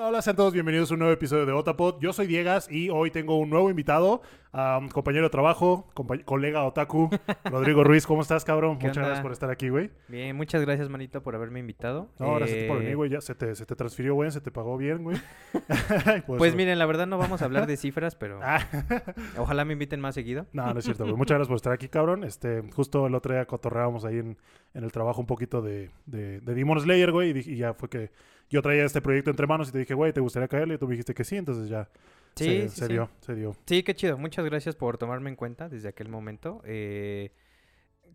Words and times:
Hola, 0.00 0.08
hola, 0.08 0.22
sean 0.22 0.34
todos 0.34 0.54
bienvenidos 0.54 0.90
a 0.90 0.94
un 0.94 1.00
nuevo 1.00 1.12
episodio 1.12 1.44
de 1.44 1.52
Otapod. 1.52 2.00
Yo 2.00 2.14
soy 2.14 2.26
Diegas 2.26 2.72
y 2.72 2.88
hoy 2.88 3.10
tengo 3.10 3.36
un 3.38 3.50
nuevo 3.50 3.68
invitado, 3.68 4.22
um, 4.54 4.88
compañero 4.88 5.24
de 5.26 5.30
trabajo, 5.30 5.90
compa- 5.94 6.24
colega 6.24 6.64
otaku, 6.64 7.10
Rodrigo 7.44 7.84
Ruiz. 7.84 8.06
¿Cómo 8.06 8.22
estás, 8.22 8.46
cabrón? 8.46 8.78
¿Qué 8.78 8.86
Muchas 8.86 8.96
onda? 8.96 9.08
gracias 9.08 9.22
por 9.22 9.32
estar 9.32 9.50
aquí, 9.50 9.68
güey. 9.68 9.90
Bien, 10.08 10.34
muchas 10.34 10.62
gracias, 10.62 10.88
manito, 10.88 11.22
por 11.22 11.34
haberme 11.34 11.60
invitado. 11.60 12.08
No, 12.18 12.34
gracias 12.36 12.56
a 12.58 12.62
ti 12.62 12.66
por 12.68 12.76
Eh, 12.78 12.80
venir, 12.80 12.96
güey. 12.96 13.10
Ya 13.10 13.20
se 13.20 13.34
te, 13.34 13.54
se 13.54 13.66
te 13.66 13.76
transfirió, 13.76 14.14
güey. 14.14 14.30
Se 14.30 14.40
te 14.40 14.50
pagó 14.50 14.78
bien, 14.78 15.02
güey. 15.04 15.18
Pues 16.26 16.54
miren, 16.56 16.78
la 16.78 16.86
verdad 16.86 17.06
no 17.06 17.18
vamos 17.18 17.42
a 17.42 17.44
hablar 17.44 17.66
de 17.66 17.76
cifras, 17.76 18.14
pero 18.16 18.40
Ah, 18.42 18.66
ojalá 19.36 19.66
me 19.66 19.74
inviten 19.74 20.00
más 20.00 20.14
seguido. 20.14 20.46
no, 20.54 20.72
no 20.72 20.78
es 20.78 20.84
cierto, 20.86 21.04
güey. 21.04 21.14
Muchas 21.16 21.34
gracias 21.34 21.48
por 21.48 21.56
estar 21.56 21.74
aquí, 21.74 21.88
cabrón. 21.90 22.24
Este, 22.24 22.62
justo 22.74 23.06
el 23.06 23.14
otro 23.14 23.34
día 23.34 23.44
cotorreábamos 23.44 24.06
ahí 24.06 24.16
en, 24.16 24.38
en 24.72 24.82
el 24.84 24.92
trabajo 24.92 25.20
un 25.20 25.26
poquito 25.26 25.60
de, 25.60 25.90
de, 26.06 26.40
de 26.40 26.54
Demon 26.54 26.80
Slayer, 26.80 27.12
güey. 27.12 27.36
Y, 27.38 27.52
y 27.52 27.56
ya 27.56 27.74
fue 27.74 27.90
que 27.90 28.10
yo 28.50 28.60
traía 28.62 28.84
este 28.84 29.00
proyecto 29.00 29.30
entre 29.30 29.46
manos 29.46 29.68
y 29.68 29.72
te 29.72 29.78
dije, 29.78 29.94
güey, 29.94 30.12
¿te 30.12 30.20
gustaría 30.20 30.48
caerle? 30.48 30.74
Y 30.74 30.78
tú 30.78 30.86
me 30.86 30.92
dijiste 30.92 31.14
que 31.14 31.24
sí, 31.24 31.36
entonces 31.36 31.68
ya 31.68 31.88
Sí, 32.36 32.44
se, 32.44 32.68
sí, 32.68 32.80
se 32.80 32.86
sí. 32.86 32.92
dio, 32.92 33.10
se 33.20 33.34
dio. 33.34 33.56
Sí, 33.66 33.82
qué 33.82 33.94
chido. 33.94 34.16
Muchas 34.18 34.44
gracias 34.44 34.76
por 34.76 34.98
tomarme 34.98 35.30
en 35.30 35.36
cuenta 35.36 35.68
desde 35.68 35.88
aquel 35.88 36.08
momento. 36.08 36.60
Eh, 36.64 37.32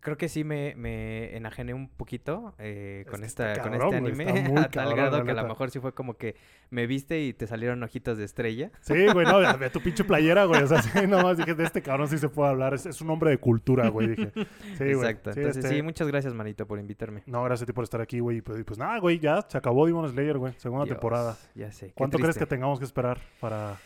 creo 0.00 0.16
que 0.16 0.28
sí 0.28 0.44
me, 0.44 0.74
me 0.76 1.36
enajené 1.36 1.74
un 1.74 1.88
poquito 1.88 2.54
eh, 2.58 3.04
con, 3.10 3.24
esta, 3.24 3.60
con 3.60 3.74
este 3.74 3.96
anime. 3.96 4.24
muy 4.48 4.58
a 4.58 4.68
tal 4.68 4.70
cabrón, 4.70 4.96
grado 4.96 5.24
que 5.24 5.30
a 5.30 5.34
lo 5.34 5.48
mejor 5.48 5.70
sí 5.70 5.80
fue 5.80 5.94
como 5.94 6.16
que 6.16 6.36
me 6.70 6.86
viste 6.86 7.20
y 7.22 7.32
te 7.32 7.46
salieron 7.46 7.82
ojitos 7.82 8.18
de 8.18 8.24
estrella. 8.24 8.70
Sí, 8.80 9.06
güey, 9.12 9.26
no, 9.26 9.40
de, 9.40 9.70
tu 9.70 9.80
pinche 9.80 10.04
playera, 10.04 10.44
güey. 10.44 10.62
O 10.62 10.66
sea, 10.66 10.82
sí, 10.82 11.06
nomás 11.06 11.36
dije, 11.38 11.54
de 11.54 11.64
este 11.64 11.82
cabrón 11.82 12.08
sí 12.08 12.18
se 12.18 12.28
puede 12.28 12.50
hablar. 12.50 12.74
Es, 12.74 12.86
es 12.86 13.00
un 13.00 13.10
hombre 13.10 13.30
de 13.30 13.38
cultura, 13.38 13.88
güey, 13.88 14.08
dije. 14.08 14.32
Sí. 14.76 14.84
Exacto. 14.84 15.30
Entonces, 15.30 15.56
este- 15.56 15.68
sí, 15.68 15.82
muchas 15.82 16.08
gracias, 16.08 16.34
manito, 16.34 16.66
por 16.66 16.78
invitarme. 16.78 17.22
No, 17.26 17.42
gracias 17.44 17.64
a 17.64 17.66
ti 17.66 17.72
por 17.72 17.84
estar 17.84 18.00
aquí, 18.00 18.20
güey. 18.20 18.38
Y 18.38 18.42
pues, 18.42 18.62
pues 18.64 18.78
nada, 18.78 18.98
güey, 18.98 19.18
ya 19.18 19.44
se 19.48 19.58
acabó 19.58 19.86
Demon 19.86 20.08
Slayer, 20.10 20.38
güey. 20.38 20.54
Segunda 20.56 20.84
Dios, 20.84 20.96
temporada. 20.96 21.36
Ya 21.54 21.72
sé. 21.72 21.88
qué 21.88 21.92
¿Cuánto 21.94 22.18
crees 22.18 22.38
que 22.38 22.46
tengamos 22.46 22.78
que 22.78 22.84
esperar 22.84 23.20
para... 23.40 23.76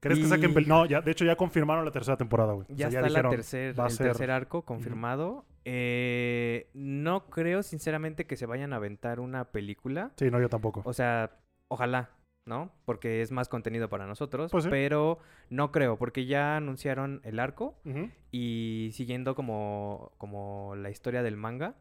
¿Crees 0.00 0.18
que 0.20 0.26
saquen... 0.26 0.54
No, 0.66 0.86
ya, 0.86 1.00
de 1.02 1.10
hecho 1.10 1.24
ya 1.24 1.36
confirmaron 1.36 1.84
la 1.84 1.90
tercera 1.90 2.16
temporada, 2.16 2.54
güey. 2.54 2.66
O 2.70 2.74
Ya 2.74 2.90
sea, 2.90 3.00
está 3.00 3.08
dijeron, 3.08 3.30
la 3.30 3.36
tercer, 3.36 3.78
va 3.78 3.84
a 3.84 3.86
el 3.88 3.92
ser- 3.92 4.06
tercer 4.08 4.30
arco 4.30 4.62
confirmado. 4.62 5.44
Eh, 5.64 6.70
no 6.74 7.26
creo, 7.30 7.62
sinceramente, 7.62 8.26
que 8.26 8.36
se 8.36 8.46
vayan 8.46 8.72
a 8.72 8.76
aventar 8.76 9.20
una 9.20 9.44
película. 9.52 10.10
Sí, 10.16 10.30
no, 10.30 10.40
yo 10.40 10.48
tampoco. 10.48 10.82
O 10.86 10.92
sea, 10.94 11.38
ojalá, 11.68 12.10
¿no? 12.46 12.72
Porque 12.86 13.20
es 13.20 13.30
más 13.30 13.48
contenido 13.48 13.90
para 13.90 14.06
nosotros. 14.06 14.50
Pues 14.50 14.64
sí. 14.64 14.70
Pero 14.70 15.18
no 15.50 15.70
creo, 15.70 15.98
porque 15.98 16.24
ya 16.26 16.56
anunciaron 16.56 17.20
el 17.24 17.38
arco 17.38 17.78
y 18.32 18.90
siguiendo 18.94 19.34
como, 19.34 20.12
como 20.16 20.74
la 20.76 20.88
historia 20.90 21.22
del 21.22 21.36
manga, 21.36 21.74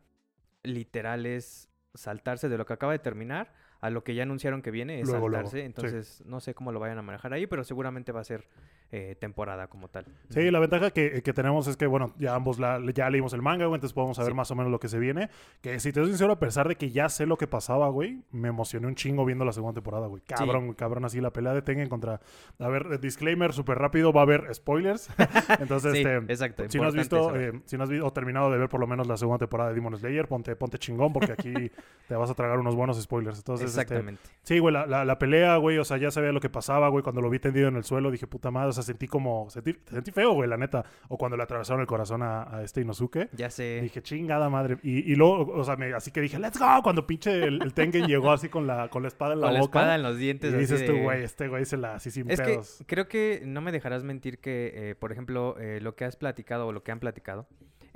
literal 0.64 1.26
es 1.26 1.70
saltarse 1.94 2.50
de 2.50 2.58
lo 2.58 2.66
que 2.66 2.74
acaba 2.74 2.92
de 2.92 3.00
terminar 3.00 3.54
a 3.82 3.90
lo 3.90 4.04
que 4.04 4.14
ya 4.16 4.24
anunciaron 4.24 4.62
que 4.62 4.72
viene, 4.72 5.00
es 5.02 5.08
Luego, 5.08 5.30
luego, 5.30 5.50
saltarse. 5.50 5.60
sí. 5.60 5.66
Entonces, 5.66 6.24
no 6.26 6.40
sé 6.40 6.54
cómo 6.54 6.72
lo 6.72 6.80
vayan 6.80 6.98
a 6.98 7.02
manejar 7.02 7.34
ahí, 7.34 7.48
pero 7.48 7.64
seguramente 7.64 8.12
va 8.12 8.22
a 8.22 8.26
ser 8.26 8.48
eh, 8.92 9.16
temporada 9.20 9.68
como 9.68 9.88
tal. 9.88 10.06
Sí, 10.30 10.50
la 10.50 10.60
ventaja 10.60 10.90
que, 10.92 11.22
que 11.22 11.34
tenemos 11.34 11.68
es 11.68 11.78
que, 11.78 11.86
bueno, 11.86 12.14
ya 12.18 12.34
ambos 12.36 12.58
la- 12.60 12.80
ya 12.94 13.10
leímos 13.10 13.34
el 13.34 13.42
manga, 13.42 13.66
güey, 13.66 13.76
entonces 13.78 13.94
podemos 13.94 14.18
saber 14.18 14.32
Sí. 14.32 14.36
más 14.38 14.50
o 14.52 14.56
menos 14.56 14.72
lo 14.72 14.80
que 14.80 14.88
se 14.88 14.98
viene. 14.98 15.30
Que 15.62 15.80
si 15.80 15.92
te 15.94 16.00
soy 16.00 16.10
sincero, 16.10 16.34
a 16.34 16.40
pesar 16.40 16.68
de 16.68 16.76
que 16.76 16.90
ya 16.90 17.08
sé 17.10 17.26
lo 17.26 17.38
que 17.38 17.46
pasaba, 17.48 17.88
güey, 17.90 18.22
me 18.32 18.48
emocioné 18.48 18.88
un 18.88 18.96
chingo 18.96 19.26
viendo 19.26 19.46
la 19.46 19.52
segunda 19.54 19.76
temporada, 19.76 20.08
güey. 20.08 20.24
Cabrón, 20.24 20.66
güey, 20.66 20.76
cabrón, 20.76 21.06
así 21.06 21.22
la 21.22 21.32
pelea 21.32 21.54
de 21.54 21.62
Tengen 21.62 21.88
contra... 21.90 22.20
A 22.58 22.68
ver, 22.68 22.88
eh, 22.94 22.98
disclaimer 22.98 23.54
súper 23.54 23.78
rápido, 23.78 24.12
va 24.12 24.22
a 24.22 24.24
haber 24.24 24.54
spoilers. 24.56 25.10
entonces, 25.60 25.94
Sí, 25.94 26.00
este... 26.00 26.16
exacto. 26.34 26.64
Si 26.68 26.80
no 26.80 26.88
has 26.88 26.96
visto, 26.96 27.36
eh, 27.36 27.62
si 27.66 27.78
no 27.78 27.84
has 27.84 27.90
visto 27.90 28.06
o 28.08 28.12
terminado 28.14 28.50
de 28.52 28.58
ver 28.58 28.70
por 28.70 28.80
lo 28.80 28.88
menos 28.88 29.08
la 29.08 29.18
segunda 29.18 29.38
temporada 29.40 29.70
de 29.70 29.76
Demon 29.76 29.96
Slayer, 29.98 30.28
ponte, 30.28 30.56
ponte 30.56 30.78
chingón 30.80 31.14
porque 31.14 31.34
aquí 31.34 31.54
te 32.08 32.16
vas 32.16 32.30
a 32.30 32.34
tragar 32.34 32.58
unos 32.60 32.76
buenos 32.76 33.00
spoilers. 33.02 33.38
Entonces, 33.38 33.70
este, 33.70 33.82
Exactamente. 33.82 34.22
Sí, 34.44 34.60
güey, 34.60 34.74
la, 34.74 34.86
la, 34.88 35.06
la 35.06 35.20
pelea, 35.20 35.58
güey, 35.58 35.78
o 35.78 35.86
sea, 35.86 35.98
ya 35.98 36.12
sabía 36.12 36.32
lo 36.32 36.40
que 36.40 36.50
pasaba, 36.50 36.90
güey, 36.90 37.04
cuando 37.04 37.22
lo 37.22 37.30
vi 37.30 37.40
tendido 37.40 37.68
en 37.68 37.76
el 37.76 37.84
suelo, 37.84 38.10
dije, 38.12 38.26
puta 38.28 38.50
madre, 38.52 38.70
o 38.70 38.74
sea, 38.82 38.84
sentí 38.84 39.08
como, 39.08 39.50
sentí, 39.50 39.76
sentí 39.90 40.12
feo, 40.12 40.34
güey, 40.34 40.50
la 40.50 40.58
neta, 40.58 40.84
o 41.08 41.18
cuando 41.18 41.38
le 41.38 41.44
atravesaron 41.44 41.82
el 41.82 41.88
corazón 41.88 42.24
a, 42.24 42.44
a 42.58 42.64
este 42.64 42.82
Inosuke, 42.82 43.30
Ya 43.34 43.50
sé. 43.50 43.80
dije, 43.82 44.02
chingada 44.02 44.50
madre, 44.50 44.78
y, 44.84 45.12
y 45.12 45.16
luego, 45.16 45.52
o 45.54 45.64
sea, 45.64 45.76
me- 45.76 45.94
así 45.94 46.12
que 46.12 46.22
dije, 46.22 46.40
let's 46.40 46.58
go, 46.60 46.82
cuando 46.84 47.06
pinche 47.08 47.44
el, 47.44 47.62
el 47.62 47.74
Tengen 47.74 48.06
llegó 48.08 48.32
así 48.32 48.50
con 48.50 48.68
la, 48.68 48.90
con 48.90 49.02
la 49.02 49.08
espada 49.08 49.34
en 49.34 49.42
la 49.42 49.48
con 49.48 49.54
la 49.54 49.60
boca, 49.62 49.80
espada 49.80 49.96
en 49.96 50.04
los 50.04 50.18
dientes. 50.18 50.54
y 50.54 50.58
dices 50.58 50.86
tú, 50.86 50.94
de- 50.94 51.02
güey, 51.04 51.24
este 51.24 51.48
güey 51.48 51.66
se 51.66 51.78
la, 51.78 51.96
así 51.96 52.12
sin 52.12 52.30
Es 52.30 52.40
pedos. 52.42 52.78
que 52.80 52.86
creo 52.86 53.08
que 53.08 53.42
no 53.46 53.62
me 53.62 53.72
dejarás 53.72 54.04
mentir 54.04 54.40
que, 54.40 54.72
eh, 54.74 54.96
por 54.96 55.12
ejemplo, 55.12 55.58
eh, 55.60 55.80
lo 55.82 55.96
que 55.96 56.06
has 56.06 56.16
platicado 56.16 56.68
o 56.68 56.72
lo 56.72 56.84
que 56.84 56.92
han 56.92 57.00
platicado 57.00 57.48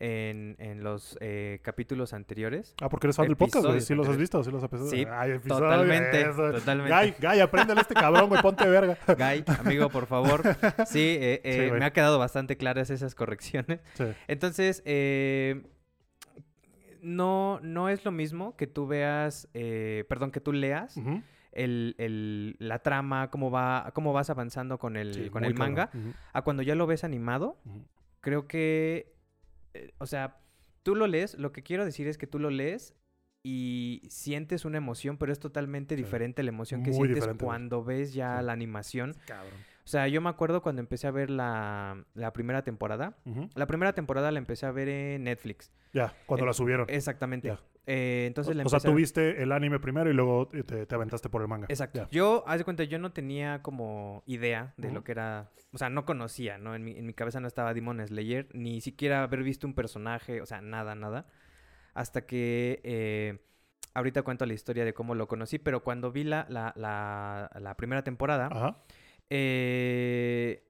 en, 0.03 0.55
en 0.59 0.83
los 0.83 1.17
eh, 1.21 1.59
capítulos 1.63 2.13
anteriores. 2.13 2.75
Ah, 2.81 2.89
porque 2.89 3.07
eres 3.07 3.15
fan 3.15 3.27
del 3.27 3.37
podcast, 3.37 3.65
güey, 3.65 3.79
sí 3.79 3.95
los 3.95 4.07
has 4.09 4.17
visto, 4.17 4.43
sí 4.43 4.51
los 4.51 4.61
has 4.63 4.69
visto. 4.69 4.87
Sí, 4.87 5.05
Ay, 5.09 5.39
totalmente, 5.39 6.21
eso. 6.21 6.51
totalmente. 6.51 6.93
Guy, 6.93 7.15
Guy, 7.27 7.39
apréndele 7.39 7.79
a 7.79 7.83
este 7.83 7.93
cabrón, 7.93 8.27
güey, 8.29 8.41
ponte 8.41 8.67
verga. 8.67 8.97
Guy, 9.07 9.43
amigo, 9.59 9.89
por 9.89 10.05
favor. 10.07 10.41
Sí, 10.85 11.17
eh, 11.19 11.41
eh, 11.43 11.69
Sí, 11.69 11.79
me 11.79 11.85
ha 11.85 11.93
quedado 11.93 12.19
bastante 12.19 12.57
claras 12.57 12.89
esas 12.89 13.15
correcciones. 13.15 13.79
Sí. 13.93 14.03
Entonces, 14.27 14.83
eh, 14.85 15.63
no, 17.01 17.59
no 17.61 17.89
es 17.89 18.05
lo 18.05 18.11
mismo 18.11 18.55
que 18.55 18.67
tú 18.67 18.87
veas, 18.87 19.49
eh, 19.53 20.05
perdón, 20.07 20.31
que 20.31 20.39
tú 20.39 20.53
leas 20.53 20.97
el, 21.51 21.95
el- 21.97 22.55
la 22.59 22.79
trama, 22.79 23.29
cómo 23.29 23.51
va, 23.51 23.91
cómo 23.93 24.13
vas 24.13 24.29
avanzando 24.29 24.77
con 24.79 24.95
el, 24.97 25.13
Sí, 25.13 25.29
con 25.29 25.43
el 25.45 25.53
manga, 25.55 25.89
a 26.31 26.41
cuando 26.43 26.63
ya 26.63 26.75
lo 26.75 26.87
ves 26.87 27.03
animado. 27.03 27.57
creo 28.21 28.47
que, 28.47 29.12
eh, 29.73 29.91
o 29.97 30.05
sea, 30.05 30.37
tú 30.83 30.95
lo 30.95 31.07
lees, 31.07 31.35
lo 31.37 31.51
que 31.51 31.63
quiero 31.63 31.85
decir 31.85 32.07
es 32.07 32.17
que 32.17 32.27
tú 32.27 32.39
lo 32.39 32.49
lees 32.49 32.95
y 33.45 34.01
sientes 34.09 34.63
una 34.65 34.77
emoción, 34.77 35.17
pero 35.17 35.31
es 35.33 35.39
totalmente 35.39 35.95
Sí. 35.95 36.01
diferente 36.03 36.43
la 36.43 36.49
emoción 36.49 36.81
que 36.83 36.91
Muy 36.91 36.95
sientes 36.99 37.15
diferente, 37.15 37.43
cuando 37.43 37.83
ves 37.83 38.13
ya 38.13 38.39
Sí. 38.39 38.45
la 38.45 38.53
animación. 38.53 39.15
Cabrón. 39.27 39.53
O 39.85 39.87
sea, 39.87 40.07
yo 40.07 40.21
me 40.21 40.29
acuerdo 40.29 40.61
cuando 40.61 40.79
empecé 40.81 41.07
a 41.07 41.11
ver 41.11 41.29
la, 41.29 42.05
la 42.13 42.31
primera 42.31 42.63
temporada. 42.63 43.17
La 43.55 43.67
primera 43.67 43.91
temporada 43.93 44.31
la 44.31 44.39
empecé 44.39 44.65
a 44.65 44.71
ver 44.71 44.87
en 44.87 45.25
Netflix. 45.25 45.73
Ya, 45.91 46.13
cuando 46.25 46.45
Eh, 46.45 46.47
la 46.47 46.53
subieron. 46.53 46.85
Exactamente. 46.89 47.49
Ya. 47.49 47.59
Eh, 47.85 48.25
entonces 48.27 48.51
o 48.51 48.53
sea, 48.53 48.61
empecé 48.61 48.75
a- 48.77 48.91
tú 48.91 48.95
viste 48.95 49.43
el 49.43 49.51
anime 49.51 49.79
primero 49.79 50.09
y 50.09 50.13
luego 50.13 50.47
te, 50.47 50.85
te 50.85 50.95
aventaste 50.95 51.27
por 51.29 51.41
el 51.41 51.47
manga. 51.49 51.67
Exacto. 51.69 52.07
Yo, 52.11 52.43
haz 52.47 52.59
de 52.59 52.63
cuenta, 52.63 52.83
yo 52.85 52.97
no 52.99 53.11
tenía 53.11 53.61
como 53.61 54.23
idea 54.25 54.73
de 54.77 54.91
lo 54.91 55.03
que 55.03 55.11
era. 55.11 55.51
O 55.73 55.77
sea, 55.77 55.89
no 55.89 56.05
conocía, 56.05 56.57
¿no? 56.57 56.75
En 56.75 56.83
mi, 56.83 56.91
en 56.97 57.05
mi 57.05 57.13
cabeza 57.13 57.39
no 57.39 57.47
estaba 57.47 57.73
Demon 57.73 58.05
Slayer, 58.07 58.47
ni 58.53 58.79
siquiera 58.79 59.23
haber 59.23 59.43
visto 59.43 59.67
un 59.67 59.73
personaje, 59.73 60.39
o 60.41 60.45
sea, 60.45 60.61
nada, 60.61 60.95
nada. 60.95 61.25
Hasta 61.93 62.25
que. 62.25 62.79
eh, 62.83 63.39
ahorita 63.95 64.21
cuento 64.23 64.45
la 64.45 64.53
historia 64.53 64.85
de 64.85 64.93
cómo 64.93 65.13
lo 65.13 65.27
conocí, 65.27 65.59
pero 65.59 65.83
cuando 65.83 66.11
vi 66.11 66.23
la, 66.23 66.45
la, 66.49 66.73
la, 66.75 67.51
la 67.59 67.75
primera 67.75 68.03
temporada, 68.03 68.47
Ajá. 68.51 68.77
eh, 69.29 70.63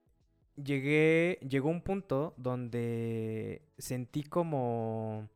llegué. 0.56 1.38
Llegó 1.48 1.70
un 1.70 1.82
punto 1.82 2.34
donde 2.38 3.62
sentí 3.78 4.24
como. 4.24 5.30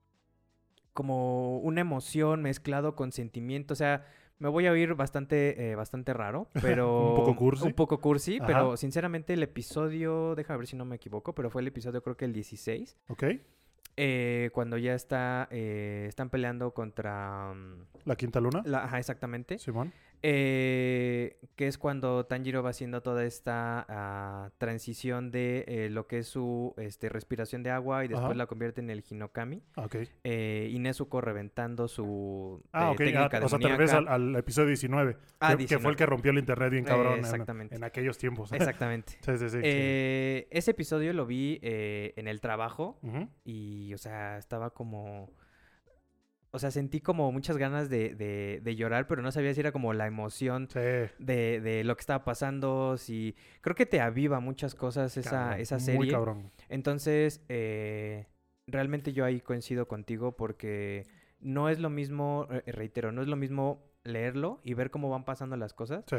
Como 0.97 1.59
una 1.59 1.81
emoción 1.81 2.41
mezclado 2.41 2.95
con 2.95 3.11
sentimiento. 3.11 3.73
O 3.73 3.75
sea, 3.77 4.03
me 4.39 4.49
voy 4.49 4.65
a 4.65 4.71
oír 4.71 4.95
bastante, 4.95 5.69
eh, 5.69 5.75
bastante 5.75 6.11
raro, 6.11 6.47
pero... 6.61 7.11
Un 7.11 7.15
poco 7.17 7.35
cursi. 7.35 7.67
Un 7.67 7.73
poco 7.73 7.99
cursi, 8.01 8.37
Ajá. 8.37 8.47
pero 8.47 8.77
sinceramente 8.77 9.33
el 9.33 9.43
episodio, 9.43 10.33
déjame 10.33 10.57
ver 10.57 10.67
si 10.67 10.75
no 10.75 10.85
me 10.85 10.95
equivoco, 10.95 11.35
pero 11.35 11.51
fue 11.51 11.61
el 11.61 11.67
episodio 11.67 12.01
creo 12.01 12.17
que 12.17 12.25
el 12.25 12.33
16, 12.33 12.97
Ok. 13.09 13.23
eh, 13.95 14.49
cuando 14.53 14.77
ya 14.79 14.95
está, 14.95 15.47
eh, 15.51 16.05
están 16.09 16.31
peleando 16.31 16.71
contra... 16.73 17.53
mm, 17.53 17.85
La 18.05 18.15
quinta 18.15 18.39
luna. 18.39 18.63
La, 18.65 18.85
ajá, 18.85 18.97
exactamente. 18.97 19.59
Simón. 19.59 19.93
Eh, 20.23 21.37
que 21.55 21.67
es 21.67 21.77
cuando 21.77 22.25
Tanjiro 22.25 22.61
va 22.63 22.69
haciendo 22.71 23.01
toda 23.01 23.23
esta 23.25 23.85
ah, 23.87 24.51
transición 24.57 25.31
de 25.31 25.63
eh, 25.67 25.89
lo 25.89 26.07
que 26.07 26.19
es 26.19 26.27
su 26.27 26.73
este, 26.77 27.09
respiración 27.09 27.63
de 27.63 27.71
agua 27.71 28.05
y 28.05 28.07
después 28.09 28.25
Ajá. 28.25 28.33
la 28.35 28.45
convierte 28.47 28.81
en 28.81 28.89
el 28.89 29.03
Hinokami. 29.07 29.63
Ah, 29.75 29.85
Ok. 29.85 29.95
Eh, 30.23 30.69
y 30.71 30.79
Nezuko 30.79 31.21
reventando 31.21 31.87
su 31.87 32.61
Ah, 32.71 32.87
eh, 32.87 32.91
ok. 32.91 32.97
técnica 32.97 33.29
Ah, 33.33 33.45
o 33.45 33.49
sea, 33.49 33.59
te 33.59 33.67
refieres 33.67 33.93
al, 33.93 34.35
episodio 34.35 34.67
19. 34.69 35.17
Ah, 35.39 35.55
que, 35.55 35.65
que 35.65 35.79
fue 35.79 35.91
el 35.91 35.95
19. 35.95 35.95
que 35.95 36.05
rompió 36.05 36.31
el 36.31 36.37
internet 36.39 36.71
bien 36.71 36.83
cabrón 36.83 37.13
en- 37.13 37.19
exactamente. 37.19 37.75
En, 37.75 37.83
aquellos 37.83 38.17
tiempos. 38.17 38.51
Exactamente. 38.51 39.13
sí, 39.21 39.37
sí, 39.37 39.49
sí. 39.49 39.59
Eh, 39.63 40.47
ese 40.51 40.71
episodio 40.71 41.13
lo 41.13 41.25
vi 41.25 41.59
eh, 41.61 42.13
en 42.17 42.27
el 42.27 42.41
trabajo 42.41 42.99
y, 43.45 43.93
o 43.93 43.97
sea, 43.97 44.37
estaba 44.37 44.71
como... 44.71 45.31
O 46.51 46.59
sea, 46.59 46.71
sentí 46.71 47.01
como 47.01 47.31
muchas 47.31 47.57
ganas 47.57 47.89
de, 47.89 48.15
de- 48.15 48.61
de 48.63 48.75
llorar, 48.75 49.05
pero 49.07 49.21
no 49.21 49.31
sabía 49.31 49.53
si 49.53 49.59
era 49.59 49.71
como 49.71 49.93
la 49.93 50.07
emoción 50.07 50.67
Sí. 50.71 50.79
de, 50.79 51.59
de 51.61 51.83
lo 51.83 51.95
que 51.95 52.01
estaba 52.01 52.23
pasando, 52.23 52.97
si... 52.97 53.35
Creo 53.61 53.75
que 53.75 53.85
te 53.85 53.99
aviva 54.01 54.39
muchas 54.39 54.73
cosas 54.73 55.15
esa, 55.17 55.29
cabrón, 55.29 55.59
esa 55.59 55.75
Muy 55.75 55.83
serie. 55.85 56.11
cabrón. 56.11 56.51
Entonces, 56.69 57.43
eh, 57.49 58.27
realmente 58.65 59.13
yo 59.13 59.25
ahí 59.25 59.41
coincido 59.41 59.87
contigo 59.87 60.35
porque 60.37 61.05
no 61.39 61.69
es 61.69 61.79
lo 61.79 61.89
mismo, 61.89 62.47
eh, 62.49 62.71
reitero, 62.71 63.11
no 63.11 63.21
es 63.21 63.27
lo 63.27 63.35
mismo 63.35 63.83
leerlo 64.03 64.59
y 64.63 64.73
ver 64.73 64.89
cómo 64.89 65.09
van 65.09 65.25
pasando 65.25 65.57
las 65.57 65.73
cosas. 65.73 66.05
Sí. 66.07 66.17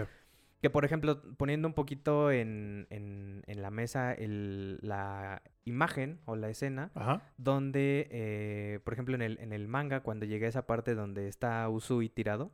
Que, 0.60 0.70
por 0.70 0.84
ejemplo, 0.84 1.22
poniendo 1.36 1.68
un 1.68 1.74
poquito 1.74 2.32
en, 2.32 2.86
en- 2.90 3.42
en 3.46 3.62
la 3.62 3.70
mesa 3.70 4.12
el- 4.12 4.78
la 4.82 5.40
imagen 5.64 6.18
o 6.24 6.34
la 6.34 6.48
escena, 6.48 6.90
Ajá. 6.94 7.22
donde, 7.36 8.08
eh, 8.10 8.80
por 8.84 8.92
ejemplo, 8.92 9.14
en 9.14 9.22
el, 9.22 9.38
en 9.40 9.52
el 9.52 9.68
manga, 9.68 10.00
cuando 10.00 10.26
llegué 10.26 10.46
a 10.46 10.48
esa 10.48 10.66
parte 10.66 10.94
donde 10.94 11.28
está 11.28 11.68
Usui 11.68 12.08
tirado, 12.08 12.50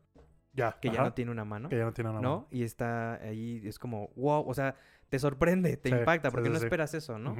Ya. 0.52 0.76
que 0.82 0.90
ya 0.90 1.02
no 1.02 1.14
tiene 1.14 1.30
una 1.30 1.44
mano, 1.46 1.68
Que 1.70 1.78
ya 1.78 1.84
no 1.84 1.92
tiene 1.94 2.10
nada. 2.10 2.20
¿no? 2.20 2.46
Y 2.50 2.62
está 2.62 3.14
ahí, 3.14 3.62
es 3.64 3.78
como, 3.78 4.10
wow, 4.16 4.44
o 4.46 4.52
sea, 4.54 4.76
te 5.08 5.18
sorprende, 5.18 5.76
te 5.76 5.88
Sí, 5.90 5.94
impacta, 5.94 6.30
porque 6.30 6.48
sí, 6.48 6.52
no 6.52 6.58
esperas 6.58 6.92
eso, 6.94 7.18
¿no? 7.18 7.36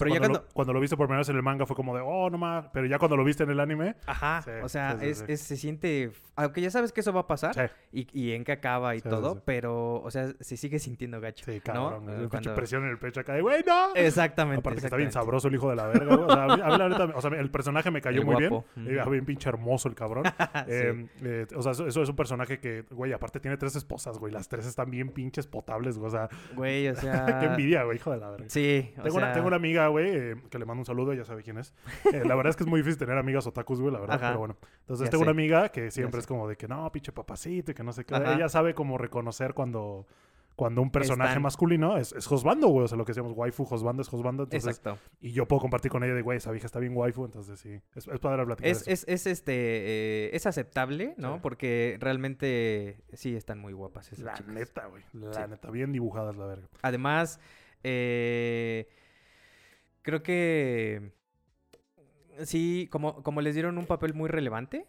Pero 0.00 0.14
ya 0.14 0.18
cuando, 0.20 0.38
cuando... 0.40 0.48
lo, 0.48 0.54
cuando 0.54 0.72
lo 0.72 0.80
viste 0.80 0.96
por 0.96 1.06
primera 1.06 1.20
vez 1.20 1.28
en 1.28 1.36
el 1.36 1.42
manga 1.42 1.66
fue 1.66 1.76
como 1.76 1.94
de, 1.94 2.02
oh, 2.04 2.28
no 2.30 2.38
más. 2.38 2.68
Pero 2.72 2.86
ya 2.86 2.98
cuando 2.98 3.16
lo 3.16 3.24
viste 3.24 3.44
en 3.44 3.50
el 3.50 3.60
anime, 3.60 3.94
Ajá, 4.06 4.42
Sí, 4.42 4.50
o 4.62 4.68
sea, 4.68 4.98
sí, 4.98 5.06
es, 5.06 5.18
sí. 5.18 5.24
es- 5.28 5.40
se 5.40 5.56
siente, 5.56 6.10
aunque 6.36 6.60
ya 6.60 6.70
sabes 6.70 6.92
que 6.92 7.00
eso 7.00 7.12
va 7.12 7.20
a 7.20 7.26
pasar 7.26 7.70
y, 7.92 8.06
y 8.18 8.32
en 8.32 8.44
qué 8.44 8.52
acaba 8.52 8.94
y 8.96 9.00
todo, 9.00 9.42
pero, 9.44 10.00
o 10.02 10.10
sea, 10.10 10.32
se 10.40 10.56
sigue 10.56 10.78
sintiendo 10.78 11.20
gacho. 11.20 11.44
sí, 11.44 11.58
¿no? 11.58 11.62
cabrón. 11.62 12.06
Pinche 12.06 12.28
cuando- 12.28 12.54
presión 12.54 12.84
en 12.84 12.90
el 12.90 12.98
pecho 12.98 13.20
acá 13.20 13.34
de, 13.34 13.42
güey, 13.42 13.62
no. 13.66 13.94
Exactamente. 13.94 14.60
Aparte 14.60 14.80
que 14.80 14.86
está 14.86 14.96
bien 14.96 15.12
sabroso 15.12 15.48
el 15.48 15.54
hijo 15.54 15.70
de 15.70 15.76
la 15.76 15.86
verga. 15.86 16.14
O 16.16 16.30
sea, 16.32 16.44
a 16.44 16.56
mí, 16.56 16.62
a 16.62 16.66
mí 16.66 16.78
la 16.78 16.88
neta, 16.88 17.04
o 17.14 17.20
sea, 17.20 17.30
el 17.38 17.50
personaje 17.50 17.90
me 17.90 18.00
cayó 18.00 18.20
El 18.20 18.26
muy 18.26 18.34
guapo. 18.48 18.64
bien. 18.76 18.98
Ujú. 18.98 19.08
Eh, 19.08 19.10
bien 19.12 19.24
pinche 19.24 19.48
hermoso 19.48 19.88
el 19.88 19.94
cabrón. 19.94 20.24
Eh, 20.66 21.06
eh, 21.22 21.46
o 21.56 21.62
sea, 21.62 21.72
eso, 21.72 21.86
eso 21.86 22.02
es 22.02 22.08
un 22.08 22.16
personaje 22.16 22.58
que, 22.60 22.82
güey, 22.90 23.12
aparte 23.12 23.40
tiene 23.40 23.56
tres 23.56 23.74
esposas, 23.76 24.18
güey. 24.18 24.32
Las 24.32 24.48
tres 24.48 24.66
están 24.66 24.90
bien 24.90 25.08
pinches 25.10 25.46
potables, 25.46 25.98
güey. 25.98 26.08
O 26.08 26.10
sea, 26.10 26.28
Güey, 26.54 26.88
o 26.88 26.94
sea... 26.96 27.38
qué 27.40 27.46
envidia, 27.46 27.82
güey, 27.84 27.96
hijo 27.96 28.10
de 28.12 28.18
la 28.18 28.30
verga. 28.30 28.44
Sí, 28.48 28.92
o 28.98 29.02
Tengo, 29.02 29.16
una, 29.16 29.26
sea, 29.26 29.34
tengo 29.34 29.46
una 29.48 29.56
amiga, 29.56 29.88
güey, 29.90 30.10
eh, 30.10 30.36
que 30.50 30.58
le 30.58 30.64
mando 30.64 30.80
un 30.80 30.86
saludo, 30.86 31.12
ya 31.14 31.24
sabe 31.24 31.42
quién 31.42 31.58
es. 31.58 31.72
Eh, 32.12 32.22
la 32.24 32.34
verdad 32.34 32.50
es 32.50 32.56
que 32.56 32.64
es 32.64 32.68
muy 32.68 32.80
difícil 32.80 32.98
tener 32.98 33.16
amigas 33.18 33.46
otakus, 33.46 33.80
güey, 33.80 33.92
la 33.92 34.00
verdad, 34.00 34.16
Ajá. 34.16 34.28
pero 34.28 34.38
bueno. 34.38 34.56
Entonces 34.80 35.06
Ya 35.06 35.10
tengo 35.10 35.22
una 35.22 35.30
amiga 35.32 35.68
que 35.70 35.90
siempre 35.90 36.20
es 36.20 36.26
como 36.26 36.48
de 36.48 36.56
que 36.56 36.66
no, 36.68 36.90
pinche 36.92 37.12
papacito 37.12 37.72
y 37.72 37.74
que 37.74 37.82
no 37.82 37.92
sé 37.92 38.04
qué. 38.04 38.14
Ajá. 38.14 38.34
Ella 38.34 38.48
sabe 38.48 38.74
como 38.74 38.98
reconocer 38.98 39.54
cuando, 39.54 40.06
cuando 40.56 40.82
un 40.82 40.90
personaje 40.90 41.30
Están. 41.30 41.42
masculino 41.42 41.96
es, 41.96 42.12
es 42.12 42.26
Josbando, 42.26 42.68
güey. 42.68 42.84
O 42.84 42.88
sea, 42.88 42.98
lo 42.98 43.04
que 43.04 43.10
decíamos 43.12 43.32
waifu, 43.34 43.64
Josbando 43.64 44.02
es 44.02 44.08
Josbando. 44.08 44.42
Entonces, 44.42 44.76
Exacto. 44.78 44.98
y 45.20 45.32
yo 45.32 45.46
puedo 45.46 45.60
compartir 45.60 45.90
con 45.90 46.04
ella 46.04 46.14
de, 46.14 46.20
güey, 46.22 46.36
esa 46.38 46.50
vieja 46.50 46.66
está 46.66 46.78
bien 46.80 46.94
waifu, 46.94 47.24
entonces 47.24 47.58
sí. 47.60 47.80
Es, 47.94 48.06
es 48.08 48.18
padre 48.18 48.44
platicar 48.44 48.70
Es, 48.70 48.82
eso. 48.82 48.90
es, 48.90 49.04
es 49.08 49.26
este, 49.26 49.52
eh, 49.54 50.30
es 50.34 50.44
aceptable, 50.46 51.14
¿no? 51.16 51.34
Sí. 51.36 51.40
Porque 51.42 51.96
realmente 52.00 52.98
sí 53.14 53.34
están 53.36 53.58
muy 53.58 53.72
guapas 53.72 54.12
esas 54.12 54.24
La 54.24 54.34
chicas. 54.34 54.52
neta, 54.52 54.86
güey. 54.86 55.02
La 55.14 55.32
Sí. 55.32 55.40
neta, 55.48 55.70
bien 55.70 55.92
dibujadas 55.92 56.36
la 56.36 56.46
verga. 56.46 56.68
Además, 56.82 57.40
eh, 57.82 58.86
creo 60.02 60.22
que 60.22 61.12
sí, 62.44 62.88
como, 62.90 63.22
como 63.22 63.40
les 63.40 63.54
dieron 63.54 63.78
un 63.78 63.86
papel 63.86 64.14
muy 64.14 64.28
relevante, 64.28 64.86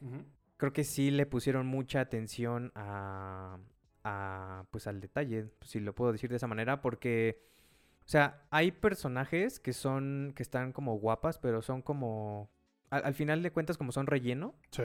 creo 0.57 0.73
que 0.73 0.83
sí 0.83 1.11
le 1.11 1.25
pusieron 1.25 1.65
mucha 1.67 1.99
atención 2.01 2.71
a, 2.75 3.57
a, 4.03 4.65
pues 4.71 4.87
al 4.87 5.01
detalle, 5.01 5.47
si 5.61 5.79
lo 5.79 5.93
puedo 5.93 6.11
decir 6.11 6.29
de 6.29 6.37
esa 6.37 6.47
manera, 6.47 6.81
porque, 6.81 7.41
o 8.05 8.09
sea, 8.09 8.43
hay 8.51 8.71
personajes 8.71 9.59
que 9.59 9.73
son, 9.73 10.33
que 10.35 10.43
están 10.43 10.71
como 10.71 10.95
guapas, 10.95 11.39
pero 11.39 11.61
son 11.61 11.81
como, 11.81 12.49
al, 12.89 13.05
al 13.05 13.13
final 13.13 13.43
de 13.43 13.51
cuentas, 13.51 13.77
como 13.77 13.91
son 13.91 14.07
relleno, 14.07 14.55
Sí. 14.71 14.83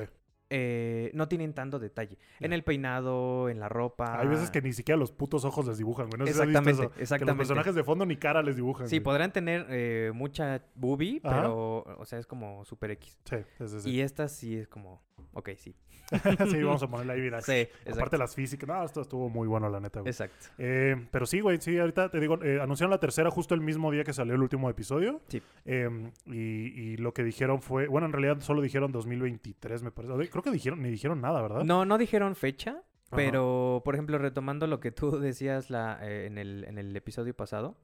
Eh, 0.50 1.10
no 1.14 1.28
tienen 1.28 1.54
tanto 1.54 1.78
detalle. 1.78 2.19
En 2.40 2.52
el 2.52 2.62
peinado, 2.62 3.48
en 3.48 3.58
la 3.60 3.69
ropa. 3.69 4.20
Hay 4.20 4.28
veces 4.28 4.50
que 4.50 4.62
ni 4.62 4.72
siquiera 4.72 4.96
los 4.98 5.12
putos 5.12 5.44
ojos 5.44 5.66
les 5.66 5.78
dibujan, 5.78 6.08
güey. 6.08 6.20
No 6.20 6.26
sé 6.26 6.34
si 6.34 6.40
has 6.40 6.46
visto. 6.46 6.52
Exactamente. 6.56 6.76
Que 6.76 6.82
los 6.88 7.00
exactamente. 7.00 7.38
personajes 7.38 7.75
de 7.75 7.84
fondo 7.84 8.06
ni 8.06 8.16
cara 8.16 8.43
les 8.43 8.56
dibujan. 8.56 8.88
Sí, 8.88 8.96
güey. 8.96 9.04
podrán 9.04 9.32
tener 9.32 9.66
eh, 9.70 10.12
mucha 10.14 10.62
boobie, 10.75 11.20
Ajá. 11.22 11.37
pero, 11.37 11.78
o 11.98 12.04
sea, 12.04 12.19
es 12.19 12.26
como 12.26 12.64
super 12.64 12.90
X. 12.93 13.19
Sí, 13.25 13.37
sí, 13.58 13.69
sí. 13.69 13.81
sí. 13.81 13.90
Y 13.90 14.00
esta 14.00 14.28
sí 14.28 14.56
es 14.56 14.69
como, 14.69 15.02
ok, 15.32 15.50
sí. 15.56 15.74
sí, 16.50 16.62
vamos 16.62 16.82
a 16.82 16.88
ponerle 16.88 17.14
ahí, 17.14 17.20
mira. 17.20 17.40
Sí, 17.42 17.52
exacto. 17.52 17.92
Aparte 17.92 18.18
las 18.18 18.34
físicas. 18.34 18.68
No, 18.68 18.84
esto 18.84 19.00
estuvo 19.00 19.28
muy 19.28 19.48
bueno, 19.48 19.68
la 19.68 19.80
neta, 19.80 20.00
güey. 20.00 20.10
Exacto. 20.10 20.46
Eh, 20.58 20.94
pero 21.10 21.26
sí, 21.26 21.40
güey, 21.40 21.60
sí, 21.60 21.78
ahorita 21.78 22.10
te 22.10 22.20
digo, 22.20 22.42
eh, 22.44 22.60
anunciaron 22.60 22.90
la 22.90 23.00
tercera 23.00 23.30
justo 23.30 23.54
el 23.54 23.60
mismo 23.60 23.90
día 23.90 24.04
que 24.04 24.12
salió 24.12 24.34
el 24.34 24.42
último 24.42 24.70
episodio. 24.70 25.20
Sí. 25.28 25.42
Eh, 25.64 26.12
y, 26.26 26.32
y 26.38 26.96
lo 26.96 27.12
que 27.12 27.24
dijeron 27.24 27.60
fue, 27.60 27.88
bueno, 27.88 28.06
en 28.06 28.12
realidad 28.12 28.40
solo 28.40 28.62
dijeron 28.62 28.92
2023, 28.92 29.82
me 29.82 29.90
parece. 29.90 30.30
Creo 30.30 30.42
que 30.42 30.50
dijeron, 30.50 30.82
ni 30.82 30.90
dijeron 30.90 31.20
nada, 31.20 31.42
¿verdad? 31.42 31.64
No, 31.64 31.84
no 31.84 31.98
dijeron 31.98 32.36
fecha, 32.36 32.70
Ajá. 32.70 33.16
pero, 33.16 33.82
por 33.84 33.94
ejemplo, 33.94 34.18
retomando 34.18 34.66
lo 34.66 34.80
que 34.80 34.92
tú 34.92 35.10
decías 35.20 35.70
la, 35.70 35.98
eh, 36.02 36.26
en, 36.26 36.38
el, 36.38 36.64
en 36.64 36.78
el 36.78 36.94
episodio 36.94 37.34
pasado, 37.34 37.76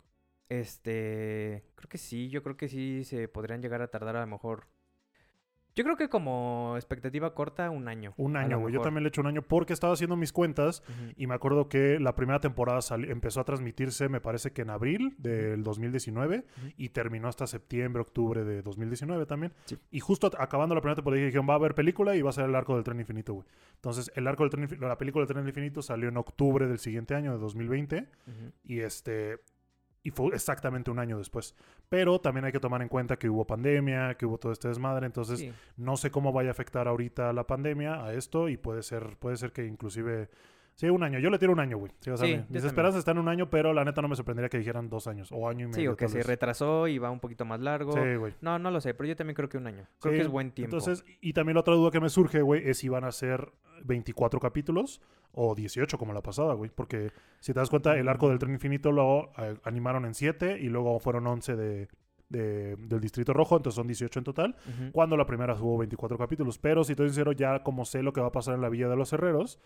este, 0.48 1.64
creo 1.74 1.88
que 1.88 1.98
sí, 1.98 2.28
yo 2.28 2.42
creo 2.42 2.56
que 2.56 2.68
sí 2.68 3.04
se 3.04 3.26
podrían 3.26 3.62
llegar 3.62 3.82
a 3.82 3.88
tardar 3.88 4.16
a 4.16 4.20
lo 4.20 4.26
mejor. 4.26 4.66
Yo 5.74 5.84
creo 5.84 5.96
que 5.96 6.08
como 6.10 6.74
expectativa 6.76 7.34
corta, 7.34 7.70
un 7.70 7.88
año. 7.88 8.12
Un 8.18 8.36
año, 8.36 8.58
güey. 8.58 8.74
Yo 8.74 8.80
también 8.80 9.04
le 9.04 9.08
eché 9.08 9.20
un 9.22 9.26
año 9.26 9.40
porque 9.42 9.72
estaba 9.72 9.94
haciendo 9.94 10.16
mis 10.16 10.32
cuentas 10.32 10.82
y 11.16 11.26
me 11.26 11.34
acuerdo 11.34 11.68
que 11.68 11.98
la 11.98 12.14
primera 12.14 12.40
temporada 12.40 12.80
empezó 13.08 13.40
a 13.40 13.44
transmitirse, 13.44 14.08
me 14.08 14.20
parece 14.20 14.52
que 14.52 14.62
en 14.62 14.70
abril 14.70 15.14
del 15.18 15.62
2019 15.62 16.44
Ujú. 16.58 16.66
y 16.76 16.90
terminó 16.90 17.28
hasta 17.28 17.46
septiembre, 17.46 18.02
octubre 18.02 18.44
de 18.44 18.60
2019 18.62 19.24
también. 19.26 19.52
Sí. 19.64 19.78
Y 19.90 20.00
justo 20.00 20.30
acabando 20.38 20.74
la 20.74 20.80
primera 20.82 20.96
temporada 20.96 21.24
dijeron, 21.24 21.48
va 21.48 21.54
a 21.54 21.56
haber 21.56 21.74
película 21.74 22.14
y 22.16 22.22
va 22.22 22.30
a 22.30 22.34
ser 22.34 22.44
el 22.44 22.54
arco 22.54 22.74
del 22.74 22.84
tren 22.84 23.00
infinito, 23.00 23.32
güey. 23.32 23.46
Entonces, 23.76 24.12
el 24.14 24.26
arco 24.26 24.42
del 24.46 24.50
tren 24.50 24.80
la 24.80 24.98
película 24.98 25.24
del 25.24 25.34
tren 25.34 25.46
infinito 25.48 25.80
salió 25.80 26.08
en 26.08 26.16
octubre 26.18 26.66
del 26.68 26.78
siguiente 26.78 27.14
año, 27.14 27.32
de 27.32 27.38
2020, 27.38 27.98
Ujú. 28.26 28.52
y 28.64 28.80
este... 28.80 29.38
Y 30.04 30.10
fue 30.10 30.34
exactamente 30.34 30.90
un 30.90 30.98
año 30.98 31.16
después. 31.16 31.54
Pero 31.92 32.18
también 32.18 32.46
hay 32.46 32.52
que 32.52 32.58
tomar 32.58 32.80
en 32.80 32.88
cuenta 32.88 33.18
que 33.18 33.28
hubo 33.28 33.46
pandemia, 33.46 34.14
que 34.14 34.24
hubo 34.24 34.38
todo 34.38 34.50
este 34.50 34.66
desmadre. 34.68 35.04
Entonces, 35.04 35.40
Sí. 35.40 35.52
no 35.76 35.98
sé 35.98 36.10
cómo 36.10 36.32
vaya 36.32 36.48
a 36.48 36.52
afectar 36.52 36.88
ahorita 36.88 37.34
la 37.34 37.46
pandemia 37.46 38.02
a 38.02 38.14
esto 38.14 38.48
y 38.48 38.56
puede 38.56 38.82
ser, 38.82 39.18
puede 39.18 39.36
ser 39.36 39.52
que 39.52 39.66
inclusive... 39.66 40.30
Sí, 40.74 40.88
un 40.88 41.02
año. 41.02 41.18
Yo 41.18 41.28
le 41.28 41.38
tiro 41.38 41.52
un 41.52 41.60
año, 41.60 41.76
güey. 41.76 41.92
Sí, 42.00 42.08
o 42.08 42.16
sea, 42.16 42.26
Sí, 42.26 42.42
mis 42.48 42.64
esperanzas 42.64 43.00
están 43.00 43.18
en 43.18 43.24
un 43.24 43.28
año, 43.28 43.50
pero 43.50 43.74
la 43.74 43.84
neta 43.84 44.00
no 44.00 44.08
me 44.08 44.16
sorprendería 44.16 44.48
que 44.48 44.56
dijeran 44.56 44.88
dos 44.88 45.06
años 45.06 45.28
o 45.30 45.46
año 45.46 45.66
y 45.66 45.68
medio. 45.68 45.74
Sí, 45.82 45.86
o 45.86 45.96
que 45.98 46.08
se 46.08 46.22
retrasó 46.22 46.88
y 46.88 46.96
va 46.96 47.10
un 47.10 47.20
poquito 47.20 47.44
más 47.44 47.60
largo. 47.60 47.92
Sí, 47.92 48.14
güey. 48.16 48.32
No, 48.40 48.58
no 48.58 48.70
lo 48.70 48.80
sé, 48.80 48.94
pero 48.94 49.06
yo 49.08 49.14
también 49.14 49.34
creo 49.34 49.50
que 49.50 49.58
un 49.58 49.66
año. 49.66 49.86
Creo 50.00 50.12
Sí, 50.14 50.18
que 50.18 50.22
es 50.24 50.28
buen 50.30 50.50
tiempo. 50.50 50.74
Entonces, 50.74 51.04
y 51.20 51.34
también 51.34 51.56
la 51.56 51.60
otra 51.60 51.74
duda 51.74 51.90
que 51.90 52.00
me 52.00 52.08
surge, 52.08 52.40
güey, 52.40 52.66
es 52.66 52.78
si 52.78 52.88
van 52.88 53.04
a 53.04 53.12
ser 53.12 53.52
24 53.84 54.40
capítulos 54.40 55.02
o 55.32 55.54
18 55.54 55.98
como 55.98 56.12
la 56.12 56.22
pasada, 56.22 56.54
güey. 56.54 56.70
Porque 56.74 57.10
si 57.40 57.52
te 57.52 57.58
das 57.60 57.70
cuenta, 57.70 57.96
el 57.98 58.08
arco 58.08 58.28
del 58.28 58.38
tren 58.38 58.52
infinito 58.52 58.92
lo 58.92 59.30
eh, 59.38 59.56
animaron 59.64 60.04
en 60.04 60.14
7 60.14 60.58
y 60.60 60.68
luego 60.68 60.98
fueron 61.00 61.26
11 61.26 61.56
de, 61.56 61.88
de- 62.28 62.76
del 62.76 63.00
Distrito 63.00 63.32
Rojo, 63.32 63.56
entonces 63.56 63.76
son 63.76 63.86
18 63.86 64.18
en 64.20 64.24
total. 64.24 64.56
Cuando 64.92 65.16
la 65.16 65.26
primera 65.26 65.54
hubo 65.54 65.78
24 65.78 66.16
capítulos. 66.18 66.58
Pero 66.58 66.84
si 66.84 66.92
estoy 66.92 67.08
sincero, 67.08 67.32
ya 67.32 67.62
como 67.62 67.84
sé 67.84 68.02
lo 68.02 68.12
que 68.12 68.20
va 68.20 68.28
a 68.28 68.32
pasar 68.32 68.54
en 68.54 68.60
la 68.60 68.68
Villa 68.68 68.88
de 68.88 68.96
los 68.96 69.12
Herreros, 69.12 69.58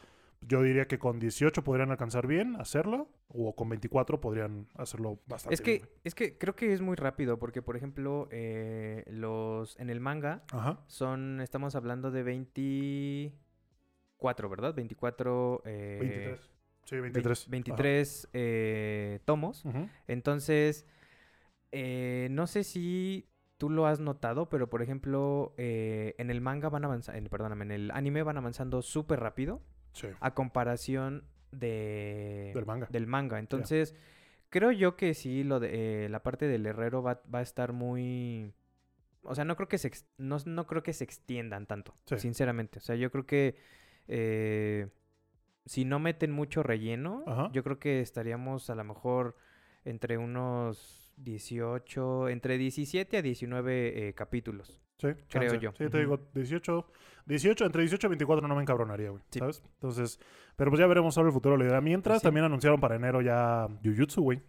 yo 0.42 0.62
diría 0.62 0.86
que 0.86 0.98
con 0.98 1.18
18 1.18 1.64
podrían 1.64 1.90
alcanzar 1.90 2.26
bien 2.26 2.56
hacerlo, 2.60 3.08
o 3.28 3.56
con 3.56 3.70
24 3.70 4.20
podrían 4.20 4.68
hacerlo 4.76 5.18
bastante 5.26 5.54
Es 5.54 5.62
bien, 5.62 5.78
que, 5.80 5.84
güey. 5.86 5.98
es 6.04 6.14
que 6.14 6.36
creo 6.36 6.54
que 6.54 6.74
es 6.74 6.82
muy 6.82 6.94
rápido, 6.94 7.38
porque 7.38 7.62
por 7.62 7.74
ejemplo, 7.74 8.28
eh, 8.30 9.02
los 9.08 9.80
en 9.80 9.88
el 9.88 9.98
manga 10.00 10.42
Ajá. 10.52 10.80
son, 10.88 11.40
estamos 11.40 11.74
hablando 11.74 12.10
de 12.10 12.22
24, 14.18 14.48
¿verdad? 14.48 14.74
24... 14.74 15.62
eh, 15.66 15.98
23. 16.00 16.40
Sí, 16.84 16.96
vein- 16.96 17.12
23. 17.12 17.40
Ajá. 17.42 17.50
23 17.50 18.28
eh, 18.32 19.20
tomos. 19.24 19.64
Entonces, 20.06 20.86
eh, 21.72 22.28
no 22.30 22.46
sé 22.46 22.64
si 22.64 23.28
tú 23.58 23.70
lo 23.70 23.86
has 23.86 24.00
notado, 24.00 24.48
pero 24.48 24.68
por 24.70 24.82
ejemplo, 24.82 25.54
eh, 25.56 26.14
en 26.18 26.30
el 26.30 26.40
manga 26.40 26.68
van 26.68 26.84
avanzando, 26.84 27.28
perdóname, 27.30 27.64
en 27.64 27.70
el 27.72 27.90
anime 27.90 28.22
van 28.22 28.36
avanzando 28.36 28.82
súper 28.82 29.20
rápido 29.20 29.62
Sí. 29.92 30.08
a 30.20 30.34
comparación 30.34 31.24
de, 31.52 32.52
Del 32.54 32.66
manga. 32.66 32.86
del 32.90 33.06
manga. 33.06 33.38
Entonces, 33.38 33.94
creo 34.50 34.70
yo 34.72 34.94
que 34.96 35.14
sí, 35.14 35.42
lo 35.42 35.58
de, 35.58 36.04
eh, 36.04 36.08
la 36.10 36.22
parte 36.22 36.46
del 36.46 36.66
herrero 36.66 37.02
va, 37.02 37.22
va 37.34 37.38
a 37.40 37.42
estar 37.42 37.72
muy... 37.72 38.52
O 39.22 39.34
sea, 39.34 39.44
no 39.44 39.56
creo 39.56 39.68
que 39.68 39.78
se, 39.78 39.88
ex- 39.88 40.06
no, 40.18 40.36
no 40.44 40.66
creo 40.66 40.82
que 40.82 40.92
se 40.92 41.02
extiendan 41.02 41.66
tanto, 41.66 41.94
Sí. 42.06 42.18
sinceramente. 42.18 42.78
O 42.78 42.82
sea, 42.82 42.94
yo 42.94 43.10
creo 43.10 43.26
que 43.26 43.56
eh, 44.08 44.88
si 45.64 45.84
no 45.84 45.98
meten 45.98 46.30
mucho 46.32 46.62
relleno, 46.62 47.24
Ajá. 47.26 47.50
yo 47.52 47.62
creo 47.64 47.78
que 47.78 48.00
estaríamos 48.00 48.70
a 48.70 48.74
lo 48.74 48.84
mejor 48.84 49.36
entre 49.84 50.18
unos 50.18 51.12
18, 51.16 52.28
entre 52.28 52.58
17 52.58 53.16
a 53.16 53.22
19 53.22 54.08
eh, 54.08 54.14
capítulos. 54.14 54.80
Sí, 54.98 55.08
Creo 55.28 55.50
chance. 55.50 55.58
yo. 55.58 55.72
Sí, 55.76 55.88
te 55.90 55.98
digo, 55.98 56.18
18, 56.34 56.86
18, 57.26 57.66
entre 57.66 57.82
18 57.82 58.06
y 58.06 58.10
24 58.10 58.48
no 58.48 58.54
me 58.56 58.62
encabronaría, 58.62 59.10
güey, 59.10 59.22
Sí. 59.30 59.38
¿sabes? 59.40 59.62
Entonces, 59.74 60.18
pero 60.56 60.70
pues 60.70 60.80
ya 60.80 60.86
veremos 60.86 61.14
sobre 61.14 61.28
el 61.28 61.32
futuro. 61.34 61.56
La 61.56 61.64
idea. 61.66 61.80
Mientras, 61.80 62.14
Pues 62.16 62.20
sí. 62.22 62.26
también 62.26 62.44
anunciaron 62.46 62.80
para 62.80 62.96
enero 62.96 63.20
ya 63.20 63.68
Jujutsu, 63.84 64.22
güey. 64.22 64.40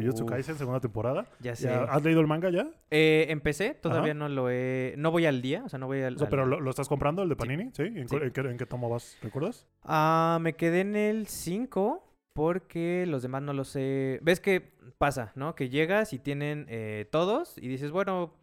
Jujutsu. 0.00 0.26
Kaisen, 0.26 0.56
segunda 0.56 0.80
temporada. 0.80 1.26
Ya 1.40 1.54
sé. 1.56 1.68
Ya- 1.68 1.84
¿Has 1.84 2.02
leído 2.02 2.20
el 2.20 2.26
manga 2.26 2.50
ya? 2.50 2.68
Eh, 2.90 3.26
empecé, 3.30 3.74
todavía 3.74 4.12
Ajá. 4.12 4.18
no 4.18 4.28
lo 4.28 4.50
he... 4.50 4.94
No 4.98 5.10
voy 5.10 5.26
al 5.26 5.40
día, 5.42 5.62
o 5.64 5.68
sea, 5.68 5.78
no 5.78 5.86
voy 5.86 6.02
al... 6.02 6.14
O 6.14 6.18
sea, 6.18 6.26
al- 6.26 6.30
pero 6.30 6.46
lo, 6.46 6.60
lo 6.60 6.70
estás 6.70 6.88
comprando, 6.88 7.22
el 7.22 7.28
de. 7.28 7.36
Panini, 7.36 7.70
¿sí? 7.72 7.82
¿En, 7.82 8.08
Sí. 8.08 8.16
cu- 8.18 8.24
en 8.24 8.30
qué, 8.32 8.40
en 8.40 8.56
qué 8.56 8.66
tomo 8.66 8.88
vas? 8.88 9.16
¿Recuerdas? 9.22 9.66
Ah, 9.82 10.38
me 10.40 10.54
quedé 10.54 10.80
en 10.80 10.96
el 10.96 11.26
5 11.26 12.02
porque 12.34 13.04
los 13.06 13.22
demás 13.22 13.42
no 13.42 13.52
lo 13.52 13.64
sé. 13.64 14.18
¿Ves 14.22 14.40
qué 14.40 14.72
pasa, 14.98 15.32
no? 15.36 15.54
Que 15.54 15.68
llegas 15.68 16.12
y 16.12 16.18
tienen 16.18 16.66
eh, 16.68 17.06
todos 17.10 17.56
y 17.58 17.68
dices, 17.68 17.90
bueno, 17.92 18.34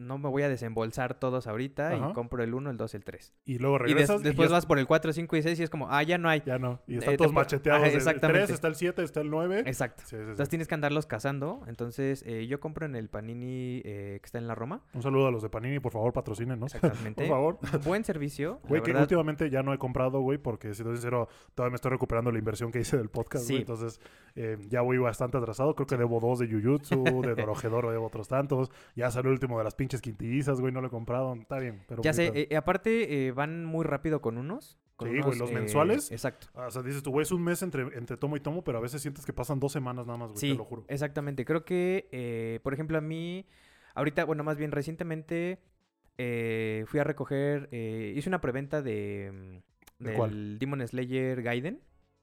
no 0.00 0.18
me 0.18 0.28
voy 0.28 0.42
a 0.42 0.48
desembolsar 0.48 1.14
todos 1.14 1.46
ahorita 1.46 1.92
Ajá. 1.94 2.10
y 2.10 2.12
compro 2.12 2.42
el 2.42 2.54
1, 2.54 2.70
el 2.70 2.76
2, 2.76 2.94
el 2.94 3.04
3. 3.04 3.34
Y 3.44 3.58
luego 3.58 3.76
Y 3.76 3.80
des- 3.80 3.88
regresas. 3.92 4.20
y 4.20 4.24
después 4.24 4.48
ya- 4.48 4.54
vas 4.56 4.66
por 4.66 4.78
el 4.78 4.86
4, 4.86 5.12
5 5.12 5.36
y 5.36 5.42
6 5.42 5.60
y 5.60 5.62
es 5.62 5.70
como, 5.70 5.88
ah, 5.90 6.02
ya 6.02 6.18
no 6.18 6.28
hay. 6.28 6.42
Ya 6.44 6.58
no. 6.58 6.80
Y 6.86 6.94
Eh, 6.94 6.98
están 6.98 7.16
todos 7.16 7.32
macheteados. 7.32 7.78
Ajá, 7.80 7.86
El- 7.88 7.92
El 7.92 7.98
exactamente. 7.98 8.38
3, 8.46 8.50
está 8.50 8.68
el 8.68 8.74
7, 8.74 9.02
está 9.02 9.20
el 9.20 9.30
9. 9.30 9.60
Exacto. 9.66 10.02
Sí, 10.04 10.10
sí, 10.10 10.16
sí. 10.16 10.20
Entonces 10.22 10.48
tienes 10.48 10.68
que 10.68 10.74
andarlos 10.74 11.06
cazando. 11.06 11.62
Entonces 11.66 12.22
eh, 12.26 12.46
yo 12.46 12.60
compro 12.60 12.86
en 12.86 12.96
el 12.96 13.08
Panini 13.08 13.82
eh, 13.84 14.18
que 14.20 14.26
está 14.26 14.38
en 14.38 14.46
la 14.46 14.54
Roma. 14.54 14.82
Un 14.94 15.02
saludo 15.02 15.26
a 15.26 15.30
los 15.30 15.42
de 15.42 15.48
Panini, 15.50 15.80
por 15.80 15.92
favor, 15.92 16.12
patrocinen, 16.12 16.58
¿no? 16.60 16.66
Exactamente. 16.66 17.14
por 17.26 17.28
favor. 17.28 17.58
Buen 17.84 18.04
servicio. 18.04 18.60
Güey, 18.68 18.82
que 18.82 18.88
verdad. 18.92 19.02
últimamente 19.02 19.50
ya 19.50 19.62
no 19.62 19.72
he 19.74 19.78
comprado, 19.78 20.20
güey, 20.20 20.38
porque 20.38 20.74
si 20.74 20.82
te 20.82 20.88
soy 20.88 20.96
sincero, 20.96 21.28
todavía 21.54 21.70
me 21.72 21.76
estoy 21.76 21.90
recuperando 21.90 22.30
la 22.32 22.38
inversión 22.38 22.70
que 22.70 22.80
hice 22.80 22.96
del 22.96 23.08
podcast, 23.10 23.46
güey. 23.48 23.60
Entonces, 23.60 24.00
ya 24.68 24.80
voy 24.82 24.98
bastante 24.98 25.36
atrasado. 25.38 25.74
Creo 25.74 25.86
que 25.86 25.96
debo 25.96 26.20
dos 26.20 26.38
de 26.38 26.46
Jujutsu, 26.48 27.02
de 27.22 27.34
Dorohedoro 27.34 27.90
debo 27.90 28.06
otros 28.06 28.28
tantos. 28.28 28.70
Ya 28.94 29.10
salió 29.10 29.30
el 29.30 29.34
último 29.34 29.58
de 29.58 29.64
las 29.64 29.74
pinches 29.74 29.89
quintillizas, 30.00 30.60
güey, 30.60 30.72
no 30.72 30.80
lo 30.80 30.86
he 30.86 30.90
comprado. 30.90 31.34
Está 31.34 31.58
bien, 31.58 31.82
pero... 31.88 32.02
Ya 32.02 32.12
sé, 32.12 32.30
eh, 32.50 32.56
aparte 32.56 33.26
eh, 33.26 33.32
van 33.32 33.64
muy 33.64 33.84
rápido 33.84 34.20
con 34.20 34.38
unos. 34.38 34.78
con 34.96 35.08
Sí, 35.10 35.20
güey, 35.20 35.38
los 35.38 35.50
eh, 35.50 35.54
mensuales. 35.54 36.12
Exacto. 36.12 36.46
Ah, 36.54 36.66
O 36.68 36.70
sea, 36.70 36.82
dices 36.82 37.02
tú, 37.02 37.10
güey, 37.10 37.22
es 37.24 37.32
un 37.32 37.42
mes 37.42 37.62
entre, 37.62 37.82
entre 37.98 38.16
tomo 38.16 38.36
y 38.36 38.40
tomo, 38.40 38.62
pero 38.62 38.78
a 38.78 38.80
veces 38.80 39.02
sientes 39.02 39.26
que 39.26 39.32
pasan 39.32 39.58
dos 39.58 39.72
semanas 39.72 40.06
nada 40.06 40.18
más, 40.18 40.28
güey, 40.30 40.40
Sí, 40.40 40.52
te 40.52 40.58
lo 40.58 40.64
juro. 40.64 40.84
exactamente. 40.88 41.44
Creo 41.44 41.64
que, 41.64 42.60
por 42.62 42.72
ejemplo, 42.74 42.96
a 42.98 43.00
mí, 43.00 43.46
ahorita, 43.94 44.24
bueno, 44.24 44.44
más 44.44 44.56
bien 44.58 44.70
recientemente, 44.72 45.58
fui 46.16 47.00
a 47.00 47.04
recoger, 47.04 47.68
hice 47.72 48.28
una 48.28 48.40
preventa 48.40 48.82
de, 48.82 49.30
mm, 49.32 50.04
¿De 50.04 50.08
del 50.10 50.14
cuál? 50.16 50.58
Demon 50.58 50.86
Slayer 50.86 51.42
Gaiden. 51.42 51.80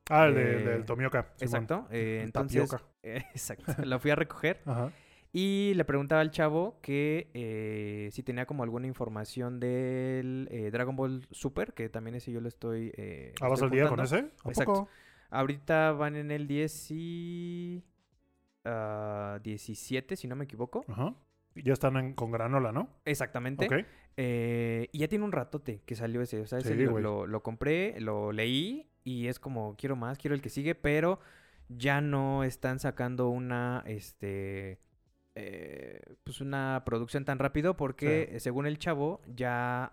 Ah, 0.10 0.26
el 0.28 0.36
de- 0.36 0.64
del 0.64 0.86
Tomioka. 0.86 1.24
Simón. 1.36 1.64
Exacto. 1.64 1.88
entonces, 1.92 2.70
tapioca. 2.70 2.88
exacto. 3.04 3.74
Lo 3.84 4.00
fui 4.00 4.10
a 4.12 4.16
recoger 4.16 4.62
Ajá. 4.66 4.92
Y 5.40 5.74
le 5.76 5.86
preguntaba 5.86 6.22
al 6.22 6.32
chavo 6.32 6.80
que 6.82 7.30
eh, 7.36 8.10
si 8.12 8.24
tenía 8.24 8.48
como 8.48 8.64
alguna 8.64 8.88
información 8.88 9.60
del 9.60 10.48
eh, 10.50 10.72
Dragon 10.72 10.96
Ball 10.96 11.28
Super, 11.30 11.74
que 11.74 11.90
también 11.90 12.16
ese 12.16 12.32
yo 12.32 12.42
lo 12.42 12.48
estoy. 12.48 12.92
eh, 12.98 13.34
Ah, 13.40 13.48
¿vas 13.48 13.62
estoy 13.62 13.68
al 13.68 13.72
día 13.72 13.88
con 13.90 14.00
ese? 14.00 14.16
¿A 14.18 14.50
Exacto. 14.50 14.74
poco? 14.74 14.90
Ahorita 15.30 15.92
van 15.92 16.16
en 16.16 16.32
el 16.32 16.48
10 16.48 16.88
y... 16.90 17.84
ah, 18.66 19.40
17, 19.44 20.16
si 20.16 20.28
no 20.28 20.36
me 20.36 20.46
equivoco. 20.46 20.84
Ajá. 20.88 21.14
Ya 21.56 21.74
están 21.74 21.98
en- 21.98 22.14
con 22.14 22.32
granola, 22.32 22.72
¿no? 22.72 22.90
Exactamente. 23.06 23.66
Ok. 23.66 23.86
Eh, 24.18 24.90
y 24.92 24.98
ya 25.00 25.08
tiene 25.08 25.24
un 25.26 25.32
ratote 25.32 25.82
que 25.86 25.96
salió 25.96 26.22
ese. 26.22 26.42
O 26.42 26.48
sea, 26.48 26.60
ese 26.60 26.76
Sí, 26.76 26.84
lo- 26.84 27.28
lo 27.28 27.44
compré, 27.44 28.00
lo 28.00 28.32
leí 28.32 28.90
y 29.04 29.28
es 29.28 29.40
como, 29.40 29.76
quiero 29.78 29.96
más, 29.96 30.18
quiero 30.18 30.34
el 30.36 30.42
que 30.42 30.50
sigue, 30.50 30.74
pero 30.76 31.20
ya 31.70 32.02
no 32.02 32.44
están 32.44 32.80
sacando 32.80 33.30
una, 33.30 33.84
este, 33.86 34.80
eh, 35.40 36.02
pues 36.24 36.42
una 36.42 36.82
producción 36.84 37.24
tan 37.24 37.38
rápido 37.38 37.78
porque 37.78 38.32
eh, 38.32 38.40
según 38.40 38.66
el 38.66 38.80
chavo 38.80 39.22
ya 39.28 39.92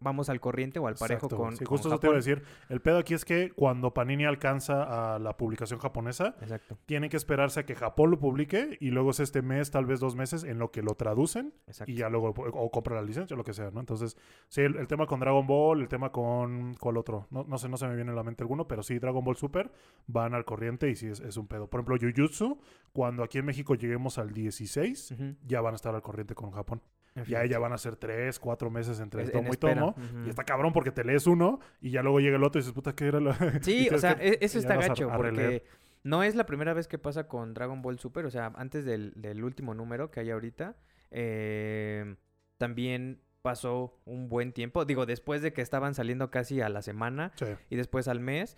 vamos 0.00 0.28
al 0.28 0.40
corriente 0.40 0.78
o 0.78 0.86
al 0.86 0.94
parejo 0.94 1.26
Exacto, 1.26 1.36
con, 1.36 1.56
Sí, 1.56 1.64
con 1.64 1.76
justo 1.76 1.88
eso 1.88 1.98
te 1.98 2.06
iba 2.06 2.14
a 2.14 2.16
decir. 2.16 2.42
El 2.68 2.80
pedo 2.80 2.98
aquí 2.98 3.14
es 3.14 3.24
que 3.24 3.52
cuando 3.52 3.92
Panini 3.94 4.24
alcanza 4.24 5.14
a 5.14 5.18
la 5.18 5.36
publicación 5.36 5.78
japonesa, 5.78 6.36
Exacto, 6.40 6.78
tienen 6.86 7.10
que 7.10 7.16
esperarse 7.16 7.60
a 7.60 7.66
que 7.66 7.74
Japón 7.74 8.10
lo 8.10 8.18
publique 8.18 8.76
y 8.80 8.90
luego 8.90 9.10
es 9.10 9.20
este 9.20 9.42
mes, 9.42 9.70
tal 9.70 9.86
vez 9.86 10.00
dos 10.00 10.16
meses, 10.16 10.44
en 10.44 10.58
lo 10.58 10.70
que 10.70 10.82
lo 10.82 10.94
traducen 10.94 11.52
exacto. 11.66 11.90
y 11.90 11.96
ya 11.96 12.08
luego 12.08 12.34
o 12.36 12.70
compra 12.70 12.96
la 12.96 13.02
licencia 13.02 13.34
o 13.34 13.36
lo 13.38 13.44
que 13.44 13.52
sea, 13.52 13.70
¿no? 13.70 13.80
Entonces, 13.80 14.16
sí, 14.48 14.62
el, 14.62 14.76
el 14.76 14.86
tema 14.86 15.06
con 15.06 15.20
Dragon 15.20 15.46
Ball, 15.46 15.80
el 15.80 15.88
tema 15.88 16.10
con 16.10 16.74
¿cuál 16.74 16.96
otro? 16.96 17.26
No, 17.30 17.44
no 17.44 17.58
sé, 17.58 17.68
no 17.68 17.76
se 17.76 17.86
me 17.86 17.94
viene 17.94 18.10
a 18.12 18.14
la 18.14 18.22
mente 18.22 18.42
alguno, 18.42 18.66
pero 18.66 18.82
sí, 18.82 18.98
Dragon 18.98 19.22
Ball 19.24 19.36
Super 19.36 19.70
van 20.06 20.34
al 20.34 20.44
corriente 20.44 20.88
y 20.88 20.96
sí 20.96 21.06
es, 21.08 21.20
es 21.20 21.36
un 21.36 21.46
pedo. 21.46 21.68
Por 21.68 21.80
ejemplo, 21.80 21.96
Jujutsu, 22.00 22.58
cuando 22.92 23.22
aquí 23.22 23.38
en 23.38 23.44
México 23.44 23.74
lleguemos 23.74 24.18
al 24.18 24.32
16, 24.32 25.12
Ujú. 25.12 25.36
ya 25.46 25.60
van 25.60 25.74
a 25.74 25.76
estar 25.76 25.94
al 25.94 26.02
corriente 26.02 26.34
con 26.34 26.50
Japón. 26.50 26.80
Ya, 27.26 27.44
ya 27.46 27.58
van 27.58 27.72
a 27.72 27.78
ser 27.78 27.96
tres, 27.96 28.38
cuatro 28.38 28.70
meses 28.70 29.00
entre 29.00 29.22
en 29.24 29.30
tomo 29.32 29.52
y 29.52 29.56
tomo. 29.56 29.94
Y 30.26 30.28
está 30.30 30.44
cabrón 30.44 30.72
porque 30.72 30.90
te 30.90 31.04
lees 31.04 31.26
uno 31.26 31.60
y 31.80 31.90
ya 31.90 32.02
luego 32.02 32.20
llega 32.20 32.36
el 32.36 32.44
otro 32.44 32.58
y 32.58 32.62
dices, 32.62 32.72
puta, 32.74 32.94
¿qué 32.94 33.06
era 33.08 33.20
lo...? 33.20 33.32
Sí, 33.62 33.88
o 33.92 33.98
sea, 33.98 34.16
que- 34.16 34.28
e- 34.28 34.38
eso 34.40 34.58
está 34.58 34.74
a- 34.74 34.76
gacho 34.88 35.08
releer. 35.10 35.62
porque 35.62 35.64
no 36.02 36.22
es 36.22 36.34
la 36.34 36.46
primera 36.46 36.72
vez 36.72 36.88
que 36.88 36.98
pasa 36.98 37.28
con 37.28 37.52
Dragon 37.54 37.82
Ball 37.82 37.98
Super, 37.98 38.24
o 38.26 38.30
sea, 38.30 38.52
antes 38.56 38.84
del, 38.84 39.12
del 39.16 39.44
último 39.44 39.74
número 39.74 40.10
que 40.10 40.20
hay 40.20 40.30
ahorita, 40.30 40.76
eh, 41.10 42.16
también 42.58 43.20
pasó 43.42 43.98
un 44.04 44.28
buen 44.28 44.52
tiempo, 44.52 44.84
digo, 44.84 45.06
después 45.06 45.40
de 45.42 45.52
que 45.52 45.62
estaban 45.62 45.94
saliendo 45.94 46.30
casi 46.30 46.60
a 46.60 46.68
la 46.68 46.82
semana 46.82 47.32
Sí. 47.36 47.46
y 47.70 47.76
después 47.76 48.06
al 48.08 48.20
mes, 48.20 48.56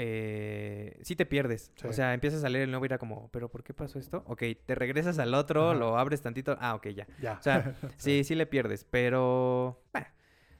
eh, 0.00 0.96
sí 1.02 1.16
te 1.16 1.26
pierdes, 1.26 1.72
Sí. 1.74 1.86
o 1.88 1.92
sea, 1.92 2.14
empiezas 2.14 2.44
a 2.44 2.48
leer 2.48 2.64
el 2.64 2.70
nuevo 2.70 2.84
y 2.84 2.86
era 2.86 2.98
como, 2.98 3.28
pero 3.32 3.48
¿por 3.50 3.64
qué 3.64 3.74
pasó 3.74 3.98
esto? 3.98 4.22
Ok, 4.26 4.42
te 4.64 4.74
regresas 4.76 5.18
al 5.18 5.34
otro, 5.34 5.70
Ajá. 5.70 5.78
lo 5.78 5.98
abres 5.98 6.22
tantito, 6.22 6.56
ah, 6.60 6.76
ok, 6.76 6.86
ya. 6.88 7.06
Ya. 7.20 7.34
O 7.38 7.42
sea, 7.42 7.74
sí, 7.96 8.22
sí 8.24 8.34
le 8.36 8.46
pierdes, 8.46 8.84
pero... 8.84 9.82
bah, 9.92 10.06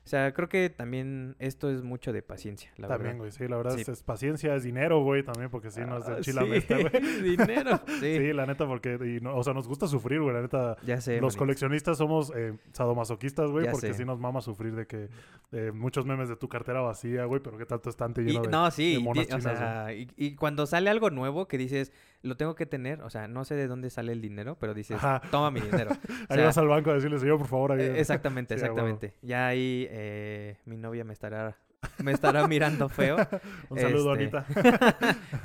o 0.08 0.10
sea, 0.10 0.32
creo 0.32 0.48
que 0.48 0.70
también 0.70 1.36
esto 1.38 1.70
es 1.70 1.82
mucho 1.82 2.14
de 2.14 2.22
paciencia, 2.22 2.72
la 2.78 2.88
También, 2.88 3.18
verdad. 3.18 3.18
güey. 3.18 3.30
Sí, 3.32 3.46
la 3.46 3.58
verdad 3.58 3.74
Sí. 3.74 3.82
es, 3.82 3.88
es 3.90 4.02
paciencia, 4.02 4.54
es 4.54 4.62
dinero, 4.62 5.02
güey, 5.02 5.22
también, 5.22 5.50
porque 5.50 5.70
si 5.70 5.80
no 5.82 5.98
es 5.98 6.06
Ah, 6.08 6.14
de 6.14 6.24
sí, 6.24 6.30
chilamesta, 6.30 6.76
güey. 6.78 6.90
dinero. 7.36 7.78
Sí, 8.00 8.16
Sí, 8.16 8.32
la 8.32 8.46
neta, 8.46 8.66
porque, 8.66 8.94
y 8.94 9.20
no- 9.22 9.36
o 9.36 9.44
sea, 9.44 9.52
nos 9.52 9.68
gusta 9.68 9.86
sufrir, 9.86 10.22
güey, 10.22 10.34
la 10.34 10.40
neta. 10.40 10.76
ya 10.86 10.98
sé. 11.02 11.16
Los 11.20 11.34
manito. 11.34 11.38
coleccionistas 11.40 11.98
somos 11.98 12.32
eh, 12.34 12.54
sadomasoquistas, 12.72 13.50
güey, 13.50 13.66
Ya 13.66 13.72
porque 13.72 13.88
sé. 13.88 13.94
sí 13.94 14.04
nos 14.06 14.18
mama 14.18 14.40
sufrir 14.40 14.74
de 14.74 14.86
que 14.86 15.10
eh, 15.52 15.72
muchos 15.74 16.06
memes 16.06 16.30
de 16.30 16.36
tu 16.36 16.48
cartera 16.48 16.80
vacía, 16.80 17.26
güey, 17.26 17.42
pero 17.42 17.58
qué 17.58 17.66
tanto 17.66 17.90
estante 17.90 18.22
Y- 18.22 18.26
lleno 18.26 18.42
de, 18.42 18.48
no, 18.48 18.70
sí, 18.70 18.94
de 18.94 19.00
monas 19.00 19.26
o 19.26 19.28
chinas, 19.28 19.44
güey. 19.44 19.56
sea, 19.56 19.92
y, 19.92 20.08
y 20.16 20.34
cuando 20.36 20.64
sale 20.66 20.88
algo 20.88 21.10
nuevo 21.10 21.48
que 21.48 21.58
dices, 21.58 21.92
lo 22.22 22.36
tengo 22.36 22.54
que 22.54 22.66
tener, 22.66 23.00
o 23.02 23.10
sea, 23.10 23.28
no 23.28 23.44
sé 23.44 23.54
de 23.54 23.66
dónde 23.68 23.90
sale 23.90 24.12
el 24.12 24.20
dinero, 24.20 24.56
pero 24.58 24.74
dices, 24.74 24.96
Ajá. 24.96 25.22
toma 25.30 25.50
mi 25.50 25.60
dinero. 25.60 25.90
O 26.28 26.32
Ahí 26.32 26.36
sea, 26.38 26.44
vas 26.46 26.58
al 26.58 26.68
banco 26.68 26.90
a 26.90 26.94
decirle, 26.94 27.18
señor, 27.18 27.38
por 27.38 27.46
favor, 27.46 27.70
eh, 27.72 27.74
ayúdame". 27.82 28.00
exactamente, 28.00 28.54
Sí, 28.58 28.60
exactamente. 28.60 29.14
Ya 29.22 29.46
ahí 29.46 29.86
eh, 29.90 30.56
mi 30.64 30.76
novia 30.76 31.04
me 31.04 31.12
estará, 31.12 31.56
me 32.02 32.12
estará 32.12 32.46
mirando 32.48 32.88
feo. 32.88 33.16
Un 33.70 33.78
saludo, 33.78 34.14
este, 34.14 34.36
Anita. 34.36 34.46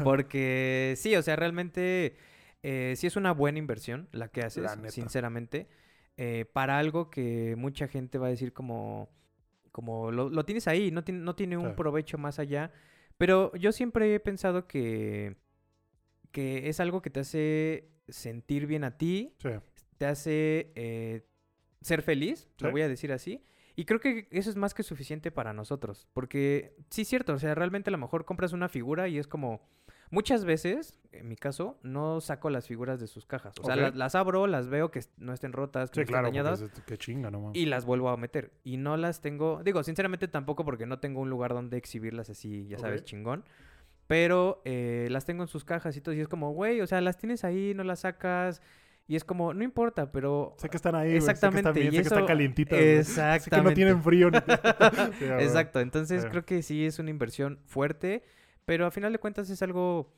Porque 0.04 0.94
sí, 0.98 1.16
o 1.16 1.22
sea, 1.22 1.36
realmente 1.36 2.16
eh, 2.64 2.94
sí 2.98 3.08
es 3.08 3.16
una 3.16 3.32
buena 3.34 3.60
inversión 3.60 4.08
la 4.12 4.28
que 4.30 4.42
haces, 4.42 4.64
La 4.64 4.90
sinceramente, 4.90 5.68
eh, 6.18 6.46
para 6.52 6.80
algo 6.80 7.10
que 7.10 7.56
mucha 7.58 7.88
gente 7.88 8.18
va 8.18 8.28
a 8.28 8.30
decir 8.30 8.54
como, 8.54 9.10
como 9.72 10.12
lo, 10.12 10.30
lo 10.30 10.46
tienes 10.46 10.68
ahí, 10.68 10.92
no 10.92 11.04
tiene, 11.04 11.20
no 11.22 11.36
tiene 11.36 11.58
un 11.58 11.70
Sí. 11.70 11.74
provecho 11.78 12.18
más 12.18 12.40
allá. 12.40 12.72
Pero 13.18 13.54
yo 13.56 13.72
siempre 13.72 14.14
he 14.16 14.20
pensado 14.20 14.68
que, 14.68 15.36
que 16.34 16.68
es 16.68 16.82
algo 16.82 17.02
que 17.02 17.10
te 17.10 17.22
hace 17.22 17.88
sentir 18.10 18.68
bien 18.68 18.84
a 18.84 18.98
ti, 18.98 19.34
Sí. 19.40 19.50
te 19.98 20.06
hace 20.06 20.74
eh, 20.76 21.26
ser 21.82 22.02
feliz, 22.02 22.50
lo 22.60 22.68
Sí. 22.68 22.72
voy 22.74 22.82
a 22.82 22.90
decir 22.90 23.14
así. 23.14 23.42
Y 23.76 23.86
creo 23.86 24.00
que 24.02 24.28
eso 24.32 24.50
es 24.50 24.56
más 24.58 24.74
que 24.74 24.84
suficiente 24.84 25.32
para 25.32 25.54
nosotros. 25.54 26.08
Porque 26.14 26.76
sí 26.90 27.04
es 27.04 27.08
cierto, 27.08 27.34
o 27.34 27.40
sea, 27.40 27.56
realmente 27.56 27.90
a 27.90 27.92
lo 27.92 27.98
mejor 27.98 28.26
compras 28.26 28.52
una 28.52 28.68
figura 28.68 29.08
y 29.08 29.18
es 29.18 29.28
como... 29.28 29.62
Muchas 30.12 30.46
veces, 30.46 31.00
en 31.12 31.28
mi 31.28 31.36
caso, 31.36 31.80
no 31.82 32.22
saco 32.22 32.52
las 32.52 32.68
figuras 32.68 33.00
de 33.00 33.08
sus 33.08 33.26
cajas. 33.26 33.56
O 33.60 33.66
sea, 33.66 33.76
las 33.90 34.14
abro, 34.14 34.46
las 34.46 34.68
veo 34.68 34.92
que 34.92 35.00
no 35.18 35.34
estén 35.34 35.54
rotas, 35.54 35.90
que 35.90 35.96
Sí, 35.96 36.00
no 36.00 36.04
estén 36.04 36.14
claro, 36.14 36.28
dañadas. 36.28 36.62
es- 36.62 36.82
qué 36.86 37.00
chinga, 37.00 37.32
no 37.32 37.40
mames. 37.42 37.58
Y 37.60 37.66
las 37.66 37.84
vuelvo 37.86 38.10
a 38.10 38.18
meter. 38.18 38.52
Y 38.64 38.78
no 38.78 38.96
las 38.96 39.22
tengo... 39.22 39.64
Digo, 39.64 39.82
sinceramente 39.82 40.28
tampoco 40.28 40.66
porque 40.66 40.86
no 40.86 41.00
tengo 41.00 41.20
un 41.20 41.32
lugar 41.32 41.54
donde 41.56 41.78
exhibirlas 41.78 42.30
así, 42.30 42.68
ya 42.68 42.78
sabes, 42.78 43.04
chingón. 43.06 43.44
Pero 44.08 44.62
eh, 44.66 45.08
las 45.12 45.26
tengo 45.26 45.44
en 45.44 45.48
sus 45.48 45.64
cajas 45.66 45.96
y 45.98 46.02
todo. 46.02 46.14
Y 46.14 46.20
es 46.22 46.28
como, 46.28 46.52
güey, 46.54 46.82
o 46.82 46.88
sea, 46.88 47.00
las 47.02 47.18
tienes 47.18 47.44
ahí, 47.44 47.74
no 47.76 47.84
las 47.84 48.02
sacas. 48.02 48.62
Y 49.08 49.16
es 49.18 49.24
como, 49.26 49.54
no 49.54 49.64
importa, 49.64 50.12
pero... 50.12 50.56
Sé 50.58 50.70
que 50.70 50.78
están 50.78 50.96
ahí, 50.96 51.10
güey, 51.10 51.22
sé 51.22 51.28
que 51.28 51.34
están 51.34 51.50
Exactamente, 51.50 51.80
bien, 51.82 51.94
y 51.94 51.98
sé 51.98 52.02
que 52.04 52.08
están 52.08 52.20
eso- 52.20 52.28
calientitas, 52.28 52.80
güey. 52.80 53.04
Sé 53.04 53.22
que 53.22 53.36
Exactamente. 53.36 53.70
no 53.70 53.76
tienen 53.76 54.02
frío. 54.04 54.32
ni- 54.32 54.38
Sí. 55.20 55.26
Exacto, 55.26 55.80
entonces 55.82 56.26
creo 56.26 56.46
que 56.46 56.62
sí 56.64 56.86
es 56.86 57.00
una 57.00 57.10
inversión 57.10 57.60
fuerte, 57.66 58.24
pero 58.66 58.86
a 58.86 58.92
final 58.92 59.12
de 59.12 59.20
cuentas 59.20 59.50
es 59.50 59.62
algo... 59.62 60.14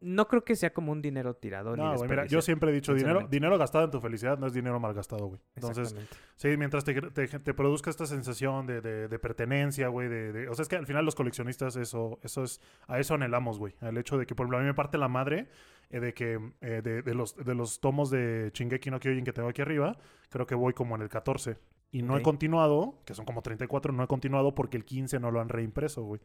No 0.00 0.28
creo 0.28 0.44
que 0.44 0.54
sea 0.56 0.72
como 0.74 0.92
un 0.92 1.00
dinero 1.00 1.34
tirado. 1.34 1.74
ni 1.74 1.82
No, 1.82 1.94
güey, 1.96 2.10
mira, 2.10 2.26
yo 2.26 2.42
siempre 2.42 2.70
he 2.70 2.74
dicho, 2.74 2.92
dinero, 2.94 3.20
dinero 3.30 3.56
gastado 3.58 3.86
en 3.86 3.90
tu 3.90 4.00
felicidad 4.00 4.38
no 4.38 4.46
es 4.46 4.52
dinero 4.52 4.78
mal 4.78 4.92
gastado, 4.92 5.26
güey. 5.26 5.40
Entonces, 5.54 5.94
sí, 6.36 6.56
mientras 6.58 6.84
te, 6.84 7.00
te, 7.00 7.26
te 7.26 7.54
produzca 7.54 7.88
esta 7.88 8.04
sensación 8.06 8.66
de, 8.66 8.80
de, 8.82 9.08
de 9.08 9.18
pertenencia, 9.18 9.88
güey, 9.88 10.08
de, 10.08 10.32
de- 10.32 10.48
O 10.50 10.54
sea, 10.54 10.64
es 10.64 10.68
que 10.68 10.76
al 10.76 10.86
final 10.86 11.04
los 11.04 11.14
coleccionistas, 11.14 11.76
eso, 11.76 12.18
eso 12.22 12.42
es... 12.44 12.60
A 12.88 12.98
eso 13.00 13.14
anhelamos, 13.14 13.58
güey. 13.58 13.74
Al 13.80 13.96
hecho 13.96 14.18
de 14.18 14.26
que, 14.26 14.34
por 14.34 14.44
ejemplo, 14.44 14.58
a 14.58 14.60
mí 14.60 14.66
me 14.66 14.74
parte 14.74 14.98
la 14.98 15.08
madre 15.08 15.48
eh, 15.88 15.98
de 16.00 16.12
que 16.12 16.38
eh, 16.60 16.82
de, 16.82 17.00
de 17.02 17.14
los, 17.14 17.34
de 17.34 17.54
los 17.54 17.80
tomos 17.80 18.10
de 18.10 18.50
Shingeki 18.52 18.90
no 18.90 19.00
Kyojin 19.00 19.24
que 19.24 19.32
tengo 19.32 19.48
aquí 19.48 19.62
arriba, 19.62 19.96
creo 20.28 20.46
que 20.46 20.54
voy 20.54 20.74
como 20.74 20.94
en 20.96 21.02
el 21.02 21.08
14. 21.08 21.56
Y 21.90 22.02
no 22.02 22.14
he 22.18 22.22
continuado, 22.22 22.98
que 23.06 23.14
son 23.14 23.24
como 23.24 23.40
34, 23.40 23.92
no 23.94 24.02
he 24.04 24.06
continuado 24.08 24.54
porque 24.54 24.76
el 24.76 24.84
15 24.84 25.20
no 25.20 25.30
lo 25.30 25.40
han 25.40 25.48
reimpreso, 25.48 26.02
güey. 26.02 26.20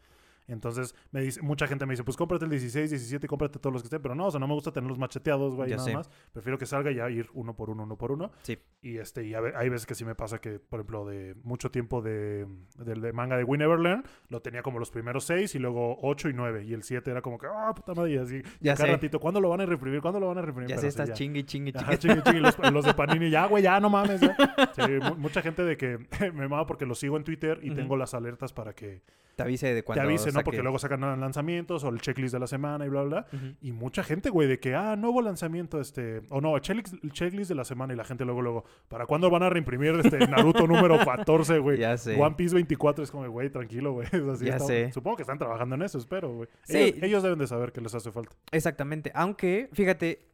Entonces, 0.47 0.95
me 1.11 1.21
dice, 1.21 1.41
mucha 1.41 1.67
gente 1.67 1.85
me 1.85 1.93
dice, 1.93 2.03
pues 2.03 2.17
cómprate 2.17 2.45
el 2.45 2.51
16, 2.51 2.89
17, 2.89 3.27
cómprate 3.27 3.59
todos 3.59 3.71
los 3.73 3.81
que 3.81 3.87
estén. 3.87 4.01
Pero 4.01 4.15
no, 4.15 4.25
o 4.27 4.31
sea, 4.31 4.39
no 4.39 4.47
me 4.47 4.53
gusta 4.53 4.71
tenerlos 4.71 4.97
macheteados, 4.97 5.55
güey, 5.55 5.71
nada 5.71 5.83
sé. 5.83 5.93
más. 5.93 6.09
Prefiero 6.33 6.57
que 6.57 6.65
salga 6.65 6.91
y 6.91 6.95
ya 6.95 7.09
ir 7.09 7.29
uno 7.33 7.55
por 7.55 7.69
uno, 7.69 7.83
uno 7.83 7.97
por 7.97 8.11
uno. 8.11 8.31
Sí. 8.41 8.57
Y 8.81 8.97
este, 8.97 9.25
y 9.25 9.33
hay 9.35 9.69
veces 9.69 9.85
que 9.85 9.95
sí 9.95 10.03
me 10.05 10.15
pasa 10.15 10.39
que, 10.41 10.59
por 10.59 10.79
ejemplo, 10.79 11.05
de 11.05 11.35
mucho 11.43 11.71
tiempo 11.71 12.01
de, 12.01 12.47
del 12.77 13.01
de 13.01 13.13
manga 13.13 13.37
de 13.37 13.43
We 13.43 13.57
Never 13.57 13.79
Learn, 13.79 14.03
lo 14.29 14.41
tenía 14.41 14.61
como 14.63 14.79
los 14.79 14.89
primeros 14.91 15.23
seis 15.23 15.53
y 15.55 15.59
luego 15.59 15.97
ocho 16.01 16.27
y 16.29 16.33
nueve. 16.33 16.63
Y 16.65 16.73
el 16.73 16.83
siete 16.83 17.11
era 17.11 17.21
como 17.21 17.37
que, 17.37 17.47
ah, 17.47 17.71
puta 17.75 17.93
madre, 17.93 18.11
y 18.13 18.17
así. 18.17 18.41
Ya 18.59 18.73
cada 18.73 18.87
sé. 18.87 18.91
ratito, 18.93 19.19
¿cuándo 19.19 19.39
lo 19.39 19.49
van 19.49 19.61
a 19.61 19.65
reprimir? 19.65 20.01
¿Cuándo 20.01 20.19
lo 20.19 20.27
van 20.27 20.39
a 20.39 20.41
reprimir? 20.41 20.69
Ya 20.69 20.75
Pero 20.75 20.81
sé, 20.81 20.87
sí, 20.87 20.89
estás 20.89 21.09
ya. 21.09 21.13
chingue, 21.13 21.45
chingue, 21.45 21.71
Ajá, 21.75 21.97
chingue. 21.97 22.15
chingue, 22.15 22.23
chingue, 22.23 22.39
los, 22.41 22.73
los 22.73 22.85
de 22.85 22.93
Panini, 22.93 23.29
ya, 23.29 23.45
güey, 23.45 23.63
ya, 23.63 23.79
no 23.79 23.89
mames. 23.89 24.19
ya. 24.21 24.35
Sí, 24.75 24.81
mu- 25.01 25.15
mucha 25.15 25.41
gente 25.41 25.63
de 25.63 25.77
que 25.77 25.97
me 26.33 26.47
mama 26.47 26.65
porque 26.65 26.85
los 26.85 26.97
sigo 26.99 27.17
en 27.17 27.23
Twitter 27.23 27.59
y 27.61 27.71
tengo 27.71 27.95
las 27.97 28.13
alertas 28.13 28.53
para 28.53 28.73
que 28.73 29.01
Te 29.35 29.43
avise 29.43 29.73
de 29.73 29.83
cuando 29.83 30.01
te 30.01 30.07
avise, 30.07 30.30
¿no? 30.33 30.43
Porque 30.43 30.61
luego 30.61 30.79
sacan 30.79 31.01
lanzamientos 31.19 31.83
o 31.83 31.89
el 31.89 32.01
checklist 32.01 32.33
de 32.33 32.39
la 32.39 32.47
semana 32.47 32.85
y 32.85 32.89
bla, 32.89 33.03
bla, 33.03 33.25
bla. 33.31 33.55
Y 33.61 33.71
mucha 33.71 34.03
gente, 34.03 34.29
güey, 34.29 34.47
de 34.47 34.59
que, 34.59 34.75
ah, 34.75 34.95
nuevo 34.95 35.21
lanzamiento, 35.21 35.79
este, 35.79 36.21
o 36.29 36.41
no, 36.41 36.57
checklist, 36.59 37.03
el 37.03 37.11
checklist 37.11 37.49
de 37.49 37.55
la 37.55 37.63
semana 37.65 37.93
y 37.93 37.95
la 37.95 38.03
gente 38.03 38.25
luego, 38.25 38.41
luego, 38.41 38.65
¿para 38.87 39.05
cuándo 39.05 39.29
van 39.29 39.43
a 39.43 39.49
reimprimir 39.49 39.93
este 40.03 40.19
Naruto 40.27 40.67
número 40.67 40.97
14, 41.03 41.59
güey? 41.59 41.77
Ya 41.81 41.97
sé. 41.97 42.15
One 42.21 42.35
Piece 42.35 42.53
24 42.53 43.03
es 43.03 43.11
como, 43.11 43.27
güey, 43.29 43.49
tranquilo, 43.49 43.93
güey. 43.93 44.07
así, 44.31 44.45
Ya 44.45 44.55
está- 44.55 44.65
sé. 44.67 44.91
Supongo 44.91 45.17
que 45.17 45.23
están 45.23 45.37
trabajando 45.37 45.75
en 45.75 45.81
eso, 45.83 45.97
espero, 45.97 46.33
güey. 46.33 46.49
Sí. 46.63 46.77
Ellos, 46.77 46.97
ellos 47.03 47.23
deben 47.23 47.39
de 47.39 47.47
saber 47.47 47.71
que 47.71 47.81
les 47.81 47.93
hace 47.95 48.11
falta. 48.11 48.35
Exactamente. 48.51 49.11
Aunque, 49.15 49.69
fíjate, 49.73 50.27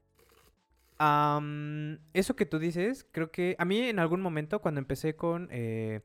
eso 2.13 2.35
que 2.35 2.45
tú 2.45 2.59
dices, 2.59 3.05
creo 3.11 3.31
que 3.31 3.55
a 3.59 3.65
mí 3.65 3.79
en 3.81 3.99
algún 3.99 4.21
momento 4.21 4.59
cuando 4.61 4.79
empecé 4.79 5.15
con... 5.15 5.47
eh, 5.51 6.01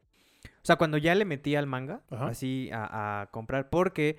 o 0.62 0.64
sea, 0.64 0.76
cuando 0.76 0.96
ya 0.98 1.14
le 1.14 1.24
metí 1.24 1.56
al 1.56 1.66
manga, 1.66 2.02
Ajá. 2.10 2.28
así 2.28 2.70
a, 2.72 3.22
a 3.22 3.26
comprar, 3.30 3.68
porque 3.70 4.16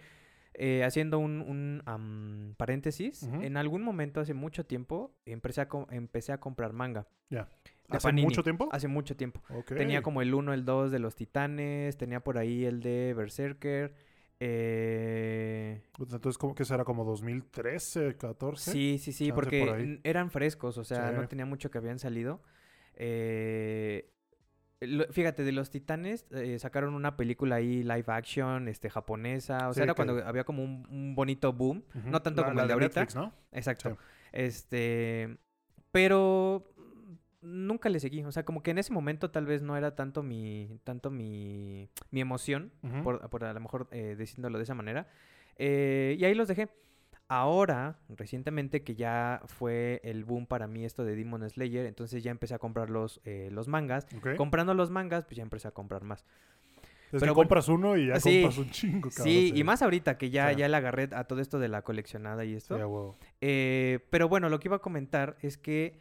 eh, 0.56 0.84
haciendo 0.84 1.18
un, 1.20 1.42
un, 1.42 1.82
am, 1.86 2.54
paréntesis, 2.58 3.24
en 3.24 3.58
algún 3.58 3.82
momento 3.82 4.20
hace 4.20 4.34
mucho 4.34 4.66
tiempo 4.66 5.16
empecé 5.26 5.62
a, 5.62 5.68
empecé 5.90 6.32
a 6.32 6.40
comprar 6.40 6.74
manga. 6.74 7.08
Ya. 7.30 7.48
¿Hace 7.90 8.08
Panini. 8.08 8.26
mucho 8.28 8.44
tiempo? 8.44 8.70
Hace 8.72 8.88
mucho 8.88 9.16
tiempo. 9.16 9.42
Tenía 9.68 10.02
como 10.02 10.22
el 10.22 10.34
1, 10.34 10.54
el 10.54 10.64
2 10.66 10.92
de 10.92 11.00
los 11.00 11.16
Titanes, 11.16 11.98
tenía 11.98 12.20
por 12.24 12.38
ahí 12.38 12.66
el 12.66 12.82
de 12.82 13.14
Berserker. 13.16 13.94
eh, 14.40 15.82
Entonces, 16.00 16.38
¿cómo 16.38 16.56
que 16.56 16.66
será? 16.66 16.84
¿Como 16.84 17.04
2013, 17.04 18.16
14? 18.18 18.72
Sí, 18.72 18.98
sí, 19.00 19.12
sí, 19.12 19.32
porque 19.32 19.66
por 19.66 19.80
eran 20.08 20.30
frescos, 20.32 20.78
o 20.78 20.84
sea, 20.84 21.10
Sí. 21.10 21.16
no 21.16 21.28
tenía 21.28 21.46
mucho 21.46 21.70
que 21.72 21.78
habían 21.78 22.00
salido. 22.00 22.42
Eh, 22.96 24.10
lo- 24.88 25.06
fíjate, 25.12 25.44
de 25.44 25.52
los 25.52 25.70
Titanes 25.70 26.26
eh, 26.32 26.58
sacaron 26.60 26.94
una 26.94 27.16
película 27.18 27.56
ahí 27.56 27.84
live 27.84 28.06
action, 28.08 28.68
este, 28.68 28.90
japonesa, 28.90 29.70
o 29.70 29.74
sea, 29.74 29.84
era 29.84 29.94
que- 29.94 30.04
cuando 30.06 30.26
había 30.26 30.44
como 30.44 30.64
un, 30.64 30.86
un 30.90 31.16
bonito 31.16 31.52
boom, 31.54 31.84
no 32.06 32.22
tanto 32.22 32.42
La- 32.42 32.48
como 32.48 32.58
la 32.58 32.62
el 32.64 32.68
de 32.68 32.74
ahorita. 32.74 33.00
Netflix, 33.02 33.16
¿no? 33.16 33.34
exacto. 33.52 33.90
Sí. 33.92 33.96
Este, 34.34 35.38
pero 35.92 36.70
nunca 37.42 37.90
le 37.90 38.00
seguí, 38.00 38.24
o 38.24 38.32
sea, 38.32 38.44
como 38.46 38.64
que 38.64 38.72
en 38.72 38.78
ese 38.78 38.94
momento 38.94 39.30
tal 39.32 39.46
vez 39.46 39.62
no 39.62 39.76
era 39.76 39.96
tanto 39.96 40.24
mi, 40.24 40.80
tanto 40.84 41.12
mi, 41.12 41.90
mi 42.12 42.22
emoción, 42.22 42.72
por, 43.04 43.30
por 43.30 43.44
a 43.44 43.54
lo 43.54 43.60
mejor 43.60 43.88
eh, 43.92 44.16
diciéndolo 44.18 44.58
de 44.58 44.64
esa 44.64 44.76
manera. 44.76 45.08
Eh, 45.58 46.16
y 46.20 46.24
ahí 46.26 46.34
los 46.36 46.48
dejé. 46.48 46.70
Ahora, 47.36 47.98
recientemente 48.10 48.84
que 48.84 48.94
ya 48.94 49.42
fue 49.46 50.02
el 50.04 50.24
boom 50.24 50.46
para 50.46 50.68
mí 50.68 50.86
esto 50.86 51.04
de 51.04 51.16
Demon 51.16 51.50
Slayer, 51.50 51.88
entonces 51.88 52.22
ya 52.22 52.30
empecé 52.30 52.54
a 52.54 52.60
comprar 52.60 52.92
los, 52.92 53.22
eh, 53.24 53.50
los 53.52 53.68
mangas. 53.68 54.06
Comprando 54.38 54.76
los 54.76 54.92
mangas, 54.92 55.26
pues 55.26 55.38
ya 55.38 55.42
empecé 55.42 55.68
a 55.68 55.72
comprar 55.72 56.04
más. 56.04 56.28
Es 57.12 57.20
pero 57.20 57.34
que 57.34 57.38
compras 57.38 57.68
uno 57.70 57.98
y 57.98 58.06
ya 58.06 58.20
sí, 58.20 58.44
compras 58.44 58.60
un 58.60 58.70
chingo, 58.70 59.10
cabrón. 59.10 59.26
sí, 59.26 59.52
y 59.56 59.64
más 59.64 59.82
ahorita 59.82 60.16
que 60.20 60.30
ya, 60.30 60.52
ya 60.52 60.68
le 60.68 60.78
agarré 60.78 61.10
a 61.12 61.24
todo 61.24 61.42
esto 61.42 61.58
de 61.58 61.70
la 61.70 61.82
coleccionada 61.82 62.46
y 62.46 62.54
esto. 62.54 63.18
Eh, 63.42 64.06
pero 64.12 64.30
bueno, 64.30 64.50
lo 64.50 64.60
que 64.60 64.68
iba 64.68 64.76
a 64.76 64.82
comentar 64.82 65.36
es 65.42 65.58
que 65.58 66.00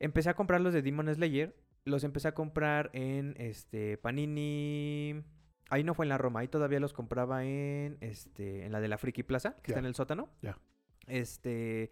empecé 0.00 0.30
a 0.30 0.34
comprar 0.34 0.60
los 0.62 0.74
de 0.74 0.82
Demon 0.82 1.14
Slayer. 1.14 1.54
Los 1.84 2.02
empecé 2.02 2.26
a 2.26 2.34
comprar 2.34 2.90
en 2.92 3.36
este 3.38 3.98
Panini. 3.98 5.22
Ahí 5.70 5.84
no 5.84 5.94
fue 5.94 6.06
en 6.06 6.08
la 6.08 6.18
Roma, 6.18 6.40
ahí 6.40 6.48
todavía 6.48 6.80
los 6.80 6.92
compraba 6.92 7.44
en 7.44 7.98
este 8.00 8.66
en 8.66 8.72
la 8.72 8.80
de 8.80 8.88
la 8.88 8.98
Friki 8.98 9.22
Plaza, 9.22 9.54
que 9.62 9.70
está 9.70 9.78
en 9.78 9.86
el 9.86 9.94
sótano. 9.94 10.28
Ya. 10.42 10.58
Este, 11.06 11.90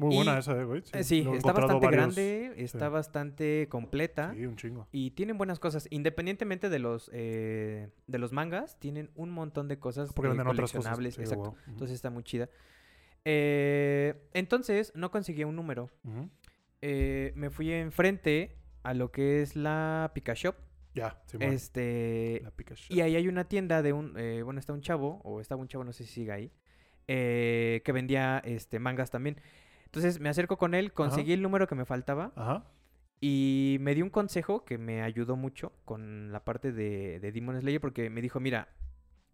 Muy 0.00 0.12
Y- 0.14 0.16
buena 0.18 0.38
esa, 0.38 0.52
eh, 0.60 0.64
güey. 0.64 0.84
eh, 0.92 1.02
sí, 1.02 1.22
Lo 1.24 1.34
he 1.34 1.38
está 1.38 1.52
bastante 1.52 1.86
varios- 1.86 2.14
grande, 2.14 2.52
está 2.58 2.88
bastante 2.88 3.66
completa 3.68 4.32
Sí, 4.32 4.46
un 4.46 4.54
chingo. 4.54 4.86
y 4.92 5.10
tienen 5.10 5.36
buenas 5.38 5.58
cosas. 5.58 5.88
Independientemente 5.90 6.68
de 6.68 6.78
los 6.78 7.10
eh, 7.12 7.88
de 8.06 8.18
los 8.18 8.30
mangas, 8.32 8.78
tienen 8.78 9.10
un 9.16 9.30
montón 9.30 9.66
de 9.66 9.80
cosas 9.80 10.12
Porque 10.12 10.28
eh, 10.28 10.30
venden 10.34 10.46
otras 10.46 10.70
cosas. 10.72 10.96
coleccionables. 10.96 11.14
Sí, 11.16 11.20
a 11.22 11.24
exacto. 11.24 11.56
Entonces 11.66 11.96
está 11.96 12.10
muy 12.10 12.22
chida. 12.22 12.48
Eh, 13.24 14.14
entonces, 14.34 14.92
no 14.94 15.10
conseguí 15.10 15.44
un 15.44 15.56
número. 15.56 15.90
Eh, 16.80 17.32
me 17.34 17.50
fui 17.50 17.72
enfrente 17.72 18.56
a 18.84 18.94
lo 18.94 19.10
que 19.10 19.42
es 19.42 19.56
la 19.56 20.12
Pika 20.14 20.34
Shop. 20.34 20.54
Ya, 20.94 21.20
Simón. 21.26 21.52
Este. 21.52 22.40
La 22.44 22.50
Pikachu. 22.50 22.92
Y 22.94 23.00
ahí 23.00 23.16
hay 23.16 23.28
una 23.28 23.44
tienda 23.44 23.82
de 23.82 23.92
un. 23.92 24.14
eh, 24.16 24.42
bueno, 24.42 24.58
está 24.60 24.72
un 24.72 24.80
chavo, 24.80 25.20
o 25.24 25.40
estaba 25.40 25.60
un 25.60 25.68
chavo, 25.68 25.84
no 25.84 25.92
sé 25.92 26.04
si 26.04 26.12
sigue 26.12 26.32
ahí. 26.32 26.52
Eh, 27.08 27.82
que 27.84 27.92
vendía 27.92 28.38
este 28.44 28.78
mangas 28.78 29.10
también. 29.10 29.40
Entonces 29.86 30.20
me 30.20 30.28
acerco 30.28 30.56
con 30.58 30.74
él, 30.74 30.92
conseguí 30.92 31.32
el 31.32 31.42
número 31.42 31.66
que 31.66 31.74
me 31.74 31.84
faltaba. 31.84 32.32
Ajá. 32.36 32.64
Y 33.20 33.78
me 33.80 33.94
dio 33.96 34.04
un 34.04 34.10
consejo 34.10 34.64
que 34.64 34.78
me 34.78 35.02
ayudó 35.02 35.34
mucho 35.34 35.72
con 35.84 36.30
la 36.30 36.44
parte 36.44 36.70
de, 36.72 37.18
de 37.18 37.32
Demon 37.32 37.58
Slayer. 37.60 37.80
Porque 37.80 38.10
me 38.10 38.22
dijo: 38.22 38.38
Mira, 38.38 38.68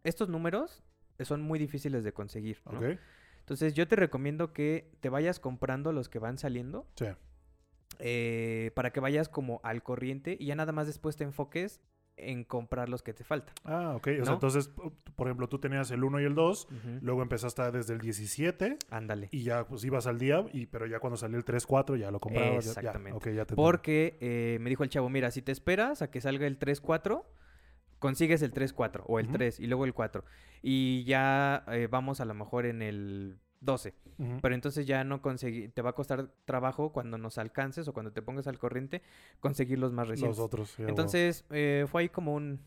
estos 0.05 0.29
números 0.31 0.83
son 1.21 1.43
muy 1.43 1.59
difíciles 1.59 2.03
de 2.05 2.13
conseguir. 2.13 2.63
Entonces 3.41 3.75
yo 3.75 3.87
te 3.87 3.97
recomiendo 3.97 4.53
que 4.55 4.91
te 5.01 5.11
vayas 5.11 5.39
comprando 5.39 5.93
los 5.93 6.09
que 6.09 6.19
van 6.19 6.39
saliendo. 6.39 6.87
Sí. 6.97 7.07
eh, 7.99 8.71
para 8.75 8.91
que 8.91 9.01
vayas 9.01 9.29
como 9.29 9.61
al 9.63 9.83
corriente 9.83 10.37
y 10.41 10.47
ya 10.47 10.57
nada 10.57 10.73
más 10.73 10.87
después 10.87 11.17
te 11.17 11.25
enfoques 11.25 11.81
en 12.17 12.45
comprar 12.45 12.89
los 12.89 13.03
que 13.03 13.13
te 13.13 13.25
faltan. 13.25 13.55
Ah, 13.65 13.95
ok. 13.97 14.07
O 14.07 14.11
sea, 14.17 14.25
¿No? 14.27 14.33
entonces, 14.35 14.69
p- 14.69 14.83
por 15.17 15.27
ejemplo, 15.27 15.49
tú 15.49 15.59
tenías 15.59 15.91
el 15.91 16.05
1 16.05 16.21
y 16.21 16.25
el 16.25 16.35
2, 16.35 16.69
luego 17.03 17.23
empezaste 17.23 17.71
desde 17.73 17.95
el 17.95 18.01
17 18.01 18.79
Ándale. 18.91 19.29
y 19.33 19.43
ya 19.43 19.67
pues 19.67 19.85
ibas 19.85 20.07
al 20.07 20.19
día, 20.19 20.45
y 20.53 20.67
pero 20.67 20.87
ya 20.87 21.01
cuando 21.01 21.17
salió 21.17 21.37
el 21.39 21.45
3, 21.45 21.67
4 21.67 21.97
ya 21.97 22.11
lo 22.11 22.21
comprabas. 22.21 22.65
ya- 22.65 22.73
ya. 22.75 22.81
Exactamente. 22.81 23.17
Ok, 23.17 23.29
ya 23.35 23.45
te 23.45 23.55
Porque 23.57 24.17
eh, 24.21 24.59
me 24.61 24.71
dijo 24.71 24.85
el 24.85 24.91
chavo, 24.91 25.09
mira, 25.09 25.31
si 25.31 25.43
te 25.43 25.53
esperas 25.53 26.03
a 26.03 26.11
que 26.11 26.21
salga 26.21 26.47
el 26.47 26.59
3-4, 26.59 27.25
consigues 27.99 28.43
el 28.43 28.53
3-4 28.53 29.03
o 29.07 29.19
el 29.19 29.27
Ujú. 29.27 29.35
3 29.35 29.61
y 29.61 29.67
luego 29.67 29.85
el 29.85 29.95
4. 29.95 30.25
Y 30.63 31.05
ya 31.05 31.65
eh, 31.69 31.89
vamos 31.91 32.21
a 32.21 32.25
lo 32.25 32.35
mejor 32.35 32.67
en 32.67 32.83
el 32.83 33.39
12. 33.65 33.89
entendí. 33.89 34.33
Ujú. 34.33 34.41
Pero 34.43 34.55
entonces 34.55 34.87
ya 34.87 35.03
no 35.05 35.21
conseguí, 35.23 35.69
te 35.69 35.83
va 35.83 35.91
a 35.91 35.95
costar 35.95 36.31
trabajo 36.45 36.93
cuando 36.93 37.19
nos 37.19 37.39
alcances 37.39 37.89
o 37.89 37.93
cuando 37.93 38.13
te 38.13 38.23
pongas 38.23 38.47
al 38.47 38.59
corriente 38.59 39.03
conseguir 39.41 39.79
los 39.79 39.93
más 39.93 40.07
recientes. 40.09 40.39
Los 40.39 40.45
otros. 40.47 40.79
Entonces 40.79 41.45
eh, 41.51 41.87
fue 41.89 42.03
ahí 42.03 42.09
como 42.09 42.35
un... 42.35 42.61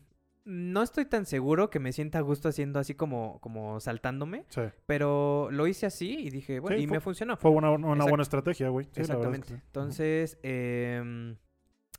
No 0.44 0.82
estoy 0.82 1.04
tan 1.04 1.26
seguro 1.26 1.68
que 1.68 1.78
me 1.78 1.92
sienta 1.92 2.18
a 2.18 2.22
gusto 2.22 2.48
haciendo 2.48 2.78
así 2.78 2.94
como, 2.94 3.38
como 3.40 3.80
saltándome, 3.80 4.46
Sí. 4.48 4.62
pero 4.86 5.48
lo 5.50 5.66
hice 5.66 5.84
así 5.84 6.18
y 6.20 6.30
dije, 6.30 6.58
bueno, 6.58 6.78
Sí, 6.78 6.84
y 6.84 6.86
fue- 6.86 6.96
me 6.96 7.00
funcionó. 7.00 7.36
Fue 7.36 7.50
una, 7.50 7.68
buena 7.76 8.22
estrategia, 8.22 8.70
güey. 8.70 8.86
Sí, 8.86 9.02
la 9.02 9.16
verdad 9.16 9.34
es 9.34 9.38
Exactamente. 9.40 9.48
que. 9.48 9.54
Entonces, 9.66 10.38
em, 10.42 11.36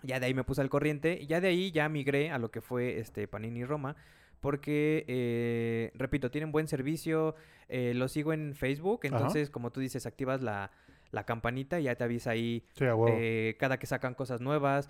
ya 0.01 0.19
de 0.19 0.25
ahí 0.25 0.33
me 0.33 0.43
puse 0.43 0.61
al 0.61 0.69
corriente. 0.69 1.25
Ya 1.27 1.41
de 1.41 1.49
ahí 1.49 1.71
ya 1.71 1.87
migré 1.89 2.31
a 2.31 2.39
lo 2.39 2.49
que 2.49 2.61
fue 2.61 2.97
este 2.99 3.27
Panini 3.27 3.65
Roma. 3.65 3.95
Porque, 4.39 5.05
eh, 5.07 5.91
repito, 5.95 6.31
tienen 6.31 6.51
buen 6.51 6.67
servicio. 6.67 7.35
eh, 7.67 7.93
lo 7.93 8.07
sigo 8.07 8.33
en 8.33 8.55
Facebook. 8.55 9.01
Ajá. 9.05 9.15
Entonces, 9.17 9.49
como 9.49 9.71
tú 9.71 9.79
dices, 9.79 10.05
activas 10.05 10.41
la, 10.41 10.71
la 11.11 11.25
campanita 11.25 11.79
y 11.79 11.83
ya 11.83 11.95
te 11.95 12.03
avisa 12.03 12.31
ahí 12.31 12.63
Sí, 12.75 12.85
eh, 13.09 13.55
cada 13.59 13.77
que 13.77 13.85
sacan 13.85 14.13
cosas 14.15 14.41
nuevas. 14.41 14.89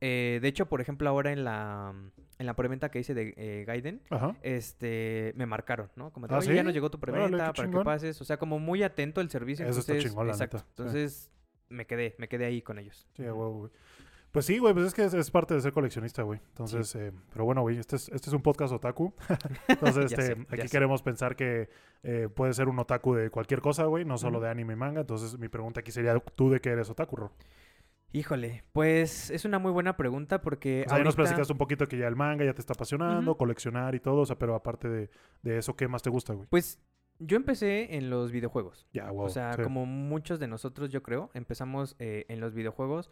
Eh, 0.00 0.38
de 0.42 0.48
hecho, 0.48 0.66
por 0.66 0.80
ejemplo, 0.80 1.08
ahora 1.08 1.32
en 1.32 1.42
la, 1.44 1.92
en 2.38 2.46
la 2.46 2.54
preventa 2.54 2.90
que 2.90 3.00
hice 3.00 3.14
de 3.14 3.34
eh, 3.36 3.64
Gaiden, 3.66 4.00
Ajá. 4.10 4.36
este, 4.42 5.32
me 5.36 5.46
marcaron, 5.46 5.90
¿no? 5.96 6.12
Como 6.12 6.28
de, 6.28 6.34
¿Ah, 6.34 6.38
oye, 6.38 6.54
ya 6.54 6.62
nos 6.62 6.72
llegó 6.74 6.90
tu 6.90 7.00
preventa 7.00 7.52
para 7.52 7.70
que 7.70 7.78
pases. 7.80 8.20
O 8.20 8.24
sea, 8.24 8.36
como 8.36 8.58
muy 8.58 8.82
atento 8.82 9.20
el 9.20 9.30
servicio. 9.30 9.66
Eso 9.66 9.80
está 9.80 9.92
entonces, 9.92 10.10
chingón, 10.12 10.26
la 10.28 10.32
exacto. 10.34 10.58
neta, 10.58 10.66
sí. 10.68 10.72
Entonces, 10.82 11.30
me 11.68 11.86
quedé, 11.86 12.14
me 12.18 12.28
quedé 12.28 12.44
ahí 12.44 12.62
con 12.62 12.78
ellos. 12.78 13.08
Sí, 13.16 13.22
huevo, 13.22 13.52
güey. 13.52 13.70
Pues 14.30 14.44
sí, 14.44 14.58
güey, 14.58 14.74
pues 14.74 14.86
es 14.86 14.94
que 14.94 15.04
es, 15.04 15.14
es 15.14 15.30
parte 15.30 15.54
de 15.54 15.60
ser 15.60 15.72
coleccionista, 15.72 16.22
güey. 16.22 16.38
Entonces, 16.48 16.94
eh, 16.96 17.12
pero 17.32 17.44
bueno, 17.46 17.62
güey, 17.62 17.78
este 17.78 17.96
es, 17.96 18.08
este 18.10 18.28
es 18.28 18.34
un 18.34 18.42
podcast 18.42 18.72
otaku. 18.74 19.14
Entonces, 19.68 20.12
este, 20.12 20.22
sé, 20.22 20.46
aquí 20.50 20.62
sé. 20.62 20.68
queremos 20.68 21.02
pensar 21.02 21.34
que 21.34 21.70
eh, 22.02 22.28
puede 22.34 22.52
ser 22.52 22.68
un 22.68 22.78
otaku 22.78 23.14
de 23.14 23.30
cualquier 23.30 23.60
cosa, 23.62 23.84
güey, 23.84 24.04
no 24.04 24.18
solo 24.18 24.38
de 24.40 24.50
anime 24.50 24.74
y 24.74 24.76
manga. 24.76 25.00
Entonces, 25.00 25.38
mi 25.38 25.48
pregunta 25.48 25.80
aquí 25.80 25.92
sería, 25.92 26.18
¿tú 26.34 26.50
de 26.50 26.60
qué 26.60 26.70
eres 26.70 26.90
otaku, 26.90 27.16
Ro? 27.16 27.32
Híjole, 28.12 28.64
pues 28.72 29.30
es 29.30 29.44
una 29.44 29.58
muy 29.58 29.70
buena 29.70 29.96
pregunta 29.96 30.40
porque 30.40 30.84
O 30.86 30.88
sea, 30.88 30.98
ya 30.98 31.04
nos 31.04 31.14
ahorita- 31.14 31.22
platicaste 31.24 31.52
un 31.52 31.58
poquito 31.58 31.86
que 31.86 31.98
ya 31.98 32.06
el 32.06 32.16
manga 32.16 32.42
ya 32.44 32.54
te 32.54 32.60
está 32.60 32.72
apasionando, 32.72 33.36
coleccionar 33.36 33.94
y 33.94 34.00
todo, 34.00 34.20
o 34.22 34.26
sea, 34.26 34.38
pero 34.38 34.54
aparte 34.54 34.88
de, 34.88 35.10
de 35.42 35.58
eso, 35.58 35.76
¿qué 35.76 35.88
más 35.88 36.02
te 36.02 36.08
gusta, 36.08 36.32
güey? 36.32 36.46
Pues 36.48 36.80
yo 37.18 37.36
empecé 37.36 37.96
en 37.96 38.08
los 38.08 38.32
videojuegos. 38.32 38.86
Ya, 38.94 39.10
wow. 39.10 39.24
o 39.24 39.28
sea, 39.28 39.52
sí. 39.54 39.62
como 39.62 39.84
muchos 39.84 40.38
de 40.40 40.48
nosotros, 40.48 40.88
yo 40.90 41.02
creo, 41.02 41.30
empezamos 41.34 41.96
eh, 41.98 42.24
en 42.28 42.40
los 42.40 42.54
videojuegos. 42.54 43.10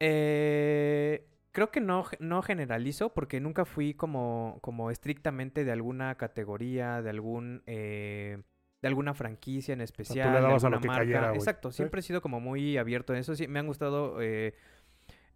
Eh, 0.00 1.26
creo 1.52 1.70
que 1.70 1.80
no, 1.80 2.04
no 2.20 2.42
generalizo 2.42 3.12
porque 3.14 3.40
nunca 3.40 3.64
fui 3.64 3.94
como, 3.94 4.58
como 4.62 4.90
estrictamente 4.90 5.64
de 5.64 5.72
alguna 5.72 6.14
categoría, 6.16 7.02
de 7.02 7.10
algún... 7.10 7.62
eh, 7.66 8.42
de 8.80 8.86
alguna 8.86 9.12
franquicia 9.12 9.72
en 9.72 9.80
especial, 9.80 10.32
de 10.32 10.40
dabas 10.40 10.62
a 10.62 10.68
lo 10.70 10.76
alguna 10.76 10.80
que 10.80 10.86
marca. 10.86 11.02
cayera. 11.20 11.34
Exacto, 11.34 11.72
siempre 11.72 11.98
he 11.98 12.02
sido 12.04 12.22
como 12.22 12.38
muy 12.38 12.76
abierto 12.76 13.12
en 13.12 13.18
eso. 13.18 13.34
Sí, 13.34 13.48
me 13.48 13.58
han 13.58 13.66
gustado 13.66 14.22
eh, 14.22 14.54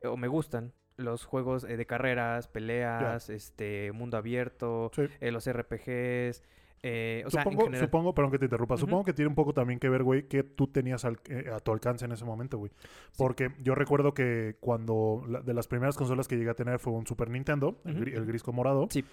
o 0.05 0.17
me 0.17 0.29
gustan 0.29 0.73
los 0.97 1.25
juegos 1.25 1.65
eh, 1.65 1.77
de 1.77 1.85
carreras, 1.85 2.47
peleas, 2.47 3.31
este 3.31 3.91
mundo 3.91 4.17
abierto, 4.17 4.93
Sí. 4.95 5.07
eh, 5.21 5.33
los 5.33 5.45
RPGs, 5.49 6.45
eh, 6.83 7.23
o 7.27 7.31
sea, 7.31 7.43
en 7.43 7.45
supongo, 7.45 7.65
general. 7.67 7.87
supongo, 7.87 8.15
perdón 8.15 8.33
que 8.33 8.39
te 8.39 8.47
interrumpa, 8.47 8.77
supongo 8.77 9.05
que 9.05 9.13
tiene 9.13 9.29
un 9.29 9.35
poco 9.35 9.53
también 9.55 9.79
que 9.79 9.89
ver, 9.89 10.03
güey, 10.03 10.27
que 10.27 10.43
tú 10.43 10.67
tenías 10.67 11.05
al- 11.05 11.19
eh, 11.29 11.51
a 11.55 11.61
tu 11.61 11.71
alcance 11.73 12.05
en 12.05 12.13
ese 12.13 12.25
momento, 12.25 12.59
güey. 12.59 12.73
Porque 13.17 13.51
yo 13.61 13.75
recuerdo 13.75 14.15
que 14.15 14.57
cuando 14.61 15.25
la- 15.29 15.41
de 15.43 15.55
las 15.55 15.69
primeras 15.69 15.97
consolas 15.97 16.27
que 16.29 16.37
llegué 16.37 16.51
a 16.51 16.55
tener 16.55 16.79
fue 16.79 16.93
un 16.93 17.07
Super 17.07 17.31
Nintendo, 17.31 17.81
el, 17.85 18.09
el 18.09 18.27
gris 18.27 18.43
con 18.43 18.55
morado. 18.57 18.89
Sí. 18.91 19.05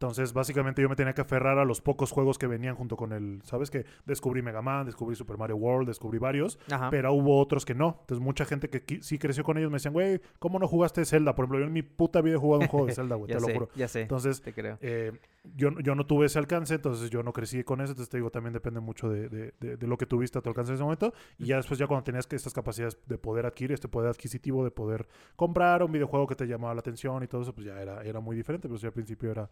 Entonces, 0.00 0.32
básicamente 0.32 0.80
yo 0.80 0.88
me 0.88 0.94
tenía 0.94 1.12
que 1.12 1.22
aferrar 1.22 1.58
a 1.58 1.64
los 1.64 1.80
pocos 1.80 2.12
juegos 2.12 2.38
que 2.38 2.46
venían 2.46 2.76
junto 2.76 2.96
con 2.96 3.12
el, 3.12 3.40
¿sabes? 3.42 3.68
Que 3.68 3.84
descubrí 4.06 4.42
Mega 4.42 4.62
Man, 4.62 4.86
descubrí 4.86 5.16
Super 5.16 5.36
Mario 5.38 5.56
World, 5.56 5.88
descubrí 5.88 6.18
varios, 6.18 6.56
Ajá. 6.70 6.88
pero 6.90 7.12
hubo 7.12 7.40
otros 7.40 7.64
que 7.64 7.74
no. 7.74 7.96
Entonces, 8.02 8.24
mucha 8.24 8.44
gente 8.44 8.70
que 8.70 9.00
sí 9.02 9.18
creció 9.18 9.42
con 9.42 9.58
ellos 9.58 9.70
me 9.72 9.76
decían, 9.76 9.92
güey, 9.94 10.20
¿cómo 10.38 10.60
no 10.60 10.68
jugaste 10.68 11.04
Zelda? 11.04 11.34
Por 11.34 11.44
ejemplo, 11.46 11.58
yo 11.58 11.66
en 11.66 11.72
mi 11.72 11.82
puta 11.82 12.20
vida 12.20 12.36
he 12.36 12.38
jugado 12.38 12.62
un 12.62 12.68
juego 12.68 12.86
de 12.86 12.94
Zelda, 12.94 13.16
güey, 13.16 13.26
te 13.32 13.40
sé, 13.40 13.46
lo 13.48 13.52
juro. 13.54 13.68
ya 13.74 13.88
sé, 13.88 14.02
Entonces, 14.02 14.40
te 14.40 14.52
creo. 14.52 14.78
eh, 14.82 15.12
yo, 15.56 15.70
yo 15.80 15.94
no 15.96 16.06
tuve 16.06 16.26
ese 16.26 16.38
alcance, 16.38 16.74
entonces 16.74 17.10
yo 17.10 17.22
no 17.24 17.32
crecí 17.32 17.64
con 17.64 17.80
eso. 17.80 17.92
Entonces 17.92 18.10
te 18.10 18.18
digo, 18.18 18.30
también 18.30 18.52
depende 18.52 18.78
mucho 18.80 19.08
de, 19.08 19.28
de- 19.28 19.54
de- 19.58 19.76
de 19.78 19.86
lo 19.88 19.96
que 19.98 20.06
tuviste 20.06 20.38
a 20.38 20.42
tu 20.42 20.50
alcance 20.50 20.70
en 20.70 20.74
ese 20.74 20.84
momento. 20.84 21.12
Y 21.38 21.46
ya 21.46 21.56
después, 21.56 21.78
ya 21.78 21.86
cuando 21.88 22.04
tenías 22.04 22.26
que 22.26 22.36
estas 22.36 22.52
capacidades 22.52 22.98
de 23.06 23.18
poder 23.18 23.46
adquirir, 23.46 23.72
este 23.72 23.88
poder 23.88 24.10
adquisitivo, 24.10 24.62
de 24.62 24.70
poder 24.70 25.08
comprar 25.36 25.82
un 25.82 25.90
videojuego 25.90 26.26
que 26.28 26.34
te 26.36 26.46
llamaba 26.46 26.74
la 26.74 26.80
atención 26.80 27.22
y 27.24 27.26
todo 27.26 27.42
eso, 27.42 27.52
pues 27.54 27.66
ya 27.66 27.80
era, 27.80 28.02
era 28.04 28.20
muy 28.20 28.36
diferente. 28.36 28.68
Pero 28.68 28.78
sí, 28.78 28.86
al 28.86 28.92
principio 28.92 29.30
era 29.30 29.48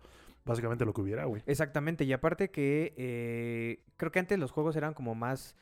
básicamente 0.47 0.85
lo 0.87 0.95
que 0.95 1.03
hubiera, 1.03 1.25
güey. 1.27 1.43
Exactamente, 1.47 2.05
y 2.05 2.13
aparte 2.13 2.51
que 2.51 2.95
eh, 2.97 3.85
creo 3.97 4.13
que 4.13 4.21
antes 4.21 4.39
los 4.39 4.53
juegos 4.53 4.77
eran 4.77 4.95
como 4.95 5.15
más, 5.15 5.57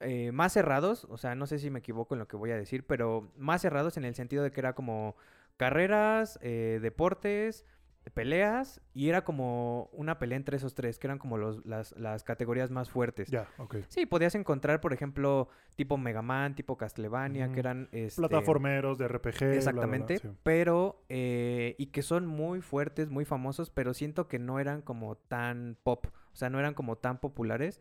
eh, 0.00 0.32
más 0.32 0.52
cerrados, 0.52 1.06
o 1.10 1.18
sea, 1.18 1.34
no 1.34 1.46
sé 1.46 1.58
si 1.58 1.68
me 1.68 1.80
equivoco 1.80 2.14
en 2.14 2.20
lo 2.20 2.28
que 2.28 2.36
voy 2.36 2.52
a 2.52 2.56
decir, 2.56 2.86
pero 2.86 3.30
más 3.36 3.60
cerrados 3.60 3.96
en 3.96 4.04
el 4.04 4.14
sentido 4.14 4.42
de 4.42 4.52
que 4.52 4.60
era 4.60 4.74
como 4.74 5.16
carreras, 5.56 6.38
eh, 6.40 6.78
deportes, 6.80 7.66
peleas, 8.14 8.80
y 8.94 9.08
era 9.08 9.22
como 9.24 9.90
una 9.92 10.18
pelea 10.18 10.36
entre 10.36 10.56
esos 10.56 10.74
tres, 10.74 10.98
que 10.98 11.06
eran 11.06 11.18
como 11.18 11.36
los, 11.36 11.64
las, 11.66 11.92
las 11.98 12.24
categorías 12.24 12.70
más 12.70 12.90
fuertes. 12.90 13.30
Ya, 13.30 13.48
ok. 13.58 13.76
Sí, 13.88 14.06
podías 14.06 14.34
encontrar, 14.34 14.80
por 14.80 14.92
ejemplo, 14.92 15.48
tipo 15.76 15.98
Mega 15.98 16.22
Man, 16.22 16.54
tipo 16.54 16.76
Castlevania, 16.76 17.52
que 17.52 17.60
eran... 17.60 17.88
Este, 17.92 18.20
Plataformeros 18.20 18.98
de 18.98 19.08
RPG. 19.08 19.20
bla, 19.22 19.38
bla, 19.38 19.46
bla, 19.48 19.56
Exactamente, 19.56 20.18
sí. 20.18 20.28
pero 20.42 21.04
eh, 21.08 21.74
y 21.78 21.86
que 21.86 22.02
son 22.02 22.26
muy 22.26 22.60
fuertes, 22.60 23.10
muy 23.10 23.24
famosos, 23.24 23.70
pero 23.70 23.94
siento 23.94 24.28
que 24.28 24.38
no 24.38 24.58
eran 24.58 24.82
como 24.82 25.16
tan 25.16 25.76
pop, 25.82 26.06
o 26.06 26.36
sea, 26.36 26.50
no 26.50 26.58
eran 26.58 26.74
como 26.74 26.96
tan 26.96 27.20
populares 27.20 27.80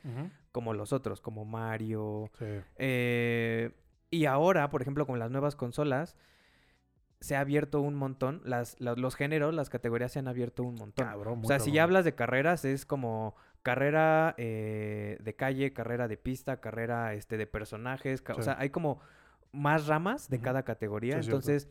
como 0.51 0.73
los 0.73 0.91
otros, 0.93 1.21
como 1.21 1.45
Mario. 1.45 2.31
sí. 2.37 2.45
eh, 2.77 3.71
y 4.09 4.25
ahora, 4.25 4.69
por 4.69 4.81
ejemplo, 4.81 5.05
con 5.05 5.19
las 5.19 5.31
nuevas 5.31 5.55
consolas, 5.55 6.15
se 7.19 7.35
ha 7.35 7.39
abierto 7.39 7.81
un 7.81 7.95
montón, 7.95 8.41
las, 8.45 8.79
la- 8.79 8.93
los 8.95 9.15
géneros, 9.15 9.53
las 9.53 9.69
categorías 9.69 10.11
se 10.11 10.19
han 10.19 10.27
abierto 10.27 10.63
un 10.63 10.75
montón. 10.75 11.05
Cabrón, 11.07 11.41
o 11.43 11.47
sea, 11.47 11.59
si 11.59 11.71
ya 11.71 11.83
hablas 11.83 12.05
de 12.05 12.13
carreras, 12.15 12.63
es 12.65 12.85
como 12.85 13.35
carrera 13.63 14.35
eh, 14.37 15.17
de 15.21 15.35
calle, 15.35 15.73
carrera 15.73 16.07
de 16.07 16.17
pista, 16.17 16.59
carrera 16.61 17.13
este, 17.15 17.37
de 17.37 17.47
personajes. 17.47 18.21
ca- 18.21 18.33
O 18.33 18.41
sea, 18.41 18.55
hay 18.59 18.69
como 18.69 18.99
más 19.51 19.87
ramas 19.87 20.29
de 20.29 20.39
cada 20.41 20.63
categoría. 20.63 21.21
Sí. 21.21 21.27
Entonces, 21.27 21.67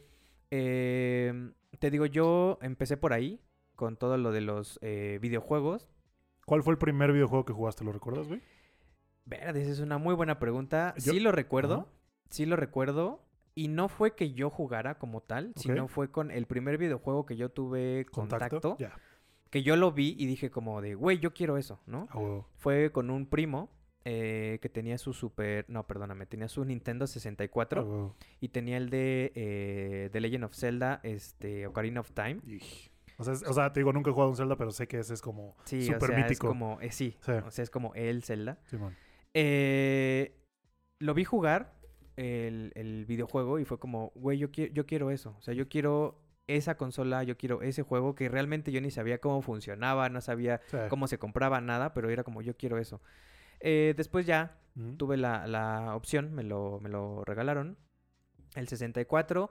eh, 0.50 1.52
te 1.78 1.90
digo, 1.90 2.06
yo 2.06 2.59
empecé 2.62 2.96
por 2.96 3.12
ahí, 3.12 3.40
con 3.76 3.96
todo 3.96 4.16
lo 4.16 4.32
de 4.32 4.40
los 4.40 4.78
eh, 4.82 5.18
videojuegos. 5.20 5.88
¿Cuál 6.46 6.62
fue 6.62 6.72
el 6.72 6.78
primer 6.78 7.12
videojuego 7.12 7.44
que 7.44 7.52
jugaste? 7.52 7.85
¿Lo 7.85 7.92
recuerdas, 7.92 8.26
güey? 8.26 8.40
Verde, 9.24 9.62
esa 9.62 9.72
es 9.72 9.80
una 9.80 9.98
muy 9.98 10.14
buena 10.14 10.38
pregunta. 10.38 10.94
Yo- 10.98 11.12
Sí 11.12 11.20
lo 11.20 11.32
recuerdo, 11.32 11.88
sí 12.30 12.46
lo 12.46 12.56
recuerdo. 12.56 13.25
Y 13.59 13.69
no 13.69 13.88
fue 13.88 14.14
que 14.14 14.33
yo 14.35 14.51
jugara 14.51 14.99
como 14.99 15.23
tal, 15.23 15.53
sino 15.57 15.88
fue 15.88 16.11
con 16.11 16.31
el 16.31 16.47
primer 16.47 16.77
videojuego 16.79 17.25
que 17.27 17.37
yo 17.37 17.49
tuve 17.49 18.05
contacto, 18.12 18.77
que 19.51 19.62
yo 19.62 19.77
lo 19.77 19.92
vi 19.92 20.14
y 20.19 20.27
dije 20.27 20.51
como 20.51 20.81
de, 20.83 20.95
güey, 20.95 21.19
yo 21.19 21.33
quiero 21.33 21.57
eso, 21.57 21.81
¿no? 21.87 22.07
A 22.11 22.19
huevo. 22.19 22.49
Fue 22.57 22.92
con 22.92 23.09
un 23.11 23.27
primo 23.27 23.71
eh, 24.05 24.59
que 24.61 24.69
tenía 24.69 24.99
su 24.99 25.12
super, 25.14 25.64
no, 25.69 25.87
perdóname, 25.87 26.27
tenía 26.27 26.49
su 26.49 26.64
Nintendo 26.64 27.07
64 27.07 27.81
A 27.81 27.85
huevo. 27.85 28.14
y 28.40 28.49
tenía 28.51 28.77
el 28.77 28.90
de 28.90 29.33
eh, 29.35 30.11
The 30.12 30.21
Legend 30.21 30.45
of 30.45 30.55
Zelda, 30.55 31.01
este, 31.03 31.66
Ocarina 31.66 32.01
of 32.01 32.12
Time. 32.12 32.40
O 33.19 33.25
sea, 33.25 33.33
es- 33.33 33.42
o 33.42 33.53
sea, 33.55 33.73
te 33.73 33.81
digo, 33.81 33.92
nunca 33.92 34.11
he 34.11 34.12
jugado 34.12 34.31
un 34.31 34.37
Zelda, 34.37 34.57
pero 34.57 34.71
sé 34.71 34.87
que 34.87 34.99
ese 34.99 35.14
es 35.14 35.23
como 35.23 35.57
Sí, 35.64 35.83
súper 35.87 36.03
o 36.03 36.07
sea, 36.09 36.19
es 36.19 36.25
mítico. 36.25 36.47
como, 36.49 36.79
eh, 36.83 36.92
sí, 36.92 37.16
Sí. 37.21 37.33
o 37.33 37.51
sea, 37.51 37.62
es 37.62 37.71
como 37.71 37.95
el 37.95 38.23
Zelda. 38.23 38.59
Simón. 38.66 38.95
Eh, 39.33 40.37
lo 40.99 41.12
vi 41.14 41.25
jugar 41.25 41.75
el, 42.16 42.72
el 42.74 43.05
videojuego 43.07 43.59
y 43.59 43.64
fue 43.64 43.79
como, 43.79 44.12
güey, 44.14 44.38
yo, 44.38 44.50
qui- 44.50 44.72
yo 44.72 44.87
quiero 44.87 45.11
eso. 45.11 45.35
O 45.38 45.42
sea, 45.42 45.55
yo 45.55 45.68
quiero 45.68 46.20
esa 46.46 46.76
consola, 46.76 47.22
yo 47.24 47.37
quiero 47.37 47.61
ese 47.62 47.83
juego 47.83 48.14
que 48.14 48.29
realmente 48.29 48.70
yo 48.72 48.81
ni 48.81 48.90
sabía 48.90 49.18
cómo 49.18 49.42
funcionaba, 49.42 50.09
no 50.09 50.20
sabía 50.20 50.61
Sí. 50.66 50.76
cómo 50.88 51.09
se 51.09 51.18
compraba 51.18 51.61
nada, 51.61 51.92
pero 51.92 52.09
era 52.09 52.22
como, 52.24 52.40
yo 52.42 52.57
quiero 52.57 52.79
eso. 52.79 53.00
Eh, 53.61 53.94
después 53.96 54.26
ya 54.26 54.57
tuve 54.96 55.16
la, 55.16 55.46
la 55.46 55.96
opción, 55.96 56.35
me 56.35 56.42
lo, 56.42 56.79
me 56.81 56.88
lo 56.88 57.24
regalaron, 57.24 57.76
el 58.55 58.68
64. 58.68 59.50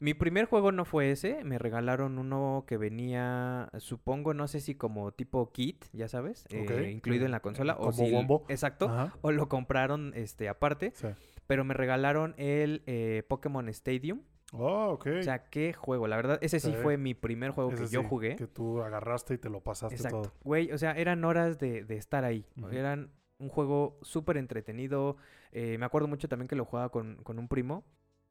Mi 0.00 0.12
primer 0.14 0.46
juego 0.46 0.72
no 0.72 0.84
fue 0.84 1.10
ese, 1.10 1.44
me 1.44 1.58
regalaron 1.58 2.18
uno 2.18 2.64
que 2.66 2.76
venía, 2.76 3.70
supongo, 3.78 4.34
no 4.34 4.48
sé 4.48 4.60
si 4.60 4.74
como 4.74 5.12
tipo 5.12 5.50
kit, 5.52 5.84
ya 5.92 6.08
sabes, 6.08 6.46
eh, 6.50 6.90
incluido 6.92 7.24
en 7.24 7.30
la 7.30 7.40
consola. 7.40 7.76
o 7.78 7.92
si- 7.92 8.12
Wombo. 8.12 8.44
Exacto. 8.48 8.86
Ajá. 8.88 9.16
O 9.22 9.30
lo 9.32 9.48
compraron 9.48 10.12
este, 10.14 10.48
aparte, 10.48 10.92
Sí. 10.94 11.08
pero 11.46 11.64
me 11.64 11.74
regalaron 11.74 12.34
el 12.38 12.82
eh, 12.86 13.22
Pokémon 13.28 13.68
Stadium. 13.68 14.22
Oh, 14.52 14.90
ok. 14.92 15.06
O 15.20 15.22
sea, 15.22 15.48
qué 15.48 15.72
juego, 15.72 16.06
la 16.06 16.16
verdad, 16.16 16.38
ese 16.42 16.60
sí 16.60 16.70
Sí. 16.70 16.76
fue 16.82 16.96
mi 16.96 17.14
primer 17.14 17.50
juego 17.50 17.72
Ese 17.72 17.84
que 17.84 17.88
yo 17.90 18.02
sí, 18.02 18.06
jugué. 18.08 18.36
Que 18.36 18.46
tú 18.46 18.82
agarraste 18.82 19.34
y 19.34 19.38
te 19.38 19.48
lo 19.48 19.60
pasaste 19.62 19.96
Exacto. 19.96 20.22
todo. 20.22 20.32
Güey, 20.44 20.70
o 20.70 20.78
sea, 20.78 20.92
eran 20.92 21.24
horas 21.24 21.58
de, 21.58 21.84
de 21.84 21.96
estar 21.96 22.24
ahí. 22.24 22.46
Eran 22.70 23.10
un 23.38 23.48
juego 23.48 23.98
súper 24.02 24.36
entretenido. 24.36 25.16
Eh, 25.50 25.76
me 25.78 25.86
acuerdo 25.86 26.06
mucho 26.08 26.28
también 26.28 26.46
que 26.46 26.54
lo 26.56 26.64
jugaba 26.64 26.90
con, 26.90 27.16
con 27.24 27.38
un 27.38 27.48
primo. 27.48 27.84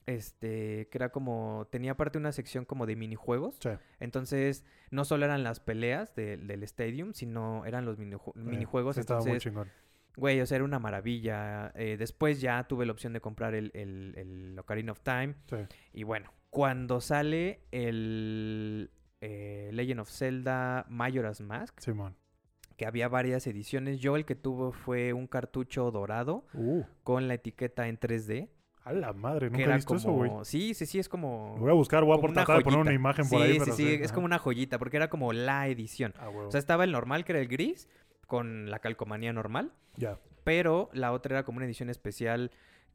Este, 0.05 0.89
que 0.89 0.97
era 0.97 1.09
como, 1.09 1.67
tenía 1.71 1.93
aparte 1.93 2.17
una 2.17 2.31
sección 2.31 2.65
como 2.65 2.85
de 2.85 2.95
minijuegos. 2.95 3.57
Sí. 3.61 3.69
Entonces, 3.99 4.65
no 4.91 5.05
solo 5.05 5.25
eran 5.25 5.43
las 5.43 5.59
peleas 5.59 6.13
de- 6.15 6.37
del 6.37 6.63
Stadium, 6.63 7.13
sino 7.13 7.65
eran 7.65 7.85
los 7.85 7.97
Eh, 7.99 8.05
minijuegos. 8.35 8.97
estaba 8.97 9.19
muy 9.21 9.29
entonces, 9.29 9.43
chingón. 9.51 9.69
Güey, 10.15 10.41
o 10.41 10.45
sea, 10.45 10.57
era 10.57 10.65
una 10.65 10.77
maravilla. 10.79 11.71
Eh, 11.75 11.95
después 11.97 12.39
ya 12.41 12.65
tuve 12.67 12.85
la 12.85 12.91
opción 12.91 13.13
de 13.13 13.21
comprar 13.21 13.55
el, 13.55 13.71
el, 13.73 14.13
el 14.17 14.59
Ocarina 14.59 14.91
of 14.91 14.99
Time. 15.01 15.35
Sí. 15.49 15.55
Y 15.93 16.03
bueno, 16.03 16.31
cuando 16.51 17.01
sale 17.01 17.61
el 17.71 18.91
eh, 19.21 19.69
Legend 19.73 20.01
of 20.01 20.09
Zelda 20.11 20.85
Majora's 20.89 21.41
Mask, 21.41 21.79
Simón. 21.79 22.15
que 22.77 22.85
había 22.85 23.07
varias 23.07 23.47
ediciones, 23.47 23.99
yo 23.99 24.15
el 24.15 24.25
que 24.25 24.35
tuve 24.35 24.71
fue 24.73 25.13
un 25.13 25.27
cartucho 25.27 25.89
dorado 25.91 26.45
Uh, 26.53 26.83
con 27.03 27.27
la 27.27 27.35
etiqueta 27.35 27.87
en 27.87 27.97
3D. 27.97 28.49
A 28.83 28.93
la 28.93 29.13
madre, 29.13 29.49
Que 29.49 29.57
nunca 29.59 29.71
he 29.71 29.75
visto 29.75 29.95
como... 29.95 29.99
eso, 29.99 30.11
güey. 30.35 30.45
Sí, 30.45 30.73
sí, 30.73 30.85
sí, 30.85 30.99
es 30.99 31.07
como... 31.09 31.53
Lo 31.55 31.61
voy 31.61 31.71
a 31.71 31.73
buscar, 31.73 32.03
voy 32.03 32.17
a 32.17 32.21
por 32.21 32.33
tratar 32.33 32.57
de 32.57 32.63
poner 32.63 32.79
una 32.79 32.93
imagen 32.93 33.27
por 33.29 33.39
sí, 33.39 33.45
ahí. 33.45 33.53
Sí, 33.53 33.59
pero 33.59 33.75
sí, 33.75 33.93
es 33.93 34.05
ajá. 34.07 34.13
como 34.15 34.25
una 34.25 34.39
joyita, 34.39 34.77
porque 34.79 34.97
era 34.97 35.09
como 35.09 35.31
la 35.33 35.67
edición. 35.67 36.13
Ah. 36.19 36.29
O 36.29 36.51
sea, 36.51 36.59
estaba 36.59 36.83
el 36.83 36.91
normal, 36.91 37.23
que 37.25 37.31
era 37.31 37.39
el 37.41 37.47
gris, 37.47 37.87
con 38.27 38.69
la 38.69 38.79
calcomanía 38.79 39.31
normal. 39.33 39.71
ya. 39.95 40.17
pero 40.43 40.89
la 40.93 41.11
otra 41.13 41.35
era 41.37 41.43
como 41.45 41.57
una 41.57 41.65
edición 41.65 41.89
especial 41.89 42.51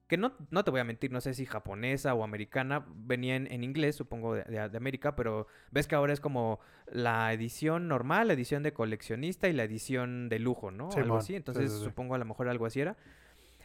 que 0.07 0.17
no, 0.17 0.33
no 0.51 0.65
te 0.65 0.71
voy 0.71 0.81
a 0.81 0.85
mentir, 0.85 1.13
no 1.13 1.21
sé 1.21 1.33
si 1.35 1.45
japonesa 1.47 2.15
o 2.15 2.25
americana, 2.25 2.87
venía 2.95 3.37
en, 3.37 3.51
en 3.51 3.63
inglés, 3.63 3.95
supongo, 3.97 4.35
de, 4.35 4.43
de- 4.45 4.69
de 4.69 4.77
América, 4.77 5.15
pero 5.17 5.47
ves 5.71 5.87
que 5.87 5.95
ahora 5.95 6.13
es 6.15 6.21
como 6.21 6.61
la 6.91 7.31
edición 7.35 7.89
normal, 7.89 8.29
la 8.29 8.33
edición 8.35 8.63
de 8.63 8.73
coleccionista 8.73 9.49
y 9.49 9.53
la 9.53 9.65
edición 9.65 10.29
de 10.31 10.39
lujo, 10.39 10.71
¿no? 10.71 10.89
Algo 10.97 11.17
así, 11.19 11.29
sí, 11.29 11.37
entonces 11.37 11.71
sí, 11.73 11.79
sí. 11.79 11.85
supongo 11.85 12.15
a 12.15 12.19
lo 12.19 12.25
mejor 12.25 12.49
algo 12.49 12.65
así 12.67 12.81
era. 12.81 12.97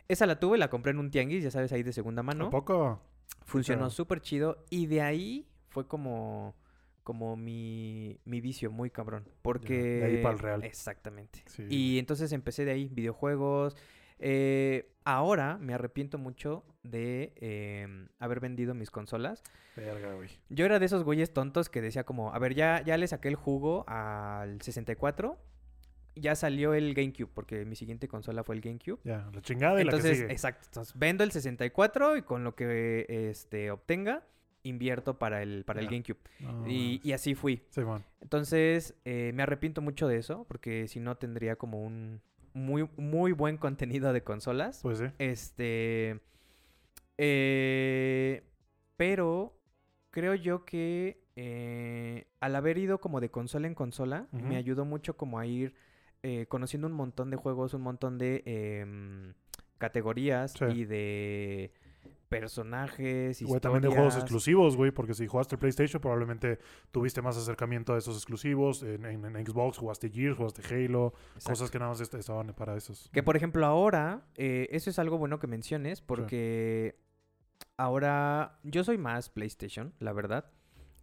Esa 0.07 0.25
la 0.25 0.39
tuve, 0.39 0.57
la 0.57 0.69
compré 0.69 0.91
en 0.91 0.99
un 0.99 1.11
tianguis, 1.11 1.43
ya 1.43 1.51
sabes, 1.51 1.71
ahí 1.71 1.83
de 1.83 1.93
segunda 1.93 2.21
¿A 2.21 2.23
mano. 2.23 2.49
poco? 2.49 3.01
Funcionó 3.45 3.89
súper 3.89 4.21
chido 4.21 4.63
y 4.69 4.85
de 4.87 5.01
ahí 5.01 5.47
fue 5.69 5.87
como 5.87 6.55
como 7.03 7.35
mi, 7.35 8.17
mi 8.25 8.41
vicio 8.41 8.71
muy 8.71 8.89
cabrón. 8.89 9.27
Porque... 9.41 9.77
de 9.77 10.05
ahí 10.05 10.23
pa'l 10.23 10.39
real. 10.39 10.63
Exactamente. 10.63 11.43
Sí. 11.47 11.65
Y 11.69 11.99
entonces 11.99 12.31
empecé 12.31 12.65
de 12.65 12.71
ahí, 12.71 12.89
videojuegos. 12.89 13.75
Eh, 14.19 14.89
ahora 15.03 15.57
me 15.57 15.73
arrepiento 15.73 16.17
mucho 16.17 16.63
de 16.83 17.33
eh, 17.35 18.07
haber 18.19 18.39
vendido 18.39 18.73
mis 18.73 18.89
consolas. 18.89 19.43
Verga, 19.75 20.13
güey. 20.13 20.29
Yo 20.49 20.65
era 20.65 20.79
de 20.79 20.85
esos 20.85 21.03
güeyes 21.03 21.33
tontos 21.33 21.69
que 21.69 21.81
decía 21.81 22.05
como, 22.05 22.33
a 22.33 22.39
ver, 22.39 22.55
ya, 22.55 22.81
ya 22.83 22.97
le 22.97 23.07
saqué 23.07 23.27
el 23.27 23.35
jugo 23.35 23.83
al 23.87 24.61
64. 24.61 25.37
Ya 26.15 26.35
salió 26.35 26.73
el 26.73 26.93
GameCube, 26.93 27.29
porque 27.33 27.65
mi 27.65 27.75
siguiente 27.75 28.07
consola 28.07 28.43
fue 28.43 28.55
el 28.55 28.61
GameCube. 28.61 28.99
Ya, 29.03 29.29
la 29.33 29.41
chingada 29.41 29.81
y 29.81 29.83
la 29.83 29.91
que 29.91 29.95
Entonces, 29.97 30.17
sigue. 30.19 30.31
exacto. 30.31 30.65
Entonces, 30.67 30.97
vendo 30.97 31.23
el 31.23 31.31
64 31.31 32.17
y 32.17 32.21
con 32.21 32.43
lo 32.43 32.55
que 32.55 33.05
este, 33.29 33.71
obtenga, 33.71 34.23
invierto 34.63 35.17
para 35.17 35.41
el, 35.41 35.63
para 35.65 35.81
el. 35.81 35.87
GameCube. 35.87 36.19
Y, 36.67 37.11
así 37.11 37.35
fui. 37.35 37.63
Simón. 37.69 38.03
Entonces, 38.21 38.95
eh, 39.05 39.31
me 39.33 39.43
arrepiento 39.43 39.81
mucho 39.81 40.07
de 40.07 40.17
eso, 40.17 40.45
porque 40.47 40.87
si 40.87 40.99
no 40.99 41.15
tendría 41.17 41.55
como 41.55 41.81
un 41.81 42.21
muy, 42.53 42.87
muy 42.97 43.31
buen 43.31 43.57
contenido 43.57 44.13
de 44.13 44.23
consolas. 44.23 44.79
Pues 44.81 44.99
sí. 44.99 45.05
Este. 45.17 46.19
eh, 47.17 48.43
pero 48.97 49.59
creo 50.11 50.35
yo 50.35 50.63
que 50.63 51.23
eh, 51.35 52.27
al 52.39 52.55
haber 52.55 52.77
ido 52.77 52.99
como 52.99 53.19
de 53.19 53.29
consola 53.31 53.67
en 53.67 53.73
consola, 53.73 54.27
me 54.31 54.55
ayudó 54.55 54.85
mucho 54.85 55.17
como 55.17 55.39
a 55.39 55.45
ir 55.45 55.73
eh, 56.23 56.45
conociendo 56.47 56.87
un 56.87 56.93
montón 56.93 57.29
de 57.29 57.37
juegos, 57.37 57.73
un 57.73 57.81
montón 57.81 58.17
de 58.17 58.41
em, 58.45 59.33
categorías 59.77 60.53
Sí. 60.53 60.65
y 60.65 60.85
de 60.85 61.71
personajes, 62.29 63.43
Güey, 63.43 63.59
también 63.61 63.83
de 63.83 63.89
juegos 63.89 64.07
historias. 64.13 64.23
exclusivos, 64.23 64.75
güey, 64.75 64.89
porque 64.91 65.13
si 65.13 65.27
jugaste 65.27 65.55
PlayStation 65.57 66.01
probablemente 66.01 66.57
tuviste 66.91 67.21
más 67.21 67.37
acercamiento 67.37 67.93
a 67.93 67.97
esos 67.99 68.15
exclusivos. 68.17 68.81
En, 68.83 69.05
en- 69.05 69.23
en 69.35 69.45
Xbox 69.45 69.77
jugaste 69.77 70.09
Gears, 70.09 70.37
jugaste 70.37 70.61
Halo, 70.73 71.13
Exacto. 71.35 71.49
cosas 71.51 71.69
que 71.71 71.77
nada 71.79 71.91
más 71.91 72.01
est- 72.01 72.13
estaban 72.15 72.47
para 72.55 72.75
esos. 72.75 73.09
Que 73.13 73.21
por 73.21 73.35
ejemplo 73.37 73.65
ahora, 73.67 74.25
eh, 74.35 74.67
eso 74.71 74.89
es 74.89 74.97
algo 74.97 75.17
bueno 75.19 75.37
que 75.39 75.45
menciones 75.47 76.01
porque 76.01 76.95
ahora 77.77 78.57
yo 78.63 78.83
soy 78.83 78.97
más 78.97 79.29
PlayStation, 79.29 79.93
la 79.99 80.13
verdad. 80.13 80.45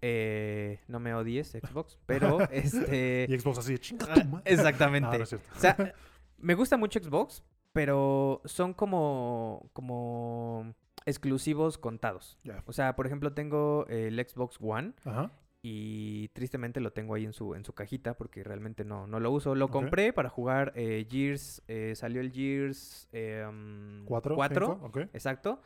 Eh, 0.02 0.80
no 0.88 1.00
me 1.00 1.14
odies 1.14 1.50
Xbox, 1.50 1.98
pero 2.06 2.40
este... 2.50 3.26
Y 3.28 3.38
Xbox 3.38 3.58
así 3.58 3.72
de 3.72 3.78
chinga 3.78 4.06
ah, 4.08 4.14
tu 4.14 4.24
madre". 4.24 4.52
Exactamente. 4.52 5.08
No, 5.10 5.18
no 5.18 5.24
es 5.24 5.28
cierto. 5.28 5.48
O 5.54 5.60
sea, 5.60 5.94
me 6.38 6.54
gusta 6.54 6.76
mucho 6.76 7.00
Xbox, 7.00 7.42
pero 7.72 8.40
son 8.44 8.74
como, 8.74 9.70
como 9.72 10.74
exclusivos 11.06 11.78
contados. 11.78 12.38
O 12.66 12.72
sea, 12.72 12.96
por 12.96 13.06
ejemplo, 13.06 13.32
tengo 13.32 13.86
el 13.88 14.18
Xbox 14.26 14.58
One 14.60 14.94
Ajá. 15.04 15.30
y 15.62 16.28
tristemente 16.28 16.80
lo 16.80 16.92
tengo 16.92 17.14
ahí 17.14 17.24
en 17.24 17.32
su, 17.32 17.54
en 17.54 17.64
su 17.64 17.74
cajita 17.74 18.16
porque 18.16 18.42
realmente 18.42 18.84
no, 18.84 19.06
no 19.06 19.20
lo 19.20 19.30
uso. 19.30 19.54
Lo 19.54 19.68
compré 19.68 20.12
para 20.12 20.28
jugar 20.28 20.72
eh, 20.76 21.06
Gears, 21.08 21.62
eh, 21.68 21.94
salió 21.94 22.20
el 22.20 22.32
Gears 22.32 23.08
eh, 23.12 23.44
um, 23.48 24.04
¿Cuatro? 24.04 24.34
4, 24.34 24.66
cinco? 24.66 24.86
Ok. 24.86 24.96
exacto. 25.12 25.60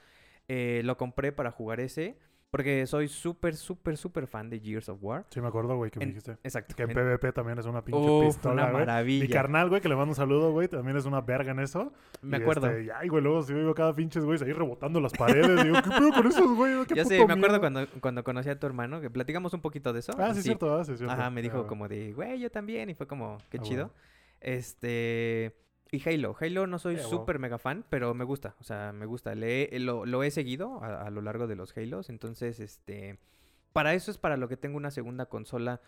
Eh, 0.48 0.82
lo 0.84 0.96
compré 0.98 1.32
para 1.32 1.50
jugar 1.50 1.80
ese 1.80 2.18
porque 2.56 2.86
soy 2.86 3.08
súper, 3.08 3.56
súper, 3.56 3.96
súper 3.96 4.28
fan 4.28 4.48
de 4.48 4.60
Gears 4.60 4.88
of 4.88 4.98
War. 5.02 5.24
Sí, 5.30 5.40
me 5.40 5.48
acuerdo, 5.48 5.76
güey, 5.76 5.90
que 5.90 5.98
me 5.98 6.04
En- 6.04 6.10
dijiste. 6.10 6.36
Exacto. 6.44 6.74
Que 6.76 6.84
en 6.84 6.90
En- 6.90 6.94
PvP 6.94 7.32
también 7.32 7.58
es 7.58 7.66
una 7.66 7.82
pinche 7.84 8.00
Uf, 8.00 8.26
pistola, 8.26 8.52
una 8.54 8.62
güey. 8.70 8.74
Mi 8.74 8.86
maravilla. 8.86 9.34
carnal, 9.34 9.68
güey, 9.68 9.80
que 9.80 9.88
le 9.88 9.96
mando 9.96 10.10
un 10.12 10.14
saludo, 10.14 10.52
güey, 10.52 10.68
también 10.68 10.96
es 10.96 11.04
una 11.04 11.20
verga 11.20 11.50
en 11.50 11.58
eso. 11.58 11.92
Me 12.22 12.38
Y, 12.38 12.42
acuerdo. 12.42 12.68
Este, 12.68 12.84
y, 12.84 12.90
ay, 12.90 13.08
güey, 13.08 13.24
luego 13.24 13.42
si 13.42 13.52
veo 13.54 13.74
cada 13.74 13.92
pinches, 13.94 14.24
güey, 14.24 14.40
ahí 14.40 14.52
rebotando 14.52 15.00
las 15.00 15.12
paredes. 15.12 15.64
digo, 15.64 15.74
¿qué 15.82 15.90
pedo 15.90 16.12
con 16.12 16.26
esos, 16.28 16.56
güey? 16.56 16.86
¿Qué 16.86 16.94
Ya 16.94 17.04
sé, 17.04 17.16
puto 17.16 17.26
me 17.26 17.34
acuerdo 17.34 17.58
miedo?" 17.58 17.60
cuando, 17.60 18.00
cuando 18.00 18.22
conocí 18.22 18.48
a 18.50 18.58
tu 18.58 18.66
hermano, 18.68 19.00
que 19.00 19.10
platicamos 19.10 19.52
un 19.52 19.60
poquito 19.60 19.92
de 19.92 19.98
eso. 19.98 20.12
Ah, 20.16 20.32
sí, 20.32 20.38
es 20.38 20.44
cierto, 20.44 20.72
ah, 20.78 20.84
sí, 20.84 20.96
cierto. 20.96 21.12
Ajá, 21.12 21.30
me 21.30 21.42
dijo 21.42 21.62
Ah, 21.64 21.66
como 21.66 21.88
de, 21.88 22.12
güey, 22.12 22.38
yo 22.38 22.50
también. 22.52 22.88
Y 22.88 22.94
fue 22.94 23.08
como, 23.08 23.38
qué 23.50 23.58
Ah, 23.58 23.62
chido. 23.62 23.90
Este. 24.40 25.56
Y 25.94 26.08
Halo. 26.08 26.36
Halo 26.40 26.66
no 26.66 26.78
soy 26.78 26.96
Eh, 26.96 26.98
súper 26.98 27.38
mega 27.38 27.58
fan, 27.58 27.84
pero 27.88 28.14
me 28.14 28.24
gusta. 28.24 28.54
O 28.60 28.64
sea, 28.64 28.92
me 28.92 29.06
gusta. 29.06 29.34
Le 29.34 29.74
he- 29.74 29.78
lo, 29.80 30.04
lo 30.06 30.22
he 30.22 30.30
seguido 30.30 30.82
a, 30.82 31.02
a 31.06 31.10
lo 31.10 31.20
largo 31.22 31.46
de 31.46 31.56
los 31.56 31.76
Halos. 31.76 32.10
Entonces, 32.10 32.60
este. 32.60 33.18
Para 33.72 33.94
eso 33.94 34.10
es 34.10 34.18
para 34.18 34.36
lo 34.36 34.48
que 34.48 34.56
tengo 34.56 34.76
una 34.76 34.90
segunda 34.90 35.26
consola 35.26 35.80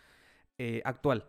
eh, 0.59 0.83
actual. 0.85 1.27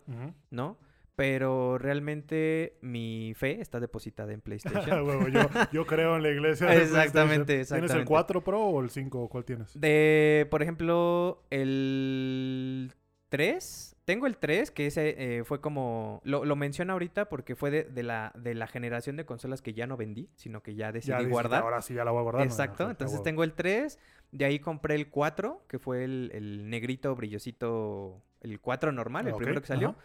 ¿no? 0.50 0.78
Pero 1.14 1.78
realmente 1.78 2.78
mi 2.80 3.32
fe 3.36 3.60
está 3.60 3.80
depositada 3.80 4.32
en 4.32 4.38
Ah, 4.40 4.44
PlayStation. 4.44 5.02
huevo, 5.06 5.26
yo, 5.28 5.40
yo 5.72 5.84
creo 5.86 6.16
en 6.16 6.22
la 6.22 6.28
iglesia. 6.30 6.68
de 6.68 6.82
Exactamente, 6.82 7.44
PlayStation. 7.54 7.78
¿Tienes 7.80 7.90
el 7.90 8.02
exactamente. 8.02 8.08
4 8.08 8.44
Pro 8.44 8.60
o 8.66 8.80
el 8.80 8.90
5? 8.90 9.28
¿Cuál 9.28 9.44
tienes? 9.44 9.78
De, 9.80 10.46
por 10.50 10.62
ejemplo, 10.62 11.42
el 11.50 12.92
3. 13.28 13.96
Tengo 14.04 14.26
el 14.26 14.38
3, 14.38 14.70
que 14.70 14.86
ese 14.86 15.38
eh, 15.38 15.44
fue 15.44 15.60
como... 15.60 16.20
Lo, 16.24 16.44
lo 16.46 16.56
menciono 16.56 16.94
ahorita 16.94 17.28
porque 17.28 17.54
fue 17.56 17.70
de, 17.70 17.84
de 17.84 18.02
la, 18.02 18.32
de 18.34 18.54
la 18.54 18.66
generación 18.66 19.16
de 19.16 19.26
consolas 19.26 19.60
que 19.60 19.74
ya 19.74 19.86
no 19.86 19.96
vendí, 19.98 20.30
sino 20.34 20.62
que 20.62 20.74
ya 20.74 20.92
decidí 20.92 21.10
Ya 21.12 21.18
dices, 21.18 21.30
guardar. 21.32 21.62
Ahora 21.62 21.82
sí 21.82 21.92
ya 21.94 22.04
la 22.04 22.10
voy 22.10 22.20
a 22.20 22.22
guardar. 22.22 22.40
¿no? 22.40 22.50
Exacto, 22.50 22.88
entonces 22.88 23.22
tengo 23.22 23.44
el 23.44 23.52
3, 23.52 23.98
de 24.32 24.44
ahí 24.46 24.58
compré 24.60 24.94
el 24.94 25.10
4, 25.10 25.62
que 25.68 25.78
fue 25.78 26.04
el, 26.04 26.30
el 26.32 26.70
negrito 26.70 27.14
brillosito, 27.14 28.22
el 28.40 28.60
4 28.60 28.92
normal, 28.92 29.26
el 29.28 29.34
Ah, 29.34 29.36
primero 29.36 29.60
que 29.60 29.66
salió. 29.66 29.90
ajá. 29.90 29.98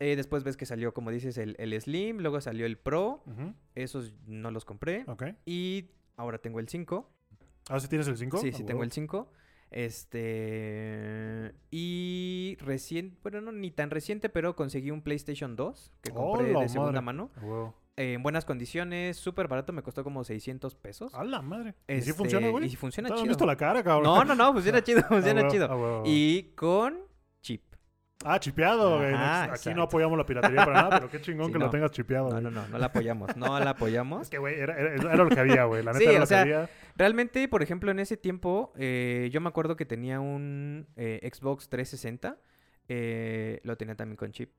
Eh, 0.00 0.14
después 0.14 0.44
ves 0.44 0.56
que 0.56 0.64
salió, 0.66 0.94
como 0.94 1.10
dices, 1.10 1.38
el, 1.38 1.56
el 1.58 1.80
Slim, 1.80 2.18
luego 2.18 2.40
salió 2.40 2.66
el 2.66 2.76
Pro, 2.78 3.22
esos 3.74 4.14
no 4.26 4.50
los 4.52 4.64
compré. 4.64 5.04
Ok. 5.08 5.24
Y 5.44 5.90
ahora 6.16 6.38
tengo 6.38 6.60
el 6.60 6.68
5. 6.68 7.10
Ah, 7.68 7.80
¿sí 7.80 7.88
tienes 7.88 8.06
el 8.06 8.16
5? 8.16 8.38
Sí, 8.38 8.52
sí 8.52 8.62
tengo 8.64 8.84
el 8.84 8.92
5. 8.92 9.30
Este. 9.70 11.54
Y 11.70 12.56
recién, 12.60 13.16
bueno, 13.22 13.40
no 13.40 13.52
ni 13.52 13.70
tan 13.70 13.90
reciente, 13.90 14.28
pero 14.28 14.56
conseguí 14.56 14.90
un 14.90 15.02
PlayStation 15.02 15.56
2 15.56 15.92
que 16.02 16.10
compré 16.10 16.54
¡Oh, 16.54 16.60
de 16.60 16.68
segunda 16.68 17.00
madre! 17.00 17.28
mano. 17.30 17.74
Eh, 17.96 18.12
en 18.14 18.22
buenas 18.22 18.44
condiciones, 18.44 19.16
súper 19.16 19.48
barato, 19.48 19.72
me 19.72 19.82
costó 19.82 20.04
como 20.04 20.22
600 20.22 20.74
pesos. 20.76 21.12
A 21.14 21.24
la 21.24 21.42
madre. 21.42 21.74
¿Y 21.88 21.94
Este, 21.94 22.12
si 22.12 22.12
funciona, 22.12 22.48
güey? 22.48 22.66
Y 22.66 22.76
funciona 22.76 23.08
¿Te 23.08 23.14
has 23.14 23.20
chido. 23.20 23.28
visto 23.30 23.44
la 23.46 23.56
cara, 23.56 23.82
cabrón? 23.82 24.04
No, 24.04 24.24
no, 24.24 24.34
no, 24.36 24.52
funciona 24.54 24.82
chido, 24.82 25.00
Ah, 25.04 25.08
funciona 25.08 25.40
huevo, 25.42 25.52
chido. 25.52 25.68
ah. 25.70 26.02
Y 26.06 26.42
con. 26.54 27.07
Ah, 28.24 28.40
chipeado, 28.40 28.98
güey. 28.98 29.14
Ajá, 29.14 29.44
Aquí 29.44 29.50
exacto. 29.54 29.76
no 29.76 29.82
apoyamos 29.84 30.18
la 30.18 30.26
piratería 30.26 30.64
para 30.64 30.82
nada, 30.82 30.98
pero 30.98 31.10
qué 31.10 31.20
chingón 31.20 31.46
Sí, 31.46 31.52
que 31.52 31.58
no. 31.60 31.66
lo 31.66 31.70
tengas 31.70 31.92
chipeado. 31.92 32.30
No, 32.30 32.40
no, 32.40 32.50
no, 32.50 32.66
no 32.68 32.78
la 32.78 32.86
apoyamos, 32.86 33.36
no 33.36 33.58
la 33.60 33.70
apoyamos. 33.70 34.22
Es 34.22 34.30
que, 34.30 34.38
güey, 34.38 34.58
era, 34.58 34.76
era- 34.76 34.94
era 34.94 35.16
lo 35.24 35.28
que 35.28 35.38
había, 35.38 35.64
güey. 35.64 35.84
La 35.84 35.92
neta 35.94 35.98
Sí, 36.04 36.10
era 36.10 36.16
o 36.16 36.20
lo 36.20 36.26
sea, 36.26 36.44
que 36.44 36.54
había. 36.54 36.70
Realmente, 36.96 37.46
por 37.48 37.62
ejemplo, 37.62 37.90
en 37.92 38.00
ese 38.00 38.16
tiempo, 38.16 38.72
eh, 38.76 39.28
yo 39.32 39.40
me 39.40 39.48
acuerdo 39.48 39.76
que 39.76 39.84
tenía 39.86 40.18
un 40.18 40.88
eh, 40.96 41.20
Xbox 41.32 41.68
360. 41.68 42.36
eh, 42.88 43.60
lo 43.62 43.76
tenía 43.76 43.94
también 43.94 44.16
con 44.16 44.32
chip. 44.32 44.50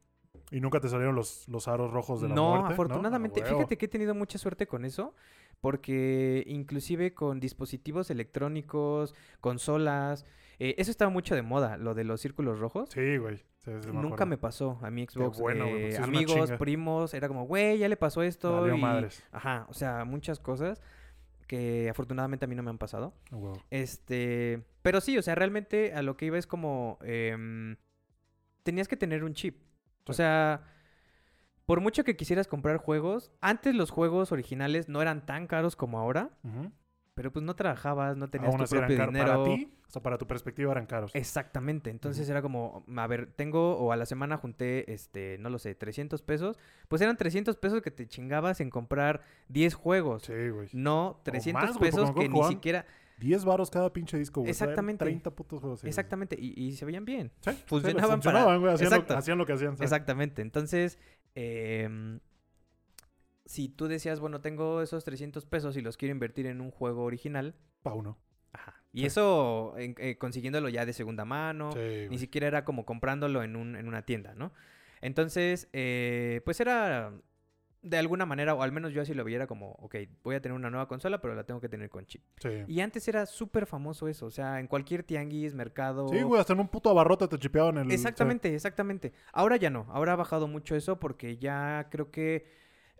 Y 0.52 0.62
nunca 0.62 0.80
te 0.80 0.88
salieron 0.88 1.16
los, 1.16 1.48
los 1.50 1.68
aros 1.68 1.92
rojos 1.92 2.22
de 2.22 2.30
la 2.30 2.36
no, 2.36 2.52
muerte. 2.56 2.74
afortunadamente, 2.74 3.42
¿no? 3.42 3.46
A 3.46 3.50
huevo. 3.50 3.60
fíjate 3.62 3.78
que 3.78 3.86
he 3.86 3.90
tenido 3.90 4.16
mucha 4.16 4.38
suerte 4.38 4.68
con 4.68 4.86
eso, 4.86 5.14
porque 5.60 6.44
inclusive 6.48 7.14
con 7.14 7.40
dispositivos 7.40 8.10
electrónicos, 8.10 9.14
consolas, 9.42 10.26
eh, 10.60 10.76
eso 10.78 10.92
estaba 10.92 11.12
mucho 11.12 11.36
de 11.36 11.42
moda, 11.42 11.78
lo 11.78 11.94
de 11.94 12.04
los 12.04 12.22
círculos 12.22 12.60
rojos. 12.60 12.90
Sí, 12.94 13.18
güey. 13.18 13.44
Sí, 13.66 13.72
sí, 13.82 13.90
Nunca 13.92 14.26
me 14.26 14.38
pasó 14.38 14.80
a 14.82 14.90
mi 14.90 15.06
Xbox. 15.06 15.40
bueno, 15.40 15.66
eh, 15.66 15.90
pues 15.90 16.00
amigos, 16.00 16.52
primos, 16.54 17.14
era 17.14 17.28
como, 17.28 17.46
güey, 17.46 17.78
ya 17.78 17.90
le 17.90 17.98
pasó 17.98 18.24
esto. 18.24 18.62
Valió 18.62 18.76
y- 18.76 18.82
madres. 18.82 19.24
Ajá, 19.32 19.66
o 19.70 19.74
sea, 19.74 20.06
muchas 20.06 20.40
cosas 20.40 20.82
que 21.48 21.90
afortunadamente 21.90 22.46
a 22.46 22.48
mí 22.48 22.56
no 22.56 22.64
me 22.64 22.70
han 22.70 22.78
pasado. 22.78 23.14
Este, 23.70 24.64
pero 24.82 25.02
sí, 25.02 25.18
o 25.18 25.22
sea, 25.22 25.36
realmente 25.36 25.94
a 25.94 26.02
lo 26.04 26.16
que 26.16 26.26
iba 26.28 26.38
es 26.38 26.48
como, 26.48 27.00
em, 27.02 27.76
tenías 28.64 28.88
que 28.88 28.96
tener 28.96 29.24
un 29.24 29.34
chip. 29.34 29.58
O 30.08 30.14
Sí. 30.14 30.18
sea, 30.18 30.62
por 31.66 31.82
mucho 31.82 32.04
que 32.04 32.16
quisieras 32.16 32.48
comprar 32.48 32.78
juegos, 32.78 33.32
antes 33.42 33.76
los 33.76 33.90
juegos 33.92 34.32
originales 34.32 34.90
no 34.90 35.02
eran 35.02 35.26
tan 35.26 35.48
caros 35.48 35.76
como 35.76 36.00
ahora, 36.00 36.30
Ujú. 36.44 36.72
Pero 37.20 37.34
pues 37.34 37.44
no 37.44 37.54
trabajabas, 37.54 38.16
no 38.16 38.30
tenías 38.30 38.48
Aún 38.48 38.60
tu 38.60 38.64
así 38.64 38.78
eran 38.78 38.88
propio 38.88 38.98
caros. 38.98 39.14
dinero. 39.14 39.44
Para 39.44 39.56
ti, 39.58 39.74
o 39.86 39.92
sea, 39.92 40.02
para 40.02 40.18
tu 40.18 40.26
perspectiva 40.26 40.72
eran 40.72 40.86
caros. 40.86 41.12
Exactamente, 41.14 41.90
entonces 41.90 42.24
Ujú. 42.24 42.32
era 42.32 42.42
como, 42.42 42.86
a 42.96 43.08
ver, 43.08 43.28
tengo, 43.36 43.76
o 43.78 43.92
a 43.92 43.98
la 43.98 44.06
semana 44.06 44.38
junté, 44.38 44.90
este, 44.94 45.38
no 45.40 45.50
lo 45.50 45.60
sé, 45.60 45.76
300 45.76 46.22
pesos, 46.22 46.58
pues 46.88 47.02
eran 47.02 47.18
300 47.18 47.58
pesos 47.58 47.82
que 47.82 47.92
te 47.92 48.08
chingabas 48.08 48.62
en 48.62 48.70
comprar 48.70 49.20
10 49.50 49.74
juegos, 49.74 50.24
Sí, 50.24 50.32
güey. 50.50 50.70
no 50.72 51.20
300 51.24 51.62
más, 51.62 51.78
güey, 51.78 51.92
pesos 51.92 52.12
que 52.14 52.30
ni 52.30 52.42
siquiera, 52.46 52.86
10 53.18 53.44
varos 53.44 53.70
cada 53.70 53.92
pinche 53.92 54.18
disco, 54.18 54.40
güey. 54.40 54.52
Exactamente. 54.52 55.04
30 55.04 55.30
putos 55.32 55.60
juegos. 55.60 55.80
sí, 55.82 55.84
güey. 55.88 55.90
exactamente, 55.90 56.38
y, 56.40 56.54
y 56.58 56.72
se 56.78 56.86
veían 56.86 57.04
bien. 57.04 57.34
Sí, 57.42 57.52
sí, 57.52 57.64
funcionaban 57.66 58.22
para- 58.22 58.40
funcionaban, 58.40 58.62
güey. 58.62 58.74
Hacían, 58.76 59.06
hacían 59.10 59.38
lo 59.38 59.46
que 59.46 59.52
hacían. 59.52 59.76
sí. 59.76 59.84
Exactamente. 59.84 60.42
Entonces, 60.42 60.98
em, 61.36 62.22
si 63.50 63.68
tú 63.68 63.88
decías, 63.88 64.20
bueno, 64.20 64.42
tengo 64.42 64.84
esos 64.84 65.04
300 65.04 65.44
pesos 65.48 65.76
y 65.76 65.82
los 65.82 65.98
quiero 65.98 66.12
invertir 66.12 66.46
en 66.46 66.62
un 66.62 66.70
juego 66.70 67.04
original, 67.04 67.56
Pa' 67.82 67.94
uno. 67.96 68.20
ajá. 68.54 68.76
Y 68.94 69.00
Sí. 69.02 69.06
eso 69.08 69.74
eh, 69.78 70.18
consiguiéndolo 70.20 70.70
ya 70.70 70.86
de 70.86 70.94
segunda 70.94 71.26
mano, 71.26 71.72
Sí, 71.72 71.80
ni 71.80 72.06
güey. 72.08 72.20
siquiera 72.20 72.46
era 72.46 72.64
como 72.64 72.86
comprándolo 72.86 73.42
en, 73.42 73.56
un, 73.56 73.76
en 73.76 73.88
una 73.88 74.04
tienda, 74.04 74.36
¿no? 74.36 74.52
Entonces, 75.02 75.68
eh, 75.74 76.42
pues 76.46 76.60
era 76.60 77.12
de 77.82 77.98
alguna 77.98 78.26
manera, 78.28 78.54
o 78.54 78.62
al 78.62 78.72
menos 78.72 78.92
yo 78.94 79.02
así 79.02 79.14
lo 79.16 79.24
veía, 79.24 79.48
como, 79.48 79.72
ok, 79.80 79.96
voy 80.24 80.36
a 80.36 80.42
tener 80.42 80.56
una 80.56 80.70
nueva 80.70 80.88
consola, 80.88 81.20
pero 81.22 81.34
la 81.34 81.46
tengo 81.46 81.60
que 81.62 81.70
tener 81.70 81.90
con 81.90 82.06
chip. 82.06 82.22
Sí. 82.40 82.50
Y 82.68 82.82
antes 82.82 83.08
era 83.08 83.26
súper 83.26 83.66
famoso 83.66 84.08
eso, 84.10 84.28
o 84.28 84.32
sea, 84.32 84.60
en 84.60 84.68
cualquier 84.68 85.02
tianguis, 85.04 85.56
mercado... 85.56 86.08
Sí, 86.10 86.22
güey, 86.22 86.40
hasta 86.42 86.54
en 86.54 86.60
un 86.60 86.68
puto 86.68 86.90
abarrote 86.92 87.28
te 87.28 87.40
chipeaban 87.40 87.78
el... 87.78 87.92
Exactamente, 87.92 88.54
exactamente. 88.54 89.14
Ahora 89.34 89.56
ya 89.56 89.70
no, 89.72 89.88
ahora 89.90 90.14
ha 90.14 90.18
bajado 90.18 90.48
mucho 90.48 90.76
eso 90.76 91.00
porque 91.00 91.38
ya 91.38 91.88
creo 91.90 92.12
que 92.12 92.59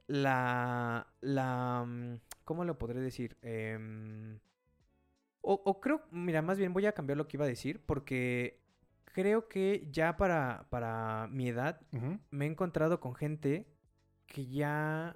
la, 0.10 1.06
la, 1.22 1.86
mm, 1.88 2.16
¿cómo 2.44 2.66
lo 2.66 2.80
podré 2.80 3.00
decir? 3.00 3.38
Em, 3.44 4.40
o, 5.42 5.54
o 5.64 5.80
creo, 5.80 6.02
mira, 6.12 6.42
más 6.42 6.58
bien 6.58 6.74
voy 6.74 6.88
a 6.88 6.94
cambiar 6.94 7.18
lo 7.18 7.28
que 7.28 7.38
iba 7.38 7.46
a 7.46 7.48
decir 7.48 7.80
porque 7.86 8.60
creo 9.06 9.48
que 9.48 9.88
ya 9.92 10.18
para, 10.18 10.66
para 10.72 11.28
mi 11.32 11.48
edad 11.48 11.80
me 12.32 12.46
he 12.46 12.50
encontrado 12.50 13.00
con 13.00 13.14
gente 13.14 13.68
que 14.26 14.48
ya 14.48 15.16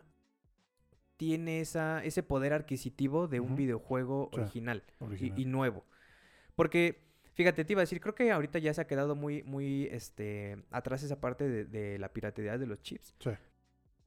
tiene 1.17 1.59
esa, 1.59 2.03
ese 2.03 2.21
poder 2.21 2.53
adquisitivo 2.53 3.27
de 3.27 3.39
un 3.39 3.55
videojuego 3.55 4.29
Sí, 4.33 4.39
original 4.41 4.83
y- 4.99 5.03
Original. 5.03 5.39
y, 5.39 5.45
nuevo. 5.45 5.85
Porque 6.55 7.01
Fíjate, 7.35 7.65
te 7.65 7.73
iba 7.73 7.79
a 7.81 7.87
decir, 7.87 7.99
creo 7.99 8.13
que 8.13 8.31
ahorita 8.31 8.59
ya 8.59 8.71
se 8.75 8.81
ha 8.81 8.85
quedado 8.85 9.15
muy, 9.15 9.41
muy, 9.41 9.85
este, 9.87 10.63
atrás 10.69 11.01
esa 11.01 11.19
parte 11.19 11.49
de, 11.49 11.65
de 11.65 11.97
la 11.97 12.13
piratería 12.13 12.59
de 12.59 12.67
los 12.67 12.79
chips. 12.83 13.15
Sí. 13.17 13.31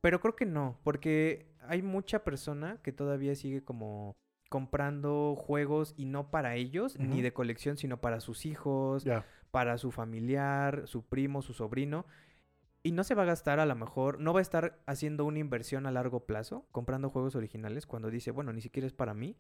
Pero 0.07 0.21
creo 0.21 0.37
que 0.37 0.47
no, 0.47 0.79
porque 0.85 1.49
hay 1.67 1.83
mucha 1.83 2.23
persona 2.23 2.79
que 2.85 2.93
todavía 2.93 3.35
sigue 3.35 3.65
como 3.65 4.17
comprando 4.49 5.35
juegos 5.35 5.95
y 5.97 6.05
no 6.05 6.31
para 6.31 6.55
ellos, 6.55 6.97
ni 6.97 7.23
de 7.23 7.33
colección, 7.33 7.77
sino 7.77 8.01
para 8.01 8.21
sus 8.21 8.47
hijos, 8.47 9.05
para 9.51 9.79
su 9.79 9.91
familiar, 9.91 10.83
su 10.87 11.05
primo, 11.05 11.43
su 11.43 11.55
sobrino. 11.55 12.07
Y 12.85 12.93
no 12.93 13.03
se 13.03 13.17
va 13.17 13.25
a 13.25 13.27
gastar 13.27 13.59
a 13.59 13.67
lo 13.67 13.75
mejor, 13.75 14.21
no 14.21 14.33
va 14.33 14.39
a 14.39 14.43
estar 14.43 14.79
haciendo 14.87 15.25
una 15.25 15.41
inversión 15.41 15.87
a 15.87 15.91
largo 15.91 16.21
plazo, 16.25 16.69
comprando 16.71 17.11
juegos 17.11 17.35
originales, 17.35 17.85
cuando 17.85 18.09
dice, 18.09 18.31
bueno, 18.31 18.53
ni 18.53 18.61
siquiera 18.61 18.87
es 18.87 18.93
para 18.93 19.13
mí. 19.13 19.37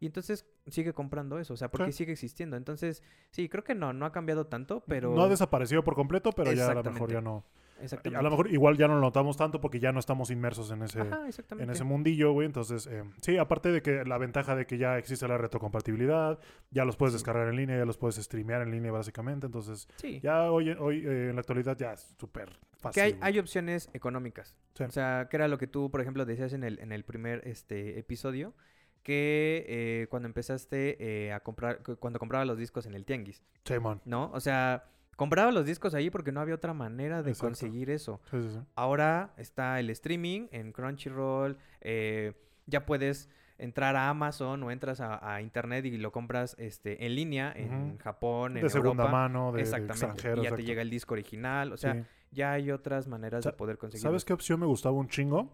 Y 0.00 0.04
entonces 0.04 0.44
sigue 0.66 0.92
comprando 0.92 1.38
eso, 1.38 1.54
o 1.54 1.56
sea, 1.56 1.70
porque 1.70 1.92
Sí. 1.92 1.98
sigue 1.98 2.12
existiendo. 2.12 2.58
Entonces, 2.58 3.02
sí, 3.30 3.48
creo 3.48 3.64
que 3.64 3.74
no, 3.74 3.94
no 3.94 4.04
ha 4.04 4.12
cambiado 4.12 4.48
tanto, 4.48 4.84
pero... 4.86 5.14
No 5.14 5.22
ha 5.22 5.28
desaparecido 5.30 5.82
por 5.82 5.94
completo, 5.94 6.32
pero 6.32 6.52
ya 6.52 6.70
a 6.70 6.74
lo 6.74 6.84
mejor 6.84 7.10
ya 7.10 7.22
no. 7.22 7.42
Exactamente. 7.82 8.18
A 8.18 8.22
lo 8.22 8.30
mejor 8.30 8.50
igual 8.52 8.76
ya 8.76 8.88
no 8.88 8.94
lo 8.94 9.00
notamos 9.00 9.36
tanto 9.36 9.60
porque 9.60 9.80
ya 9.80 9.92
no 9.92 9.98
estamos 10.00 10.30
inmersos 10.30 10.70
en 10.70 10.82
ese, 10.82 11.00
Ajá, 11.00 11.22
en 11.58 11.70
ese 11.70 11.84
mundillo, 11.84 12.32
güey. 12.32 12.46
Entonces, 12.46 12.86
eh, 12.86 13.04
sí, 13.22 13.36
aparte 13.38 13.70
de 13.72 13.82
que 13.82 14.04
la 14.04 14.18
ventaja 14.18 14.54
de 14.56 14.66
que 14.66 14.78
ya 14.78 14.98
existe 14.98 15.26
la 15.28 15.38
retrocompatibilidad, 15.38 16.38
ya 16.70 16.84
los 16.84 16.96
puedes 16.96 17.12
descargar 17.12 17.48
en 17.48 17.56
línea, 17.56 17.78
ya 17.78 17.84
los 17.84 17.96
puedes 17.98 18.16
streamear 18.16 18.62
en 18.62 18.70
línea, 18.70 18.92
básicamente. 18.92 19.46
Entonces, 19.46 19.88
Sí. 19.96 20.20
ya 20.22 20.50
hoy, 20.50 20.70
hoy 20.70 21.04
eh, 21.06 21.28
en 21.30 21.34
la 21.36 21.40
actualidad 21.40 21.76
ya 21.78 21.92
es 21.92 22.14
súper 22.18 22.58
fácil. 22.78 22.94
Que 22.94 23.00
hay, 23.02 23.18
hay 23.20 23.38
opciones 23.38 23.88
económicas. 23.92 24.56
Sí. 24.74 24.84
O 24.84 24.90
sea, 24.90 25.28
que 25.30 25.36
era 25.36 25.48
lo 25.48 25.58
que 25.58 25.66
tú, 25.66 25.90
por 25.90 26.00
ejemplo, 26.00 26.24
decías 26.24 26.52
en 26.52 26.64
el, 26.64 26.78
en 26.80 26.92
el 26.92 27.04
primer 27.04 27.42
este, 27.46 27.98
episodio, 27.98 28.54
que 29.02 29.64
eh, 29.66 30.06
cuando 30.10 30.26
empezaste 30.28 30.96
eh, 31.26 31.32
a 31.32 31.40
comprar, 31.40 31.82
cu- 31.82 31.96
cuando 31.96 32.18
comprabas 32.18 32.46
los 32.46 32.58
discos 32.58 32.84
en 32.86 32.94
el 32.94 33.04
tianguis, 33.06 33.42
Sí, 33.64 33.78
man. 33.80 34.00
¿no? 34.04 34.30
O 34.32 34.40
sea, 34.40 34.84
compraba 35.20 35.52
los 35.52 35.66
discos 35.66 35.92
ahí 35.92 36.08
porque 36.08 36.32
no 36.32 36.40
había 36.40 36.54
otra 36.54 36.72
manera 36.72 37.22
de 37.22 37.32
Exacto. 37.32 37.48
conseguir 37.48 37.90
eso. 37.90 38.22
Sí, 38.30 38.40
sí, 38.40 38.48
sí. 38.52 38.58
Ahora 38.74 39.34
está 39.36 39.78
el 39.78 39.90
streaming 39.90 40.46
en 40.50 40.72
Crunchyroll, 40.72 41.58
eh, 41.82 42.32
ya 42.64 42.86
puedes 42.86 43.28
entrar 43.58 43.96
a 43.96 44.08
Amazon 44.08 44.62
o 44.62 44.70
entras 44.70 45.02
a, 45.02 45.34
a 45.34 45.42
internet 45.42 45.84
y 45.84 45.98
lo 45.98 46.10
compras 46.10 46.56
este, 46.58 47.04
en 47.04 47.14
línea 47.14 47.52
en 47.54 47.88
Ujú. 47.90 47.98
Japón, 48.02 48.56
en 48.56 48.62
De 48.62 48.70
segunda 48.70 49.04
Europa. 49.04 49.10
mano, 49.12 49.52
de, 49.52 49.56
de 49.58 49.62
Exactamente. 49.64 50.06
extranjero. 50.06 50.40
y 50.40 50.44
ya 50.46 50.56
te 50.56 50.64
llega 50.64 50.80
el 50.80 50.88
disco 50.88 51.12
original. 51.12 51.70
O 51.74 51.76
sea, 51.76 52.06
ya 52.30 52.52
hay 52.52 52.70
otras 52.70 53.06
maneras 53.06 53.44
Sa- 53.44 53.50
de 53.50 53.56
poder 53.58 53.76
conseguir. 53.76 54.00
¿Sabes 54.02 54.24
qué 54.24 54.32
opción 54.32 54.58
me 54.60 54.64
gustaba 54.66 54.96
un 54.96 55.08
chingo? 55.08 55.52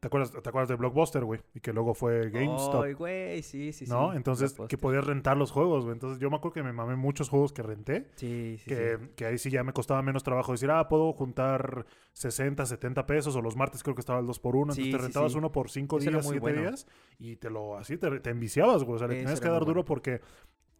¿Te 0.00 0.06
acuerdas, 0.06 0.30
¿Te 0.30 0.48
acuerdas 0.48 0.68
de 0.68 0.76
Blockbuster, 0.76 1.24
güey? 1.24 1.40
Y 1.54 1.60
que 1.60 1.72
luego 1.72 1.92
fue 1.92 2.30
GameStop. 2.30 2.84
Ay, 2.84 2.92
güey, 2.92 3.42
sí, 3.42 3.72
sí, 3.72 3.84
sí. 3.84 3.90
¿No? 3.90 4.14
Entonces, 4.14 4.54
que 4.68 4.78
podías 4.78 5.04
rentar 5.04 5.36
los 5.36 5.50
juegos, 5.50 5.82
güey. 5.84 5.94
Entonces, 5.94 6.20
yo 6.20 6.30
me 6.30 6.36
acuerdo 6.36 6.54
que 6.54 6.62
me 6.62 6.72
mamé 6.72 6.94
muchos 6.94 7.28
juegos 7.28 7.52
que 7.52 7.64
renté. 7.64 8.08
Sí, 8.14 8.58
sí, 8.58 8.64
que, 8.68 8.96
sí. 8.96 9.08
que 9.16 9.26
ahí 9.26 9.38
sí 9.38 9.50
ya 9.50 9.64
me 9.64 9.72
costaba 9.72 10.00
menos 10.02 10.22
trabajo 10.22 10.52
decir, 10.52 10.70
ah, 10.70 10.86
puedo 10.88 11.12
juntar 11.12 11.84
60, 12.12 12.64
70 12.64 13.06
pesos, 13.06 13.34
o 13.34 13.42
los 13.42 13.56
martes 13.56 13.82
creo 13.82 13.96
que 13.96 14.00
estaba 14.00 14.20
el 14.20 14.26
2 14.26 14.38
por 14.38 14.54
1 14.54 14.72
Sí, 14.72 14.82
entonces 14.82 15.00
te 15.00 15.06
rentabas 15.06 15.34
uno 15.34 15.50
por 15.50 15.68
5 15.68 15.98
Eso 15.98 16.10
era 16.10 16.18
días, 16.18 16.26
muy 16.26 16.34
7 16.34 16.40
bueno. 16.40 16.60
días, 16.60 16.86
y 17.18 17.34
te 17.34 17.50
lo, 17.50 17.76
así 17.76 17.96
te, 17.96 18.20
te 18.20 18.30
enviciabas, 18.30 18.84
güey, 18.84 18.94
o 18.94 18.98
sea, 18.98 19.08
le 19.08 19.14
Eso 19.14 19.22
tenías 19.24 19.40
que 19.40 19.48
dar 19.48 19.64
duro 19.64 19.84
porque 19.84 20.20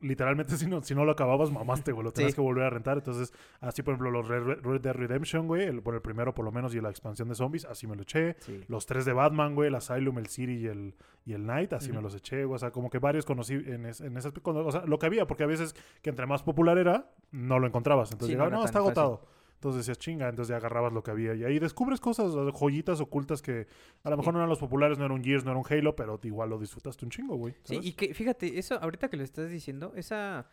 literalmente 0.01 0.57
si 0.57 0.67
no, 0.67 0.83
si 0.83 0.95
no 0.95 1.05
lo 1.05 1.13
acababas, 1.13 1.51
mamaste, 1.51 1.93
güey, 1.93 2.05
lo 2.05 2.13
tenías 2.13 2.33
Sí. 2.33 2.37
que 2.37 2.41
volver 2.41 2.65
a 2.65 2.71
rentar, 2.71 2.99
entonces, 2.99 3.33
así 3.61 3.83
por 3.83 3.95
ejemplo, 3.95 4.11
los 4.11 4.29
Red, 4.29 4.61
Red- 4.63 4.81
Dead 4.81 4.95
Redemption, 4.95 5.47
güey, 5.47 5.63
el, 5.65 5.83
por 5.83 5.95
el 5.95 6.01
primero 6.03 6.35
por 6.35 6.45
lo 6.45 6.53
menos, 6.53 6.75
y 6.75 6.81
la 6.81 6.91
expansión 6.91 7.29
de 7.29 7.35
zombies, 7.35 7.65
así 7.65 7.87
me 7.87 7.97
lo 7.97 8.03
eché, 8.03 8.37
Sí. 8.41 8.65
los 8.69 8.87
tres 8.87 9.05
de 9.05 9.13
Batman, 9.13 9.55
güey, 9.55 9.69
el 9.69 9.75
Asylum, 9.75 10.19
el 10.19 10.27
City 10.29 10.55
y 10.55 10.67
el, 10.67 10.95
y 11.25 11.33
el 11.35 11.45
Night, 11.47 11.73
así 11.73 11.93
me 11.93 12.01
los 12.01 12.15
eché, 12.15 12.45
güey. 12.45 12.57
O 12.57 12.59
sea, 12.59 12.71
como 12.71 12.89
que 12.91 12.99
varios 12.99 13.25
conocí 13.27 13.55
en, 13.55 13.87
es- 13.87 14.01
en 14.01 14.17
ese 14.17 14.31
cuando- 14.33 14.65
O 14.67 14.73
sea, 14.73 14.85
lo 14.87 14.99
que 14.99 15.07
había, 15.07 15.27
porque 15.27 15.43
a 15.45 15.47
veces 15.47 15.75
que 16.03 16.11
entre 16.11 16.27
más 16.27 16.43
popular 16.43 16.79
era, 16.79 17.11
no 17.33 17.59
lo 17.59 17.67
encontrabas. 17.67 18.11
Entonces 18.13 18.29
Sí, 18.29 18.33
llegaba, 18.33 18.51
no, 18.51 18.65
está 18.65 18.79
fácil. 18.83 19.19
Entonces 19.59 19.79
decías, 19.87 19.99
chinga, 19.99 20.29
entonces 20.29 20.51
ya 20.51 20.57
agarrabas 20.59 20.93
lo 20.93 21.03
que 21.03 21.11
había. 21.11 21.35
Y 21.35 21.43
ahí 21.43 21.59
descubres 21.59 21.99
cosas, 22.01 22.33
joyitas 22.55 23.01
ocultas 23.01 23.43
que 23.43 23.67
a 24.05 24.11
lo 24.11 24.17
mejor 24.17 24.33
no 24.33 24.39
eran 24.39 24.49
los 24.49 24.61
populares, 24.61 24.99
no 24.99 25.05
era 25.05 25.13
un 25.15 25.25
Gears, 25.25 25.45
no 25.45 25.51
era 25.51 25.59
un 25.59 25.67
Halo, 25.69 25.97
pero 25.97 26.21
igual 26.23 26.51
lo 26.51 26.59
disfrutaste 26.61 27.05
un 27.05 27.11
chingo, 27.11 27.35
güey. 27.37 27.55
Sí, 27.65 27.81
y 27.83 27.93
que 27.95 28.15
fíjate, 28.15 28.59
eso 28.59 28.79
ahorita 28.81 29.09
que 29.11 29.17
lo 29.17 29.25
estás 29.25 29.51
diciendo, 29.51 29.93
esa. 29.97 30.47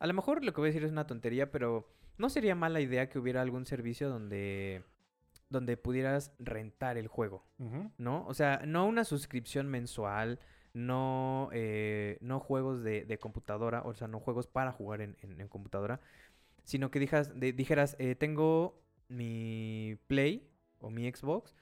A 0.00 0.06
lo 0.06 0.14
mejor 0.14 0.44
lo 0.44 0.52
que 0.52 0.60
voy 0.60 0.68
a 0.68 0.72
decir 0.72 0.84
es 0.84 0.90
una 0.90 1.06
tontería, 1.06 1.50
pero 1.52 1.86
no 2.18 2.28
sería 2.28 2.54
mala 2.56 2.80
idea 2.80 3.08
que 3.08 3.18
hubiera 3.20 3.40
algún 3.40 3.66
servicio 3.66 4.08
donde. 4.08 4.82
donde 5.48 5.76
pudieras 5.76 6.32
rentar 6.38 6.96
el 6.98 7.06
juego. 7.06 7.44
¿no? 7.98 8.26
O 8.26 8.34
sea, 8.34 8.62
no 8.66 8.86
una 8.86 9.04
suscripción 9.04 9.68
mensual, 9.68 10.38
no, 10.72 11.48
eh, 11.52 12.18
no 12.20 12.38
juegos 12.40 12.82
de, 12.82 13.04
de 13.04 13.18
computadora, 13.18 13.82
o 13.82 13.92
sea, 13.94 14.06
no 14.08 14.20
juegos 14.20 14.46
para 14.46 14.70
jugar 14.72 15.00
en, 15.00 15.16
en- 15.20 15.40
en 15.40 15.48
computadora, 15.48 16.00
sino 16.64 16.90
que 16.90 16.98
dijas, 16.98 17.38
de- 17.38 17.52
dijeras, 17.52 17.96
eh, 17.98 18.14
tengo 18.14 18.80
mi 19.08 19.96
Play 20.06 20.48
o 20.78 20.90
mi 20.90 21.10
Xbox 21.10 21.54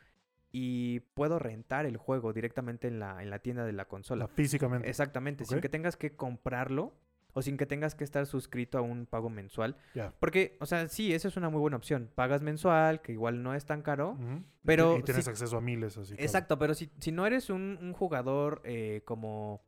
y 0.53 1.01
puedo 1.15 1.39
rentar 1.39 1.87
el 1.87 1.97
juego 1.97 2.33
directamente 2.33 2.89
en 2.89 2.99
la, 3.01 3.23
en 3.23 3.31
la 3.31 3.39
tienda 3.41 3.65
de 3.65 3.73
la 3.73 3.87
consola. 3.87 4.29
físicamente. 4.29 4.89
Exactamente, 4.89 5.45
sin 5.45 5.61
que 5.61 5.69
tengas 5.69 5.97
que 5.97 6.15
comprarlo 6.17 6.95
o 7.35 7.43
sin 7.43 7.57
que 7.59 7.67
tengas 7.67 7.95
que 7.95 8.03
estar 8.05 8.27
suscrito 8.27 8.79
a 8.79 8.81
un 8.81 9.07
pago 9.07 9.29
mensual. 9.31 9.77
Porque, 10.19 10.57
o 10.61 10.67
sea, 10.67 10.89
sí, 10.89 11.13
esa 11.13 11.29
es 11.29 11.37
una 11.37 11.51
muy 11.51 11.61
buena 11.61 11.77
opción. 11.77 12.11
Pagas 12.15 12.43
mensual, 12.43 13.01
que 13.03 13.13
igual 13.13 13.43
no 13.43 13.55
es 13.55 13.65
tan 13.67 13.83
caro. 13.83 14.19
Pero 14.65 14.99
Y 14.99 15.03
tienes 15.03 15.29
acceso 15.29 15.57
a 15.59 15.61
miles, 15.61 15.97
así. 15.99 16.15
Exacto, 16.19 16.59
pero 16.59 16.75
si, 16.75 16.91
si 16.99 17.13
no 17.13 17.27
eres 17.27 17.51
un, 17.51 17.79
un 17.81 17.93
jugador 17.93 18.61
eh, 18.65 19.03
como 19.05 19.63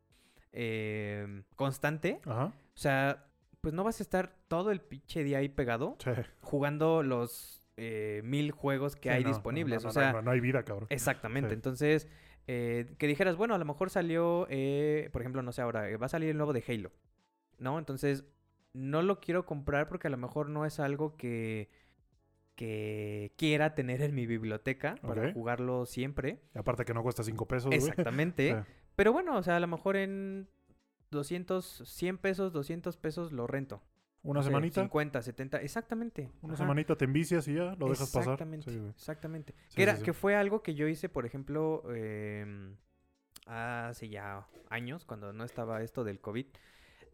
eh, 0.52 1.42
constante, 1.56 2.20
Ajá. 2.24 2.46
o 2.46 2.52
sea, 2.78 3.26
pues 3.60 3.74
no 3.74 3.84
vas 3.84 4.00
a 4.00 4.02
estar 4.02 4.34
todo 4.48 4.70
el 4.70 4.80
pinche 4.80 5.22
día 5.24 5.38
ahí 5.38 5.48
pegado 5.48 5.96
Sí. 6.02 6.10
jugando 6.40 7.02
los 7.02 7.62
eh, 7.76 8.20
mil 8.24 8.50
juegos 8.52 8.94
que 8.96 9.08
Sí, 9.10 9.14
hay 9.16 9.22
no, 9.24 9.28
disponibles. 9.30 9.82
no, 9.84 9.88
o 9.90 9.92
sea, 9.92 10.20
no, 10.20 10.30
hay 10.30 10.40
vida, 10.40 10.62
cabrón. 10.64 10.86
Exactamente. 10.90 11.50
Sí. 11.50 11.54
Entonces, 11.54 12.08
eh, 12.46 12.94
que 12.98 13.06
dijeras, 13.06 13.36
bueno, 13.36 13.54
a 13.54 13.58
lo 13.58 13.64
mejor 13.64 13.90
salió, 13.90 14.46
eh, 14.50 15.08
por 15.12 15.22
ejemplo, 15.22 15.42
no 15.42 15.52
sé 15.52 15.62
ahora, 15.62 15.88
eh, 15.88 15.96
va 15.96 16.06
a 16.06 16.10
salir 16.10 16.30
el 16.30 16.36
nuevo 16.36 16.52
de 16.52 16.62
Halo, 16.66 16.90
¿no? 17.58 17.78
Entonces, 17.78 18.24
no 18.72 19.02
lo 19.02 19.20
quiero 19.20 19.46
comprar 19.46 19.88
porque 19.88 20.08
a 20.08 20.10
lo 20.10 20.16
mejor 20.18 20.48
no 20.48 20.64
es 20.66 20.78
algo 20.78 21.16
que, 21.16 21.70
que 22.54 23.32
quiera 23.36 23.74
tener 23.74 24.02
en 24.02 24.14
mi 24.14 24.26
biblioteca 24.26 24.96
para 25.02 25.32
jugarlo 25.32 25.86
siempre. 25.86 26.40
Y 26.54 26.58
aparte 26.58 26.84
que 26.84 26.92
no 26.94 27.02
cuesta 27.02 27.22
5 27.22 27.48
pesos. 27.48 27.72
Exactamente. 27.72 28.62
Pero 28.96 29.12
bueno, 29.12 29.36
o 29.38 29.42
sea, 29.42 29.56
a 29.56 29.60
lo 29.60 29.66
mejor 29.66 29.96
en 29.96 30.48
200, 31.10 31.82
100 31.86 32.18
pesos, 32.18 32.52
200 32.52 32.96
pesos 32.96 33.32
lo 33.32 33.46
rento. 33.46 33.82
Una 34.22 34.42
semanita. 34.42 34.82
50, 34.82 35.22
70, 35.22 35.62
exactamente. 35.62 36.30
Una 36.42 36.52
Ajá. 36.54 36.64
semanita 36.64 36.94
te 36.96 37.06
envicias 37.06 37.48
y 37.48 37.54
ya 37.54 37.74
lo 37.78 37.88
dejas 37.88 38.10
pasar. 38.10 38.34
Exactamente, 38.34 38.70
Sí, 38.70 38.78
exactamente. 38.90 39.54
Sí, 39.68 39.76
que, 39.76 39.82
era, 39.82 39.96
sí, 39.96 40.02
que 40.02 40.12
fue 40.12 40.36
algo 40.36 40.62
que 40.62 40.74
yo 40.74 40.86
hice, 40.88 41.08
por 41.08 41.24
ejemplo, 41.24 41.82
em, 41.94 42.76
hace 43.46 44.08
ya 44.10 44.46
años, 44.68 45.04
cuando 45.06 45.32
no 45.32 45.44
estaba 45.44 45.82
esto 45.82 46.04
del 46.04 46.20
COVID. 46.20 46.46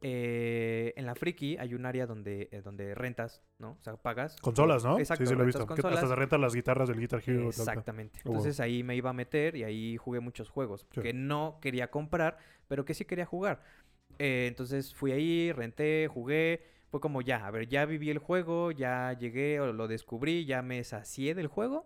Eh, 0.03 0.93
en 0.97 1.07
la 1.07 1.15
Friki 1.15 1.57
hay 1.59 1.75
un 1.75 1.87
área 1.87 2.07
donde, 2.07 2.49
eh, 2.53 2.61
donde 2.61 2.95
rentas, 2.95 3.41
¿no? 3.59 3.73
O 3.73 3.83
sea, 3.83 3.97
pagas. 3.97 4.37
Consolas, 4.43 4.85
¿no? 4.85 4.99
Exacto, 4.99 5.25
sí, 5.25 5.31
sí, 5.31 5.35
lo 5.37 5.43
he 5.43 5.47
visto. 5.47 5.65
Que 5.67 5.75
hasta 5.75 6.09
te 6.09 6.15
rentan 6.15 6.41
las 6.43 6.55
guitarras 6.55 6.89
del 6.89 6.99
Guitar 7.01 7.23
Hero. 7.25 7.45
tal, 7.45 7.53
tal. 7.53 7.61
Exactamente. 7.61 8.19
Oh, 8.21 8.29
wow. 8.29 8.33
Entonces 8.35 8.61
ahí 8.61 8.83
me 8.83 8.95
iba 8.95 9.11
a 9.11 9.15
meter 9.15 9.57
y 9.57 9.65
ahí 9.65 9.97
jugué 9.97 10.21
muchos 10.21 10.51
juegos 10.51 10.87
Sí. 10.93 11.01
que 11.01 11.13
no 11.15 11.59
quería 11.63 11.91
comprar, 11.91 12.37
pero 12.69 12.85
que 12.85 12.93
sí 12.95 13.05
quería 13.07 13.25
jugar. 13.27 13.63
Eh, 14.19 14.47
entonces 14.49 14.95
fui 14.95 15.13
ahí, 15.13 15.53
renté, 15.53 16.09
jugué. 16.09 16.63
Fue 16.89 17.01
como 17.01 17.21
ya, 17.21 17.47
a 17.47 17.51
ver, 17.51 17.69
ya 17.69 17.85
viví 17.85 18.11
el 18.11 18.19
juego, 18.19 18.71
ya 18.71 19.13
llegué 19.13 19.61
o 19.61 19.73
lo 19.73 19.89
descubrí, 19.89 20.45
ya 20.47 20.63
me 20.63 20.83
sacié 20.85 21.35
del 21.35 21.49
juego, 21.49 21.85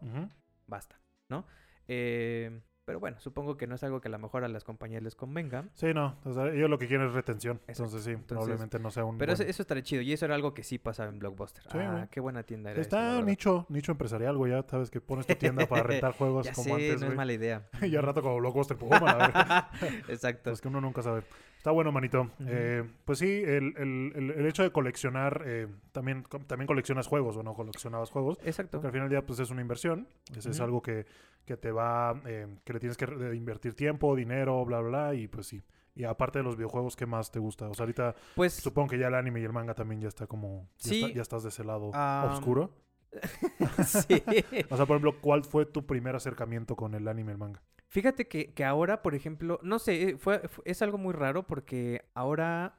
basta, 0.67 1.01
¿no? 1.29 1.47
Eh, 1.89 2.61
pero 2.85 2.99
bueno, 2.99 3.21
supongo 3.21 3.57
que 3.57 3.67
no 3.67 3.75
es 3.77 3.85
algo 3.85 4.01
que 4.01 4.09
a 4.09 4.11
lo 4.11 4.19
mejor 4.19 4.43
a 4.45 4.49
las 4.49 4.65
compañías 4.65 5.03
les 5.03 5.15
convenga. 5.15 5.65
Sí, 5.75 5.95
no. 5.95 6.17
o 6.25 6.33
sea, 6.33 6.49
ellos 6.49 6.69
lo 6.69 6.79
que 6.79 6.89
quieren 6.89 7.07
es 7.07 7.13
retención. 7.13 7.57
Exacto. 7.69 7.83
Entonces, 7.85 8.05
sí, 8.05 8.11
Entonces, 8.11 8.37
probablemente 8.37 8.79
no 8.81 8.91
sea 8.91 9.05
un. 9.05 9.19
Pero 9.19 9.33
eso, 9.33 9.43
buen- 9.43 9.51
eso 9.51 9.63
estaría 9.63 9.83
chido 9.83 10.03
y 10.03 10.13
eso 10.13 10.25
era 10.25 10.35
algo 10.35 10.55
que 10.55 10.63
sí 10.65 10.79
pasaba 10.79 11.09
en 11.09 11.19
Blockbuster. 11.19 11.63
Sí, 11.65 11.79
ah, 11.79 12.09
qué 12.11 12.21
buena 12.21 12.43
tienda 12.43 12.71
era 12.73 12.81
Está 12.81 13.21
nicho, 13.23 13.67
nicho 13.69 13.93
empresarial, 13.93 14.37
güey. 14.37 14.53
Ya 14.53 14.65
sabes 14.69 14.91
que 14.91 15.01
pones 15.01 15.27
tu 15.27 15.35
tienda 15.37 15.67
para 15.67 15.83
rentar 15.85 16.13
juegos 16.19 16.47
Ya 16.47 16.53
como 16.53 16.65
sé, 16.65 16.73
antes, 16.73 16.93
no 16.95 16.99
güey. 17.01 17.11
es 17.11 17.17
mala 17.17 17.33
idea. 17.33 17.69
y 17.83 17.95
al 17.97 18.03
rato 18.03 18.23
como 18.23 18.37
Blockbuster, 18.39 18.77
pues, 18.77 18.91
a 18.93 19.17
ver. 19.17 19.95
Exacto. 20.09 20.51
Pues 20.51 20.61
que 20.61 20.69
uno 20.69 20.81
nunca 20.81 21.03
sabe. 21.03 21.23
Está 21.59 21.73
bueno, 21.73 21.93
manito. 21.93 22.31
Eh, 22.47 22.89
pues 23.05 23.19
sí, 23.19 23.43
el, 23.45 23.75
el- 23.77 24.13
el- 24.17 24.31
el 24.31 24.47
hecho 24.47 24.63
de 24.63 24.73
coleccionar, 24.73 25.43
eh, 25.45 25.69
también, 25.93 26.25
también 26.47 26.67
coleccionas 26.67 27.07
juegos 27.07 27.37
o 27.37 27.43
no 27.43 27.53
coleccionabas 27.55 28.11
juegos. 28.11 28.39
Exacto. 28.45 28.79
Porque 28.79 28.87
al 28.87 28.93
final 28.95 29.09
del 29.11 29.19
día, 29.21 29.27
pues 29.27 29.39
es 29.41 29.51
una 29.51 29.61
inversión. 29.61 30.09
Es, 30.35 30.59
algo 30.59 30.81
que, 30.81 31.05
que 31.51 31.57
te 31.57 31.73
va, 31.73 32.21
eh, 32.27 32.47
que 32.65 32.73
le 32.75 32.79
tienes 32.79 32.97
que 32.97 33.07
invertir 33.35 33.75
tiempo, 33.75 34.15
dinero, 34.15 34.65
bla, 34.65 34.79
bla, 34.81 34.89
bla. 35.09 35.15
Y 35.15 35.27
pues 35.27 35.49
sí. 35.49 35.61
Y 35.97 36.05
aparte 36.05 36.39
de 36.39 36.45
los 36.45 36.55
videojuegos, 36.57 36.95
¿qué 36.95 37.07
más 37.07 37.33
te 37.33 37.41
gusta? 37.41 37.69
O 37.69 37.75
sea, 37.75 37.83
ahorita 37.83 38.15
Pues 38.37 38.53
supongo 38.55 38.91
que 38.91 38.99
ya 38.99 39.09
el 39.09 39.15
anime 39.15 39.41
y 39.41 39.45
el 39.45 39.53
manga 39.53 39.75
también 39.75 40.01
ya 40.01 40.07
está 40.09 40.29
como. 40.29 40.69
Ya, 40.79 40.89
Sí. 40.89 41.03
está- 41.03 41.15
ya 41.17 41.23
estás 41.23 41.43
de 41.43 41.49
ese 41.49 41.65
lado 41.65 41.91
oscuro. 42.31 42.71
sí. 43.85 44.23
O 44.71 44.77
sea, 44.77 44.87
por 44.87 44.97
ejemplo, 44.97 45.21
¿cuál 45.21 45.43
fue 45.45 45.67
tu 45.67 45.85
primer 45.87 46.15
acercamiento 46.15 46.77
con 46.77 46.95
el 46.95 47.09
anime 47.09 47.33
y 47.33 47.35
el 47.35 47.39
manga? 47.39 47.61
Fíjate 47.89 48.29
que, 48.29 48.53
que 48.55 48.65
ahora, 48.65 49.03
por 49.03 49.17
ejemplo, 49.17 49.59
no 49.65 49.81
sé, 49.81 50.11
eh, 50.11 50.17
fue, 50.17 50.47
fu- 50.49 50.63
es 50.65 50.81
algo 50.83 50.97
muy 50.99 51.13
raro 51.13 51.45
porque 51.49 52.05
ahora 52.15 52.79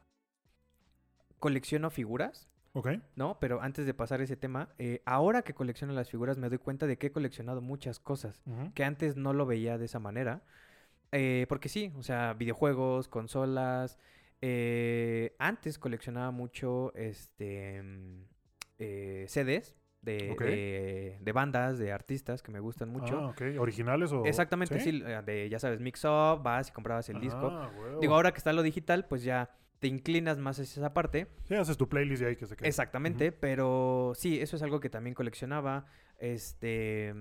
colecciono 1.38 1.90
figuras, 1.90 2.48
Ok. 2.74 2.88
¿no? 3.16 3.38
Pero 3.38 3.60
antes 3.60 3.84
de 3.86 3.92
pasar 3.94 4.20
ese 4.22 4.36
tema, 4.36 4.70
eh, 4.78 5.02
ahora 5.04 5.42
que 5.42 5.52
colecciono 5.54 5.92
las 5.92 6.10
figuras 6.10 6.38
me 6.38 6.48
doy 6.48 6.58
cuenta 6.58 6.86
de 6.86 6.96
que 6.96 7.08
he 7.08 7.12
coleccionado 7.12 7.60
muchas 7.60 7.98
cosas 8.00 8.42
que 8.74 8.84
antes 8.84 9.16
no 9.16 9.32
lo 9.32 9.44
veía 9.46 9.76
de 9.78 9.84
esa 9.84 9.98
manera. 9.98 10.42
Eh, 11.12 11.44
porque 11.48 11.68
sí, 11.68 11.92
o 11.98 12.02
sea, 12.02 12.32
videojuegos, 12.32 13.08
consolas. 13.08 13.98
eh, 14.40 15.34
antes 15.38 15.78
coleccionaba 15.78 16.30
mucho 16.30 16.92
este 16.94 17.82
mm, 17.82 18.24
eh, 18.78 19.26
CDs 19.28 19.76
de, 20.00 20.34
de, 20.38 21.18
de 21.20 21.32
bandas, 21.32 21.78
de 21.78 21.92
artistas 21.92 22.42
que 22.42 22.50
me 22.50 22.58
gustan 22.58 22.88
mucho. 22.88 23.18
Ah, 23.20 23.28
ok. 23.28 23.42
¿Originales 23.60 24.10
o...? 24.12 24.24
Exactamente, 24.24 24.80
sí, 24.80 25.02
eh, 25.06 25.22
de, 25.24 25.48
ya 25.48 25.58
sabes, 25.60 25.78
Mix 25.80 26.04
Up, 26.04 26.42
vas 26.42 26.70
y 26.70 26.72
comprabas 26.72 27.08
el 27.10 27.20
disco. 27.20 27.48
Ah, 27.52 27.70
huevo. 27.78 28.00
Digo, 28.00 28.14
ahora 28.14 28.32
que 28.32 28.38
está 28.38 28.52
lo 28.52 28.62
digital, 28.62 29.04
pues 29.06 29.22
ya 29.22 29.50
te 29.82 29.88
inclinas 29.88 30.38
más 30.38 30.60
hacia 30.60 30.80
esa 30.80 30.94
parte. 30.94 31.26
Sí, 31.48 31.56
haces 31.56 31.76
tu 31.76 31.88
playlist 31.88 32.22
y 32.22 32.26
ahí 32.26 32.36
que 32.36 32.46
se 32.46 32.56
quede. 32.56 32.68
Exactamente, 32.68 33.32
pero 33.32 34.12
sí, 34.14 34.40
eso 34.40 34.54
es 34.54 34.62
algo 34.62 34.78
que 34.78 34.88
también 34.88 35.12
coleccionaba. 35.14 35.86
Este. 36.18 37.12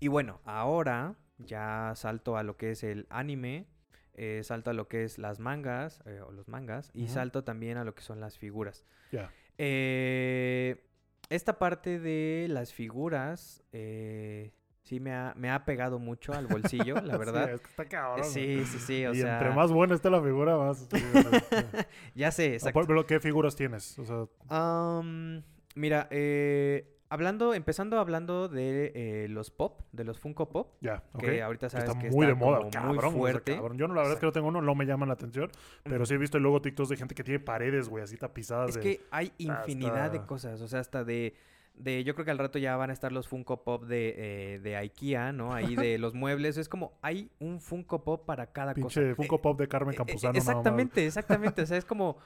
Y 0.00 0.08
bueno, 0.08 0.40
ahora 0.44 1.14
ya 1.38 1.92
salto 1.94 2.36
a 2.36 2.42
lo 2.42 2.56
que 2.56 2.72
es 2.72 2.82
el 2.82 3.06
anime. 3.10 3.68
eh, 4.14 4.42
salto 4.42 4.70
a 4.70 4.72
lo 4.72 4.88
que 4.88 5.04
es 5.04 5.16
las 5.18 5.38
mangas, 5.38 6.02
eh, 6.04 6.20
o 6.20 6.32
los 6.32 6.48
mangas, 6.48 6.90
y 6.92 7.06
salto 7.06 7.44
también 7.44 7.78
a 7.78 7.84
lo 7.84 7.94
que 7.94 8.02
son 8.02 8.18
las 8.18 8.36
figuras. 8.36 8.84
Ya. 9.12 9.30
Eh, 9.58 10.84
esta 11.30 11.58
parte 11.60 12.00
de 12.00 12.46
las 12.48 12.72
figuras, 12.72 13.62
eh, 13.70 14.50
sí 14.88 15.00
me 15.00 15.12
ha, 15.12 15.34
me 15.36 15.50
ha 15.50 15.64
pegado 15.66 15.98
mucho 15.98 16.32
al 16.32 16.46
bolsillo, 16.48 16.94
la 16.96 17.12
Sí, 17.12 17.18
verdad. 17.18 17.50
es 17.50 17.60
que 17.60 17.68
está 17.68 17.84
cabrón. 17.84 18.24
Sí, 18.24 18.64
sí, 18.64 18.78
sí, 18.78 19.06
o 19.06 19.12
y 19.12 19.16
sea... 19.20 19.34
entre 19.38 19.54
más 19.54 19.70
buena 19.70 19.94
esté 19.94 20.08
la 20.08 20.22
figura, 20.22 20.56
más... 20.56 20.88
Ya 22.14 22.30
sé, 22.30 22.54
exacto. 22.54 22.80
Pero, 22.86 23.06
¿qué 23.06 23.20
figuras 23.20 23.54
tienes? 23.54 23.98
O 23.98 24.04
sea, 24.06 24.24
Am, 24.48 25.42
mira, 25.74 26.08
eh, 26.10 26.96
hablando, 27.10 27.52
empezando 27.54 27.98
hablando 27.98 28.48
de 28.48 28.92
eh, 28.94 29.28
los 29.28 29.50
pop, 29.50 29.82
de 29.92 30.04
los 30.04 30.18
Funko 30.18 30.48
Pop, 30.48 30.74
ya, 30.80 31.02
ok. 31.12 31.20
que 31.20 31.42
ahorita 31.42 31.68
sabes 31.68 31.88
está 31.88 31.98
que 31.98 32.10
muy 32.10 32.26
está 32.26 32.28
de 32.28 32.34
moda, 32.34 32.70
cabrón, 32.70 32.88
muy 32.88 32.98
o 32.98 33.00
sea, 33.02 33.10
fuerte. 33.10 33.54
cabrón. 33.56 33.78
Yo 33.78 33.88
no, 33.88 33.94
la 33.94 34.00
verdad 34.02 34.14
es 34.14 34.20
que 34.20 34.26
no 34.26 34.32
tengo 34.32 34.48
uno, 34.48 34.62
no 34.62 34.74
me 34.74 34.86
llaman 34.86 35.08
la 35.08 35.14
atención, 35.14 35.50
pero 35.84 36.06
sí 36.06 36.14
he 36.14 36.18
visto 36.18 36.38
luego 36.38 36.62
TikToks 36.62 36.88
de 36.88 36.96
gente 36.96 37.14
que 37.14 37.24
tiene 37.24 37.40
paredes, 37.40 37.88
güey, 37.88 38.04
así 38.04 38.16
tapizadas 38.16 38.70
Es 38.70 38.74
de... 38.76 38.80
que 38.80 39.00
hay 39.10 39.32
infinidad 39.38 40.10
de 40.10 40.24
cosas, 40.24 40.60
o 40.60 40.68
sea, 40.68 40.80
hasta 40.80 41.04
de, 41.04 41.34
de, 41.78 42.04
yo 42.04 42.14
creo 42.14 42.24
que 42.24 42.30
al 42.30 42.38
rato 42.38 42.58
ya 42.58 42.76
van 42.76 42.90
a 42.90 42.92
estar 42.92 43.12
los 43.12 43.28
Funko 43.28 43.64
Pop 43.64 43.84
de, 43.84 44.14
eh, 44.54 44.58
de 44.60 44.76
IKEA, 44.76 45.32
¿no? 45.32 45.52
Ahí 45.54 45.76
de 45.76 45.96
los 45.98 46.14
muebles, 46.14 46.56
es 46.56 46.68
como, 46.68 46.98
hay 47.02 47.30
un 47.38 47.60
Funko 47.60 48.04
Pop 48.04 48.26
para 48.26 48.52
cada 48.52 48.74
cosa. 48.74 49.00
Pinche 49.00 49.14
Funco 49.14 49.36
Eh, 49.36 49.40
Pop 49.42 49.58
de 49.60 49.68
Carmen 49.68 49.94
eh, 49.94 49.96
Campuzano. 49.96 50.34
eh. 50.34 50.38
Exactamente, 50.38 51.06
exactamente. 51.06 51.62
O 51.62 51.66
sea, 51.66 51.76
es 51.78 51.84
como, 51.86 52.18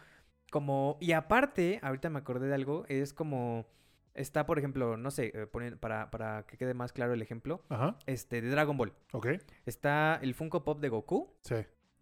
como. 0.50 0.96
Y 1.00 1.12
aparte, 1.12 1.78
ahorita 1.82 2.10
me 2.10 2.18
acordé 2.18 2.48
de 2.48 2.54
algo. 2.54 2.84
Es 2.88 3.12
como. 3.12 3.66
Está, 4.14 4.44
por 4.44 4.58
ejemplo, 4.58 4.98
no 4.98 5.10
sé, 5.10 5.32
eh, 5.34 5.46
para, 5.80 6.10
para 6.10 6.44
que 6.46 6.58
quede 6.58 6.74
más 6.74 6.92
claro 6.92 7.14
el 7.14 7.22
ejemplo. 7.22 7.62
Ajá, 7.70 7.96
Este, 8.06 8.42
de 8.42 8.50
Dragon 8.50 8.76
Ball. 8.76 8.92
ok, 9.12 9.26
Está 9.64 10.18
el 10.20 10.34
Funko 10.34 10.64
Pop 10.64 10.80
de 10.80 10.90
Goku. 10.90 11.32
sí. 11.42 11.54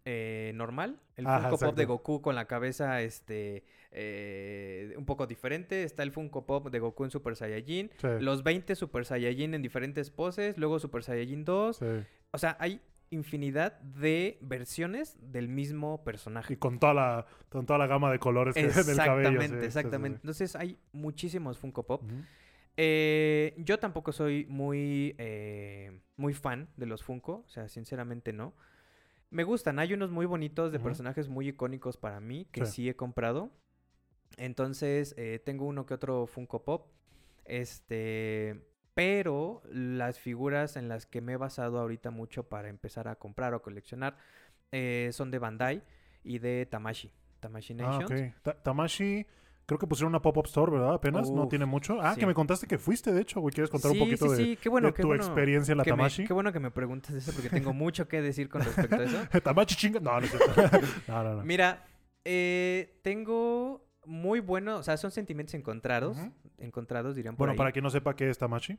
Eh, 0.05 0.51
normal. 0.55 0.99
El 1.15 1.27
Ajá, 1.27 1.49
Funko 1.49 1.57
Pop 1.65 1.75
de. 1.75 1.85
Goku 1.85 2.21
con 2.21 2.35
la 2.35 2.45
cabeza, 2.45 3.01
este. 3.01 3.63
eh, 3.91 4.93
un 4.97 5.05
poco 5.05 5.27
diferente. 5.27 5.83
Está 5.83 6.03
el 6.03 6.11
Funko 6.11 6.45
Pop 6.45 6.69
de 6.69 6.79
Goku 6.79 7.03
en 7.03 7.11
Super 7.11 7.35
Saiyajin. 7.35 7.91
Sí, 7.97 8.07
Los 8.19 8.43
20 8.43 8.75
Super 8.75 9.05
Saiyajin 9.05 9.53
en 9.53 9.61
diferentes 9.61 10.09
poses. 10.11 10.57
Luego 10.57 10.79
Super 10.79 11.03
Saiyajin 11.03 11.43
2. 11.45 11.77
sí. 11.77 11.85
O 12.33 12.37
sea, 12.37 12.55
hay 12.59 12.79
infinidad 13.09 13.77
de 13.81 14.37
versiones 14.39 15.17
del 15.21 15.49
mismo 15.49 16.01
personaje. 16.05 16.53
Y 16.53 16.55
con 16.55 16.79
toda 16.79 16.93
la, 16.93 17.25
con 17.49 17.65
toda 17.65 17.77
la 17.77 17.85
gama 17.87 18.09
de 18.09 18.19
colores 18.19 18.55
que- 18.55 18.61
del 18.85 18.95
cabello. 18.95 19.29
Exactamente, 19.29 19.59
sí, 19.59 19.65
exactamente. 19.65 20.15
Entonces 20.21 20.55
hay 20.55 20.77
muchísimos 20.93 21.57
Funko 21.57 21.83
Pop. 21.83 22.03
Eh, 22.77 23.53
yo 23.57 23.79
tampoco 23.79 24.11
soy 24.13 24.45
muy, 24.47 25.13
eh, 25.17 25.99
muy 26.15 26.33
fan 26.33 26.69
de 26.77 26.85
los 26.85 27.03
Funko, 27.03 27.43
o 27.45 27.49
sea, 27.49 27.67
sinceramente 27.67 28.31
no. 28.33 28.53
Me 29.31 29.43
gustan, 29.43 29.79
hay 29.79 29.93
unos 29.93 30.11
muy 30.11 30.25
bonitos 30.25 30.71
de 30.71 30.79
personajes 30.79 31.27
muy 31.29 31.47
icónicos 31.47 31.97
para 31.97 32.19
mí 32.19 32.45
que 32.51 32.65
Sí. 32.65 32.71
sí, 32.73 32.89
he 32.89 32.95
comprado. 32.95 33.49
Entonces, 34.37 35.13
eh, 35.17 35.41
tengo 35.43 35.65
uno 35.65 35.85
que 35.85 35.93
otro 35.93 36.27
Funko 36.27 36.63
Pop. 36.63 36.87
Este, 37.45 38.61
pero 38.93 39.61
las 39.71 40.19
figuras 40.19 40.75
en 40.77 40.89
las 40.89 41.05
que 41.05 41.21
me 41.21 41.33
he 41.33 41.37
basado 41.37 41.79
ahorita 41.79 42.11
mucho 42.11 42.43
para 42.49 42.69
empezar 42.69 43.07
a 43.07 43.15
comprar 43.15 43.53
o 43.53 43.61
coleccionar 43.61 44.17
eh, 44.71 45.09
son 45.13 45.31
de 45.31 45.39
Bandai 45.39 45.83
y 46.23 46.39
de 46.39 46.65
Tamashi. 46.65 47.11
Tamashi 47.39 47.75
Ah, 47.79 47.99
ok. 47.99 48.11
Ta- 48.43 48.61
Tamashi, 48.61 49.25
creo 49.71 49.79
que 49.79 49.87
pusieron 49.87 50.11
una 50.11 50.21
pop-up 50.21 50.47
store, 50.47 50.69
¿verdad? 50.69 50.95
Apenas, 50.95 51.31
no 51.31 51.47
tiene 51.47 51.65
mucho. 51.65 52.01
Ah, 52.01 52.13
sí. 52.13 52.19
que 52.19 52.25
me 52.25 52.33
contaste 52.33 52.67
que 52.67 52.77
fuiste, 52.77 53.13
de 53.13 53.21
hecho, 53.21 53.39
güey. 53.39 53.53
¿Quieres 53.53 53.69
contar 53.69 53.91
un 53.91 53.99
poquito 53.99 54.27
sí, 54.35 54.57
de, 54.61 54.69
bueno, 54.69 54.93
tu 54.93 55.07
bueno 55.07 55.23
experiencia 55.23 55.71
en 55.71 55.77
la 55.77 55.85
que 55.85 55.91
me- 55.91 55.97
Tamashi? 55.97 56.25
qué 56.25 56.33
bueno 56.33 56.51
que 56.51 56.59
me 56.59 56.71
preguntas 56.71 57.15
eso 57.15 57.31
porque 57.31 57.49
tengo 57.49 57.71
mucho 57.71 58.05
que 58.05 58.21
decir 58.21 58.49
con 58.49 58.63
respecto 58.63 58.95
a 58.97 59.03
eso. 59.03 59.17
Tamashi 59.43 59.75
chinga. 59.75 60.01
No, 60.01 60.19
no 60.19 60.27
no, 61.07 61.23
no, 61.23 61.35
no. 61.35 61.43
Mira, 61.43 61.85
eh, 62.25 62.99
tengo 63.01 63.87
muy 64.05 64.41
bueno, 64.41 64.75
o 64.75 64.83
sea, 64.83 64.97
son 64.97 65.11
sentimientos 65.11 65.53
encontrados, 65.53 66.17
encontrados 66.57 67.15
dirían 67.15 67.35
por 67.35 67.39
Bueno, 67.47 67.51
ahí. 67.53 67.57
para 67.57 67.71
quien 67.71 67.83
no 67.83 67.89
sepa 67.89 68.13
qué 68.17 68.29
es 68.29 68.37
Tamashi. 68.37 68.77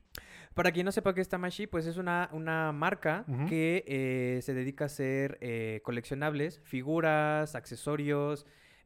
Para 0.52 0.72
quien 0.72 0.84
no 0.84 0.92
sepa 0.92 1.14
qué 1.14 1.22
es 1.22 1.28
Tamashi, 1.30 1.66
pues 1.68 1.86
es 1.86 1.96
una, 1.96 2.28
una 2.32 2.70
marca 2.72 3.24
que 3.48 3.82
eh, 3.86 4.40
se 4.42 4.52
dedica 4.52 4.84
a 4.84 4.86
hacer 4.86 5.38
eh, 5.40 5.80
coleccionables, 5.84 6.60
figuras, 6.64 7.54
accesorios, 7.54 8.44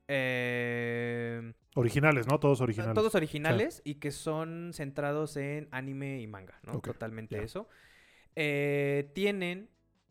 eh, 0.09 1.52
Originales, 1.74 2.26
¿no? 2.26 2.38
Todos 2.40 2.61
originales. 2.61 2.94
todos 2.94 3.14
originales 3.14 3.82
y 3.84 3.96
que 3.96 4.11
son 4.11 4.70
centrados 4.72 5.36
en 5.36 5.68
anime 5.72 6.20
y 6.20 6.26
manga, 6.26 6.59
¿no? 6.62 6.80
Totalmente 6.80 7.42
eso. 7.42 7.68
Eh, 8.34 9.11
tienen, 9.14 9.68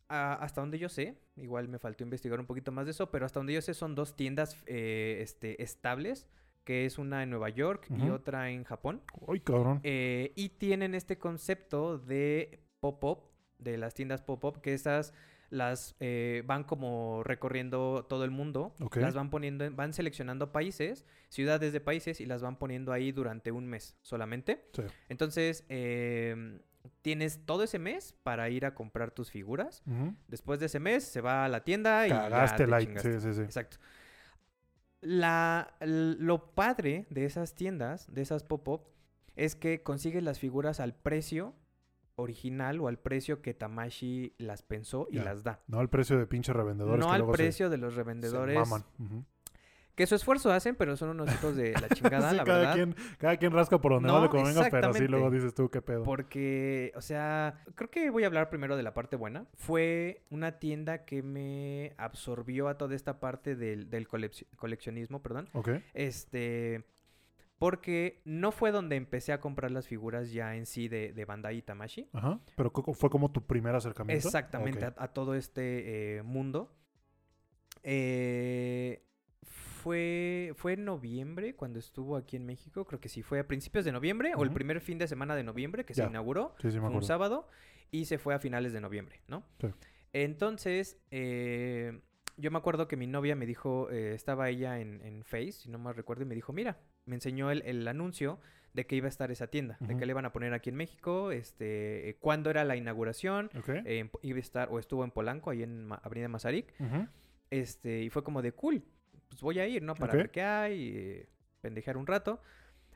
a- 0.07 0.33
hasta 0.35 0.61
donde 0.61 0.77
yo 0.77 0.89
sé, 0.89 1.17
igual 1.37 1.67
me 1.67 1.79
faltó 1.79 2.03
investigar 2.03 2.39
un 2.39 2.45
poquito 2.45 2.71
más 2.71 2.85
de 2.85 2.91
eso, 2.91 3.09
pero 3.09 3.25
hasta 3.25 3.39
donde 3.39 3.53
yo 3.53 3.61
sé 3.61 3.73
son 3.73 3.95
dos 3.95 4.15
tiendas 4.15 4.57
eh, 4.67 5.19
este, 5.21 5.61
estables, 5.63 6.27
que 6.65 6.85
es 6.85 6.97
una 6.99 7.23
en 7.23 7.29
Nueva 7.31 7.49
York 7.49 7.87
y 7.97 8.09
otra 8.09 8.49
en 8.51 8.63
Japón. 8.63 9.01
Uy, 9.21 9.39
cabrón. 9.39 9.79
Eh, 9.83 10.33
y 10.35 10.49
tienen 10.49 10.93
este 10.95 11.17
concepto 11.17 11.97
de 11.99 12.59
pop-up, 12.79 13.23
de 13.59 13.77
las 13.77 13.93
tiendas 13.95 14.21
pop-up, 14.21 14.61
que 14.61 14.73
esas 14.73 15.13
las 15.49 15.95
eh, 15.99 16.43
van 16.45 16.63
como 16.63 17.21
recorriendo 17.23 18.05
todo 18.09 18.23
el 18.25 18.31
mundo, 18.31 18.73
las 18.95 19.13
van 19.13 19.29
poniendo, 19.29 19.63
en- 19.65 19.75
van 19.75 19.93
seleccionando 19.93 20.51
países, 20.51 21.05
ciudades 21.29 21.71
de 21.73 21.79
países 21.81 22.19
y 22.21 22.25
las 22.25 22.41
van 22.41 22.57
poniendo 22.57 22.91
ahí 22.91 23.11
durante 23.11 23.51
un 23.51 23.67
mes 23.67 23.95
solamente. 24.01 24.65
Sí. 24.73 24.83
Entonces, 25.09 25.65
em, 25.69 26.59
tienes 27.01 27.45
todo 27.45 27.63
ese 27.63 27.79
mes 27.79 28.13
para 28.23 28.49
ir 28.49 28.65
a 28.65 28.75
comprar 28.75 29.11
tus 29.11 29.31
figuras. 29.31 29.81
Después 30.27 30.59
de 30.59 30.67
ese 30.67 30.79
mes 30.79 31.03
se 31.03 31.21
va 31.21 31.45
a 31.45 31.49
la 31.49 31.63
tienda 31.63 32.05
y 32.05 32.09
ya 32.09 32.21
Cagaste 32.29 32.65
te 32.65 32.69
like. 32.69 32.85
chingaste. 32.87 33.13
Sí, 33.13 33.27
sí, 33.27 33.33
sí. 33.33 33.41
Exacto. 33.41 33.77
La, 35.01 35.75
lo 35.81 36.55
padre 36.55 37.05
de 37.11 37.25
esas 37.25 37.53
tiendas, 37.53 38.11
de 38.11 38.21
esas 38.23 38.43
pop-up, 38.43 38.81
es 39.35 39.55
que 39.55 39.83
consigues 39.83 40.23
las 40.23 40.39
figuras 40.39 40.79
al 40.79 40.95
precio 40.95 41.53
original 42.15 42.79
o 42.79 42.87
al 42.87 42.97
precio 42.99 43.41
que 43.41 43.53
Tamashi 43.53 44.33
las 44.37 44.61
pensó 44.61 45.07
y 45.11 45.15
Ya. 45.17 45.23
las 45.25 45.43
da. 45.43 45.61
No 45.67 45.79
al 45.79 45.89
precio 45.89 46.17
de 46.17 46.25
pinche 46.27 46.53
revendedores. 46.53 46.99
No 46.99 47.07
que 47.07 47.11
al 47.13 47.19
luego 47.19 47.33
se- 47.33 47.43
precio 47.43 47.69
de 47.69 47.77
los 47.77 47.93
se 47.93 47.97
revendedores. 47.97 48.57
maman. 48.57 48.83
Ujú. 48.99 49.25
Que 49.95 50.05
su 50.07 50.15
esfuerzo 50.15 50.51
hacen, 50.51 50.75
pero 50.75 50.97
son 50.97 51.07
unos 51.07 51.33
hijos 51.33 51.55
de 51.55 51.71
la 51.71 51.87
chingada, 51.89 52.31
Sí, 52.31 52.35
la 52.35 52.43
cada, 52.43 52.57
verdad. 52.59 52.73
Quien, 52.73 52.95
cada 53.17 53.37
quien 53.37 53.53
rasca 53.53 53.79
por 53.79 53.93
donde 53.93 54.07
No, 54.07 54.15
vale 54.15 54.27
como 54.29 54.43
venga, 54.43 54.55
pero 54.55 54.63
sí 54.63 54.75
exactamente. 54.77 55.07
luego 55.09 55.31
dices 55.31 55.53
tú 55.53 55.69
qué 55.69 55.81
pedo. 55.81 56.03
Porque, 56.03 56.91
o 56.95 57.01
sea, 57.01 57.63
creo 57.75 57.89
que 57.89 58.09
voy 58.09 58.23
a 58.23 58.27
hablar 58.27 58.49
primero 58.49 58.75
de 58.75 58.83
la 58.83 58.93
parte 58.93 59.15
buena. 59.15 59.45
Fue 59.53 60.21
una 60.29 60.59
tienda 60.59 61.05
que 61.05 61.23
me 61.23 61.93
absorbió 61.97 62.67
a 62.67 62.77
toda 62.77 62.93
esta 62.93 63.21
parte 63.21 63.55
del, 63.55 63.89
del 63.89 64.05
colec- 64.09 64.45
coleccionismo, 64.57 65.21
perdón. 65.21 65.47
Ok. 65.53 65.69
Este, 65.93 66.83
porque 67.57 68.21
no 68.25 68.51
fue 68.51 68.71
donde 68.71 68.95
empecé 68.95 69.31
a 69.33 69.39
comprar 69.39 69.71
las 69.71 69.87
figuras 69.87 70.31
ya 70.31 70.55
en 70.55 70.65
sí 70.65 70.87
de, 70.87 71.13
de 71.13 71.25
Bandai 71.25 71.57
y 71.57 71.61
Tamashi. 71.61 72.09
Ajá. 72.13 72.39
Pero 72.55 72.71
fue 72.71 73.09
como 73.09 73.31
tu 73.31 73.45
primer 73.45 73.75
acercamiento. 73.75 74.27
Exactamente, 74.27 74.85
a, 74.85 74.93
a 74.97 75.07
todo 75.13 75.35
este 75.35 76.17
eh, 76.17 76.23
mundo. 76.23 76.75
Eh, 77.83 79.01
fue, 79.43 80.53
fue 80.55 80.73
en 80.73 80.83
noviembre 80.85 81.55
cuando 81.55 81.77
estuvo 81.77 82.17
aquí 82.17 82.35
en 82.35 82.45
México, 82.45 82.85
creo 82.85 82.99
que 82.99 83.07
sí, 83.07 83.21
fue 83.21 83.39
a 83.39 83.47
principios 83.47 83.85
de 83.85 83.91
noviembre 83.91 84.33
o 84.35 84.43
el 84.43 84.51
primer 84.51 84.81
fin 84.81 84.97
de 84.97 85.07
semana 85.07 85.35
de 85.35 85.43
noviembre 85.43 85.85
que 85.85 85.93
Ya. 85.93 86.05
se 86.05 86.09
inauguró. 86.09 86.55
Sí, 86.59 86.71
sí, 86.71 86.79
me 86.79 86.87
Fue 86.87 86.95
un 86.97 87.03
sábado 87.03 87.47
y 87.91 88.05
se 88.05 88.17
fue 88.17 88.33
a 88.33 88.39
finales 88.39 88.73
de 88.73 88.81
noviembre, 88.81 89.21
¿no? 89.27 89.43
Sí. 89.61 89.67
Entonces, 90.11 90.97
eh, 91.11 92.01
yo 92.37 92.49
me 92.49 92.57
acuerdo 92.57 92.87
que 92.87 92.97
mi 92.97 93.05
novia 93.05 93.35
me 93.35 93.45
dijo, 93.45 93.91
eh, 93.91 94.13
estaba 94.15 94.49
ella 94.49 94.79
en, 94.79 95.01
en 95.05 95.23
Face, 95.23 95.51
si 95.51 95.69
no 95.69 95.77
más 95.77 95.95
recuerdo, 95.95 96.23
y 96.23 96.25
me 96.25 96.33
dijo, 96.33 96.51
mira, 96.51 96.79
me 97.05 97.15
enseñó 97.15 97.51
el, 97.51 97.61
el 97.65 97.87
anuncio 97.87 98.39
de 98.73 98.85
que 98.85 98.95
iba 98.97 99.05
a 99.05 99.09
estar 99.09 99.31
esa 99.31 99.47
tienda, 99.47 99.77
de 99.79 99.95
que 99.97 100.05
le 100.05 100.11
iban 100.11 100.25
a 100.25 100.33
poner 100.33 100.53
aquí 100.53 100.69
en 100.69 100.75
México, 100.75 101.31
este, 101.31 102.09
eh, 102.09 102.15
cuándo 102.19 102.49
era 102.49 102.63
la 102.65 102.75
inauguración, 102.75 103.49
eh, 103.85 104.09
iba 104.21 104.37
a 104.37 104.41
estar, 104.41 104.67
o 104.69 104.79
estuvo 104.79 105.03
en 105.05 105.11
Polanco, 105.11 105.49
ahí 105.49 105.63
en 105.63 105.85
Ma- 105.85 106.01
Avenida 106.03 106.27
Mazarik, 106.27 106.73
este, 107.51 108.01
y 108.03 108.09
fue 108.09 108.23
como 108.23 108.41
de 108.41 108.51
cool. 108.51 108.83
Pues 109.29 109.41
voy 109.41 109.59
a 109.59 109.67
ir, 109.67 109.81
¿no? 109.81 109.95
Para 109.95 110.13
ver 110.17 110.31
qué 110.31 110.41
hay, 110.43 110.91
eh, 110.95 111.29
pendejear 111.61 111.95
un 111.97 112.05
rato. 112.05 112.41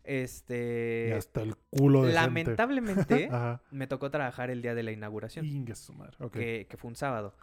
Este... 0.03 1.07
Y 1.09 1.11
hasta 1.11 1.41
el 1.41 1.55
culo 1.69 2.03
de 2.03 2.13
lamentablemente, 2.13 3.29
me 3.71 3.87
tocó 3.87 4.09
trabajar 4.11 4.49
el 4.49 4.61
día 4.61 4.73
de 4.75 4.83
la 4.83 4.91
inauguración, 4.91 5.45
que, 6.39 6.67
que 6.69 6.77
fue 6.77 6.89
un 6.89 6.95
sábado. 6.95 7.35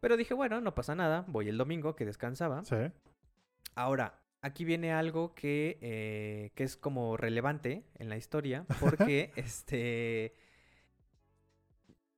Pero 0.00 0.16
dije, 0.16 0.32
bueno, 0.32 0.60
no 0.60 0.74
pasa 0.74 0.94
nada, 0.94 1.24
voy 1.28 1.48
el 1.48 1.58
domingo, 1.58 1.96
que 1.96 2.06
descansaba. 2.06 2.64
Sí. 2.64 2.76
Ahora, 3.74 4.20
aquí 4.48 4.64
viene 4.64 4.92
algo 4.92 5.34
que, 5.34 5.78
eh, 5.80 6.50
que 6.54 6.64
es 6.64 6.76
como 6.76 7.16
relevante 7.16 7.84
en 7.98 8.08
la 8.08 8.16
historia, 8.16 8.66
porque 8.80 9.30
este... 9.36 10.34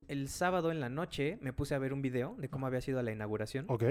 El 0.07 0.27
sábado 0.27 0.71
en 0.71 0.79
la 0.81 0.89
noche 0.89 1.37
me 1.41 1.53
puse 1.53 1.73
a 1.73 1.79
ver 1.79 1.93
un 1.93 2.01
video 2.01 2.35
de 2.37 2.49
cómo 2.49 2.67
había 2.67 2.81
sido 2.81 3.01
la 3.01 3.11
inauguración. 3.11 3.65
Ok. 3.69 3.83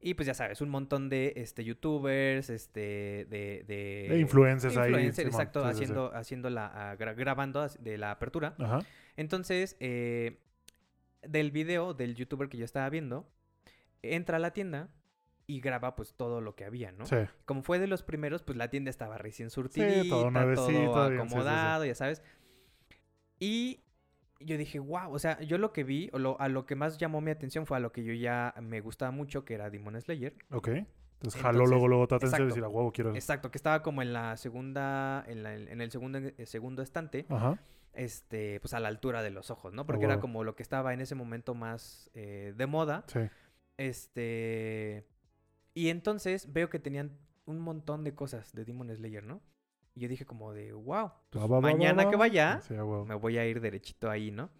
Y 0.00 0.14
pues 0.14 0.26
ya 0.26 0.34
sabes, 0.34 0.60
un 0.60 0.68
montón 0.68 1.08
de 1.08 1.32
este, 1.36 1.64
youtubers, 1.64 2.50
este, 2.50 3.26
de... 3.30 3.64
de 3.66 4.06
De 4.10 4.18
influencers 4.18 4.76
ahí. 4.76 4.88
influencers, 4.90 5.28
exacto, 5.28 5.60
Sí, 5.62 5.68
sí, 5.68 5.72
sí. 5.78 5.82
haciendo, 5.84 6.14
haciendo 6.14 6.50
la, 6.50 6.66
ah, 6.90 6.96
gra- 6.98 7.14
grabando 7.14 7.66
de 7.78 7.96
la 7.98 8.10
apertura. 8.10 8.54
Ajá. 8.58 8.80
Entonces, 9.16 9.76
eh, 9.80 10.40
del 11.22 11.52
video 11.52 11.94
del 11.94 12.16
youtuber 12.16 12.48
que 12.48 12.58
yo 12.58 12.64
estaba 12.64 12.90
viendo, 12.90 13.26
entra 14.02 14.36
a 14.36 14.40
la 14.40 14.52
tienda 14.52 14.88
y 15.46 15.60
graba 15.60 15.94
pues 15.96 16.14
todo 16.14 16.40
lo 16.40 16.54
que 16.54 16.64
había, 16.64 16.92
¿no? 16.92 17.04
Sí. 17.06 17.16
Como 17.44 17.62
fue 17.62 17.78
de 17.78 17.86
los 17.86 18.02
primeros, 18.02 18.42
pues 18.42 18.56
la 18.56 18.68
tienda 18.70 18.90
estaba 18.90 19.18
recién 19.18 19.50
surtidita, 19.50 20.08
todo 20.08 20.20
todo, 20.22 20.30
nuevecito, 20.30 20.68
bien, 20.68 20.82
sí, 20.86 20.92
sí, 20.94 21.08
sí. 21.10 21.14
acomodado, 21.16 21.84
ya 21.84 21.94
sabes. 21.94 22.22
Y 23.38 23.80
yo 24.40 24.56
dije, 24.56 24.78
wow, 24.78 25.12
o 25.12 25.18
sea, 25.18 25.40
yo 25.40 25.58
lo 25.58 25.72
que 25.72 25.84
vi, 25.84 26.10
o 26.12 26.18
lo- 26.18 26.40
a 26.40 26.48
lo 26.48 26.64
que 26.66 26.74
más 26.76 26.98
llamó 26.98 27.20
mi 27.20 27.30
atención 27.30 27.66
fue 27.66 27.76
a 27.76 27.80
lo 27.80 27.92
que 27.92 28.04
yo 28.04 28.12
ya 28.14 28.54
me 28.60 28.80
gustaba 28.80 29.10
mucho, 29.10 29.44
que 29.44 29.54
era 29.54 29.70
Demon 29.70 30.00
Slayer. 30.00 30.34
Ok. 30.50 30.68
Entonces 30.68 31.40
jaló 31.40 31.50
Entonces, 31.58 31.70
luego, 31.70 31.88
luego 31.88 32.08
tu 32.08 32.14
atención 32.16 32.42
y 32.42 32.46
decir, 32.46 32.62
huevo, 32.64 32.90
quiero. 32.92 33.14
Exacto, 33.14 33.50
que 33.52 33.58
estaba 33.58 33.82
como 33.82 34.02
en 34.02 34.12
la 34.12 34.36
segunda, 34.36 35.24
en, 35.28 35.42
la- 35.44 35.54
en 35.54 35.80
el 35.80 35.90
segundo, 35.92 36.18
eh, 36.18 36.46
segundo 36.46 36.82
estante, 36.82 37.26
Ajá. 37.28 37.58
este, 37.92 38.58
pues 38.60 38.74
a 38.74 38.80
la 38.80 38.88
altura 38.88 39.22
de 39.22 39.30
los 39.30 39.50
ojos, 39.50 39.72
¿no? 39.72 39.86
Porque 39.86 40.04
era 40.04 40.14
huevo. 40.14 40.20
como 40.22 40.42
lo 40.44 40.56
que 40.56 40.62
estaba 40.64 40.92
en 40.94 41.00
ese 41.00 41.14
momento 41.14 41.54
más 41.54 42.10
eh, 42.14 42.52
de 42.56 42.66
moda. 42.66 43.04
Sí. 43.06 43.20
Este. 43.76 45.04
Y 45.74 45.88
entonces 45.88 46.52
veo 46.52 46.68
que 46.70 46.78
tenían 46.78 47.16
un 47.46 47.58
montón 47.60 48.04
de 48.04 48.14
cosas 48.14 48.52
de 48.52 48.64
Demon 48.64 48.94
Slayer, 48.94 49.24
¿no? 49.24 49.40
Y 49.94 50.00
yo 50.00 50.08
dije 50.08 50.24
como 50.24 50.52
de, 50.52 50.72
wow, 50.72 51.10
pues 51.30 51.42
Va, 51.42 51.46
va, 51.46 51.46
va, 51.46 51.54
va, 51.56 51.60
mañana 51.60 52.04
que 52.08 52.16
va. 52.16 52.20
vaya, 52.20 52.60
Sí, 52.62 52.74
me 52.74 53.14
voy 53.14 53.38
a 53.38 53.46
ir 53.46 53.60
derechito 53.60 54.08
ahí, 54.10 54.30
¿no? 54.30 54.50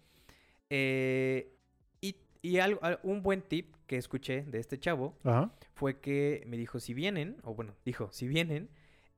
Eh, 0.69 1.55
y 2.01 2.15
y 2.41 2.59
algo, 2.59 2.79
al- 2.83 2.99
un 3.03 3.23
buen 3.23 3.41
tip 3.41 3.75
que 3.87 3.97
escuché 3.97 4.43
de 4.43 4.59
este 4.59 4.77
chavo 4.79 5.17
Ajá. 5.23 5.51
fue 5.75 5.99
que 5.99 6.43
me 6.47 6.57
dijo, 6.57 6.79
si 6.79 6.93
vienen, 6.93 7.37
o 7.43 7.53
bueno, 7.55 7.75
dijo, 7.85 8.09
si 8.11 8.27
vienen, 8.27 8.69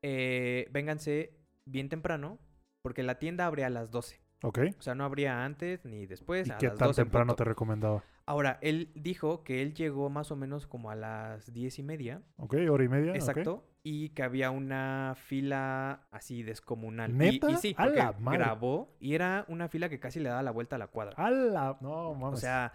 eh, 0.02 0.68
vénganse 0.72 1.34
bien 1.66 1.90
temprano, 1.90 2.38
porque 2.84 3.02
la 3.04 3.18
tienda 3.20 3.46
abre 3.48 3.64
a 3.66 3.70
las 3.70 3.90
12. 3.92 4.22
Ok. 4.44 4.60
O 4.78 4.82
sea, 4.82 4.94
no 4.96 5.06
habría 5.06 5.44
antes 5.44 5.86
ni 5.86 6.06
después. 6.06 6.48
¿Y 6.48 6.52
a 6.52 6.58
qué 6.58 6.68
las 6.68 6.78
tan 6.78 6.88
12 6.90 7.02
en 7.02 7.08
temprano 7.08 7.32
punto. 7.34 7.44
te 7.44 7.50
recomendaba? 7.50 8.04
Ahora, 8.28 8.58
él 8.62 8.92
dijo 8.96 9.44
que 9.44 9.62
él 9.62 9.74
llegó 9.76 10.10
más 10.10 10.32
o 10.32 10.36
menos 10.36 10.66
como 10.66 10.90
a 10.90 10.96
las 10.96 11.54
diez 11.54 11.78
y 11.78 11.84
media. 11.84 12.22
Ok, 12.38 12.56
hora 12.70 12.84
y 12.84 12.88
media. 12.90 13.14
Exacto. 13.14 13.64
Y 13.84 14.10
que 14.10 14.24
había 14.24 14.50
una 14.50 15.14
fila 15.16 16.08
así 16.10 16.42
descomunal. 16.42 17.12
Y- 17.12 17.14
¿Neta? 17.14 17.52
Y, 17.52 17.56
sí, 17.58 17.76
¡A 17.78 17.86
la 17.88 18.14
madre! 18.14 18.40
grabó 18.40 18.96
y 19.00 19.14
era 19.14 19.46
una 19.48 19.68
fila 19.70 19.90
que 19.90 20.00
casi 20.00 20.20
le 20.20 20.30
daba 20.30 20.42
la 20.42 20.50
vuelta 20.50 20.76
a 20.76 20.80
la 20.80 20.88
cuadra. 20.88 21.14
¡Hala! 21.18 21.78
No, 21.82 22.10
o 22.10 22.16
mames. 22.16 22.40
sea, 22.40 22.74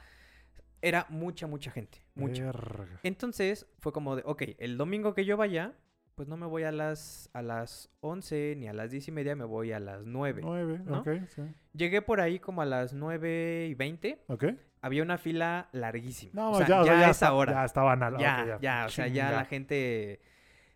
era 0.82 1.06
mucha, 1.08 1.48
mucha 1.48 1.72
gente. 1.72 1.98
Mucha. 2.14 2.44
Verga. 2.44 3.00
Entonces 3.02 3.66
fue 3.80 3.92
como 3.92 4.14
de, 4.14 4.22
ok, 4.24 4.42
el 4.58 4.78
domingo 4.78 5.14
que 5.14 5.24
yo 5.24 5.36
vaya, 5.36 5.72
pues 6.14 6.28
no 6.28 6.36
me 6.36 6.46
voy 6.46 6.62
a 6.62 6.70
las, 6.70 7.28
a 7.32 7.42
las 7.42 7.90
11 8.00 8.54
ni 8.56 8.68
a 8.68 8.72
las 8.72 8.92
10 8.92 9.08
y 9.08 9.10
media, 9.10 9.34
me 9.34 9.44
voy 9.44 9.72
a 9.72 9.80
las 9.80 10.04
9. 10.06 10.42
Nueve, 10.44 10.80
¿no? 10.84 11.00
ok, 11.00 11.08
sí. 11.28 11.42
Llegué 11.72 12.02
por 12.02 12.20
ahí 12.20 12.38
como 12.38 12.62
a 12.62 12.66
las 12.66 12.92
9 12.92 13.66
y 13.68 13.74
20. 13.74 14.22
Ok. 14.28 14.44
Había 14.82 15.02
una 15.02 15.18
fila 15.18 15.68
larguísima. 15.72 16.32
No, 16.34 16.52
o 16.52 16.56
sea, 16.58 16.66
ya, 16.66 16.80
o 16.80 16.84
sea, 16.84 16.92
ya 16.94 16.98
a 17.08 17.10
está- 17.10 17.26
esa 17.26 17.34
hora. 17.34 17.52
Ya 17.52 17.64
estaban 17.64 18.02
al 18.02 18.16
Ya, 18.18 18.58
ya, 18.60 18.86
o 18.86 18.88
sea, 18.88 19.06
ya 19.08 19.30
la 19.30 19.44
gente... 19.44 20.20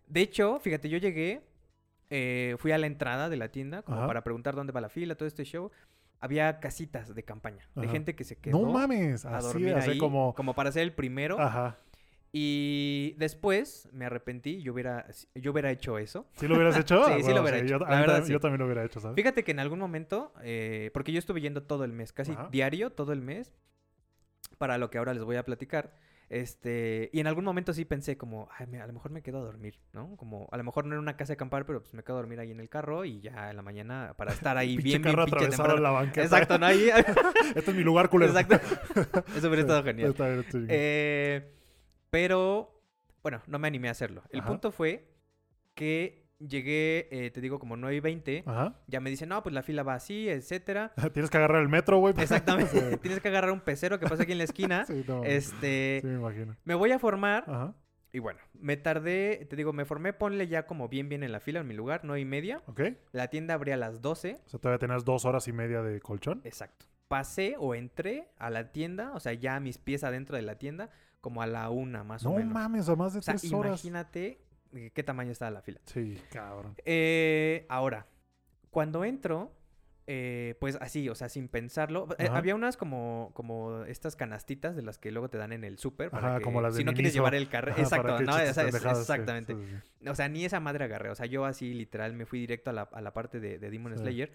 De 0.07 0.21
hecho, 0.21 0.59
fíjate, 0.59 0.89
yo 0.89 0.99
llegué, 0.99 1.41
eh, 2.11 2.55
fui 2.59 2.71
a 2.71 2.77
la 2.77 2.85
entrada 2.85 3.29
de 3.29 3.37
la 3.37 3.49
tienda 3.49 3.81
como 3.81 3.97
Ajá. 3.97 4.07
para 4.07 4.23
preguntar 4.23 4.53
dónde 4.55 4.71
va 4.71 4.81
la 4.81 4.89
fila, 4.89 5.15
todo 5.15 5.27
este 5.27 5.43
show. 5.43 5.71
Había 6.19 6.59
casitas 6.59 7.13
de 7.15 7.23
campaña, 7.23 7.67
de 7.75 7.87
gente 7.87 8.15
que 8.15 8.23
se 8.23 8.37
quedó 8.37 8.59
No 8.61 8.71
mames. 8.71 9.25
a 9.25 9.37
Así, 9.37 9.47
dormir 9.47 9.73
así 9.75 9.91
ahí, 9.91 9.97
como. 9.97 10.33
para 10.55 10.71
ser 10.71 10.83
el 10.83 10.93
primero. 10.93 11.39
Ajá. 11.39 11.77
Y 12.37 13.15
después 13.17 13.87
me 13.93 14.05
arrepentí, 14.05 14.61
yo 14.61 14.73
hubiera, 14.73 15.05
yo 15.35 15.51
hubiera 15.51 15.71
hecho 15.71 15.97
eso. 15.97 16.27
¿Sí 16.33 16.47
lo 16.47 16.55
hubieras 16.55 16.77
hecho? 16.77 17.03
Sí, 17.05 17.11
Ah, 17.11 17.15
sí 17.17 17.21
bueno, 17.23 17.35
lo 17.37 17.41
hubiera 17.43 17.57
hecho, 17.59 17.67
Yo, 17.67 17.79
la 17.79 17.85
verdad, 17.89 18.05
también- 18.05 18.25
sí. 18.25 18.31
yo 18.33 18.39
también 18.39 18.59
lo 18.59 18.65
hubiera 18.65 18.83
hecho, 18.83 18.99
¿sabes? 18.99 19.15
Fíjate 19.15 19.43
que 19.43 19.51
en 19.51 19.59
algún 19.59 19.79
momento, 19.79 20.33
eh, 20.43 20.91
porque 20.93 21.11
yo 21.11 21.19
estuve 21.19 21.41
yendo 21.41 21.63
todo 21.63 21.83
el 21.85 21.93
mes, 21.93 22.11
casi 22.11 22.33
Ajá. 22.33 22.49
diario, 22.51 22.89
todo 22.91 23.13
el 23.13 23.21
mes, 23.21 23.53
para 24.55 24.77
lo 24.77 24.89
que 24.89 24.97
ahora 24.97 25.13
les 25.13 25.23
voy 25.23 25.35
a 25.35 25.43
platicar. 25.43 25.95
Este, 26.27 27.11
y 27.13 27.19
en 27.19 27.27
algún 27.27 27.45
momento 27.45 27.71
sí 27.71 27.85
pensé 27.85 28.17
como, 28.17 28.49
Ay, 28.57 28.65
a 28.77 28.87
lo 28.87 28.93
mejor 28.93 29.11
me 29.11 29.21
quedo 29.21 29.37
a 29.39 29.41
dormir, 29.43 29.79
¿no? 29.93 30.17
Como, 30.17 30.49
a 30.51 30.57
lo 30.57 30.63
mejor 30.63 30.85
no 30.85 30.95
en 30.95 30.99
una 30.99 31.15
casa 31.17 31.29
de 31.29 31.33
acampar, 31.35 31.65
pero 31.65 31.81
pues 31.81 31.93
me 31.93 32.03
quedo 32.03 32.15
a 32.15 32.19
dormir 32.21 32.39
ahí 32.39 32.51
en 32.51 32.59
el 32.59 32.67
carro 32.67 33.05
y 33.05 33.21
ya 33.21 33.51
en 33.51 33.55
la 33.55 33.61
mañana 33.61 34.15
para 34.17 34.31
estar 34.33 34.57
ahí 34.57 34.75
bien, 34.77 35.01
bien 35.01 35.03
carro 35.03 35.25
pinche 35.25 35.45
atravesado 35.45 35.77
en 35.77 35.83
la 35.83 35.91
banqueta. 35.91 36.23
Exacto, 36.23 36.57
¿no? 36.57 36.65
Ahí, 36.65 36.89
Este 37.55 37.71
es 37.71 37.77
mi 37.77 37.83
lugar, 37.83 38.09
culero. 38.09 38.31
exacto. 38.31 38.55
Eso 39.35 39.47
hubiera 39.47 39.61
estado 39.61 39.83
genial. 39.83 40.09
Está 40.09 40.27
bien, 40.27 40.39
está 40.39 40.57
bien. 40.57 40.69
Eh, 40.71 41.53
pero, 42.09 42.81
bueno, 43.21 43.41
no 43.45 43.59
me 43.59 43.67
animé 43.67 43.89
a 43.89 43.91
hacerlo. 43.91 44.23
El 44.31 44.39
Ajá. 44.39 44.49
punto 44.49 44.71
fue 44.71 45.07
que 45.75 46.24
llegué, 46.39 47.07
eh, 47.11 47.31
te 47.31 47.41
digo, 47.41 47.59
como 47.59 47.77
9 47.77 47.95
y 47.95 47.99
20. 47.99 48.43
Ajá. 48.45 48.75
Ya 48.87 48.99
me 48.99 49.09
dicen, 49.09 49.29
no, 49.29 49.41
pues 49.43 49.53
la 49.53 49.63
fila 49.63 49.83
va 49.83 49.95
así, 49.95 50.29
etcétera. 50.29 50.93
Tienes 51.13 51.29
que 51.29 51.37
agarrar 51.37 51.61
el 51.61 51.69
metro, 51.69 51.97
güey. 51.99 52.13
Exactamente. 52.17 52.97
Tienes 53.01 53.19
que 53.21 53.27
agarrar 53.27 53.51
un 53.51 53.61
pecero 53.61 53.99
que 53.99 54.07
pasa 54.07 54.23
aquí 54.23 54.31
en 54.33 54.39
la 54.39 54.43
esquina. 54.45 54.85
Sí, 54.85 55.03
no, 55.07 55.23
Este, 55.23 55.99
sí, 56.01 56.07
me 56.07 56.15
imagino. 56.15 56.55
me 56.63 56.75
voy 56.75 56.91
a 56.91 56.99
formar 56.99 57.43
Ajá. 57.47 57.73
y 58.11 58.19
bueno, 58.19 58.39
me 58.53 58.77
tardé, 58.77 59.45
te 59.49 59.55
digo, 59.55 59.73
me 59.73 59.85
formé, 59.85 60.13
ponle 60.13 60.47
ya 60.47 60.65
como 60.67 60.87
bien 60.89 61.09
bien 61.09 61.23
en 61.23 61.31
la 61.31 61.39
fila, 61.39 61.59
en 61.61 61.67
mi 61.67 61.73
lugar, 61.73 62.01
nueve 62.03 62.19
y 62.21 62.25
media. 62.25 62.61
Ok. 62.67 62.81
La 63.11 63.29
tienda 63.29 63.53
abría 63.53 63.75
a 63.75 63.77
las 63.77 64.01
12. 64.01 64.41
O 64.45 64.49
sea, 64.49 64.59
todavía 64.59 64.79
tenías 64.79 65.05
dos 65.05 65.25
horas 65.25 65.47
y 65.47 65.53
media 65.53 65.81
de 65.81 65.99
colchón. 66.01 66.41
Exacto. 66.43 66.85
Pasé 67.07 67.55
o 67.59 67.75
entré 67.75 68.29
a 68.37 68.49
la 68.49 68.71
tienda, 68.71 69.11
o 69.13 69.19
sea, 69.19 69.33
ya 69.33 69.59
mis 69.59 69.77
pies 69.77 70.03
adentro 70.03 70.35
de 70.35 70.41
la 70.41 70.57
tienda, 70.57 70.89
como 71.21 71.41
a 71.43 71.47
la 71.47 71.69
una 71.69 72.03
más 72.03 72.23
No 72.23 72.31
o 72.31 72.35
menos. 72.37 72.51
mames, 72.53 72.89
a 72.89 72.95
más 72.95 73.13
de 73.13 73.19
o 73.19 73.21
sea, 73.21 73.35
tres 73.35 73.51
horas. 73.53 73.71
imagínate 73.85 74.39
eh, 74.75 74.91
qué 74.93 75.03
tamaño 75.03 75.31
estaba 75.31 75.51
la 75.51 75.61
fila. 75.61 75.79
Sí, 75.85 76.21
cabrón. 76.31 76.75
Eh, 76.85 77.65
ahora, 77.69 78.05
cuando 78.69 79.03
entro, 79.05 79.53
eh, 80.07 80.55
pues 80.59 80.77
así, 80.81 81.09
o 81.09 81.15
sea, 81.15 81.29
sin 81.29 81.47
pensarlo. 81.47 82.07
eh, 82.19 82.27
había 82.31 82.53
unas 82.53 82.77
como, 82.77 83.31
como 83.33 83.85
estas 83.85 84.15
canastitas 84.15 84.75
de 84.75 84.83
las 84.83 84.97
que 84.99 85.11
luego 85.11 85.29
te 85.29 85.37
dan 85.39 85.51
en 85.53 85.63
el 85.63 85.79
súper. 85.79 86.09
Ajá, 86.13 86.37
que 86.37 86.43
como 86.43 86.61
las 86.61 86.73
de 86.75 86.79
Si 86.81 86.83
no 86.83 86.93
quieres 86.93 87.13
llevar 87.13 87.33
el 87.33 87.47
para 87.47 87.71
Exacto, 87.71 88.19
¿no? 88.21 88.37
es- 88.37 88.55
exactamente. 88.57 89.55
sí, 89.55 89.61
sí, 89.65 89.77
sí. 90.01 90.07
O 90.09 90.13
sea, 90.13 90.29
ni 90.29 90.45
esa 90.45 90.59
madre 90.59 90.83
agarré. 90.85 91.09
O 91.09 91.15
sea, 91.15 91.25
yo 91.25 91.45
así 91.45 91.73
literal 91.73 92.13
me 92.13 92.25
fui 92.27 92.39
directo 92.39 92.69
a 92.69 92.73
la, 92.73 92.83
a 92.83 93.01
la 93.01 93.13
parte 93.13 93.39
de, 93.39 93.57
de 93.57 93.69
Demon. 93.71 93.97
Slayer. 93.97 94.31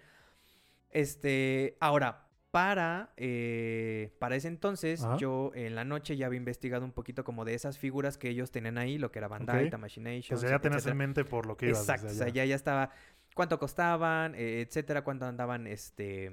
Este, 0.91 1.77
ahora, 1.81 2.27
para, 2.51 3.13
eh, 3.17 4.13
para 4.19 4.35
ese 4.37 4.49
entonces, 4.49 5.05
Ajá. 5.05 5.17
yo 5.19 5.53
en 5.55 5.75
la 5.75 5.85
noche 5.85 6.17
ya 6.17 6.27
había 6.27 6.37
investigado 6.39 6.85
un 6.85 6.93
poquito 6.93 7.23
como 7.23 7.45
de 7.45 7.55
esas 7.55 7.79
figuras 7.79 8.19
que 8.19 8.29
ellos 8.29 8.51
tenían 8.51 8.77
ahí, 8.79 8.99
lo 8.99 9.13
que 9.13 9.21
era 9.21 9.29
Bandai, 9.29 9.65
Ok. 9.67 9.71
Tamashii 9.71 10.03
Nations, 10.03 10.41
Pues 10.41 10.51
ya 10.51 10.59
tenías 10.59 10.87
en 10.87 10.97
mente 10.97 11.25
por 11.25 11.47
lo 11.47 11.57
que 11.57 11.67
ibas. 11.67 11.81
Exacto, 11.81 12.09
o 12.09 12.11
sea, 12.11 12.29
ya, 12.29 12.45
ya 12.45 12.57
estaba 12.57 12.91
cuánto 13.35 13.59
costaban, 13.59 14.35
eh, 14.35 14.63
etcétera, 14.63 15.03
cuánto 15.03 15.27
andaban, 15.27 15.67
este, 15.69 16.33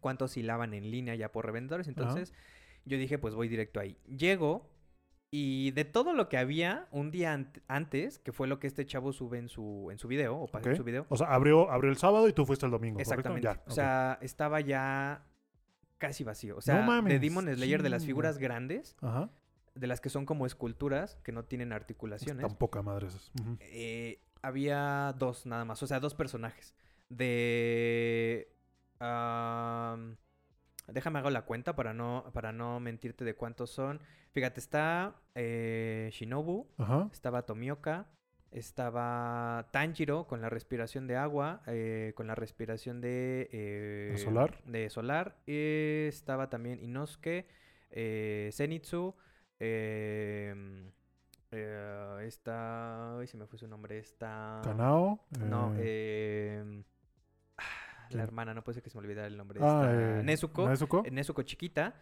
cuánto 0.00 0.26
oscilaban 0.26 0.74
en 0.74 0.90
línea 0.90 1.14
ya 1.14 1.32
por 1.32 1.46
revendedores. 1.46 1.88
Entonces, 1.88 2.34
yo 2.84 2.98
dije, 2.98 3.18
pues 3.18 3.34
voy 3.34 3.48
directo 3.48 3.80
ahí. 3.80 3.96
Llego 4.06 4.68
y 5.34 5.70
de 5.70 5.84
todo 5.86 6.12
lo 6.12 6.28
que 6.28 6.36
había 6.36 6.86
un 6.90 7.10
día 7.10 7.34
ant- 7.34 7.62
antes, 7.66 8.18
que 8.18 8.32
fue 8.32 8.46
lo 8.46 8.58
que 8.60 8.66
este 8.66 8.84
chavo 8.84 9.12
sube 9.14 9.38
en 9.38 9.48
su, 9.48 9.88
en 9.90 9.98
su 9.98 10.06
video, 10.06 10.36
o 10.36 10.46
pasó 10.46 10.68
en 10.68 10.76
su 10.76 10.84
video. 10.84 11.06
O 11.08 11.16
sea, 11.16 11.28
abrió, 11.34 11.70
abrió 11.70 11.90
el 11.90 11.96
sábado 11.96 12.28
y 12.28 12.34
tú 12.34 12.44
fuiste 12.44 12.66
el 12.66 12.70
domingo. 12.72 13.00
Exactamente. 13.00 13.44
Ya, 13.46 13.62
o 13.66 13.70
sea, 13.70 14.18
estaba 14.20 14.60
ya 14.60 15.24
casi 15.96 16.22
vacío. 16.22 16.58
O 16.58 16.60
sea, 16.60 16.86
de 17.02 17.18
Demon 17.18 17.46
Slayer, 17.52 17.82
de 17.82 17.88
las 17.88 18.04
figuras 18.04 18.36
grandes, 18.36 18.94
Ajá. 19.00 19.30
de 19.74 19.86
las 19.86 20.02
que 20.02 20.10
son 20.10 20.26
como 20.26 20.44
esculturas, 20.44 21.16
que 21.24 21.32
no 21.32 21.44
tienen 21.44 21.72
articulaciones. 21.72 22.46
Tan 22.46 22.56
poca 22.56 22.82
madre 22.82 23.06
esas. 23.08 23.32
Eh, 23.60 24.20
había 24.42 25.14
dos 25.18 25.46
nada 25.46 25.64
más, 25.64 25.82
o 25.82 25.86
sea, 25.86 25.98
dos 25.98 26.14
personajes. 26.14 26.74
De... 27.08 28.52
am, 28.98 30.16
déjame 30.88 31.18
hago 31.18 31.30
la 31.30 31.42
cuenta 31.42 31.74
para 31.74 31.92
no, 31.94 32.24
para 32.32 32.52
no 32.52 32.80
mentirte 32.80 33.24
de 33.24 33.34
cuántos 33.34 33.70
son. 33.70 34.00
Fíjate, 34.32 34.60
está 34.60 35.14
eh, 35.34 36.08
Shinobu, 36.12 36.66
Ajá. 36.78 37.08
estaba 37.12 37.42
Tomioka, 37.42 38.06
estaba 38.50 39.68
Tanjiro 39.72 40.26
con 40.26 40.40
la 40.40 40.48
respiración 40.50 41.06
de 41.06 41.16
agua, 41.16 41.62
eh, 41.66 42.12
con 42.16 42.26
la 42.26 42.34
respiración 42.34 43.00
de... 43.00 43.48
eh, 43.52 44.14
solar? 44.18 44.62
De 44.64 44.88
solar. 44.90 45.36
estaba 45.46 46.48
también 46.50 46.80
Inosuke, 46.82 47.46
eh, 47.90 48.50
Zenitsu, 48.52 49.14
Eh, 51.54 52.18
esta. 52.22 53.18
Ay, 53.18 53.26
se 53.26 53.36
me 53.36 53.46
fue 53.46 53.58
su 53.58 53.68
nombre. 53.68 53.98
Esta. 53.98 54.60
Kanao. 54.64 55.20
No, 55.38 55.74
eh, 55.76 56.62
¿quién? 56.64 56.84
La 58.18 58.22
hermana, 58.24 58.54
no 58.54 58.62
puede 58.64 58.74
ser 58.74 58.82
que 58.82 58.90
se 58.90 58.96
me 58.98 59.04
olvide 59.04 59.26
el 59.26 59.36
nombre. 59.36 59.58
ah, 59.62 59.82
Esta, 59.90 60.20
eh, 60.20 60.22
Nezuko. 60.22 60.68
Nezuko. 60.68 61.02
eh, 61.04 61.10
Nezuko 61.10 61.42
chiquita. 61.42 61.94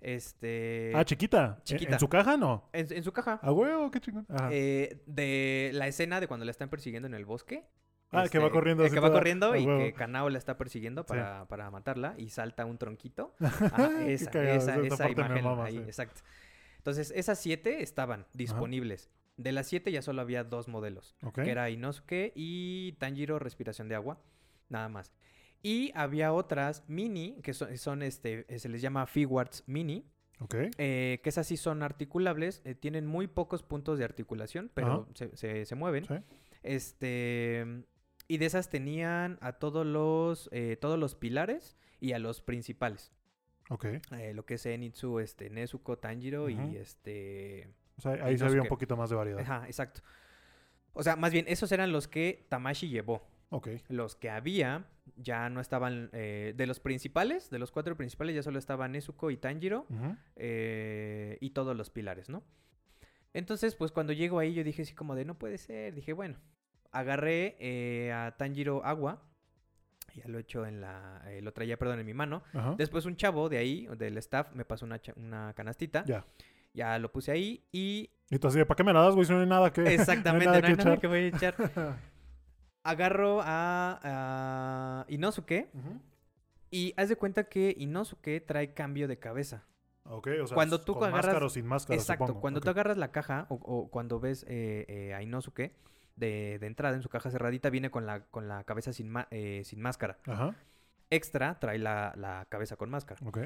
Este. 0.00 0.92
ah, 0.94 1.04
chiquita. 1.04 1.56
¿En- 1.58 1.64
chiquita. 1.64 1.92
¿En 1.94 2.00
su 2.00 2.08
caja 2.08 2.36
no? 2.36 2.68
en, 2.72 2.86
en 2.90 3.02
su 3.02 3.12
caja. 3.12 3.40
Ah, 3.42 3.52
huevo, 3.52 3.90
qué 3.90 4.00
chingón. 4.00 4.26
Eh, 4.50 5.02
de 5.06 5.70
la 5.74 5.86
escena 5.88 6.20
de 6.20 6.28
cuando 6.28 6.44
la 6.44 6.50
están 6.50 6.68
persiguiendo 6.68 7.06
en 7.08 7.14
el 7.14 7.24
bosque. 7.24 7.64
ah, 8.12 8.24
que 8.30 8.38
va 8.38 8.44
este, 8.46 8.50
corriendo. 8.54 8.84
eh, 8.84 8.90
que 8.90 9.00
va 9.00 9.08
toda- 9.08 9.18
corriendo 9.18 9.56
y 9.56 9.64
huevo. 9.66 9.78
que 9.80 9.92
Kanao 9.94 10.28
la 10.30 10.38
está 10.38 10.56
persiguiendo 10.58 11.02
Sí. 11.02 11.08
para, 11.08 11.46
para 11.48 11.70
matarla 11.70 12.14
y 12.18 12.28
salta 12.30 12.64
un 12.66 12.78
tronquito. 12.78 13.34
Esa, 13.40 14.30
cagado, 14.30 14.56
esa, 14.56 14.76
esa 14.80 15.10
imagen 15.10 15.44
mama, 15.44 15.64
ahí, 15.64 15.76
sí. 15.78 15.82
exacto. 15.84 16.20
Entonces, 16.78 17.12
esas 17.16 17.38
siete 17.40 17.82
estaban 17.82 18.26
disponibles. 18.32 19.10
De 19.38 19.50
las 19.52 19.66
siete 19.66 19.90
ya 19.92 20.00
solo 20.02 20.22
había 20.22 20.44
dos 20.44 20.68
modelos, 20.68 21.16
que 21.34 21.50
era 21.50 21.68
Inosuke 21.68 22.32
y 22.34 22.92
Tanjiro 22.92 23.38
Respiración 23.38 23.88
de 23.88 23.94
Agua, 23.96 24.18
nada 24.68 24.88
más. 24.88 25.12
Y 25.66 25.90
había 25.96 26.32
otras 26.32 26.84
mini, 26.86 27.40
que 27.42 27.52
son, 27.52 27.76
son, 27.76 28.02
este, 28.02 28.44
eh, 28.48 28.58
se 28.60 28.68
les 28.68 28.80
llama 28.80 29.06
Figuarts 29.06 29.64
Mini, 29.66 30.04
Ok. 30.40 30.54
eh, 30.78 31.18
que 31.22 31.28
esas 31.28 31.46
sí 31.46 31.56
son 31.56 31.82
articulables, 31.82 32.62
eh, 32.64 32.74
tienen 32.76 33.04
muy 33.06 33.26
pocos 33.26 33.62
puntos 33.64 33.98
de 33.98 34.04
articulación, 34.04 34.70
pero 34.74 35.08
se, 35.14 35.36
se- 35.36 35.64
se 35.64 35.74
mueven. 35.74 36.04
Sí. 36.04 36.14
Este, 36.62 37.84
y 38.28 38.38
de 38.38 38.46
esas 38.46 38.68
tenían 38.70 39.38
a 39.40 39.54
todos 39.54 39.84
los, 39.86 40.48
eh, 40.52 40.76
todos 40.80 40.98
los 40.98 41.14
pilares 41.14 41.76
y 42.00 42.12
a 42.12 42.18
los 42.18 42.40
principales. 42.42 43.12
Ok. 43.68 43.86
Lo 44.34 44.46
que 44.46 44.54
es 44.54 44.62
Zenitsu, 44.62 45.18
este, 45.18 45.50
Nezuko, 45.50 45.98
Tanjiro 45.98 46.48
y 46.48 46.76
este... 46.76 47.68
O 47.98 48.02
sea, 48.02 48.12
ahí 48.24 48.36
se 48.38 48.44
había 48.44 48.62
un 48.62 48.68
poquito 48.68 48.96
más 48.96 49.10
de 49.10 49.16
variedad. 49.16 49.40
Ajá, 49.40 49.66
exacto. 49.66 50.02
O 50.92 51.02
sea, 51.02 51.16
más 51.16 51.32
bien, 51.32 51.46
esos 51.48 51.72
eran 51.72 51.90
los 51.92 52.06
que 52.06 52.46
Tamashi 52.48 52.88
llevó. 52.88 53.26
Ok. 53.50 53.68
Los 53.88 54.16
que 54.16 54.30
había 54.30 54.86
ya 55.16 55.48
no 55.48 55.60
estaban... 55.60 56.10
eh, 56.12 56.52
de 56.56 56.66
los 56.66 56.80
principales, 56.80 57.48
de 57.50 57.58
los 57.58 57.70
cuatro 57.70 57.96
principales, 57.96 58.34
ya 58.34 58.42
solo 58.42 58.58
estaban 58.58 58.92
Nezuko 58.92 59.30
y 59.30 59.36
Tanjiro 59.36 59.86
eh, 60.36 61.38
y 61.40 61.50
todos 61.50 61.76
los 61.76 61.90
pilares, 61.90 62.28
¿no? 62.28 62.42
Entonces, 63.32 63.74
pues 63.76 63.92
cuando 63.92 64.12
llego 64.12 64.38
ahí 64.38 64.54
yo 64.54 64.64
dije 64.64 64.82
así 64.82 64.94
como 64.94 65.14
de, 65.14 65.24
no 65.24 65.38
puede 65.38 65.58
ser. 65.58 65.94
Dije, 65.94 66.12
bueno, 66.12 66.38
agarré 66.90 67.56
eh, 67.60 68.12
a 68.12 68.34
Tanjiro 68.36 68.84
agua. 68.84 69.22
Ya 70.14 70.24
lo 70.28 70.38
he 70.38 70.40
hecho 70.40 70.64
en 70.64 70.80
la... 70.80 71.22
eh, 71.26 71.42
lo 71.42 71.52
traía, 71.52 71.78
perdón, 71.78 72.00
en 72.00 72.06
mi 72.06 72.14
mano. 72.14 72.42
Después 72.78 73.04
un 73.04 73.16
chavo 73.16 73.50
de 73.50 73.58
ahí, 73.58 73.86
del 73.98 74.16
staff, 74.18 74.50
me 74.54 74.64
pasó 74.64 74.86
una, 74.86 74.98
una 75.16 75.52
canastita. 75.54 76.04
Ya. 76.06 76.24
Ya 76.72 76.98
lo 76.98 77.12
puse 77.12 77.32
ahí 77.32 77.64
y 77.72 78.10
Y 78.30 78.38
tú 78.38 78.48
así 78.48 78.62
¿para 78.64 78.76
qué 78.76 78.84
me 78.84 78.92
la 78.92 79.00
das, 79.02 79.14
güey? 79.14 79.26
Si 79.26 79.32
no 79.32 79.40
hay 79.40 79.46
nada 79.46 79.72
que. 79.72 79.80
no 79.82 79.88
hay 79.88 79.94
exactamente, 79.94 80.46
nada 80.46 80.60
no 80.60 80.66
hay 80.66 80.76
que 80.76 80.84
nada 80.84 80.96
que 80.96 81.06
voy 81.06 81.18
a 81.18 81.26
echar. 81.28 81.54
Agarro 82.90 83.40
a, 83.42 84.00
a 84.02 85.04
Inosuke 85.08 85.68
y 86.70 86.94
haz 86.96 87.08
de 87.08 87.16
cuenta 87.16 87.44
que 87.44 87.74
Inosuke 87.78 88.40
trae 88.40 88.74
cambio 88.74 89.08
de 89.08 89.18
cabeza. 89.18 89.64
Ok, 90.04 90.28
o 90.42 90.46
sea, 90.46 90.54
Cuando 90.54 90.80
tú 90.80 90.94
con 90.94 91.08
agarras- 91.08 91.26
máscara 91.26 91.46
o 91.46 91.48
sin 91.48 91.66
máscara, 91.66 91.98
Exacto, 91.98 92.26
supongo. 92.26 92.40
cuando 92.40 92.60
tú 92.60 92.70
agarras 92.70 92.96
la 92.96 93.10
caja 93.10 93.46
o, 93.48 93.54
o 93.56 93.90
cuando 93.90 94.20
ves 94.20 94.44
eh, 94.48 94.84
eh, 94.88 95.14
a 95.14 95.22
Inosuke 95.22 95.72
de, 96.14 96.58
de 96.60 96.66
entrada 96.66 96.94
en 96.94 97.02
su 97.02 97.08
caja 97.08 97.30
cerradita, 97.30 97.70
viene 97.70 97.90
con 97.90 98.06
la, 98.06 98.20
con 98.26 98.46
la 98.48 98.62
cabeza 98.64 98.92
sin, 98.92 99.12
eh, 99.30 99.62
sin 99.64 99.80
máscara. 99.80 100.18
Ajá, 100.26 100.54
Extra 101.10 101.58
trae 101.58 101.78
la, 101.78 102.12
la 102.16 102.46
cabeza 102.48 102.76
con 102.76 102.90
máscara. 102.90 103.20
ok. 103.26 103.38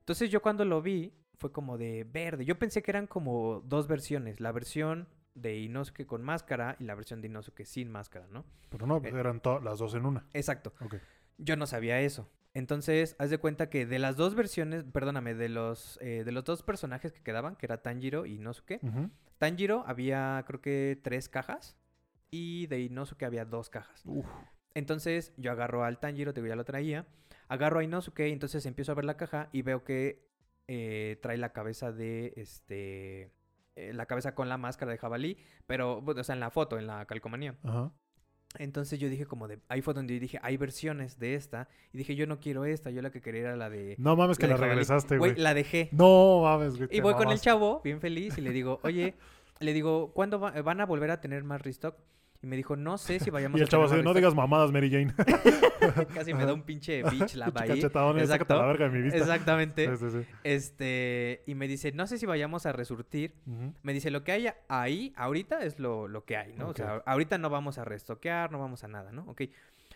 Entonces 0.00 0.30
yo 0.30 0.42
cuando 0.42 0.64
lo 0.64 0.82
vi 0.82 1.14
fue 1.38 1.50
como 1.52 1.78
de 1.78 2.04
verde. 2.04 2.44
Yo 2.44 2.58
pensé 2.58 2.82
que 2.82 2.90
eran 2.90 3.06
como 3.06 3.60
dos 3.64 3.86
versiones. 3.88 4.38
La 4.40 4.52
versión 4.52 5.08
de 5.34 5.58
Inosuke 5.58 6.06
con 6.06 6.22
máscara 6.22 6.76
y 6.78 6.84
la 6.84 6.94
versión 6.94 7.20
de 7.20 7.28
Inosuke 7.28 7.64
sin 7.64 7.90
máscara, 7.90 8.26
¿no? 8.30 8.44
Pero 8.70 8.86
no, 8.86 8.98
Eh. 8.98 9.08
eran 9.14 9.40
las 9.62 9.78
dos 9.78 9.94
en 9.94 10.06
una. 10.06 10.26
Exacto. 10.34 10.72
Ok. 10.80 10.96
Yo 11.38 11.56
no 11.56 11.66
sabía 11.66 12.00
eso. 12.00 12.28
Entonces, 12.54 13.16
haz 13.18 13.30
de 13.30 13.38
cuenta 13.38 13.70
que 13.70 13.86
de 13.86 13.98
las 13.98 14.16
dos 14.16 14.34
versiones, 14.34 14.84
perdóname, 14.84 15.34
de 15.34 15.48
los, 15.48 15.98
eh, 16.02 16.22
de 16.24 16.32
los 16.32 16.44
dos 16.44 16.62
personajes 16.62 17.10
que 17.12 17.22
quedaban, 17.22 17.56
que 17.56 17.64
era 17.66 17.80
Tanjiro 17.82 18.26
y 18.26 18.34
Inosuke. 18.34 18.78
Tanjiro 19.38 19.84
había 19.86 20.44
creo 20.46 20.60
que 20.60 21.00
tres 21.02 21.28
cajas 21.30 21.76
y 22.30 22.66
de 22.66 22.80
Inosuke 22.80 23.24
había 23.24 23.46
dos 23.46 23.70
cajas. 23.70 24.02
Uf. 24.04 24.26
Entonces 24.74 25.32
yo 25.38 25.50
agarro 25.50 25.84
al 25.84 25.98
Tanjiro, 25.98 26.32
digo, 26.34 26.46
ya 26.46 26.56
lo 26.56 26.64
traía, 26.64 27.06
agarro 27.48 27.80
a 27.80 27.84
Inosuke 27.84 28.28
y 28.28 28.32
entonces 28.32 28.64
empiezo 28.66 28.92
a 28.92 28.96
ver 28.96 29.06
la 29.06 29.16
caja 29.16 29.48
y 29.52 29.62
veo 29.62 29.82
que 29.84 30.28
eh, 30.68 31.18
trae 31.22 31.38
la 31.38 31.52
cabeza 31.52 31.90
de 31.90 32.34
este... 32.36 33.32
eh, 33.76 33.92
la 33.92 34.06
cabeza 34.06 34.34
con 34.34 34.48
la 34.48 34.58
máscara 34.58 34.92
de 34.92 34.98
jabalí, 34.98 35.36
pero, 35.66 35.98
o 36.04 36.24
sea, 36.24 36.34
en 36.34 36.40
la 36.40 36.50
foto, 36.50 36.78
en 36.78 36.86
la 36.86 37.04
calcomanía. 37.06 37.56
Ajá. 37.64 37.92
Entonces 38.58 38.98
yo 38.98 39.08
dije 39.08 39.24
como 39.24 39.48
de, 39.48 39.60
ahí 39.68 39.80
fue 39.80 39.94
donde 39.94 40.12
yo 40.14 40.20
dije, 40.20 40.38
hay 40.42 40.58
versiones 40.58 41.18
de 41.18 41.34
esta. 41.36 41.68
Y 41.92 41.96
dije, 41.98 42.14
yo 42.14 42.26
no 42.26 42.38
quiero 42.38 42.66
esta, 42.66 42.90
yo 42.90 43.00
la 43.00 43.10
que 43.10 43.22
quería 43.22 43.40
era 43.40 43.56
la 43.56 43.70
de... 43.70 43.94
No 43.98 44.14
mames 44.14 44.36
que 44.36 44.46
la 44.46 44.56
regresaste, 44.58 45.16
Güey, 45.16 45.36
la 45.36 45.54
dejé. 45.54 45.88
No 45.92 46.42
mames, 46.42 46.76
güey. 46.76 46.88
Y 46.92 47.00
voy 47.00 47.14
con 47.14 47.30
el 47.30 47.40
chavo, 47.40 47.80
bien 47.82 48.00
feliz, 48.00 48.36
y 48.36 48.42
le 48.42 48.50
digo, 48.50 48.78
oye, 48.82 49.14
le 49.60 49.72
digo, 49.72 50.12
¿cuándo 50.12 50.38
va- 50.38 50.50
van 50.60 50.80
a 50.82 50.86
volver 50.86 51.10
a 51.10 51.20
tener 51.22 51.44
más 51.44 51.62
restock? 51.62 51.96
Y 52.42 52.46
me 52.48 52.56
dijo, 52.56 52.74
no 52.74 52.98
sé 52.98 53.20
si 53.20 53.30
vayamos 53.30 53.58
Y 53.58 53.62
a 53.62 53.64
el 53.64 53.70
chavo 53.70 53.84
tener 53.84 54.00
así, 54.00 54.04
no 54.04 54.14
digas 54.14 54.34
mamadas, 54.34 54.72
Mary 54.72 54.90
Jane. 54.90 55.14
restock". 55.16 55.72
Casi 56.14 56.34
me 56.34 56.44
da 56.44 56.52
un 56.52 56.62
pinche 56.62 57.02
bitch 57.04 57.34
Pinche 57.34 57.42
ahí. 57.54 57.80
Exacto. 58.20 58.56
la 58.56 58.66
verga 58.66 58.88
de 58.88 58.90
mi 58.90 59.02
vista. 59.02 59.18
Exactamente. 59.18 59.96
Sí, 59.96 60.10
sí, 60.10 60.10
sí. 60.10 60.26
Este, 60.44 61.42
y 61.46 61.54
me 61.54 61.68
dice, 61.68 61.92
no 61.92 62.06
sé 62.06 62.18
si 62.18 62.26
vayamos 62.26 62.66
a 62.66 62.72
resurtir. 62.72 63.34
Me 63.82 63.92
dice, 63.92 64.10
lo 64.10 64.24
que 64.24 64.32
hay 64.32 64.48
ahí 64.68 65.12
ahorita 65.16 65.62
es 65.64 65.78
lo, 65.78 66.08
lo 66.08 66.24
que 66.24 66.36
hay, 66.36 66.52
¿no? 66.54 66.68
O 66.68 66.74
sea, 66.74 67.02
ahorita 67.06 67.38
no 67.38 67.50
vamos 67.50 67.78
a 67.78 67.84
restoquear, 67.84 68.50
no 68.50 68.58
vamos 68.58 68.84
a 68.84 68.88
nada, 68.88 69.12
¿no? 69.12 69.24
Ok. 69.28 69.42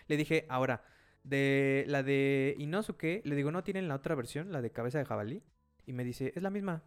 Le 0.07 0.15
dije, 0.17 0.45
ahora, 0.49 0.83
de 1.23 1.83
la 1.87 2.03
de 2.03 2.55
Inosuke, 2.59 3.21
le 3.25 3.35
digo, 3.35 3.51
¿no 3.51 3.63
tienen 3.63 3.87
la 3.87 3.95
otra 3.95 4.15
versión, 4.15 4.51
la 4.51 4.61
de 4.61 4.71
cabeza 4.71 4.99
de 4.99 5.05
jabalí? 5.05 5.43
Y 5.85 5.93
me 5.93 6.03
dice, 6.03 6.31
es 6.35 6.41
la 6.41 6.49
misma. 6.49 6.83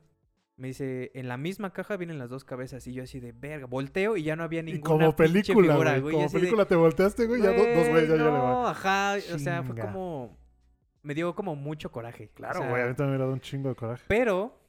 Me 0.61 0.69
dice, 0.69 1.11
en 1.15 1.27
la 1.27 1.39
misma 1.39 1.73
caja 1.73 1.97
vienen 1.97 2.19
las 2.19 2.29
dos 2.29 2.45
cabezas. 2.45 2.87
Y 2.87 2.93
yo 2.93 3.03
así 3.03 3.19
de 3.19 3.33
verga, 3.33 3.65
volteo 3.67 4.17
y 4.19 4.23
ya 4.25 4.37
no 4.37 4.43
había 4.45 4.61
Y 4.61 4.65
ninguna 4.65 4.83
como 5.07 5.17
pinche 5.17 5.55
película, 5.55 5.73
figura, 5.73 5.99
güey. 6.01 6.15
Como 6.15 6.27
de, 6.29 6.33
película 6.33 6.65
te 6.67 6.77
volteaste, 6.77 7.27
güey. 7.27 7.41
Ya 7.41 7.49
do- 7.53 7.57
dos 7.57 7.89
güeyes 7.89 8.09
ya, 8.11 8.17
ya 8.17 8.25
le 8.25 8.31
no, 8.31 8.33
va. 8.63 8.71
ajá. 8.71 9.15
O 9.35 9.39
sea, 9.39 9.63
fue 9.63 9.75
como... 9.75 10.39
Me 11.03 11.15
dio 11.15 11.35
como 11.35 11.57
mucho 11.57 11.91
coraje. 11.91 12.29
o 12.31 12.35
Claro, 12.37 12.61
sea, 12.61 12.69
güey. 12.69 12.83
A 12.83 12.87
mí 12.89 12.95
también 12.95 13.13
me 13.13 13.17
ha 13.17 13.21
dado 13.21 13.33
un 13.33 13.41
chingo 13.41 13.71
de 13.71 13.75
coraje. 13.75 14.05
Pero, 14.07 14.61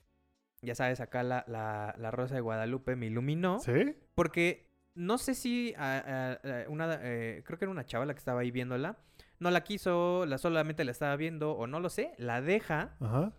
ya 0.61 0.75
sabes, 0.75 1.01
acá 1.01 1.23
la, 1.23 1.43
la, 1.49 1.93
la 1.97 2.09
Rosa 2.09 2.35
de 2.35 2.41
Guadalupe 2.41 2.95
me 2.95 3.07
iluminó. 3.07 3.59
¿Sí? 3.59 3.97
Porque 4.15 4.71
no 4.95 5.17
sé 5.17 5.33
si 5.35 5.73
a- 5.77 5.97
a- 6.41 6.63
a 6.63 6.69
una, 6.69 6.99
eh, 7.01 7.43
creo 7.45 7.59
que 7.59 7.65
era 7.65 7.71
una 7.71 7.85
chava 7.85 8.05
la 8.05 8.13
que 8.13 8.19
estaba 8.19 8.39
ahí 8.41 8.51
viéndola. 8.51 8.97
No 9.39 9.51
la 9.51 9.65
quiso, 9.65 10.25
la 10.25 10.37
solamente 10.37 10.85
la 10.85 10.91
estaba 10.91 11.17
viendo 11.17 11.51
o 11.51 11.67
no 11.67 11.81
lo 11.81 11.89
sé. 11.89 12.13
La 12.17 12.41
deja 12.41 12.95
Ajá. 13.01 13.33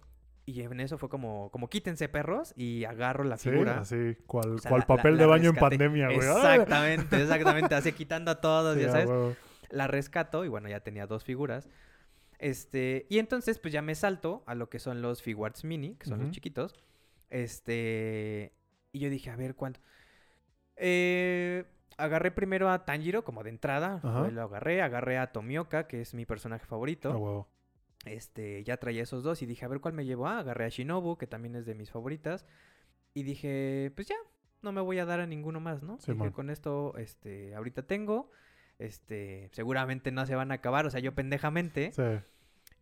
Y 0.44 0.60
en 0.62 0.80
eso 0.80 0.98
fue 0.98 1.08
como, 1.08 1.50
como 1.50 1.68
quítense 1.68 2.08
perros 2.08 2.52
y 2.56 2.84
agarro 2.84 3.24
la 3.24 3.36
Sí, 3.36 3.50
figura. 3.50 3.78
así. 3.80 4.16
Cual, 4.26 4.54
O 4.54 4.58
sea, 4.58 4.68
cual 4.70 4.80
la- 4.80 4.86
papel 4.86 5.12
la- 5.14 5.18
de 5.18 5.24
la 5.24 5.30
baño 5.30 5.50
en 5.50 5.56
pandemia, 5.56 6.06
güey. 6.06 6.18
¡Ah! 6.28 6.54
Exactamente, 6.56 7.22
exactamente. 7.22 7.74
Así 7.74 7.92
quitando 7.92 8.30
a 8.30 8.40
todos, 8.40 8.74
Sí, 8.78 8.82
ya 8.82 8.90
sabes. 8.90 9.36
La 9.70 9.86
rescato 9.86 10.44
y 10.44 10.48
bueno, 10.48 10.68
ya 10.68 10.80
tenía 10.80 11.06
dos 11.06 11.24
figuras. 11.24 11.68
Este, 12.38 13.06
y 13.08 13.18
entonces 13.20 13.58
pues 13.60 13.72
ya 13.72 13.82
me 13.82 13.94
salto 13.94 14.42
a 14.46 14.54
lo 14.56 14.68
que 14.68 14.80
son 14.80 15.00
los 15.00 15.22
Figuarts 15.22 15.64
Mini, 15.64 15.94
que 15.94 16.06
son 16.06 16.18
los 16.20 16.30
chiquitos. 16.32 16.74
Este, 17.30 18.52
y 18.92 18.98
yo 18.98 19.10
dije, 19.10 19.30
a 19.30 19.36
ver, 19.36 19.54
¿cuánto? 19.54 19.80
Eh, 20.76 21.64
agarré 21.98 22.30
primero 22.30 22.68
a 22.70 22.84
Tanjiro 22.84 23.24
como 23.24 23.42
de 23.42 23.50
entrada, 23.50 24.00
fue, 24.00 24.32
lo 24.32 24.42
agarré, 24.42 24.82
agarré 24.82 25.18
a 25.18 25.28
Tomioka, 25.32 25.86
que 25.86 26.00
es 26.00 26.14
mi 26.14 26.26
personaje 26.26 26.66
favorito. 26.66 27.10
huevo. 27.12 27.48
Este, 28.04 28.64
ya 28.64 28.76
traía 28.78 29.02
esos 29.02 29.22
dos 29.22 29.42
y 29.42 29.46
dije, 29.46 29.64
a 29.64 29.68
ver 29.68 29.80
cuál 29.80 29.94
me 29.94 30.04
llevo. 30.04 30.26
Ah, 30.26 30.38
agarré 30.38 30.64
a 30.64 30.68
Shinobu, 30.68 31.16
que 31.16 31.26
también 31.26 31.54
es 31.56 31.66
de 31.66 31.74
mis 31.74 31.90
favoritas. 31.90 32.46
Y 33.14 33.22
dije, 33.22 33.92
pues 33.94 34.08
ya, 34.08 34.16
no 34.62 34.72
me 34.72 34.80
voy 34.80 34.98
a 34.98 35.04
dar 35.04 35.20
a 35.20 35.26
ninguno 35.26 35.60
más, 35.60 35.82
¿no? 35.82 35.98
Dije, 35.98 36.32
con 36.32 36.50
esto, 36.50 36.94
este, 36.96 37.54
ahorita 37.54 37.82
tengo. 37.82 38.30
Este, 38.78 39.50
seguramente 39.52 40.10
no 40.10 40.26
se 40.26 40.34
van 40.34 40.50
a 40.50 40.54
acabar, 40.54 40.86
o 40.86 40.90
sea, 40.90 41.00
yo 41.00 41.14
pendejamente. 41.14 41.92
Sí. 41.92 42.02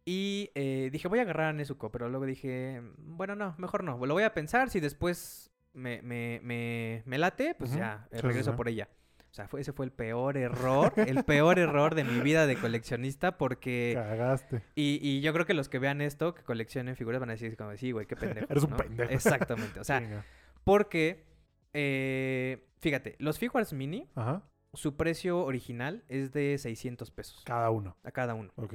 Y 0.04 0.50
eh, 0.54 0.88
dije, 0.92 1.08
voy 1.08 1.18
a 1.18 1.22
agarrar 1.22 1.48
a 1.48 1.52
Nezuko, 1.52 1.90
pero 1.90 2.08
luego 2.08 2.24
dije, 2.26 2.80
bueno, 2.98 3.36
no, 3.36 3.54
mejor 3.58 3.84
no. 3.84 4.04
Lo 4.06 4.14
voy 4.14 4.22
a 4.22 4.32
pensar, 4.32 4.70
si 4.70 4.80
después 4.80 5.50
me, 5.72 6.00
me, 6.02 6.40
me, 6.42 7.02
me 7.04 7.18
late, 7.18 7.54
pues 7.54 7.74
ya, 7.74 8.08
eh, 8.10 8.16
Sí, 8.16 8.22
regreso 8.22 8.56
por 8.56 8.68
ella. 8.68 8.88
O 9.30 9.34
sea, 9.34 9.46
fue, 9.46 9.60
ese 9.60 9.72
fue 9.72 9.86
el 9.86 9.92
peor 9.92 10.36
error, 10.36 10.92
el 10.96 11.22
peor 11.24 11.58
error 11.60 11.94
de 11.94 12.02
mi 12.04 12.20
vida 12.20 12.46
de 12.48 12.56
coleccionista 12.56 13.38
porque... 13.38 13.92
Cagaste. 13.94 14.62
Y, 14.74 14.98
y 15.00 15.20
yo 15.20 15.32
creo 15.32 15.46
que 15.46 15.54
los 15.54 15.68
que 15.68 15.78
vean 15.78 16.00
esto, 16.00 16.34
que 16.34 16.42
coleccionen 16.42 16.96
figuras, 16.96 17.20
van 17.20 17.30
a 17.30 17.34
decir 17.34 17.56
como, 17.56 17.76
sí, 17.76 17.92
güey, 17.92 18.06
qué 18.06 18.16
pendejo. 18.16 18.46
Eres 18.50 18.64
un 18.64 18.70
¿no? 18.70 18.76
pendejo. 18.76 19.10
Exactamente. 19.12 19.78
O 19.78 19.84
sea, 19.84 20.24
porque, 20.64 21.24
eh, 21.72 22.66
fíjate, 22.80 23.16
los 23.18 23.38
Figuarts 23.38 23.72
Mini, 23.72 24.08
Ajá. 24.14 24.42
su 24.74 24.96
precio 24.96 25.44
original 25.44 26.02
es 26.08 26.32
de 26.32 26.58
600 26.58 27.10
pesos 27.10 27.42
Cada 27.44 27.70
uno. 27.70 27.96
a 28.04 28.10
cada 28.10 28.34
uno. 28.34 28.52
Ok. 28.56 28.74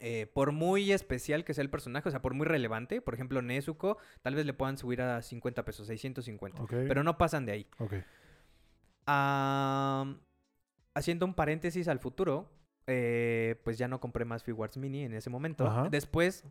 eh, 0.00 0.26
por 0.34 0.52
muy 0.52 0.90
especial 0.90 1.44
que 1.44 1.54
sea 1.54 1.62
el 1.62 1.70
personaje, 1.70 2.08
o 2.08 2.10
sea, 2.12 2.22
por 2.22 2.34
muy 2.34 2.46
relevante, 2.46 3.00
por 3.02 3.14
ejemplo, 3.14 3.40
Nezuko, 3.42 3.98
tal 4.22 4.34
vez 4.34 4.46
le 4.46 4.52
puedan 4.54 4.76
subir 4.78 5.00
a 5.02 5.22
50 5.22 5.64
pesos, 5.64 5.86
650. 5.86 6.62
Ok. 6.62 6.70
Pero 6.88 7.04
no 7.04 7.18
pasan 7.18 7.46
de 7.46 7.52
ahí. 7.52 7.66
Ok. 7.78 7.94
Ah, 9.06 10.14
haciendo 10.94 11.26
un 11.26 11.34
paréntesis 11.34 11.88
al 11.88 11.98
futuro, 11.98 12.50
eh, 12.86 13.60
pues 13.64 13.78
ya 13.78 13.88
no 13.88 14.00
compré 14.00 14.24
más 14.24 14.42
Figuarts 14.44 14.76
Mini 14.76 15.04
en 15.04 15.14
ese 15.14 15.30
momento. 15.30 15.66
Ajá. 15.66 15.88
Después 15.90 16.44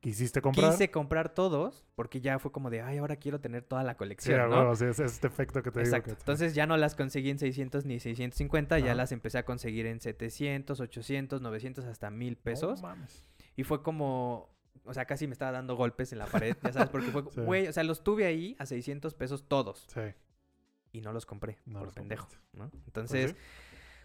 ¿Quisiste 0.00 0.40
comprar? 0.42 0.70
quise 0.72 0.90
comprar 0.90 1.34
todos, 1.34 1.84
porque 1.94 2.20
ya 2.20 2.38
fue 2.38 2.52
como 2.52 2.70
de, 2.70 2.82
ay, 2.82 2.98
ahora 2.98 3.16
quiero 3.16 3.40
tener 3.40 3.62
toda 3.62 3.82
la 3.82 3.96
colección, 3.96 4.50
¿no? 4.50 4.76
sí, 4.76 4.84
es 4.84 5.00
es 5.00 5.12
este 5.14 5.26
efecto 5.26 5.62
que 5.62 5.70
te 5.70 5.80
Exacto. 5.80 6.10
digo. 6.10 6.16
que- 6.16 6.22
Entonces 6.22 6.54
ya 6.54 6.66
no 6.66 6.76
las 6.76 6.94
conseguí 6.94 7.30
en 7.30 7.38
600 7.38 7.86
ni 7.86 7.98
650, 7.98 8.78
ya 8.78 8.94
las 8.94 9.10
empecé 9.12 9.38
a 9.38 9.44
conseguir 9.44 9.86
en 9.86 10.00
700, 10.00 10.80
800, 10.80 11.40
900, 11.40 11.84
hasta 11.86 12.10
1000 12.10 12.34
No 12.34 12.42
pesos. 12.42 12.82
mames. 12.82 13.24
Y 13.56 13.64
fue 13.64 13.82
como, 13.82 14.50
o 14.84 14.92
sea, 14.94 15.06
casi 15.06 15.26
me 15.26 15.32
estaba 15.32 15.50
dando 15.52 15.74
golpes 15.76 16.12
en 16.12 16.18
la 16.18 16.26
pared, 16.26 16.54
ya 16.62 16.72
sabes, 16.72 16.90
porque 16.90 17.10
fue, 17.10 17.22
Sí. 17.32 17.40
güey, 17.40 17.66
o 17.66 17.72
sea, 17.72 17.82
los 17.82 18.04
tuve 18.04 18.26
ahí 18.26 18.54
a 18.58 18.66
600 18.66 19.14
pesos 19.14 19.48
todos 19.48 19.86
Sí. 19.88 20.02
Y 20.96 21.00
no 21.00 21.12
los 21.12 21.26
compré 21.26 21.58
No 21.66 21.78
por 21.78 21.86
los 21.88 21.94
pendejo. 21.94 22.28
Pues 22.56 22.70
Entonces, 22.86 23.30
sí. 23.32 23.36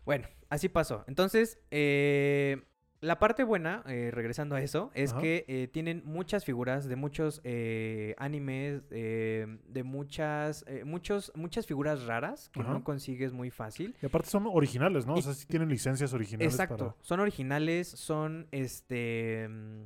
bueno, 0.05 0.27
así 0.49 0.69
pasó. 0.69 1.03
Entonces, 1.07 1.59
eh, 1.71 2.63
la 2.99 3.17
parte 3.17 3.43
buena, 3.43 3.83
eh, 3.87 4.11
regresando 4.13 4.55
a 4.55 4.61
eso, 4.61 4.91
es 4.93 5.11
Ajá. 5.11 5.21
que 5.21 5.45
eh, 5.47 5.67
tienen 5.67 6.03
muchas 6.05 6.45
figuras 6.45 6.87
de 6.87 6.95
muchos 6.95 7.41
eh, 7.43 8.13
animes, 8.19 8.87
de 8.89 9.81
muchas, 9.83 10.65
muchos, 10.85 11.31
muchas 11.35 11.65
figuras 11.65 12.03
raras 12.05 12.49
que 12.49 12.61
Ajá. 12.61 12.73
no 12.73 12.83
consigues 12.83 13.33
muy 13.33 13.49
fácil. 13.49 13.95
Y 14.01 14.05
aparte 14.05 14.29
son 14.29 14.45
originales, 14.47 15.05
¿no? 15.07 15.15
Y- 15.15 15.19
O 15.19 15.21
sea, 15.23 15.33
sí 15.33 15.47
tienen 15.47 15.69
licencias 15.69 16.13
originales 16.13 16.53
Exacto, 16.53 16.95
son 17.01 17.19
originales, 17.21 17.87
son 17.87 18.47
este... 18.51 19.47
mm, 19.49 19.85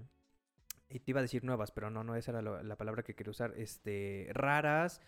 Y 0.89 0.99
te 0.99 1.11
iba 1.11 1.19
a 1.19 1.23
decir 1.23 1.43
nuevas, 1.43 1.71
pero 1.71 1.89
no, 1.89 2.03
no 2.03 2.15
esa 2.15 2.31
era 2.31 2.41
lo- 2.41 2.61
la 2.63 2.75
palabra 2.75 3.03
que 3.03 3.15
quería 3.15 3.31
usar. 3.31 3.53
Este, 3.57 4.29
raras, 4.33 5.01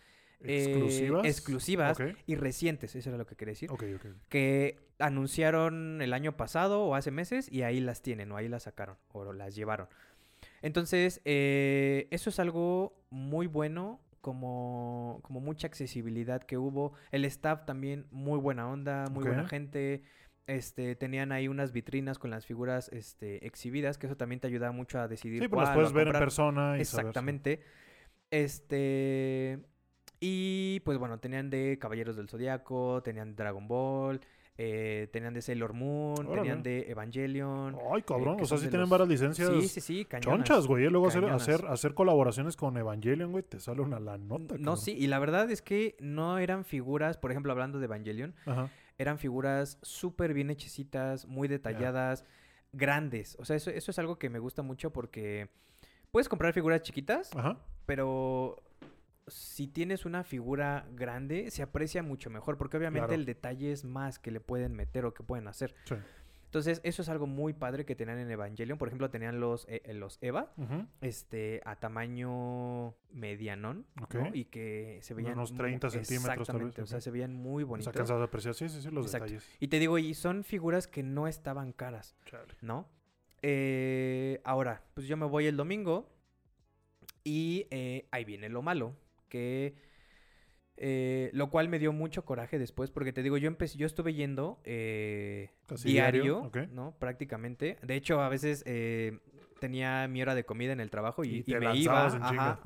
eh, 0.44 1.20
exclusivas. 1.24 1.98
y 2.26 2.36
recientes, 2.36 2.96
eso 2.96 3.10
era 3.10 3.18
lo 3.18 3.26
que 3.26 3.36
quería 3.36 3.54
decir. 3.54 3.72
ok, 3.72 3.84
ok. 3.96 4.06
que 4.30 4.78
anunciaron 5.00 6.02
el 6.02 6.14
año 6.14 6.38
pasado 6.38 6.84
o 6.84 6.96
hace 6.96 7.12
meses 7.12 7.52
y 7.52 7.62
ahí 7.62 7.80
las 7.80 8.02
tienen 8.02 8.32
o 8.32 8.38
ahí 8.38 8.48
las 8.48 8.64
sacaron 8.64 8.98
o 9.10 9.34
las 9.34 9.56
llevaron. 9.56 9.88
Entonces, 10.62 11.22
eh, 11.26 12.08
eso 12.12 12.30
es 12.30 12.40
algo 12.40 13.00
muy 13.10 13.48
bueno, 13.48 14.00
como, 14.22 15.20
como 15.24 15.40
mucha 15.40 15.68
accesibilidad 15.68 16.44
que 16.44 16.58
hubo. 16.58 16.94
El 17.12 17.26
staff 17.26 17.66
también 17.66 18.08
muy 18.12 18.40
buena 18.40 18.70
onda, 18.70 19.06
muy 19.12 19.24
buena 19.24 19.48
gente. 19.48 20.04
Este, 20.48 20.96
tenían 20.96 21.32
ahí 21.32 21.48
unas 21.48 21.74
vitrinas 21.74 22.20
con 22.20 22.30
las 22.30 22.46
figuras 22.46 22.90
este, 22.94 23.46
exhibidas, 23.46 23.98
que 23.98 24.08
eso 24.08 24.16
también 24.16 24.40
te 24.40 24.48
ayuda 24.48 24.72
mucho 24.72 25.00
a 25.00 25.08
decidir 25.08 25.42
Sí, 25.42 25.48
pues 25.50 25.68
las 25.68 25.76
puedes 25.76 25.94
ver 25.94 26.08
en 26.08 26.14
persona 26.14 26.78
y 26.78 26.82
Exactamente. 26.82 27.62
Este. 28.32 29.60
Y 30.20 30.80
pues 30.82 30.98
bueno, 30.98 31.20
tenían 31.20 31.50
de 31.50 31.78
Caballeros 31.80 32.16
del 32.16 32.28
Zodiaco, 32.30 33.02
tenían 33.04 33.36
Dragon 33.36 33.68
Ball, 33.68 34.20
eh, 34.58 35.08
tenían 35.12 35.36
de 35.36 35.44
Sailor 35.44 35.74
Moon, 35.74 36.26
Órale. 36.26 36.38
tenían 36.42 36.64
de 36.64 36.90
Evangelion. 36.90 37.78
Ay, 37.94 38.02
cabrón. 38.02 38.38
que 38.38 38.44
o 38.44 38.46
sea, 38.48 38.58
sí 38.58 38.68
tienen 38.70 38.90
varias 38.90 39.08
licencias 39.10 39.48
Sí, 39.50 39.68
sí, 39.68 39.82
sí, 39.82 40.06
cañonas. 40.06 40.48
chonchas, 40.48 40.66
güey. 40.66 40.86
Y 40.86 40.90
luego 40.90 41.08
hacer, 41.08 41.26
hacer, 41.26 41.66
hacer 41.68 41.94
colaboraciones 41.94 42.56
con 42.58 42.76
Evangelion, 42.78 43.32
güey, 43.32 43.44
te 43.44 43.60
sale 43.60 43.82
una 43.82 44.00
la 44.00 44.18
nota. 44.18 44.56
No, 44.58 44.76
sí, 44.76 44.96
y 44.98 45.06
la 45.06 45.20
verdad 45.20 45.52
es 45.52 45.62
que 45.62 45.96
no 46.00 46.40
eran 46.40 46.66
figuras, 46.66 47.18
por 47.18 47.30
ejemplo, 47.30 47.52
hablando 47.52 47.78
de 47.78 47.86
Evangelion, 47.86 48.34
Ajá. 48.48 48.70
eran 48.98 49.20
figuras 49.20 49.78
súper 49.84 50.34
bien 50.34 50.50
hechecitas, 50.50 51.28
muy 51.28 51.48
detalladas, 51.48 52.26
grandes. 52.74 53.38
O 53.40 53.46
sea, 53.46 53.56
eso, 53.56 53.70
eso 53.70 53.92
es 53.92 54.00
algo 54.00 54.18
que 54.18 54.30
me 54.32 54.40
gusta 54.40 54.64
mucho 54.64 54.92
porque 54.92 55.50
puedes 56.10 56.28
comprar 56.28 56.54
figuras 56.54 56.82
chiquitas, 56.82 57.30
Ajá. 57.36 57.60
pero 57.86 58.64
si 59.28 59.68
tienes 59.68 60.06
una 60.06 60.24
figura 60.24 60.88
grande, 60.94 61.52
se 61.52 61.62
aprecia 61.64 62.02
mucho 62.04 62.30
mejor, 62.30 62.58
porque 62.58 62.78
obviamente 62.78 63.08
Claro. 63.08 63.20
el 63.20 63.26
detalle 63.26 63.72
es 63.72 63.84
más 63.86 64.20
que 64.20 64.32
le 64.32 64.40
pueden 64.40 64.74
meter 64.74 65.06
o 65.06 65.14
que 65.14 65.24
pueden 65.24 65.48
hacer. 65.48 65.76
Sí. 65.86 65.96
Entonces, 66.46 66.80
eso 66.86 67.02
es 67.02 67.10
algo 67.10 67.28
muy 67.28 67.52
padre 67.52 67.86
que 67.86 67.94
tenían 67.94 68.20
en 68.20 68.32
Evangelion. 68.32 68.78
Por 68.78 68.88
ejemplo, 68.88 69.10
tenían 69.10 69.42
los, 69.42 69.66
eh, 69.68 69.82
eh, 69.84 69.94
los 69.94 70.18
Eva, 70.22 70.54
este, 71.02 71.62
a 71.66 71.76
tamaño 71.76 72.96
medianón. 73.12 73.86
Y 74.34 74.46
que 74.46 75.00
se 75.02 75.14
veían... 75.14 75.34
Unos 75.34 75.52
mu- 75.52 75.58
30 75.58 75.90
centímetros, 75.90 76.48
tal 76.48 76.64
vez, 76.64 76.80
o 76.80 76.86
sea, 76.88 77.02
se 77.02 77.12
veían 77.12 77.34
muy 77.34 77.66
bonitos. 77.66 77.94
cansado 77.94 78.20
de 78.20 78.26
apreciar. 78.28 78.54
Sí, 78.56 78.70
sí, 78.70 78.82
sí, 78.82 78.90
los 78.92 79.08
Exacto. 79.08 79.26
detalles. 79.26 79.58
Y 79.60 79.68
te 79.68 79.78
digo, 79.78 79.98
y 79.98 80.14
son 80.14 80.46
figuras 80.46 80.88
que 80.88 81.04
no 81.04 81.28
estaban 81.28 81.74
caras. 81.74 82.16
Chale. 82.24 82.54
¿no? 82.62 82.88
Eh, 83.42 84.40
ahora, 84.46 84.84
pues 84.94 85.06
yo 85.06 85.18
me 85.18 85.26
voy 85.26 85.48
el 85.48 85.58
domingo 85.58 86.10
y 87.26 87.68
eh, 87.72 88.08
ahí 88.12 88.24
viene 88.26 88.48
lo 88.50 88.62
malo, 88.62 88.96
que 89.30 89.76
eh, 90.80 91.32
lo 91.34 91.50
cual 91.50 91.70
me 91.70 91.80
dio 91.80 91.92
mucho 91.92 92.24
coraje 92.24 92.60
después, 92.60 92.92
porque 92.92 93.12
te 93.12 93.24
digo, 93.24 93.38
yo 93.38 93.48
empecé, 93.48 93.78
yo 93.78 93.88
estuve 93.88 94.14
yendo 94.14 94.60
eh, 94.64 95.50
diario. 95.84 96.52
¿no? 96.72 96.96
Prácticamente. 97.00 97.78
De 97.82 97.96
hecho, 97.96 98.22
a 98.22 98.30
veces 98.30 98.64
eh, 98.68 99.18
tenía 99.60 100.08
mi 100.08 100.22
hora 100.22 100.36
de 100.36 100.44
comida 100.44 100.74
en 100.74 100.80
el 100.80 100.92
trabajo 100.92 101.24
y, 101.24 101.44
Y, 101.48 101.56
me 101.56 101.76
iba, 101.76 102.06
ajá, 102.06 102.60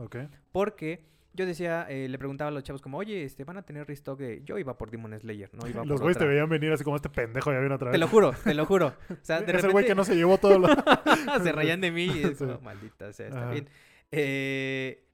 porque 0.52 1.06
yo 1.34 1.46
decía, 1.46 1.88
le 1.90 2.18
preguntaba 2.18 2.50
a 2.50 2.52
los 2.52 2.64
chavos 2.64 2.82
como, 2.82 2.98
oye, 2.98 3.24
este, 3.24 3.46
van 3.46 3.56
a 3.56 3.62
tener 3.62 3.88
restock 3.88 4.20
de... 4.20 4.42
Yo 4.44 4.58
iba 4.58 4.78
por 4.78 4.92
Demon 4.92 5.18
Slayer, 5.18 5.50
no 5.54 5.66
iba 5.66 5.86
Los 5.86 6.02
güeyes 6.02 6.18
te 6.18 6.26
veían 6.26 6.50
venir 6.50 6.74
así 6.74 6.84
como 6.84 6.98
este 6.98 7.08
pendejo 7.10 7.54
ya 7.54 7.60
viene 7.60 7.74
otra 7.76 7.92
vez. 7.92 7.94
Te 7.94 7.98
lo 8.00 8.10
juro, 8.10 8.34
te 8.44 8.54
lo 8.54 8.66
juro. 8.66 8.94
O 9.10 9.16
sea, 9.22 9.40
de 9.40 9.54
es 9.54 9.64
el 9.64 9.72
güey 9.72 9.86
repente- 9.86 9.88
que 9.88 9.96
no 9.96 10.04
se 10.04 10.16
llevó 10.18 10.38
todo 10.38 10.60
lo... 10.60 10.68
se 11.44 11.52
rayan 11.54 11.80
de 11.80 11.92
mí 11.92 12.08
y 12.08 12.24
es 12.24 12.38
Sí. 12.38 12.46
maldita 12.62 13.14
sea, 13.14 13.28
está 13.28 13.44
Ajá. 13.44 13.52
bien. 13.52 13.70
Eh, 14.12 15.06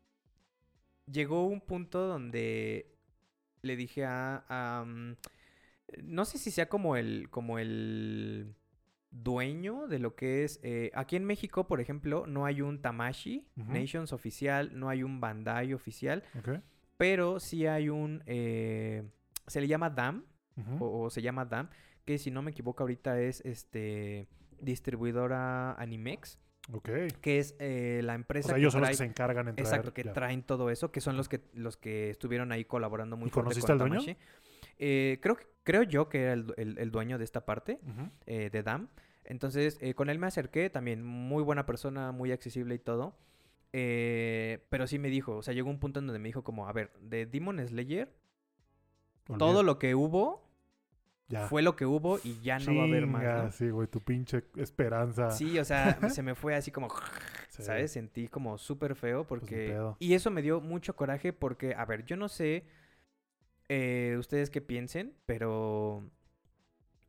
llegó 1.12 1.45
un 1.47 1.62
punto 1.62 2.08
donde 2.08 2.93
le 3.62 3.76
dije 3.76 4.05
a, 4.05 4.45
a, 4.49 4.86
mm, 4.86 5.16
no 6.03 6.26
sé 6.26 6.38
si 6.38 6.51
sea 6.51 6.68
como 6.70 6.95
el, 6.95 7.30
como 7.30 7.60
el 7.60 8.53
dueño 9.10 9.88
de 9.88 9.99
lo 9.99 10.16
que 10.16 10.43
es, 10.43 10.60
eh, 10.64 10.91
aquí 10.93 11.16
en 11.16 11.26
México, 11.26 11.66
por 11.68 11.80
ejemplo, 11.82 12.26
no 12.28 12.45
hay 12.45 12.62
un 12.62 12.82
Tamashi. 12.82 13.47
Nations 13.55 14.12
oficial, 14.14 14.72
no 14.78 14.89
hay 14.89 15.01
un 15.03 15.20
Bandai 15.20 15.74
oficial, 15.74 16.24
Ok. 16.38 16.60
pero 16.97 17.39
sí 17.39 17.66
hay 17.68 17.89
un, 17.89 18.22
eh, 18.26 19.03
se 19.47 19.62
le 19.62 19.68
llama 19.68 19.89
DAM, 19.89 20.26
o, 20.80 21.03
o 21.03 21.10
se 21.10 21.22
llama 21.22 21.45
DAM, 21.45 21.70
que 22.03 22.18
si 22.18 22.32
no 22.32 22.41
me 22.41 22.51
equivoco 22.51 22.84
ahorita 22.84 23.20
es 23.22 23.41
este 23.45 24.28
distribuidora 24.60 25.74
Animex, 25.74 26.38
Que 27.22 27.39
es 27.39 27.55
eh, 27.59 28.01
la 28.03 28.13
O 28.13 28.15
empresa 28.15 28.53
que 28.53 28.59
ellos 28.59 28.74
son 28.74 28.82
trae, 28.82 28.91
los 28.91 28.97
que 28.99 29.03
se 29.05 29.09
encargan 29.09 29.47
en 29.47 29.55
traer. 29.55 29.68
exacto, 29.68 29.93
que 29.93 30.03
ya. 30.03 30.13
traen 30.13 30.43
todo 30.43 30.70
eso, 30.70 30.91
que 30.91 30.99
son 31.01 31.15
los 31.18 31.30
que 31.30 31.41
los 31.53 31.78
que 31.78 32.09
estuvieron 32.09 32.51
ahí 32.51 32.65
colaborando 32.65 33.15
muy 33.15 33.28
¿Y 33.28 33.32
fuerte 33.32 33.45
conociste 33.45 33.68
con 33.68 33.82
al 33.82 33.89
dueño? 33.89 34.18
Eh, 34.80 35.18
creo 35.22 35.36
que 35.38 35.45
creo 35.63 35.84
yo 35.84 36.09
que 36.09 36.24
era 36.24 36.34
el, 36.34 36.53
el- 36.57 36.78
el 36.78 36.91
dueño 36.91 37.18
de 37.18 37.24
esta 37.24 37.45
parte 37.45 37.80
eh, 38.26 38.49
de 38.51 38.63
DAM. 38.63 38.89
Entonces, 39.24 39.80
con 39.95 40.09
él 40.09 40.20
me 40.20 40.28
acerqué, 40.28 40.70
también 40.70 41.03
muy 41.03 41.43
buena 41.43 41.65
persona, 41.65 42.11
muy 42.13 42.32
accesible 42.32 42.76
y 42.76 42.80
todo. 42.80 43.15
Pero 43.72 44.88
sí 44.88 44.99
me 44.99 45.09
dijo, 45.09 45.38
o 45.38 45.41
sea, 45.41 45.53
llegó 45.53 45.70
un 45.70 45.80
punto 45.80 45.99
en 45.99 46.07
donde 46.07 46.20
me 46.20 46.30
dijo 46.30 46.43
como, 46.43 46.68
a 46.68 46.74
ver, 46.74 46.91
de 47.01 47.26
Demon 47.26 47.59
Slayer, 47.68 48.11
todo 49.38 49.63
lo 49.63 49.78
que 49.80 49.95
hubo 49.95 50.47
ya. 51.28 51.47
fue 51.47 51.61
lo 51.61 51.75
que 51.75 51.86
hubo 51.86 52.19
y 52.23 52.39
ya 52.41 52.59
no 52.59 52.75
va 52.75 52.84
a 52.84 52.86
haber 52.86 53.07
más. 53.07 53.21
Chinga, 53.21 53.43
¿no? 53.43 53.51
Sí, 53.51 53.69
güey, 53.69 53.88
tu 53.88 54.01
pinche 54.01 54.43
esperanza. 54.55 55.32
Sí, 55.32 55.57
o 55.59 55.65
sea, 55.65 55.99
se 56.09 56.21
me 56.23 56.36
fue 56.36 56.55
así 56.55 56.71
como, 56.71 56.88
Sí. 57.49 57.63
¿sabes? 57.63 57.91
Sentí 57.91 58.28
como 58.28 58.57
súper 58.57 58.95
feo 58.95 59.25
porque... 59.25 59.69
pedo. 59.69 59.97
y 59.99 60.13
eso 60.13 60.30
me 60.30 60.41
dio 60.41 60.61
mucho 60.61 60.95
coraje 60.95 61.34
porque, 61.34 61.73
a 61.73 61.86
ver, 61.86 62.05
yo 62.05 62.15
no 62.15 62.30
sé 62.30 62.65
eh, 63.69 64.15
ustedes 64.19 64.49
qué 64.49 64.61
piensen, 64.61 65.13
pero 65.25 66.03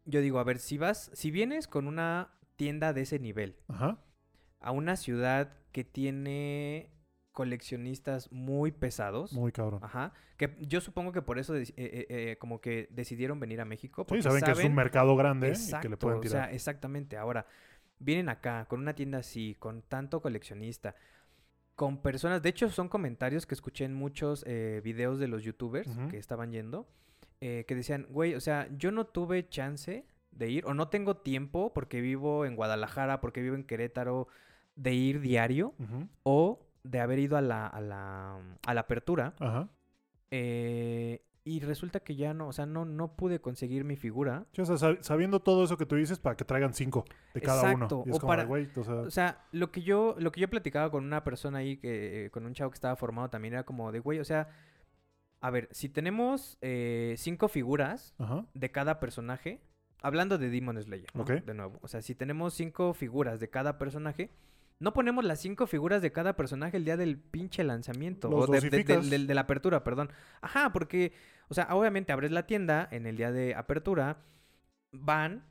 yo 0.05 0.21
digo, 0.21 0.39
a 0.39 0.45
ver, 0.45 0.59
si 0.59 0.79
vas, 0.79 1.11
si 1.13 1.31
vienes 1.31 1.69
con 1.69 1.87
una 1.87 2.31
tienda 2.57 2.93
de 2.93 3.03
ese 3.03 3.19
nivel 3.19 3.57
Ajá. 3.69 3.99
a 4.61 4.73
una 4.73 4.97
ciudad 4.97 5.53
que 5.71 5.85
tiene 5.85 6.91
coleccionistas 7.39 8.33
muy 8.33 8.73
pesados, 8.73 9.33
Muy 9.33 9.53
cabrón. 9.53 9.79
ajá, 9.85 10.13
que 10.37 10.57
yo 10.59 10.81
supongo 10.81 11.13
que 11.13 11.23
por 11.23 11.39
eso 11.39 11.55
eh, 11.55 11.67
eh, 11.77 12.07
eh, 12.09 12.37
como 12.41 12.61
que 12.61 12.89
decidieron 12.91 13.39
venir 13.39 13.61
a 13.61 13.65
México. 13.65 14.03
Sí, 14.03 14.07
porque 14.09 14.23
saben, 14.23 14.43
que 14.43 14.51
es 14.51 14.65
un 14.65 14.75
mercado 14.75 15.15
grande 15.15 15.47
y 15.47 15.51
Exacto, 15.51 15.83
que 15.83 15.89
le 15.91 15.97
pueden 15.97 16.19
o 16.19 16.21
tirar. 16.21 16.47
sea, 16.47 16.53
exactamente. 16.53 17.17
Ahora, 17.17 17.47
vienen 18.01 18.29
acá 18.29 18.67
con 18.69 18.81
una 18.81 18.93
tienda 18.93 19.19
así, 19.19 19.55
con 19.61 19.83
tanto 19.83 20.21
coleccionista, 20.21 20.97
con 21.77 22.03
personas, 22.03 22.43
de 22.43 22.49
hecho 22.49 22.71
son 22.71 22.89
comentarios 22.89 23.47
que 23.47 23.55
escuché 23.55 23.85
en 23.85 23.95
muchos 23.95 24.45
videos 24.83 25.21
de 25.21 25.29
los 25.29 25.45
youtubers 25.45 25.97
que 26.11 26.19
estaban 26.19 26.51
yendo, 26.51 26.89
que 27.39 27.65
decían, 27.69 28.09
güey, 28.11 28.35
o 28.35 28.41
sea, 28.41 28.69
yo 28.77 28.91
no 28.91 29.07
tuve 29.07 29.49
chance 29.49 30.05
de 30.33 30.51
ir, 30.51 30.67
o 30.67 30.75
no 30.75 30.89
tengo 30.89 31.19
tiempo 31.19 31.73
porque 31.73 32.01
vivo 32.01 32.47
en 32.47 32.57
Guadalajara, 32.57 33.21
porque 33.21 33.43
vivo 33.43 33.55
en 33.55 33.63
Querétaro, 33.63 34.27
de 34.75 34.93
ir 34.93 35.21
diario, 35.21 35.73
o 36.25 36.68
de 36.91 37.01
haber 37.01 37.19
ido 37.19 37.37
a 37.37 37.41
la, 37.43 37.67
a 37.67 37.81
la, 37.81 38.39
a 38.67 38.75
la 38.75 38.81
apertura. 38.81 39.35
Ajá. 39.39 39.69
Eh, 40.31 41.23
y 41.45 41.61
resulta 41.61 42.01
que 42.01 42.15
ya 42.15 42.35
no, 42.35 42.49
o 42.49 42.53
sea, 42.53 42.67
no, 42.67 42.85
no 42.85 43.17
pude 43.17 43.41
conseguir 43.41 43.83
mi 43.85 43.97
figura. 43.97 44.45
Sí, 44.53 44.61
o 44.61 44.67
sea, 44.67 44.77
sab- 44.77 45.01
sabiendo 45.01 45.41
todo 45.41 45.65
eso 45.65 45.79
que 45.79 45.87
tú 45.87 45.97
dices, 45.97 46.19
para 46.19 46.37
que 46.37 46.45
traigan 46.45 46.75
cinco 46.75 47.07
de 47.33 47.41
cada 47.41 47.63
Exacto, 47.73 47.97
uno. 48.01 48.05
Y 48.07 48.11
es 48.11 48.17
o 48.17 48.21
como, 48.21 48.29
para- 48.29 48.45
güey, 48.45 48.69
o 48.77 48.85
sea, 48.85 48.95
O 48.95 49.11
sea, 49.11 49.47
lo 49.53 49.71
que 49.73 49.83
yo, 49.83 50.15
lo 50.19 50.31
que 50.31 50.41
yo 50.43 50.49
platicaba 50.51 50.91
con 50.91 51.05
una 51.05 51.25
persona 51.25 51.61
ahí, 51.61 51.79
que, 51.79 52.27
eh, 52.27 52.31
con 52.31 52.45
un 52.45 52.53
chavo 52.53 52.71
que 52.71 52.75
estaba 52.75 52.97
formado 52.97 53.31
también, 53.31 53.55
era 53.55 53.65
como 53.65 53.91
de, 53.93 54.01
güey, 54.01 54.19
o 54.19 54.25
sea, 54.27 54.49
a 55.41 55.51
ver, 55.51 55.69
si 55.71 55.89
tenemos 55.89 56.59
eh, 56.61 57.15
cinco 57.17 57.49
figuras 57.49 58.15
ajá. 58.19 58.45
de 58.53 58.71
cada 58.71 59.01
personaje, 59.01 59.63
hablando 60.03 60.37
de 60.37 60.51
Demon 60.51 60.83
Slayer, 60.83 61.09
¿no? 61.15 61.23
Ok. 61.23 61.31
De 61.31 61.55
nuevo. 61.55 61.79
O 61.81 61.89
sea, 61.89 62.03
si 62.03 62.15
tenemos 62.15 62.53
cinco 62.53 62.93
figuras 62.93 63.41
de 63.41 63.49
cada 63.49 63.79
personaje, 63.79 64.31
no 64.81 64.93
ponemos 64.93 65.25
las 65.25 65.41
cinco 65.41 65.67
figuras 65.67 66.03
de 66.03 66.13
cada 66.13 66.37
personaje 66.37 66.77
el 66.77 66.85
día 66.85 66.97
del 66.97 67.19
pinche 67.19 67.65
lanzamiento. 67.65 68.29
Los 68.31 68.49
o 68.49 68.53
de, 68.53 68.61
de- 68.61 69.35
la 69.35 69.41
apertura, 69.41 69.83
perdón. 69.83 70.11
Ajá, 70.41 70.73
porque, 70.73 71.13
o 71.49 71.55
sea, 71.55 71.69
obviamente 71.75 72.13
abres 72.13 72.31
la 72.31 72.47
tienda 72.47 72.89
en 72.91 73.07
el 73.07 73.17
día 73.17 73.33
de 73.33 73.55
apertura, 73.55 74.19
van, 74.93 75.45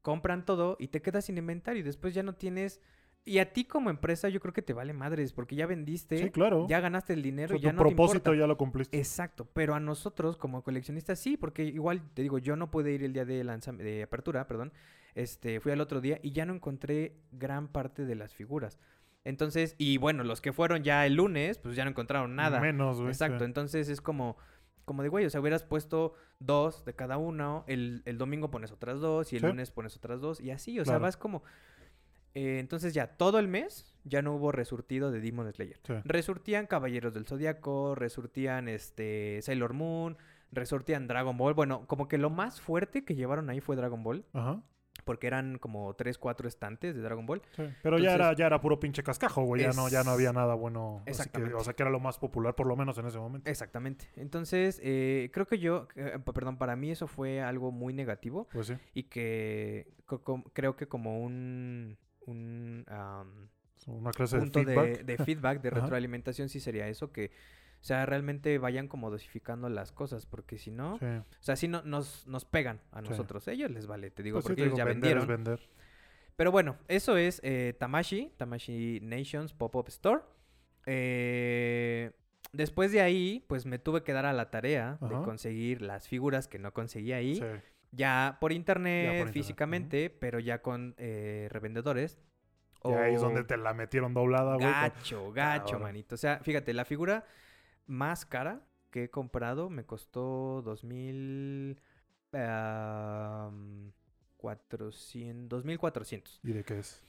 compran 0.00 0.44
todo 0.44 0.76
y 0.80 0.88
te 0.88 1.02
quedas 1.02 1.26
sin 1.26 1.38
inventario 1.38 1.80
y 1.80 1.84
después 1.84 2.14
ya 2.14 2.22
no 2.22 2.34
tienes... 2.34 2.80
Y 3.24 3.38
a 3.38 3.52
ti 3.52 3.64
como 3.66 3.88
empresa 3.88 4.28
yo 4.30 4.40
creo 4.40 4.52
que 4.52 4.62
te 4.62 4.72
vale 4.72 4.92
madres 4.92 5.32
porque 5.32 5.54
ya 5.54 5.66
vendiste, 5.66 6.18
Sí, 6.18 6.30
claro. 6.30 6.66
ya 6.68 6.80
ganaste 6.80 7.12
el 7.12 7.20
O 7.20 7.22
dinero, 7.22 7.48
sea, 7.50 7.58
ya 7.60 7.70
tu 7.70 7.76
no 7.76 7.82
propósito 7.82 8.34
ya 8.34 8.48
lo 8.48 8.56
cumpliste. 8.56 8.98
Exacto, 8.98 9.46
pero 9.52 9.74
a 9.76 9.80
nosotros 9.80 10.36
como 10.36 10.64
coleccionistas 10.64 11.20
sí, 11.20 11.36
porque 11.36 11.62
igual 11.62 12.02
te 12.14 12.22
digo, 12.22 12.38
yo 12.38 12.56
no 12.56 12.72
pude 12.72 12.90
ir 12.90 13.04
el 13.04 13.12
día 13.12 13.24
de 13.24 13.44
de 13.44 14.02
apertura, 14.02 14.48
perdón. 14.48 14.72
Este, 15.14 15.60
fui 15.60 15.72
al 15.72 15.80
otro 15.80 16.00
día 16.00 16.18
y 16.22 16.32
ya 16.32 16.46
no 16.46 16.54
encontré 16.54 17.16
gran 17.32 17.68
parte 17.68 18.04
de 18.06 18.14
las 18.14 18.34
figuras. 18.34 18.78
Entonces, 19.24 19.74
y 19.78 19.98
bueno, 19.98 20.24
los 20.24 20.40
que 20.40 20.52
fueron 20.52 20.82
ya 20.82 21.06
el 21.06 21.14
lunes, 21.14 21.58
pues 21.58 21.76
ya 21.76 21.84
no 21.84 21.90
encontraron 21.90 22.34
nada. 22.34 22.60
Menos, 22.60 22.96
güey. 22.96 23.08
Exacto, 23.08 23.44
entonces 23.44 23.88
es 23.88 24.00
como 24.00 24.36
como 24.84 25.04
de 25.04 25.08
güey, 25.08 25.24
o 25.24 25.30
sea, 25.30 25.40
hubieras 25.40 25.62
puesto 25.62 26.14
dos 26.40 26.84
de 26.84 26.92
cada 26.94 27.16
uno, 27.16 27.62
el, 27.68 28.02
el 28.04 28.18
domingo 28.18 28.50
pones 28.50 28.72
otras 28.72 28.98
dos 28.98 29.32
y 29.32 29.36
el 29.36 29.42
Sí. 29.42 29.46
lunes 29.46 29.70
pones 29.70 29.96
otras 29.96 30.20
dos 30.20 30.40
y 30.40 30.50
así, 30.50 30.80
o 30.80 30.84
sea, 30.84 30.94
Claro. 30.94 31.02
vas 31.04 31.16
como 31.16 31.44
eh, 32.34 32.58
entonces 32.58 32.92
ya 32.94 33.06
todo 33.06 33.38
el 33.38 33.46
mes 33.46 33.94
ya 34.04 34.22
no 34.22 34.34
hubo 34.34 34.50
resurtido 34.50 35.12
de 35.12 35.20
Demon 35.20 35.52
Slayer. 35.52 35.78
Sí. 35.86 35.92
Resurtían 36.04 36.66
Caballeros 36.66 37.14
del 37.14 37.26
Zodíaco, 37.26 37.94
resurtían 37.94 38.68
este 38.68 39.38
Sailor 39.42 39.72
Moon, 39.74 40.16
resurtían 40.50 41.06
Dragon 41.06 41.36
Ball. 41.36 41.54
Bueno, 41.54 41.86
como 41.86 42.08
que 42.08 42.18
lo 42.18 42.30
más 42.30 42.60
fuerte 42.60 43.04
que 43.04 43.14
llevaron 43.14 43.50
ahí 43.50 43.60
fue 43.60 43.76
Dragon 43.76 44.02
Ball, 44.02 44.24
Ajá. 44.32 44.60
Porque 45.04 45.26
eran 45.26 45.58
como 45.58 45.94
3, 45.94 46.18
4 46.18 46.48
estantes 46.48 46.94
de 46.94 47.02
Dragon 47.02 47.26
Ball. 47.26 47.42
Sí. 47.56 47.64
Pero 47.82 47.98
ya, 47.98 48.14
era, 48.14 48.32
ya 48.34 48.46
era 48.46 48.60
puro 48.60 48.78
pinche 48.80 49.02
cascajo, 49.02 49.42
güey. 49.44 49.62
Ya, 49.62 49.70
no, 49.72 49.88
ya 49.88 50.02
no 50.04 50.10
había 50.10 50.32
nada 50.32 50.54
bueno. 50.54 50.96
Así 50.98 51.04
que, 51.04 51.10
Exactamente. 51.10 51.54
o 51.54 51.64
sea, 51.64 51.74
que 51.74 51.82
era 51.82 51.90
lo 51.90 52.00
más 52.00 52.18
popular, 52.18 52.54
por 52.54 52.66
lo 52.66 52.76
menos 52.76 52.96
en 52.98 53.06
ese 53.06 53.18
momento. 53.18 53.50
Exactamente. 53.50 54.08
Entonces, 54.16 54.80
eh, 54.82 55.30
creo 55.32 55.46
que 55.46 55.58
yo, 55.58 55.88
eh, 55.96 56.18
perdón, 56.34 56.56
para 56.58 56.76
mí 56.76 56.90
eso 56.90 57.06
fue 57.06 57.40
algo 57.40 57.70
muy 57.72 57.92
negativo 57.92 58.48
Pues 58.52 58.68
sí. 58.68 58.74
y 58.94 59.04
que 59.04 59.92
creo 60.52 60.76
que 60.76 60.86
como 60.88 61.20
un, 61.20 61.96
un 62.26 62.84
Una 63.86 64.10
clase 64.12 64.36
de 64.36 64.42
punto 64.42 64.60
de 64.60 64.64
feedback. 64.74 65.04
de 65.04 65.16
feedback, 65.18 65.60
de 65.62 65.70
retroalimentación, 65.70 66.48
sí 66.48 66.60
sería 66.60 66.86
eso, 66.88 67.12
que, 67.12 67.30
o 67.82 67.84
sea, 67.84 68.06
realmente 68.06 68.56
vayan 68.58 68.86
como 68.86 69.10
dosificando 69.10 69.68
las 69.68 69.90
cosas, 69.90 70.24
porque 70.24 70.56
si 70.56 70.70
no, 70.70 70.98
Sí. 71.00 71.04
o 71.06 71.24
sea, 71.42 71.56
si 71.56 71.66
no, 71.66 71.82
nos, 71.82 72.26
nos 72.28 72.44
pegan 72.44 72.80
a 72.92 73.02
Sí. 73.02 73.08
nosotros, 73.10 73.46
ellos 73.48 73.70
les 73.72 73.86
vale, 73.88 74.10
te 74.12 74.22
digo, 74.22 74.36
Pues 74.36 74.44
sí, 74.44 74.48
porque 74.50 74.62
te 74.62 74.66
ellos 74.68 74.76
digo, 74.76 74.78
ya 74.78 74.84
vender 74.84 75.16
vendieron. 75.16 75.44
vender. 75.44 75.68
Pero 76.36 76.50
bueno, 76.52 76.76
eso 76.88 77.16
es 77.16 77.40
eh, 77.44 77.74
Tamashi, 77.78 78.32
Tamashi 78.38 79.00
Nations 79.02 79.52
Pop-Up 79.52 79.88
Store. 79.88 80.22
Eh, 80.86 82.12
después 82.52 82.92
de 82.92 83.00
ahí, 83.00 83.44
pues 83.48 83.66
me 83.66 83.78
tuve 83.78 84.02
que 84.02 84.12
dar 84.12 84.26
a 84.26 84.32
la 84.32 84.50
tarea 84.50 84.98
de 85.00 85.14
conseguir 85.24 85.82
las 85.82 86.08
figuras 86.08 86.48
que 86.48 86.58
no 86.58 86.72
conseguí 86.72 87.12
ahí. 87.12 87.36
Sí. 87.36 87.44
Ya 87.94 88.38
por 88.40 88.52
internet, 88.52 89.10
internet, 89.12 89.34
físicamente, 89.34 90.08
pero 90.10 90.38
ya 90.38 90.62
con 90.62 90.94
eh, 90.98 91.48
revendedores. 91.50 92.18
Y 92.84 92.88
ahí 92.92 93.14
es 93.14 93.20
donde 93.20 93.44
te 93.44 93.56
la 93.56 93.74
metieron 93.74 94.14
doblada, 94.14 94.54
güey. 94.54 94.66
Gacho, 94.66 95.30
gacho, 95.32 95.64
Cabrón. 95.64 95.82
manito. 95.82 96.14
O 96.14 96.18
sea, 96.18 96.38
fíjate, 96.38 96.72
la 96.72 96.84
figura 96.84 97.24
más 97.86 98.24
cara 98.26 98.62
que 98.90 99.04
he 99.04 99.10
comprado 99.10 99.70
me 99.70 99.84
costó 99.84 100.62
2000... 100.62 101.78
am, 102.32 103.92
400... 104.36 105.48
2400. 105.48 106.40
¿Y 106.42 106.52
de 106.52 106.64
qué 106.64 106.78
es? 106.78 107.02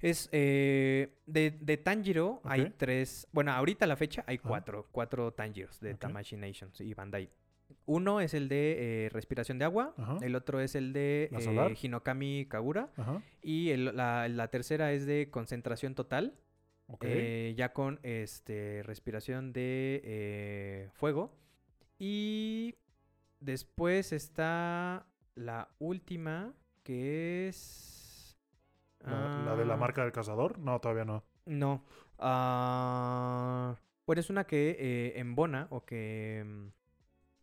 Es 0.00 0.28
eh, 0.30 1.12
de, 1.26 1.50
de 1.50 1.76
Tanjiro 1.76 2.40
hay 2.44 2.72
tres. 2.76 3.26
Bueno, 3.32 3.50
ahorita 3.52 3.84
a 3.84 3.88
la 3.88 3.96
fecha 3.96 4.22
hay 4.28 4.38
cuatro. 4.38 4.86
Cuatro 4.92 5.32
Tanjiros 5.32 5.80
de 5.80 5.94
Ok. 5.94 5.98
Tamashi 5.98 6.36
Nations 6.36 6.80
y 6.80 6.94
Bandai. 6.94 7.30
Uno 7.84 8.20
es 8.20 8.32
el 8.32 8.48
de 8.48 9.06
eh, 9.06 9.08
respiración 9.08 9.58
de 9.58 9.64
agua. 9.64 9.94
Ajá. 9.98 10.18
El 10.22 10.36
otro 10.36 10.60
es 10.60 10.76
el 10.76 10.92
de 10.92 11.28
¿La 11.32 11.40
eh? 11.40 11.74
Hinokami 11.82 12.46
Kagura. 12.48 12.90
Ajá. 12.96 13.20
Y 13.42 13.70
el- 13.70 13.96
la, 13.96 14.28
la 14.28 14.48
tercera 14.48 14.92
es 14.92 15.04
de 15.04 15.30
concentración 15.30 15.96
total. 15.96 16.34
Ok. 16.88 17.04
eh, 17.06 17.54
ya 17.56 17.72
con 17.72 18.00
este 18.02 18.82
respiración 18.82 19.52
de 19.52 20.00
eh, 20.04 20.90
fuego. 20.94 21.36
Y 21.98 22.76
después 23.40 24.12
está 24.12 25.06
la 25.34 25.68
última 25.78 26.54
que 26.82 27.48
es. 27.48 28.38
la, 29.00 29.42
la 29.44 29.56
de 29.56 29.64
la 29.64 29.74
ah, 29.74 29.76
marca 29.76 30.02
del 30.02 30.12
cazador? 30.12 30.58
No, 30.58 30.80
todavía 30.80 31.04
no. 31.04 31.24
No. 31.44 31.84
Ah, 32.18 33.76
bueno, 34.06 34.20
es 34.20 34.30
una 34.30 34.44
que 34.44 34.76
eh, 34.78 35.20
embona 35.20 35.66
o 35.70 35.84
que 35.84 36.42
mm, 36.46 36.68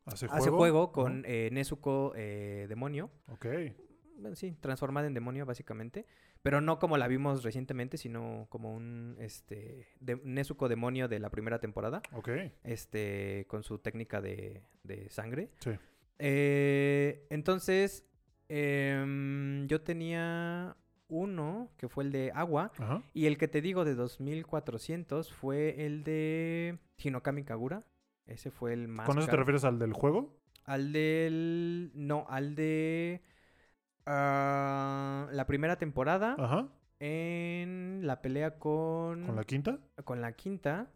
¿Hace 0.05 0.27
juego? 0.27 0.41
hace 0.41 0.49
juego 0.49 0.91
con 0.91 1.23
eh, 1.27 1.49
Nezuko 1.51 2.13
demonio. 2.15 3.11
Ok. 3.27 3.45
Bueno, 4.17 4.35
sí, 4.35 4.57
transformada 4.59 5.07
en 5.07 5.13
demonio 5.13 5.45
básicamente. 5.45 6.07
Pero 6.45 6.61
no 6.61 6.77
como 6.77 6.95
la 6.99 7.07
vimos 7.07 7.43
recientemente, 7.43 7.97
sino 7.97 8.45
como 8.49 8.71
un 8.71 9.17
este 9.19 9.87
de, 9.99 10.21
Nezuko 10.23 10.69
demonio 10.69 11.07
de 11.07 11.17
la 11.17 11.31
primera 11.31 11.57
temporada. 11.57 12.03
Ok. 12.13 12.29
Este, 12.63 13.47
con 13.47 13.63
su 13.63 13.79
técnica 13.79 14.21
de, 14.21 14.61
de 14.83 15.09
sangre. 15.09 15.49
Sí. 15.57 15.71
Eh, 16.19 17.25
entonces, 17.31 18.05
em, 18.47 19.65
yo 19.65 19.81
tenía 19.81 20.77
uno 21.07 21.71
que 21.77 21.89
fue 21.89 22.03
el 22.03 22.11
de 22.11 22.31
agua. 22.35 22.71
Ajá. 22.77 23.01
Y 23.11 23.25
el 23.25 23.39
que 23.39 23.47
te 23.47 23.59
digo 23.63 23.83
de 23.83 23.95
2400 23.95 25.33
fue 25.33 25.83
el 25.83 26.03
de 26.03 26.77
Hinokami 26.99 27.43
Kagura. 27.43 27.87
Ese 28.27 28.51
fue 28.51 28.73
el 28.73 28.87
más. 28.87 29.07
¿Con 29.07 29.17
eso 29.17 29.27
te 29.27 29.35
refieres 29.35 29.63
al 29.63 29.79
del 29.79 29.93
juego? 29.93 30.37
Al 30.65 30.93
del. 30.93 31.89
No, 31.95 32.27
al 32.29 32.53
de. 32.53 33.23
Ah, 34.05 35.27
la 35.31 35.45
primera 35.47 35.77
temporada. 35.77 36.35
Ajá. 36.37 36.67
En 36.99 38.01
la 38.03 38.21
pelea 38.21 38.57
con. 38.57 39.25
¿Con 39.25 39.35
la 39.35 39.43
quinta? 39.43 39.79
con 40.03 40.21
la 40.21 40.31
quinta. 40.33 40.91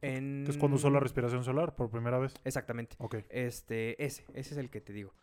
En... 0.00 0.44
Es 0.48 0.58
cuando 0.58 0.76
usó 0.76 0.90
la 0.90 1.00
respiración 1.00 1.44
solar 1.44 1.76
por 1.76 1.90
primera 1.90 2.18
vez. 2.18 2.34
Exactamente. 2.44 2.96
Ok. 2.98 3.16
Este, 3.30 4.02
ese, 4.04 4.24
ese 4.34 4.52
es 4.54 4.56
el 4.58 4.68
que 4.70 4.80
te 4.82 4.92
digo. 4.92 5.14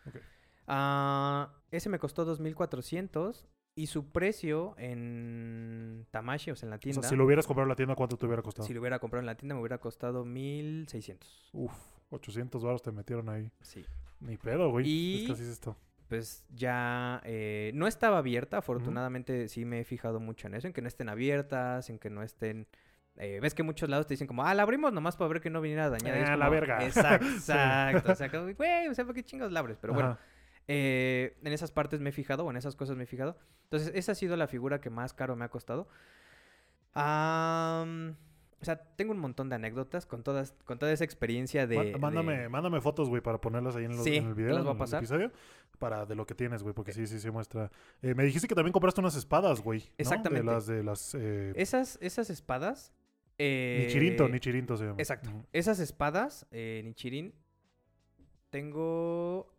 Ah, 0.67 1.53
ese 1.71 1.89
me 1.89 1.99
costó 1.99 2.25
2400 2.25 3.47
y 3.75 3.87
su 3.87 4.11
precio 4.11 4.73
en 4.77 6.07
Tamashi, 6.11 6.51
o 6.51 6.55
sea, 6.55 6.65
en 6.67 6.69
la 6.71 6.75
O 6.77 6.79
tienda. 6.79 7.01
sea, 7.01 7.09
si 7.09 7.15
lo 7.15 7.25
hubieras 7.25 7.45
comprado 7.47 7.65
en 7.65 7.69
la 7.69 7.75
tienda, 7.75 7.95
¿cuánto 7.95 8.17
te 8.17 8.25
hubiera 8.25 8.41
costado? 8.41 8.67
Si 8.67 8.73
lo 8.73 8.79
hubiera 8.81 8.99
comprado 8.99 9.19
en 9.21 9.27
la 9.27 9.35
tienda 9.35 9.55
me 9.55 9.61
hubiera 9.61 9.77
costado 9.79 10.25
1600. 10.25 11.49
Uf, 11.53 11.73
800 12.09 12.63
baros 12.63 12.81
te 12.81 12.91
metieron 12.91 13.29
ahí. 13.29 13.51
Sí. 13.61 13.85
Ni 14.19 14.37
pedo, 14.37 14.69
güey. 14.71 14.87
Y- 14.87 15.21
Es 15.21 15.27
que 15.27 15.33
así 15.33 15.43
es 15.43 15.49
esto. 15.49 15.77
Pues 16.12 16.43
ya 16.53 17.22
eh, 17.24 17.72
no 17.74 17.88
estaba 17.88 18.18
abierta, 18.18 18.57
afortunadamente 18.57 19.47
sí 19.47 19.64
me 19.64 19.80
he 19.80 19.84
fijado 19.86 20.20
mucho 20.20 20.47
en 20.47 20.55
eso, 20.55 20.68
en 20.68 20.74
que 20.74 20.82
no 20.82 20.89
estén 20.89 21.07
abiertas, 21.07 21.89
en 21.89 21.99
que 21.99 22.09
no 22.09 22.22
estén... 22.22 22.68
eh, 23.16 23.39
Ves 23.41 23.53
que 23.53 23.64
muchos 23.64 23.88
lados 23.88 24.07
te 24.07 24.16
dicen 24.16 24.28
como, 24.28 24.43
ah, 24.45 24.53
la 24.53 24.64
abrimos 24.64 24.91
nomás 24.91 25.16
para 25.16 25.30
ver 25.30 25.39
que 25.39 25.49
no 25.49 25.62
viniera 25.62 25.89
dañada. 25.89 26.34
Ah, 26.34 26.36
la 26.36 26.47
como, 26.47 26.51
verga. 26.51 26.78
Exacto, 26.86 27.26
Sí. 27.28 27.36
exacto. 27.36 28.12
O 28.12 28.16
sea, 28.16 28.30
como, 28.30 28.53
güey, 28.53 28.89
o 28.89 28.93
sea, 28.93 29.05
¿por 29.05 29.16
qué 29.16 29.24
chingados 29.24 29.53
la 29.53 29.62
abres? 29.62 29.78
Pero 29.80 29.93
bueno. 29.93 30.18
Eh, 30.68 31.38
en 31.43 31.53
esas 31.53 31.72
partes 31.72 32.01
me 32.01 32.09
he 32.09 32.14
fijado, 32.14 32.43
o 32.45 32.51
en 32.51 32.57
esas 32.57 32.76
cosas 32.76 32.97
me 32.97 33.03
he 33.03 33.07
fijado. 33.07 33.38
Entonces, 33.64 33.91
esa 33.95 34.12
ha 34.12 34.16
sido 34.16 34.36
la 34.36 34.47
figura 34.47 34.82
que 34.82 34.89
más 34.89 35.14
caro 35.14 35.38
me 35.38 35.45
ha 35.45 35.49
costado. 35.49 35.88
Am, 36.93 38.16
o 38.62 38.66
sea, 38.66 38.76
tengo 38.95 39.12
un 39.12 39.20
montón 39.20 39.49
de 39.49 39.55
anécdotas 39.55 40.05
con, 40.05 40.22
todas, 40.24 40.53
con 40.66 40.78
toda 40.78 40.91
esa 40.91 41.03
experiencia 41.03 41.66
de... 41.66 41.78
Má- 41.95 41.97
mándame, 41.99 42.38
de- 42.41 42.49
mándame 42.49 42.80
fotos, 42.80 43.09
güey, 43.09 43.22
para 43.22 43.41
ponerlas 43.41 43.76
ahí 43.76 43.86
en, 43.86 43.91
los- 43.95 44.03
Sí, 44.03 44.18
en 44.18 44.28
el 44.28 44.36
video, 44.36 44.53
las 44.53 44.64
voy 44.64 44.70
a 44.70 44.72
en 44.72 44.76
el 44.76 44.80
pasar. 44.80 44.99
episodio, 44.99 45.32
para 45.80 46.05
de 46.05 46.16
lo 46.16 46.26
que 46.28 46.36
tienes, 46.36 46.62
güey, 46.62 46.76
porque 46.76 46.93
sí, 46.93 47.07
sí, 47.07 47.20
sí 47.20 47.32
muestra. 47.32 47.72
Eh, 48.01 48.14
me 48.14 48.24
dijiste 48.24 48.47
que 48.47 48.53
también 48.55 48.72
compraste 48.74 49.01
unas 49.01 49.16
espadas, 49.16 49.62
güey. 49.62 49.80
¿no? 49.80 49.86
Exactamente. 49.97 50.45
De 50.47 50.53
las, 50.53 50.66
de 50.68 50.84
las... 50.84 51.16
Eh, 51.16 51.53
Esas, 51.55 51.97
esas 52.01 52.30
espadas... 52.30 52.93
eh, 53.39 53.86
Nichirinto, 53.88 54.30
Nichirinto 54.30 54.78
se 54.78 54.84
llama. 54.86 54.97
Exacto. 54.99 55.30
Esas 55.53 55.80
espadas, 55.80 56.45
eh, 56.51 56.82
Nichirin, 56.86 57.34
tengo 58.49 59.53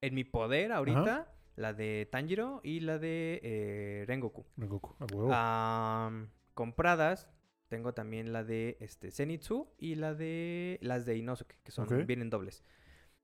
en 0.00 0.14
mi 0.14 0.24
poder 0.24 0.72
ahorita 0.72 1.32
la 1.56 1.72
de 1.72 2.08
Tanjiro 2.10 2.60
y 2.64 2.80
la 2.80 2.98
de 2.98 3.40
eh, 3.42 4.04
Rengoku. 4.06 4.44
Rengoku, 4.56 4.94
a 5.00 5.06
huevo. 5.14 6.28
Compradas, 6.54 7.28
tengo 7.72 7.94
también 7.94 8.34
la 8.34 8.44
de 8.44 8.76
este 8.80 9.10
Zenitsu 9.10 9.66
y 9.78 9.94
la 9.94 10.12
de 10.12 10.78
las 10.82 11.06
de 11.06 11.16
Inosuke, 11.16 11.56
que 11.64 11.72
son 11.72 11.86
Ok. 11.86 12.04
vienen 12.06 12.28
dobles. 12.28 12.62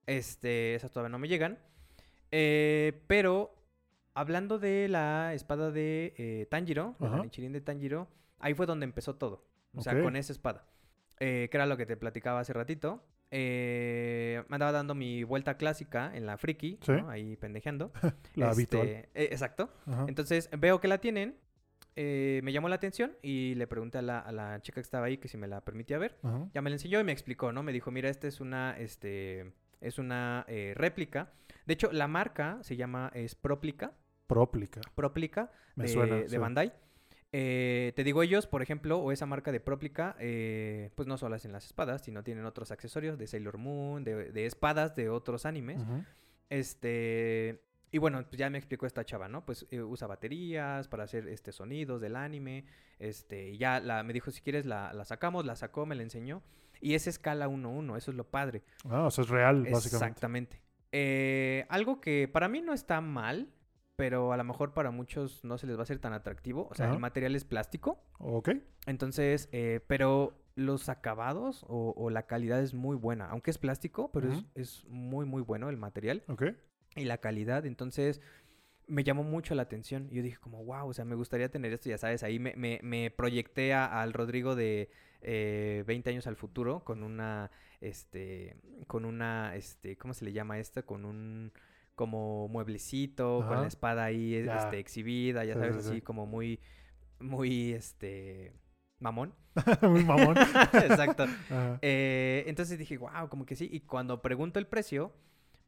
Este, 0.06 0.74
esas 0.74 0.90
todavía 0.90 1.10
no 1.10 1.18
me 1.18 1.28
llegan. 1.28 1.58
Eh, 2.30 3.02
pero 3.08 3.54
hablando 4.14 4.58
de 4.58 4.88
la 4.88 5.34
espada 5.34 5.70
de 5.70 6.14
eh, 6.16 6.46
Tanjiro, 6.50 6.96
de 6.98 7.10
la. 7.10 7.22
Nichirin 7.22 7.52
de 7.52 7.60
Tanjiro, 7.60 8.08
ahí 8.38 8.54
fue 8.54 8.64
donde 8.64 8.84
empezó 8.84 9.16
todo. 9.16 9.44
O 9.74 9.82
sea, 9.82 10.00
con 10.02 10.16
esa 10.16 10.32
espada. 10.32 10.64
Eh, 11.20 11.48
que 11.50 11.56
era 11.58 11.66
lo 11.66 11.76
que 11.76 11.84
te 11.84 11.98
platicaba 11.98 12.40
hace 12.40 12.54
ratito. 12.54 13.04
Eh, 13.30 14.42
me 14.48 14.54
andaba 14.56 14.72
dando 14.72 14.94
mi 14.94 15.24
vuelta 15.24 15.58
clásica 15.58 16.10
en 16.16 16.24
la 16.24 16.38
friki, 16.38 16.78
Sí. 16.80 16.92
¿no? 16.92 17.10
ahí 17.10 17.36
pendejeando. 17.36 17.92
La 18.34 18.48
habitual. 18.50 18.88
Este, 18.88 19.10
eh, 19.14 19.28
exacto. 19.30 19.68
Ajá. 19.86 20.06
Entonces 20.08 20.48
veo 20.58 20.80
que 20.80 20.88
la 20.88 20.96
tienen, 20.98 21.36
eh, 21.96 22.40
me 22.44 22.52
llamó 22.52 22.68
la 22.68 22.76
atención 22.76 23.16
y 23.22 23.54
le 23.56 23.66
pregunté 23.66 23.98
a 23.98 24.02
la, 24.02 24.18
a 24.20 24.32
la 24.32 24.60
chica 24.62 24.76
que 24.76 24.80
estaba 24.82 25.06
ahí 25.06 25.18
que 25.18 25.28
si 25.28 25.36
me 25.36 25.48
la 25.48 25.60
permitía 25.62 25.98
ver. 25.98 26.18
Ya 26.54 26.62
me 26.62 26.70
la 26.70 26.76
enseñó 26.76 27.00
y 27.00 27.04
me 27.04 27.12
explicó, 27.12 27.52
¿no? 27.52 27.62
Me 27.62 27.72
dijo, 27.72 27.90
mira, 27.90 28.08
esta 28.08 28.28
es 28.28 28.40
una, 28.40 28.76
este, 28.78 29.52
es 29.80 29.98
una 29.98 30.44
eh, 30.48 30.72
réplica. 30.76 31.32
De 31.66 31.74
hecho, 31.74 31.90
la 31.92 32.06
marca 32.08 32.58
se 32.62 32.76
llama, 32.76 33.10
es 33.14 33.34
Proplica, 33.34 33.92
Proplica. 34.26 34.80
Proplica 34.94 35.50
Me 35.74 35.84
de, 35.84 35.88
suena. 35.88 36.16
de 36.16 36.28
sí. 36.28 36.36
Bandai. 36.36 36.72
Eh, 37.30 37.92
te 37.94 38.04
digo, 38.04 38.22
ellos, 38.22 38.46
por 38.46 38.62
ejemplo, 38.62 38.98
o 38.98 39.12
esa 39.12 39.26
marca 39.26 39.52
de 39.52 39.60
Proplica, 39.60 40.16
eh, 40.18 40.90
pues 40.94 41.06
no 41.06 41.18
solo 41.18 41.34
hacen 41.34 41.52
las 41.52 41.66
espadas, 41.66 42.02
sino 42.02 42.22
tienen 42.22 42.46
otros 42.46 42.70
accesorios 42.70 43.18
de 43.18 43.26
Sailor 43.26 43.58
Moon, 43.58 44.02
de, 44.04 44.32
de 44.32 44.46
espadas 44.46 44.94
de 44.96 45.10
otros 45.10 45.44
animes. 45.44 45.82
Este. 46.48 47.60
Y 47.90 47.98
bueno, 47.98 48.22
pues 48.22 48.36
ya 48.38 48.50
me 48.50 48.58
explicó 48.58 48.86
esta 48.86 49.04
chava, 49.04 49.28
¿no? 49.28 49.44
Pues 49.46 49.66
eh, 49.70 49.80
usa 49.82 50.06
baterías 50.06 50.88
para 50.88 51.04
hacer 51.04 51.26
este 51.28 51.52
sonidos 51.52 52.00
del 52.00 52.16
anime. 52.16 52.64
Este, 52.98 53.50
y 53.50 53.58
ya 53.58 53.80
la, 53.80 54.02
me 54.02 54.12
dijo, 54.12 54.30
si 54.30 54.40
quieres 54.42 54.66
la, 54.66 54.92
la 54.92 55.04
sacamos, 55.04 55.44
la 55.46 55.56
sacó, 55.56 55.86
me 55.86 55.94
la 55.94 56.02
enseñó. 56.02 56.42
Y 56.80 56.94
es 56.94 57.06
escala 57.06 57.48
1-1, 57.48 57.96
eso 57.96 58.10
es 58.10 58.16
lo 58.16 58.24
padre. 58.24 58.62
Ah, 58.88 59.04
o 59.06 59.10
sea, 59.10 59.24
es 59.24 59.30
real, 59.30 59.62
básicamente. 59.62 59.96
Exactamente. 59.96 60.60
Eh, 60.92 61.66
algo 61.68 62.00
que 62.00 62.28
para 62.28 62.48
mí 62.48 62.60
no 62.60 62.72
está 62.72 63.00
mal, 63.00 63.48
pero 63.96 64.32
a 64.32 64.36
lo 64.36 64.44
mejor 64.44 64.74
para 64.74 64.90
muchos 64.90 65.42
no 65.44 65.58
se 65.58 65.66
les 65.66 65.76
va 65.76 65.80
a 65.80 65.82
hacer 65.82 65.98
tan 65.98 66.12
atractivo. 66.12 66.68
O 66.70 66.74
sea, 66.74 66.86
Ajá. 66.86 66.94
el 66.94 67.00
material 67.00 67.34
es 67.34 67.44
plástico. 67.44 68.00
Ok. 68.18 68.50
Entonces, 68.86 69.48
eh, 69.52 69.80
pero 69.86 70.38
los 70.54 70.88
acabados 70.88 71.64
o, 71.68 71.94
o 71.96 72.10
la 72.10 72.24
calidad 72.26 72.60
es 72.60 72.74
muy 72.74 72.96
buena. 72.96 73.26
Aunque 73.30 73.50
es 73.50 73.58
plástico, 73.58 74.10
pero 74.12 74.30
es- 74.32 74.38
Ujú. 74.38 74.46
es, 74.54 74.84
muy, 74.88 75.24
muy 75.26 75.42
bueno 75.42 75.68
el 75.70 75.76
material 75.76 76.22
Ok. 76.28 76.44
Y 76.98 77.04
la 77.04 77.18
calidad. 77.18 77.64
Entonces, 77.66 78.20
me 78.86 79.04
llamó 79.04 79.22
mucho 79.22 79.54
la 79.54 79.62
atención. 79.62 80.08
Yo 80.10 80.22
dije 80.22 80.38
como, 80.38 80.64
wow, 80.64 80.88
o 80.88 80.94
sea, 80.94 81.04
me 81.04 81.14
gustaría 81.14 81.50
tener 81.50 81.72
esto, 81.72 81.88
ya 81.90 81.98
sabes. 81.98 82.22
Ahí 82.22 82.38
me, 82.38 82.54
me, 82.56 82.80
me 82.82 83.10
proyecté 83.10 83.74
a- 83.74 84.00
al 84.00 84.12
Rodrigo 84.12 84.54
de 84.56 84.90
eh, 85.20 85.84
20 85.86 86.10
años 86.10 86.26
al 86.26 86.36
futuro 86.36 86.84
con 86.84 87.02
una, 87.02 87.50
este, 87.80 88.56
con 88.86 89.04
una, 89.04 89.56
este, 89.56 89.96
¿cómo 89.96 90.14
se 90.14 90.24
le 90.24 90.32
llama 90.32 90.58
esto? 90.58 90.84
Con 90.86 91.04
un 91.04 91.52
como 91.94 92.46
mueblecito, 92.48 93.44
con 93.48 93.60
la 93.62 93.66
espada 93.66 94.04
ahí 94.04 94.44
Ya. 94.44 94.56
este, 94.58 94.78
exhibida, 94.78 95.44
ya 95.44 95.54
sabes, 95.54 95.74
sí, 95.76 95.82
sí. 95.82 95.88
así 95.88 96.00
como 96.00 96.26
muy, 96.26 96.60
muy, 97.18 97.72
este, 97.72 98.52
mamón. 99.00 99.34
Muy 99.82 100.04
mamón. 100.04 100.36
Exacto. 100.72 101.26
Eh, 101.82 102.44
entonces 102.46 102.78
dije, 102.78 102.96
wow, 102.96 103.28
como 103.28 103.44
que 103.44 103.56
sí. 103.56 103.68
Y 103.72 103.80
cuando 103.80 104.22
pregunto 104.22 104.60
el 104.60 104.68
precio, 104.68 105.12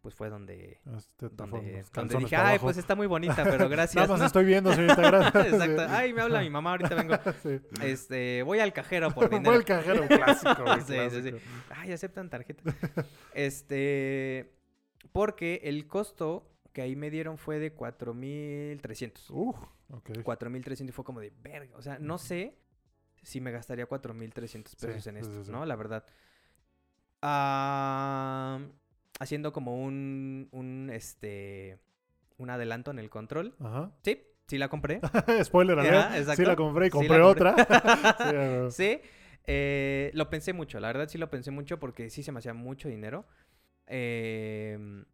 pues 0.01 0.15
fue 0.15 0.31
donde, 0.31 0.81
Este, 0.97 1.29
te 1.29 1.37
donde, 1.37 1.85
donde 1.93 2.17
dije, 2.17 2.37
ay, 2.37 2.59
pues 2.59 2.77
está 2.79 2.95
muy 2.95 3.07
bonita, 3.07 3.45
pero 3.45 3.69
gracias. 3.69 3.97
Nada 3.97 4.09
más 4.09 4.21
¿no?". 4.21 4.27
estoy 4.27 4.45
viendo, 4.47 4.73
señorita. 4.73 5.03
Gracias. 5.11 5.47
Exacto. 5.53 5.87
Ay, 5.89 6.13
me 6.13 6.23
habla 6.23 6.41
mi 6.41 6.51
mamá, 6.51 6.71
ahorita 6.71 6.95
vengo. 6.95 7.15
Sí. 7.43 7.61
Este, 7.83 8.43
voy 8.43 8.61
al 8.61 8.73
cajero 8.73 9.11
por 9.13 9.29
dinero. 9.31 9.55
el 9.55 9.65
cajero 9.65 10.07
clásico, 10.07 10.63
güey, 10.65 10.81
Sí, 10.81 10.97
sí, 11.11 11.31
sí. 11.31 11.37
Ay, 11.71 11.93
aceptan 11.93 12.29
tarjeta. 12.31 12.63
este, 13.35 14.53
porque 15.13 15.61
el 15.65 15.87
costo 15.87 16.47
que 16.73 16.83
ahí 16.83 16.97
me 16.97 17.11
dieron 17.11 17.37
fue 17.39 17.59
de 17.59 17.75
4.300. 17.77 19.31
Uf, 19.31 19.57
ok. 19.91 20.11
4.300 20.23 20.89
y 20.89 20.93
fue 20.93 21.05
como 21.05 21.21
de 21.21 21.33
verga. 21.43 21.77
O 21.77 21.83
sea, 21.83 21.99
no 21.99 22.17
sé 22.19 22.57
si 23.23 23.41
me 23.41 23.51
gastaría 23.51 23.89
4.300 23.89 24.77
pesos 24.77 25.07
en 25.09 25.17
esto, 25.19 25.45
sí. 25.45 25.51
¿no? 25.51 25.65
La 25.67 25.77
verdad. 25.77 26.05
Ah, 27.23 28.61
haciendo 29.21 29.53
como 29.53 29.77
un, 29.81 30.49
un, 30.51 30.91
este, 30.93 31.79
un 32.39 32.51
adelanto 32.51 32.91
en 32.91 32.99
el 32.99 33.09
control. 33.11 33.55
Ajá. 33.61 33.93
Sí, 34.03 34.21
sí 34.49 34.59
la 34.59 34.69
compré. 34.69 35.01
Spoiler 35.45 35.79
Ajá, 35.79 36.15
alert. 36.15 36.37
Sí 36.37 36.45
la 36.45 36.57
compré 36.57 36.87
y 36.87 36.91
Sí 36.91 36.93
compré 36.97 37.21
otra. 37.21 37.55
Sí, 38.71 39.01
eh, 39.47 40.11
lo 40.15 40.29
pensé 40.29 40.53
mucho, 40.53 40.81
la 40.81 40.89
verdad 40.89 41.09
sí 41.09 41.19
lo 41.19 41.31
pensé 41.31 41.51
mucho 41.51 41.79
porque 41.79 42.11
sí 42.11 42.23
se 42.23 42.33
me 42.33 42.39
hacía 42.41 42.55
mucho 42.55 42.89
dinero. 42.89 43.27
Em, 43.87 45.05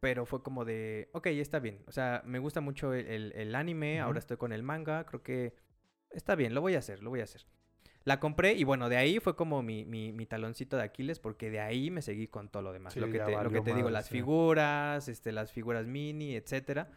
pero 0.00 0.26
fue 0.26 0.42
como 0.42 0.64
de, 0.64 1.08
ok, 1.12 1.26
está 1.26 1.58
bien. 1.60 1.82
O 1.86 1.92
sea, 1.92 2.22
me 2.24 2.38
gusta 2.38 2.60
mucho 2.60 2.92
el, 2.94 3.06
el- 3.06 3.32
el 3.32 3.54
anime, 3.54 4.00
ahora 4.00 4.18
estoy 4.18 4.36
con 4.36 4.52
el 4.52 4.62
manga, 4.62 5.04
creo 5.06 5.22
que 5.22 5.54
está 6.10 6.34
bien, 6.34 6.54
lo 6.54 6.60
voy 6.60 6.74
a 6.74 6.78
hacer, 6.78 7.02
lo 7.02 7.10
voy 7.10 7.20
a 7.20 7.24
hacer. 7.24 7.46
La 8.10 8.18
compré 8.20 8.54
y 8.54 8.64
bueno, 8.64 8.88
de 8.88 8.96
ahí 8.96 9.20
fue 9.20 9.36
como 9.36 9.62
mi, 9.62 9.84
mi, 9.84 10.12
mi 10.12 10.26
taloncito 10.26 10.76
de 10.76 10.82
Aquiles 10.82 11.20
porque 11.20 11.48
de 11.50 11.60
ahí 11.60 11.90
me 11.90 12.02
seguí 12.02 12.26
con 12.26 12.48
todo 12.48 12.62
lo 12.62 12.72
demás. 12.72 12.92
Sí, 12.94 12.98
lo 13.00 13.06
que 13.10 13.18
te, 13.20 13.30
lo 13.50 13.62
que 13.64 13.72
digo, 13.74 13.88
las 13.88 14.06
sí. 14.06 14.14
figuras, 14.14 15.08
este, 15.08 15.30
las 15.32 15.52
figuras 15.52 15.86
mini, 15.86 16.34
etcétera. 16.34 16.88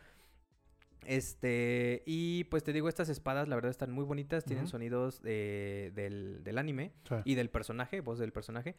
Este, 1.05 2.01
y 2.05 2.45
pues 2.45 2.63
te 2.63 2.71
digo, 2.73 2.87
estas 2.87 3.09
espadas 3.09 3.47
la 3.47 3.55
verdad 3.55 3.71
están 3.71 3.91
muy 3.91 4.05
bonitas, 4.05 4.45
tienen 4.45 4.67
sonidos 4.67 5.21
de- 5.21 5.91
del, 5.93 6.43
del 6.43 6.57
anime 6.57 6.91
Sí. 7.09 7.15
y 7.25 7.35
del 7.35 7.49
personaje, 7.49 7.99
voz 8.01 8.19
del 8.19 8.31
personaje. 8.31 8.75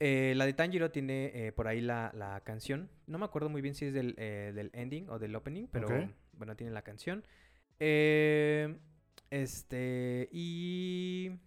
Eh, 0.00 0.32
la 0.36 0.46
de 0.46 0.54
Tanjiro 0.54 0.90
tiene 0.90 1.30
eh, 1.34 1.52
por 1.52 1.68
ahí 1.68 1.80
la, 1.80 2.10
la 2.14 2.40
canción. 2.40 2.88
No 3.06 3.18
me 3.18 3.26
acuerdo 3.26 3.48
muy 3.48 3.62
bien 3.62 3.74
si 3.74 3.84
es 3.86 3.92
del, 3.94 4.14
eh, 4.18 4.52
del 4.54 4.70
ending 4.72 5.08
o 5.10 5.18
del 5.18 5.36
opening, 5.36 5.66
pero 5.70 5.88
bueno, 6.32 6.56
tiene 6.56 6.72
la 6.72 6.82
canción. 6.82 7.24
Eh, 7.78 8.76
este, 9.42 10.28
y 10.32 11.38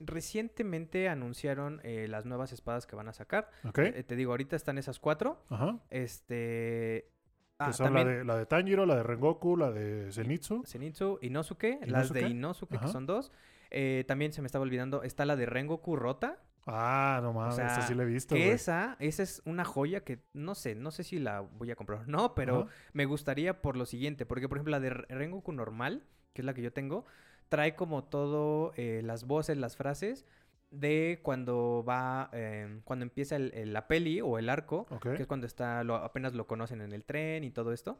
recientemente 0.00 1.08
anunciaron 1.08 1.80
eh, 1.82 2.06
las 2.08 2.24
nuevas 2.24 2.52
espadas 2.52 2.86
que 2.86 2.96
van 2.96 3.08
a 3.08 3.12
sacar. 3.12 3.50
Ok. 3.64 3.78
Eh, 3.78 4.02
te 4.04 4.16
digo, 4.16 4.32
ahorita 4.32 4.56
están 4.56 4.78
esas 4.78 4.98
cuatro. 4.98 5.44
Ajá. 5.48 5.78
Este. 5.90 7.10
Ah, 7.58 7.66
que 7.68 7.72
son 7.72 7.86
también 7.86 8.06
la 8.06 8.12
de, 8.14 8.24
la 8.24 8.36
de 8.36 8.46
Tanjiro, 8.46 8.86
la 8.86 8.94
de 8.96 9.02
Rengoku, 9.02 9.56
la 9.56 9.72
de 9.72 10.12
Zenitsu. 10.12 10.62
Zenitsu, 10.64 11.18
Inosuke, 11.22 11.80
las 11.86 12.12
de 12.12 12.20
Inosuke, 12.20 12.30
Inosuke, 12.30 12.76
ajá. 12.76 12.86
que 12.86 12.92
son 12.92 13.06
dos. 13.06 13.32
Eh, 13.70 14.04
también 14.06 14.32
se 14.32 14.40
me 14.42 14.46
estaba 14.46 14.62
olvidando, 14.62 15.02
está 15.02 15.26
la 15.26 15.34
de 15.34 15.46
Rengoku 15.46 15.96
Rota. 15.96 16.40
Ah, 16.68 17.18
no 17.22 17.32
mames, 17.32 17.58
esa 17.58 17.76
sea, 17.76 17.82
sí 17.82 17.94
la 17.94 18.02
he 18.02 18.06
visto, 18.06 18.34
Que 18.34 18.52
esa, 18.52 18.96
esa 19.00 19.22
es 19.22 19.42
una 19.46 19.64
joya 19.64 20.04
que 20.04 20.20
no 20.34 20.54
sé, 20.54 20.74
no 20.74 20.90
sé 20.90 21.02
si 21.02 21.18
la 21.18 21.40
voy 21.40 21.70
a 21.70 21.76
comprar 21.76 22.00
o 22.02 22.06
no, 22.06 22.34
pero 22.34 22.60
Ajá. 22.64 22.70
me 22.92 23.06
gustaría 23.06 23.62
por 23.62 23.76
lo 23.76 23.86
siguiente. 23.86 24.26
Porque, 24.26 24.48
por 24.48 24.58
ejemplo, 24.58 24.70
la 24.72 24.80
de 24.80 24.90
Re- 24.90 25.06
Rengoku 25.08 25.50
normal, 25.52 26.04
que 26.38 26.42
es 26.42 26.46
la 26.46 26.54
que 26.54 26.62
yo 26.62 26.72
tengo, 26.72 27.04
trae 27.48 27.74
como 27.74 28.04
todo 28.04 28.72
eh, 28.76 29.00
las 29.02 29.26
voces, 29.26 29.58
las 29.58 29.76
frases 29.76 30.24
de 30.70 31.18
cuando 31.24 31.82
va, 31.86 32.30
eh, 32.32 32.80
cuando 32.84 33.02
empieza 33.02 33.34
el- 33.34 33.52
el- 33.54 33.72
la 33.72 33.88
peli 33.88 34.20
o 34.20 34.38
el 34.38 34.48
arco, 34.48 34.86
que 35.16 35.22
es 35.22 35.26
cuando 35.26 35.48
está, 35.48 35.82
lo, 35.82 35.96
apenas 35.96 36.34
lo 36.34 36.46
conocen 36.46 36.80
en 36.80 36.92
el 36.92 37.04
tren 37.04 37.42
y 37.42 37.50
todo 37.50 37.72
esto. 37.72 37.98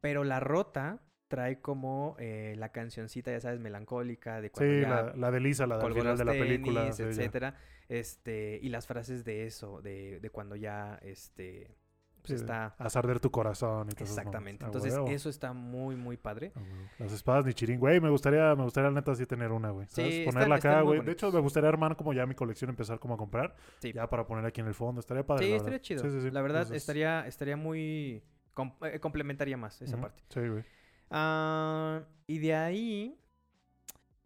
Pero 0.00 0.22
la 0.22 0.38
rota 0.38 1.00
trae 1.26 1.60
como 1.60 2.14
eh, 2.20 2.54
la 2.58 2.68
cancioncita, 2.70 3.32
ya 3.32 3.40
sabes, 3.40 3.58
melancólica 3.58 4.40
de 4.40 4.48
Sí, 4.50 4.52
cuando 4.52 4.74
ya 4.82 4.88
la, 4.88 5.16
la 5.16 5.30
de 5.32 5.40
Lisa, 5.40 5.66
la 5.66 5.78
del 5.78 5.92
final 5.94 6.16
de 6.16 6.24
la 6.26 6.32
película. 6.32 6.92
sí, 6.92 7.02
etcétera. 7.02 7.56
Este, 7.88 8.60
y 8.62 8.68
las 8.68 8.86
frases 8.86 9.24
de 9.24 9.46
eso, 9.46 9.82
de, 9.82 10.20
de 10.20 10.30
cuando 10.30 10.54
ya 10.54 11.00
este 11.02 11.74
pues 12.26 12.38
Sí, 12.40 12.44
está 12.44 12.74
Haz 12.78 12.96
arder 12.96 13.20
tu 13.20 13.30
corazón 13.30 13.88
y 13.90 13.92
todo 13.92 14.04
eso. 14.04 14.14
exactamente. 14.14 14.64
Entonces, 14.64 14.94
eso 15.08 15.28
está 15.28 15.52
muy, 15.52 15.94
muy 15.94 16.16
padre. 16.16 16.52
Las 16.98 17.12
espadas 17.12 17.44
Nichirin, 17.44 17.78
güey, 17.78 18.00
me 18.00 18.08
gustaría, 18.08 18.54
me 18.54 18.64
gustaría 18.64 18.90
neta 18.90 19.14
sí 19.14 19.26
tener 19.26 19.52
una, 19.52 19.70
güey. 19.70 19.86
Ponerla 19.86 20.56
están 20.56 20.72
acá, 20.72 20.80
güey. 20.80 21.00
De 21.02 21.12
hecho, 21.12 21.30
me 21.30 21.40
gustaría 21.40 21.68
armar 21.68 21.96
como 21.96 22.14
ya 22.14 22.24
mi 22.24 22.34
colección, 22.34 22.70
empezar 22.70 22.98
como 22.98 23.14
a 23.14 23.16
comprar. 23.18 23.54
Sí. 23.80 23.92
Ya 23.92 24.08
para 24.08 24.26
poner 24.26 24.46
aquí 24.46 24.62
en 24.62 24.68
el 24.68 24.74
fondo. 24.74 25.00
Estaría 25.00 25.26
padre. 25.26 25.44
Sí, 25.44 25.50
la 25.50 25.56
estaría 25.58 25.80
chido. 25.82 26.02
Sí, 26.02 26.10
sí, 26.10 26.20
sí. 26.22 26.30
La 26.30 26.40
verdad, 26.40 26.62
Entonces, 26.62 26.82
estaría, 26.82 27.26
estaría 27.26 27.56
muy 27.58 28.22
com- 28.54 28.72
eh, 28.82 28.98
complementaría 29.00 29.58
más 29.58 29.82
esa 29.82 30.00
parte. 30.00 30.22
Sí, 30.30 30.40
güey. 30.48 30.64
Ah, 31.10 32.00
y 32.26 32.38
de 32.38 32.54
ahí 32.54 33.20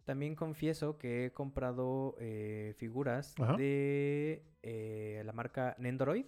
también 0.05 0.35
confieso 0.35 0.97
que 0.97 1.25
he 1.25 1.31
comprado 1.33 2.15
eh, 2.19 2.73
figuras 2.77 3.35
Ajá. 3.39 3.57
de 3.57 4.43
eh, 4.63 5.21
la 5.25 5.33
marca 5.33 5.75
Nendoroid. 5.79 6.25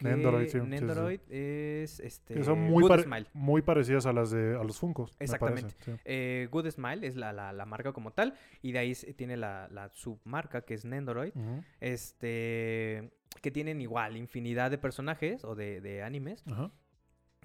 Nendoroid, 0.00 0.46
sí, 0.46 0.52
sí, 0.52 0.58
sí, 0.58 0.64
sí. 0.64 0.70
Nendoroid 0.70 1.20
es 1.30 2.00
este 2.00 2.34
Que 2.34 2.44
son 2.44 2.60
muy, 2.60 2.82
Good 2.82 2.88
pare- 2.88 3.02
Smile. 3.02 3.26
muy 3.32 3.62
parecidas 3.62 4.06
a 4.06 4.12
las 4.12 4.30
de 4.30 4.54
a 4.56 4.62
los 4.64 4.78
Funkos. 4.78 5.16
me 5.18 5.24
Exactamente. 5.24 5.74
parece. 5.84 6.00
Eh, 6.04 6.48
Good 6.50 6.70
Smile 6.70 7.06
es 7.06 7.16
la, 7.16 7.32
la- 7.32 7.52
la 7.52 7.64
marca 7.66 7.92
como 7.92 8.12
tal. 8.12 8.34
Y 8.62 8.72
de 8.72 8.78
ahí 8.78 8.94
tiene 9.16 9.36
la, 9.36 9.68
la 9.72 9.88
submarca 9.90 10.62
que 10.62 10.74
es 10.74 10.84
Nendoroid. 10.84 11.32
Este. 11.80 13.10
Que 13.42 13.50
tienen 13.50 13.80
igual 13.80 14.16
infinidad 14.16 14.70
de 14.70 14.78
personajes 14.78 15.44
o 15.44 15.54
de, 15.54 15.80
de 15.80 16.02
animes. 16.02 16.42
Ajá. 16.50 16.70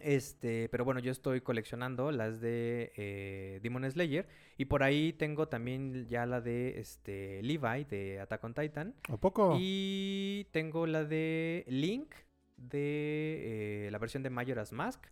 Este, 0.02 0.68
pero 0.70 0.84
bueno, 0.86 1.00
yo 1.00 1.12
estoy 1.12 1.42
coleccionando 1.42 2.12
las 2.12 2.42
de 2.42 2.92
eh, 2.96 3.60
Demon 3.62 3.90
Slayer. 3.90 4.28
Y 4.58 4.66
por 4.66 4.82
ahí 4.84 5.14
tengo 5.14 5.48
también 5.48 6.08
ya 6.08 6.26
la 6.26 6.42
de 6.42 6.80
este 6.80 7.42
Levi 7.44 7.84
de 7.86 8.20
Attack 8.20 8.44
on 8.44 8.54
Titan. 8.54 8.96
¿A 9.10 9.18
poco? 9.18 9.56
Y 9.60 10.48
tengo 10.52 10.88
la 10.88 11.04
de 11.06 11.64
Link, 11.68 12.14
de 12.58 13.88
eh, 13.88 13.92
la 13.92 13.98
versión 13.98 14.24
de 14.24 14.30
Majora's 14.30 14.72
Mask. 14.72 15.06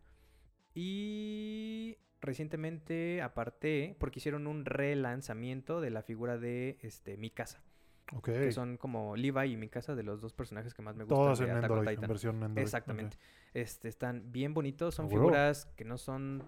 Y 0.74 1.98
recientemente 2.22 3.22
aparté, 3.22 3.96
porque 4.00 4.20
hicieron 4.20 4.48
un 4.48 4.66
relanzamiento 4.66 5.82
de 5.82 5.89
la 5.89 6.02
figura 6.02 6.38
de 6.38 6.78
este, 6.82 7.18
Mikasa. 7.18 7.62
Ok. 8.14 8.26
Que 8.26 8.52
son 8.52 8.78
como 8.78 9.16
Levi 9.16 9.54
y 9.54 9.58
Mikasa, 9.58 9.96
de 9.96 10.04
los 10.04 10.22
dos 10.22 10.34
personajes 10.34 10.74
que 10.74 10.82
más 10.82 10.96
me 10.96 11.04
gustan. 11.04 11.50
En 11.50 11.56
Android, 11.58 11.89
en 11.89 12.02
versión 12.02 12.44
Android. 12.44 12.64
Exactamente. 12.64 13.18
Este, 13.54 13.89
están 13.89 14.32
bien 14.32 14.54
bonitos, 14.54 14.96
son 14.96 15.06
A 15.06 15.10
huevo. 15.10 15.26
figuras 15.26 15.66
que 15.76 15.86
no 15.86 15.98
son 15.98 16.44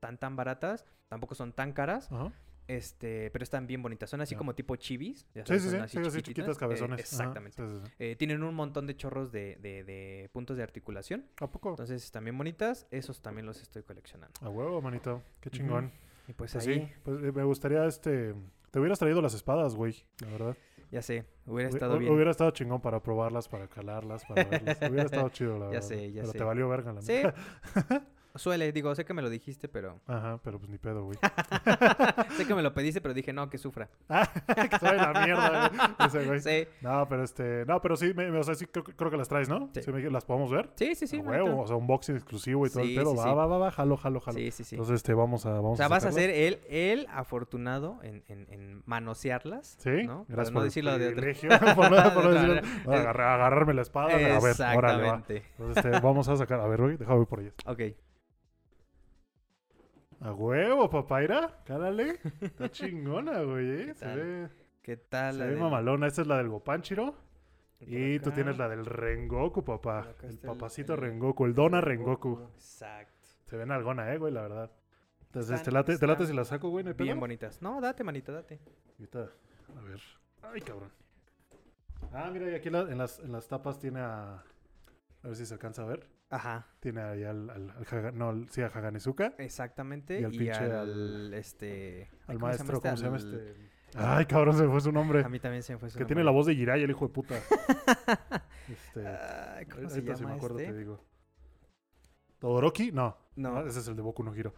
tan 0.00 0.18
tan 0.18 0.36
baratas, 0.36 0.86
tampoco 1.08 1.34
son 1.34 1.52
tan 1.52 1.72
caras. 1.72 2.10
Ajá. 2.10 2.32
Este, 2.68 3.30
pero 3.30 3.42
están 3.42 3.66
bien 3.66 3.82
bonitas. 3.82 4.08
Son 4.10 4.20
así 4.20 4.34
Ya. 4.34 4.38
como 4.38 4.54
tipo 4.54 4.76
chivis. 4.76 5.26
ya 5.34 5.42
Sí, 5.42 5.48
sabes, 5.48 5.62
sí, 5.62 5.68
son 5.70 5.78
sí. 5.78 5.84
así 5.84 5.92
Sí, 5.92 5.98
así 5.98 6.08
chiquititas. 6.18 6.24
chiquitas 6.26 6.56
Eh, 6.56 6.60
cabezones. 6.60 7.00
Ajá, 7.14 7.22
exactamente. 7.24 7.56
sí, 7.62 7.68
sí, 7.68 7.80
sí. 7.86 7.92
Eh, 7.98 8.16
tienen 8.16 8.42
un 8.42 8.54
montón 8.54 8.86
de 8.86 8.96
chorros 8.96 9.32
de, 9.32 9.56
de- 9.56 9.84
de 9.84 10.28
puntos 10.32 10.56
de 10.56 10.62
articulación. 10.62 11.26
¿A 11.40 11.46
poco? 11.50 11.70
Entonces 11.70 12.04
están 12.04 12.24
bien 12.24 12.38
bonitas. 12.38 12.86
Esos 12.90 13.20
también 13.22 13.46
los 13.46 13.60
estoy 13.62 13.82
coleccionando. 13.82 14.34
A 14.42 14.48
huevo, 14.48 14.80
manito. 14.80 15.22
Qué 15.40 15.50
chingón. 15.50 15.92
Y 16.28 16.32
pues, 16.32 16.52
Pues 16.52 16.66
ahí, 16.68 16.74
sí, 16.80 16.88
pues 17.02 17.22
eh, 17.24 17.32
me 17.32 17.42
gustaría 17.44 17.84
este. 17.86 18.34
Te 18.70 18.78
hubieras 18.78 19.00
traído 19.00 19.20
las 19.20 19.34
espadas, 19.34 19.74
güey, 19.74 20.04
la 20.22 20.28
verdad. 20.28 20.56
ya 20.92 21.02
sé, 21.02 21.24
hubiera 21.44 21.70
Hu- 21.70 21.74
estado 21.74 21.98
bien. 21.98 22.12
Hubiera 22.12 22.30
estado 22.30 22.52
chingón 22.52 22.80
para 22.80 23.02
probarlas, 23.02 23.48
para 23.48 23.66
calarlas, 23.66 24.24
para 24.24 24.44
verlas. 24.44 24.78
hubiera 24.92 25.06
estado 25.06 25.28
chido, 25.30 25.58
la 25.58 25.64
Ya 25.66 25.70
verdad. 25.72 25.88
sé, 25.88 26.12
ya 26.12 26.20
Pero 26.22 26.32
sé. 26.32 26.38
te 26.38 26.44
valió 26.44 26.68
verga, 26.68 26.92
la 26.92 27.02
Sí. 27.02 27.14
Suele, 28.34 28.70
digo, 28.72 28.94
sé 28.94 29.04
que 29.04 29.12
me 29.14 29.22
lo 29.22 29.30
dijiste, 29.30 29.68
pero... 29.68 30.00
Ajá, 30.06 30.38
pero 30.42 30.58
pues 30.58 30.70
ni 30.70 30.78
pedo, 30.78 31.04
güey. 31.04 31.18
sé 32.36 32.46
que 32.46 32.54
me 32.54 32.62
lo 32.62 32.72
pediste, 32.72 33.00
pero 33.00 33.12
dije, 33.14 33.32
no, 33.32 33.48
que 33.50 33.58
sufra. 33.58 33.88
que 34.70 34.78
sabe 34.78 34.96
la 34.98 35.12
mierda, 35.24 35.68
güey. 35.68 36.08
Ese 36.08 36.24
güey. 36.26 36.40
Sí, 36.40 36.68
No, 36.80 37.06
pero 37.08 37.24
este. 37.24 37.64
No, 37.66 37.80
pero 37.80 37.96
sí, 37.96 38.12
me, 38.14 38.30
o 38.30 38.42
sea, 38.42 38.54
sí 38.54 38.66
creo, 38.66 38.84
creo 38.84 39.10
que 39.10 39.16
las 39.16 39.28
traes, 39.28 39.48
¿no? 39.48 39.68
Sí. 39.74 39.82
Sí. 39.82 39.92
me- 39.92 40.00
¿Las 40.10 40.24
podemos 40.24 40.50
ver? 40.50 40.70
sí, 40.76 40.94
sí, 40.94 41.06
sí. 41.06 41.18
A 41.18 41.22
manito. 41.22 41.44
huevo, 41.44 41.62
o 41.62 41.66
sea, 41.66 41.76
unboxing 41.76 42.16
exclusivo 42.16 42.66
y 42.66 42.70
todo 42.70 42.82
Sí, 42.84 42.90
el 42.96 43.02
pedo. 43.02 43.10
sí, 43.12 43.16
va, 43.18 43.34
va, 43.34 43.46
va, 43.46 43.58
va, 43.58 43.70
jalo, 43.70 43.96
jalo, 43.96 44.20
jalo. 44.20 44.38
Sí, 44.38 44.50
sí, 44.50 44.64
sí. 44.64 44.76
Entonces, 44.76 44.96
este, 44.96 45.14
vamos 45.14 45.44
a. 45.46 45.50
Vamos 45.52 45.72
O 45.74 45.76
sea, 45.76 45.88
vas 45.88 46.04
a 46.04 46.12
ser 46.12 46.30
el, 46.30 46.60
el 46.68 47.06
afortunado 47.10 47.98
en, 48.02 48.22
en, 48.28 48.46
en 48.50 48.82
manosearlas. 48.86 49.76
Sí, 49.78 50.04
¿no? 50.04 50.24
Gracias 50.28 50.50
no 50.52 50.54
por 50.54 50.64
decirlo 50.64 50.92
el 50.94 50.98
de 51.00 51.08
otro. 51.08 51.20
por 51.76 51.90
no, 51.90 52.14
por 52.14 52.24
no 52.24 52.30
decirlo. 52.32 52.54
no, 52.56 52.60
No, 52.86 52.92
agarra- 52.92 53.34
agarrarme 53.34 53.74
la 53.74 53.82
espada, 53.82 54.14
a 54.14 54.16
ver, 54.16 54.30
órale, 54.32 54.38
va. 54.38 54.48
Exactamente. 54.50 55.42
Entonces, 55.58 55.84
este, 55.84 56.00
vamos 56.00 56.28
a 56.28 56.36
sacar, 56.36 56.60
a 56.60 56.66
ver, 56.66 56.80
güey, 56.80 56.96
déjame 56.96 57.26
por 57.26 57.40
ellas. 57.40 57.54
Ok. 57.66 57.80
A 60.20 60.32
huevo, 60.32 60.90
papaira, 60.90 61.62
cálale. 61.64 62.18
Está 62.40 62.68
chingona, 62.70 63.40
güey, 63.42 63.70
eh. 63.70 63.86
¿Qué 63.86 63.94
Se 63.94 64.04
tal? 64.04 64.18
ve, 64.18 64.48
¿Qué 64.82 64.96
tal? 64.96 65.32
se 65.34 65.38
la 65.38 65.44
ve 65.46 65.50
del- 65.52 65.60
mamalona. 65.60 66.06
Esta 66.06 66.22
es 66.22 66.26
la 66.28 66.36
del 66.38 66.48
Gopanchiro. 66.48 67.14
Y 67.80 68.18
tú 68.18 68.28
acá? 68.28 68.34
tienes 68.34 68.58
la 68.58 68.68
del 68.68 68.84
Rengoku, 68.84 69.64
papá. 69.64 70.00
Por 70.02 70.10
acá 70.10 70.26
El 70.26 70.34
está 70.34 70.46
el- 70.50 70.52
papacito 70.58 70.94
el- 70.94 71.00
Rengoku, 71.00 71.46
el 71.46 71.54
Dona 71.54 71.80
Rengoku. 71.80 72.38
Exacto. 72.54 73.28
Se 73.46 73.56
ven 73.56 73.70
algona, 73.70 74.12
eh, 74.12 74.18
güey, 74.18 74.32
la 74.32 74.42
verdad. 74.42 74.70
Entonces, 75.22 75.52
Están- 75.52 75.64
¿te 75.64 75.70
late, 75.72 75.98
¿te 75.98 76.06
late 76.06 76.22
están 76.24 76.26
si 76.34 76.36
la 76.36 76.44
saco, 76.44 76.68
güey? 76.68 76.84
¿No 76.84 76.90
hay 76.90 76.94
pedo? 76.94 77.04
Bien 77.06 77.18
bonitas. 77.20 77.62
No, 77.62 77.80
date, 77.80 78.04
manito, 78.04 78.32
date. 78.32 78.60
Ahorita, 78.98 79.30
a 79.78 79.80
ver. 79.82 80.00
Ay, 80.42 80.60
cabrón. 80.60 80.90
Ah, 82.12 82.28
mira, 82.32 82.50
y 82.50 82.54
aquí 82.54 82.68
la- 82.68 82.80
en, 82.90 82.98
las, 82.98 83.18
en 83.20 83.32
las 83.32 83.48
tapas 83.48 83.78
tiene 83.78 84.00
a... 84.00 84.42
A 85.22 85.26
ver 85.28 85.36
si 85.36 85.46
se 85.46 85.54
alcanza 85.54 85.82
a 85.82 85.86
ver. 85.86 86.06
Ajá. 86.30 86.66
Tiene 86.80 87.00
ahí 87.02 87.24
al... 87.24 87.50
al, 87.50 87.70
al 87.70 87.84
Haga- 87.86 88.12
no, 88.12 88.46
sí, 88.48 88.62
a 88.62 88.66
Haganezuka. 88.68 89.34
Exactamente. 89.38 90.18
Y 90.18 90.22
Y, 90.22 90.24
al 90.24 90.30
pinche 90.30 90.52
al, 90.64 90.72
al- 90.72 91.34
este... 91.34 92.08
Al 92.26 92.38
¿cómo 92.38 92.52
se 92.52 92.58
llama 92.58 92.72
maestro, 92.72 92.80
¿cómo 92.80 92.96
se 92.96 93.04
llama 93.04 93.16
este? 93.16 93.70
Ay, 93.96 94.24
cabrón, 94.26 94.56
se 94.56 94.62
me 94.62 94.70
fue 94.70 94.80
su 94.80 94.92
nombre. 94.92 95.24
A 95.24 95.28
mí 95.28 95.40
también 95.40 95.64
se 95.64 95.72
me 95.72 95.78
fue 95.80 95.90
su 95.90 95.98
Que 95.98 96.04
tiene 96.04 96.22
la 96.22 96.26
nombre. 96.30 96.38
voz 96.38 96.46
de 96.46 96.54
Jiraiya, 96.54 96.84
el 96.84 96.90
hijo 96.92 97.06
de 97.08 97.12
puta. 97.12 97.34
este... 98.68 99.06
Ay, 99.06 99.66
¿Cómo 99.66 99.88
se 99.88 100.02
llama 100.02 100.28
me 100.28 100.34
acuerdo 100.36 100.58
este? 100.60 100.72
te 100.72 100.78
digo. 100.78 101.04
¿Todoroki? 102.38 102.92
No. 102.92 103.16
No, 103.36 103.58
Ah, 103.58 103.64
Ese 103.66 103.80
es 103.80 103.88
el 103.88 103.96
de 103.96 104.02
Boku 104.02 104.22
no 104.22 104.34
Hiro. 104.34 104.54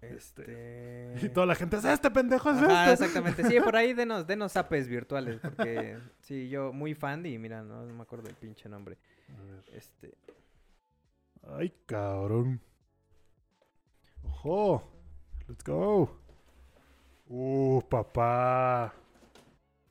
este... 0.00 1.14
Y 1.20 1.28
toda 1.30 1.46
la 1.46 1.54
gente 1.56 1.76
es 1.76 1.84
este 1.84 2.10
pendejo, 2.10 2.50
es 2.50 2.58
Ajá, 2.58 2.92
este. 2.92 3.04
exactamente. 3.04 3.44
Sí, 3.44 3.58
por 3.60 3.74
ahí 3.76 3.92
denos, 3.94 4.26
denos 4.26 4.52
zapes 4.52 4.86
virtuales, 4.88 5.40
porque 5.40 5.98
sí, 6.20 6.48
yo 6.48 6.72
muy 6.72 6.94
fan 6.94 7.26
y 7.26 7.36
mira, 7.38 7.62
no, 7.62 7.84
no 7.84 7.94
me 7.94 8.02
acuerdo 8.02 8.28
el 8.28 8.36
pinche 8.36 8.68
nombre. 8.68 8.96
A 9.36 9.42
ver. 9.42 9.64
Este, 9.74 10.14
Ay, 11.46 11.72
cabrón. 11.86 12.60
Ojo. 14.24 14.82
Let's 15.48 15.64
go. 15.64 16.10
Uh, 17.28 17.80
papá. 17.88 18.94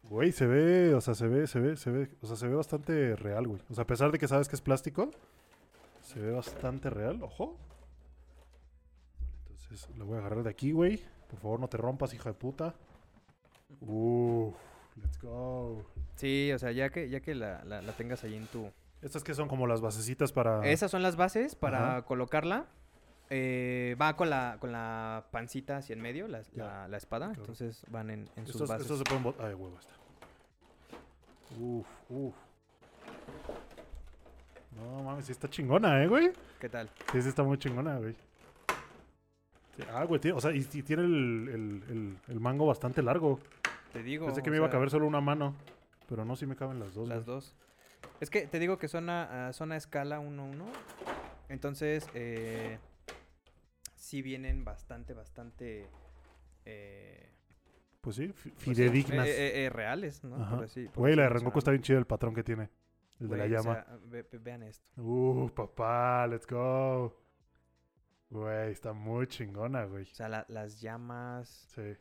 Güey, 0.04 0.32
se 0.32 0.46
ve, 0.48 0.94
o 0.94 1.02
sea, 1.02 1.16
se 1.16 1.28
ve, 1.28 1.48
se 1.48 1.60
ve, 1.60 1.76
se 1.76 1.92
ve, 1.92 2.10
o 2.22 2.28
sea, 2.28 2.36
se 2.36 2.48
ve 2.48 2.56
bastante 2.56 3.16
real, 3.16 3.48
güey. 3.48 3.62
O 3.70 3.74
sea, 3.74 3.84
a 3.84 3.88
pesar 3.88 4.12
de 4.12 4.18
que 4.20 4.28
sabes 4.28 4.48
que 4.48 4.56
es 4.56 4.62
plástico, 4.62 5.12
se 6.02 6.20
ve 6.20 6.32
bastante 6.32 6.90
real. 6.90 7.22
Ojo. 7.24 7.58
Entonces, 9.50 9.90
lo 9.98 10.06
voy 10.06 10.16
a 10.16 10.20
agarrar 10.20 10.44
de 10.44 10.50
aquí, 10.50 10.72
güey. 10.72 11.04
Por 11.30 11.40
favor, 11.40 11.60
no 11.60 11.68
te 11.68 11.76
rompas, 11.78 12.14
hija 12.14 12.30
de 12.30 12.36
puta. 12.36 12.74
Uh, 13.82 14.54
let's 14.96 15.20
go. 15.22 15.84
sí, 16.16 16.52
o 16.54 16.60
sea, 16.60 16.72
ya 16.72 16.90
que, 16.90 17.10
ya 17.10 17.20
que 17.20 17.36
la, 17.36 17.64
la- 17.66 17.82
la 17.82 17.92
tengas 17.94 18.24
ahí 18.24 18.36
en 18.36 18.48
tu... 18.48 18.72
Estas 19.02 19.24
que 19.24 19.34
son 19.36 19.48
como 19.48 19.68
las 19.68 19.82
basecitas 19.82 20.32
para... 20.32 20.66
Esas 20.68 20.90
son 20.92 21.04
las 21.04 21.16
bases 21.16 21.56
para 21.56 21.98
Ajá. 21.98 22.02
colocarla. 22.04 22.66
Eh, 23.30 23.96
va 24.02 24.16
con 24.16 24.30
la, 24.30 24.58
con 24.60 24.72
la 24.72 25.26
pancita 25.32 25.78
hacia 25.78 25.94
en 25.94 26.02
medio, 26.02 26.28
la, 26.28 26.42
la- 26.54 26.88
la 26.88 26.98
espada. 26.98 27.28
Claro. 27.28 27.42
Entonces 27.42 27.84
van 27.90 28.10
en, 28.10 28.30
en 28.38 28.48
sus 28.48 28.62
bases. 28.62 28.84
estos 28.90 29.00
se 29.00 29.04
pueden. 29.04 29.26
Ay, 29.40 29.54
huevo, 29.54 29.78
está. 29.80 29.94
Uf, 31.60 31.86
uf. 32.10 32.34
No 34.76 35.04
mames, 35.04 35.26
sí 35.26 35.32
está 35.32 35.50
chingona, 35.50 36.04
¿eh, 36.04 36.08
güey? 36.08 36.32
¿Qué 36.60 36.70
tal? 36.70 36.90
Sí, 37.12 37.22
sí 37.22 37.30
está 37.30 37.44
muy 37.44 37.58
chingona, 37.58 37.98
güey. 37.98 38.16
Sí, 39.76 39.84
ah, 39.94 40.04
güey, 40.06 40.20
tiene- 40.22 40.38
o 40.38 40.42
sea, 40.42 40.52
y, 40.52 40.60
y 40.72 40.84
tiene 40.84 41.04
el, 41.04 41.50
el- 41.50 41.84
el- 41.90 42.18
el 42.30 42.40
mango 42.40 42.66
bastante 42.66 43.02
largo. 43.02 43.40
Te 43.94 44.04
digo. 44.04 44.26
Pensé 44.26 44.42
que 44.42 44.50
me 44.52 44.58
iba 44.58 44.68
a 44.68 44.70
caber 44.70 44.90
solo 44.90 45.06
una 45.08 45.22
mano. 45.22 45.54
Pero 46.08 46.24
no, 46.26 46.36
sí 46.36 46.46
me 46.46 46.56
caben 46.56 46.80
las 46.80 46.94
dos. 46.94 47.08
Las 47.08 47.26
güey. 47.26 47.36
dos. 47.36 47.56
Es 48.20 48.30
que 48.30 48.48
te 48.48 48.60
digo 48.60 48.78
que 48.78 48.88
son 48.88 49.10
a, 49.10 49.48
a- 49.50 49.54
son 49.54 49.72
a 49.72 49.78
escala 49.78 50.20
1-1. 50.20 50.64
Entonces, 51.50 52.08
eh, 52.14 52.80
sí 53.96 54.22
vienen 54.22 54.66
bastante, 54.66 55.14
bastante... 55.14 55.88
eh, 56.66 57.32
Pues 58.02 58.16
sí, 58.16 58.28
pues 58.30 58.42
sí, 58.44 58.52
fidedignas. 58.58 59.28
eh, 59.28 59.32
eh, 59.62 59.66
eh, 59.66 59.70
reales, 59.70 60.24
¿no? 60.24 60.38
Por 60.50 60.66
así- 60.66 60.86
por 60.88 60.98
Güey, 61.04 61.16
la 61.16 61.24
de 61.24 61.30
Rengoku 61.30 61.60
está 61.60 61.72
bien 61.72 61.84
chido 61.84 62.00
el 62.00 62.06
patrón 62.08 62.34
que 62.34 62.44
tiene. 62.44 62.70
El 63.20 63.30
de 63.30 63.38
la 63.38 63.44
o 63.46 63.48
llama. 63.48 63.74
sea, 63.84 63.98
ve- 64.06 64.28
ve- 64.32 64.38
vean 64.40 64.64
esto. 64.64 64.86
Uh, 65.02 65.50
papá, 65.54 66.28
let's 66.28 66.46
go. 66.48 67.16
Güey, 68.30 68.72
está 68.72 68.94
muy 68.94 69.26
chingona, 69.28 69.86
güey. 69.86 70.04
O 70.04 70.16
sea, 70.16 70.28
la- 70.30 70.46
las 70.50 70.82
llamas... 70.82 71.48
Sí. 71.74 71.96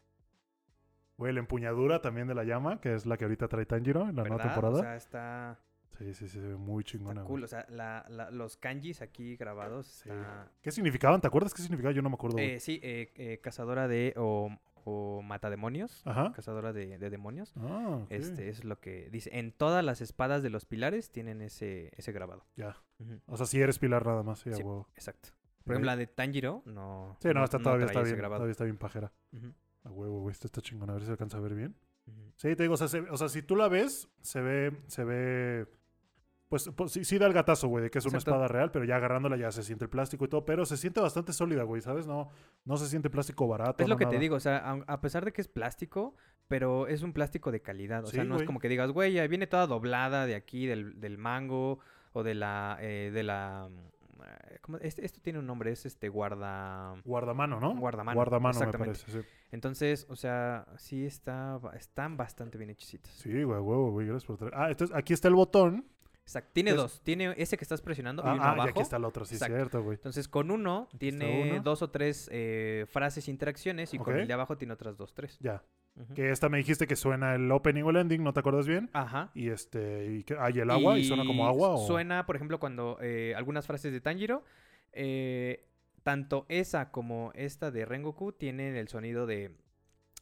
Güey, 1.19 1.33
la 1.33 1.41
empuñadura 1.41 2.03
también 2.03 2.27
de 2.27 2.35
la 2.35 2.45
llama, 2.45 2.81
que 2.81 2.95
es 2.95 3.07
la 3.07 3.17
que 3.17 3.25
ahorita 3.25 3.49
trae 3.49 3.65
Tanjiro 3.65 4.03
en 4.09 4.17
la 4.17 4.25
nueva 4.25 4.43
temporada. 4.43 4.79
O 4.79 4.83
sea, 4.83 4.97
está, 4.97 5.59
sí, 5.99 6.15
sí, 6.15 6.29
sí, 6.29 6.29
se 6.29 6.41
ve 6.41 6.57
muy 6.57 6.81
está 6.83 6.93
chingona, 6.93 7.23
cool. 7.23 7.41
güey. 7.41 7.45
O 7.45 7.49
sea, 7.49 7.67
la- 7.69 8.05
la- 8.09 8.31
los 8.31 8.57
kanjis 8.57 9.03
aquí 9.03 9.37
grabados 9.37 9.87
Sí. 9.87 10.09
está... 10.09 10.51
¿Qué 10.63 10.71
significaban? 10.71 11.21
¿Te 11.21 11.27
acuerdas 11.27 11.53
qué 11.55 11.63
significaba? 11.63 11.93
Yo 11.93 12.03
no 12.03 12.11
me 12.11 12.15
acuerdo. 12.15 12.39
Eh, 12.39 12.61
sí, 12.61 12.81
eh, 12.83 13.13
eh, 13.17 13.41
cazadora 13.43 13.89
de... 13.89 14.13
o, 14.17 14.51
o 14.89 15.21
matademonios. 15.23 16.03
Ajá. 16.07 16.33
Cazadora 16.33 16.73
de, 16.73 16.99
de 16.99 17.11
demonios. 17.11 17.53
Ah, 17.57 18.03
ok. 18.05 18.07
Este 18.13 18.49
es 18.51 18.63
lo 18.65 18.79
que 18.79 19.11
dice. 19.11 19.31
En 19.37 19.51
todas 19.51 19.85
las 19.85 20.01
espadas 20.01 20.43
de 20.45 20.51
los 20.51 20.65
pilares 20.65 21.11
tienen 21.11 21.43
ese, 21.43 21.91
ese 21.97 22.13
grabado. 22.13 22.45
Ya. 22.57 22.77
O 23.27 23.37
sea, 23.37 23.47
si 23.47 23.61
eres 23.61 23.79
pilar 23.81 24.07
nada 24.07 24.23
más, 24.23 24.39
sí, 24.39 24.51
Sí. 24.53 24.63
huevo. 24.63 24.89
Exacto. 24.95 25.31
Por 25.65 25.73
ejemplo, 25.75 25.87
la 25.87 25.97
de 25.97 26.07
Tanjiro 26.07 26.63
no. 26.67 27.17
Sí, 27.21 27.29
no, 27.35 27.43
esta 27.43 27.59
todavía 27.59 27.87
está 27.87 28.01
bien. 28.03 28.17
grabado. 28.17 28.39
Todavía 28.39 28.53
está 28.53 28.63
bien 28.63 28.77
pajera. 28.79 29.13
Ujú, 29.33 29.53
A 29.83 29.91
huevo, 29.91 30.21
güey. 30.21 30.31
Esta 30.31 30.47
está 30.47 30.61
chingona. 30.61 30.93
A 30.93 30.95
ver 30.95 31.03
si 31.03 31.07
se 31.07 31.13
alcanza 31.13 31.39
a 31.39 31.41
ver 31.41 31.55
bien. 31.57 31.75
Sí, 32.37 32.55
te 32.55 32.63
digo, 32.63 32.75
o 32.75 32.77
sea, 32.77 32.87
se- 32.87 33.01
o 33.01 33.17
sea, 33.17 33.29
si 33.29 33.43
tú 33.43 33.57
la 33.57 33.67
ves, 33.67 34.09
se 34.21 34.41
ve, 34.41 34.73
se 34.87 35.03
ve, 35.03 35.67
pues, 36.49 36.71
pues, 36.77 36.93
sí, 36.93 37.05
sí 37.05 37.19
da 37.19 37.27
el 37.27 37.33
gatazo, 37.33 37.69
güey, 37.69 37.85
de 37.85 37.91
que 37.91 37.99
es 37.99 38.07
una 38.07 38.19
Exacto. 38.19 38.31
espada 38.31 38.49
real, 38.49 38.71
pero 38.71 38.85
ya 38.85 38.97
agarrándola 38.97 39.37
ya 39.37 39.51
se 39.51 39.63
siente 39.63 39.85
el 39.85 39.91
plástico 39.91 40.25
y 40.25 40.29
todo, 40.29 40.45
pero 40.45 40.65
se 40.65 40.77
siente 40.77 41.01
bastante 41.01 41.33
sólida, 41.33 41.63
güey, 41.65 41.83
¿sabes? 41.83 42.07
No, 42.07 42.29
no 42.65 42.77
se 42.77 42.87
siente 42.87 43.11
plástico 43.11 43.49
barato. 43.49 43.83
Es 43.83 43.89
lo 43.89 43.95
no 43.95 43.99
que 43.99 44.07
te 44.07 44.19
digo, 44.19 44.37
o 44.37 44.41
sea, 44.41 44.79
a 44.87 45.01
pesar 45.01 45.25
de 45.25 45.33
que 45.33 45.41
es 45.41 45.49
plástico, 45.49 46.15
pero 46.49 46.87
es 46.87 47.03
un 47.03 47.13
plástico 47.13 47.51
de 47.51 47.61
calidad. 47.61 48.05
O 48.05 48.07
sea, 48.07 48.25
no 48.25 48.35
es 48.35 48.39
güey. 48.41 48.47
como 48.47 48.61
que 48.61 48.69
digas, 48.69 48.93
güey, 48.93 49.13
ya 49.15 49.27
viene 49.27 49.47
toda 49.47 49.67
doblada 49.67 50.27
de 50.27 50.35
aquí, 50.37 50.67
del, 50.67 51.01
del 51.01 51.19
mango, 51.19 51.81
o 52.13 52.23
de 52.23 52.35
la. 52.35 52.79
eh, 52.81 53.11
de 53.13 53.23
la. 53.23 53.69
¿cómo? 54.63 54.79
Este- 54.79 55.05
esto 55.05 55.21
tiene 55.21 55.39
un 55.39 55.47
nombre, 55.47 55.71
es 55.73 55.85
este 55.85 56.09
guarda. 56.09 56.95
Guardamano, 57.05 57.61
¿no? 57.61 57.77
Guardamano, 57.77 58.17
Guardamano, 58.17 58.61
me 58.61 58.73
parece, 58.73 59.11
sí. 59.11 59.21
Entonces, 59.53 60.07
o 60.09 60.17
sea, 60.17 60.67
sí 60.77 61.05
está, 61.05 61.61
están 61.75 62.17
bastante 62.17 62.59
bien 62.59 62.71
hechicitos. 62.71 63.13
Sí, 63.13 63.31
güey, 63.43 63.59
huevo, 63.61 63.91
güey, 63.91 64.07
gracias 64.07 64.25
por 64.27 64.37
traer. 64.39 64.55
Ah, 64.57 64.71
entonces 64.71 64.97
aquí 64.97 65.13
está 65.13 65.29
el 65.29 65.35
botón. 65.35 65.85
Exacto. 66.27 66.51
Tiene 66.53 66.73
dos. 66.73 67.01
Tiene 67.05 67.35
ese 67.37 67.57
que 67.57 67.63
estás 67.65 67.81
presionando 67.81 68.21
y 68.25 68.27
Ah, 68.27 68.33
uno 68.35 68.43
ah, 68.43 68.47
y 68.47 68.51
abajo. 68.55 68.69
aquí 68.71 68.81
está 68.81 68.97
el 68.97 69.05
otro, 69.05 69.25
sí, 69.25 69.37
Exacto. 69.37 69.55
cierto, 69.55 69.83
güey. 69.83 69.95
Entonces, 69.95 70.27
con 70.27 70.51
uno 70.51 70.89
tiene 70.99 71.53
uno. 71.53 71.63
dos 71.63 71.83
o 71.83 71.91
tres 71.91 72.29
eh, 72.33 72.85
frases, 72.89 73.29
interacciones, 73.29 73.95
y 73.95 73.99
con 73.99 74.19
el 74.19 74.27
de 74.27 74.35
abajo 74.35 74.57
tiene 74.57 74.75
otras 74.75 74.97
dos, 74.97 75.15
tres. 75.15 75.39
Ya. 75.41 75.63
Que 76.15 76.31
esta 76.31 76.49
me 76.51 76.59
dijiste 76.59 76.87
que 76.87 76.97
suena 76.97 77.37
el 77.37 77.51
opening 77.51 77.85
o 77.85 77.91
el 77.91 77.97
ending, 77.97 78.23
¿no 78.23 78.35
te 78.35 78.41
acuerdas 78.41 78.67
bien? 78.67 78.91
Ajá. 78.93 79.31
Y 79.35 79.49
este, 79.49 80.13
y 80.17 80.25
que 80.25 80.37
hay 80.39 80.59
el 80.59 80.71
agua 80.71 80.99
y, 80.99 81.05
suena 81.05 81.25
como 81.25 81.47
agua 81.47 81.71
o... 81.71 81.87
Suena, 81.87 82.27
por 82.27 82.37
ejemplo, 82.37 82.61
cuando 82.61 82.99
eh, 83.01 83.33
algunas 83.35 83.67
frases 83.67 83.93
de 83.93 84.03
Tanjiro, 84.03 84.45
eh, 84.93 85.65
tanto 86.03 86.45
esa 86.49 86.91
como 86.91 87.33
esta 87.35 87.71
de 87.71 87.87
Rengoku 87.87 88.33
tienen 88.33 88.77
el 88.77 88.89
sonido 88.89 89.27
de 89.27 89.53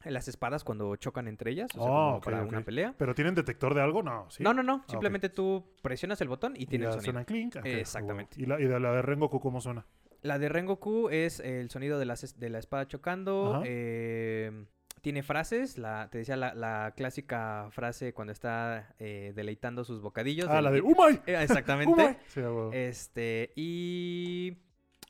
las 0.07 0.29
espadas 0.29 0.65
cuando 0.65 0.95
chocan 0.97 1.29
entre 1.29 1.51
ellas, 1.51 1.71
o 1.77 1.83
sea, 1.83 1.83
Oh, 1.83 1.95
como 1.95 2.17
ok, 2.17 2.25
para 2.25 2.43
una 2.43 2.61
pelea. 2.63 2.95
¿Pero 2.99 3.15
tienen 3.15 3.35
detector 3.35 3.75
de 3.75 3.81
algo? 3.81 4.03
No, 4.03 4.31
¿sí? 4.31 4.43
No, 4.43 4.53
no, 4.55 4.63
no, 4.63 4.77
ok. 4.77 4.91
simplemente 4.91 5.29
tú 5.29 5.65
presionas 5.83 6.21
el 6.21 6.29
botón 6.29 6.55
y 6.57 6.63
Y 6.65 6.67
tiene 6.67 6.85
el 6.87 6.93
sonido. 6.93 7.05
suena 7.13 7.25
clink. 7.25 7.57
ok, 7.57 7.67
Exactamente. 7.67 8.41
¿Y 8.41 8.47
la, 8.47 8.61
y 8.61 8.65
de 8.65 8.81
la 8.81 8.93
de 8.93 9.03
Rengoku 9.03 9.41
cómo 9.41 9.61
suena? 9.61 9.87
La 10.23 10.39
de 10.39 10.49
Rengoku 10.49 11.11
es 11.11 11.41
el 11.41 11.69
sonido 11.71 11.99
de, 11.99 12.07
las 12.07 12.25
es- 12.25 12.39
de 12.41 12.49
la 12.49 12.59
espada 12.59 12.89
chocando. 12.89 13.63
Eh, 13.67 14.65
tiene 15.03 15.23
frases. 15.23 15.77
La, 15.77 16.09
te 16.11 16.17
decía 16.19 16.37
la, 16.39 16.55
la 16.55 16.95
clásica 16.97 17.69
frase 17.73 18.15
cuando 18.15 18.33
está 18.33 18.95
eh, 18.99 19.33
deleitando 19.37 19.85
sus 19.85 20.01
bocadillos. 20.01 20.49
Ah, 20.49 20.55
del- 20.57 20.65
la 20.65 20.71
de 20.71 20.81
¡Umai! 20.81 21.21
Eh, 21.27 21.43
Exactamente. 21.43 22.19
Sí. 22.29 22.41
Este, 22.73 23.53
y 23.55 24.57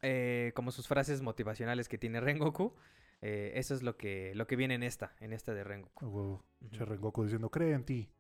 eh, 0.03 0.51
como 0.57 0.73
sus 0.73 0.89
frases 0.89 1.23
motivacionales 1.23 1.89
que 1.89 1.97
tiene 1.97 2.21
Rengoku. 2.21 2.75
Eh, 3.27 3.53
eso 3.55 3.75
es 3.75 3.83
lo 3.83 3.97
que, 3.97 4.35
lo 4.35 4.47
que 4.47 4.55
viene 4.55 4.75
en 4.75 4.83
esta, 4.83 5.17
en 5.19 5.33
esta 5.33 5.55
de 5.55 5.65
Rengoku. 5.65 6.43
Rengoku 6.73 7.23
diciendo, 7.25 7.49
cree 7.51 7.73
en 7.73 7.85
ti. 7.85 8.11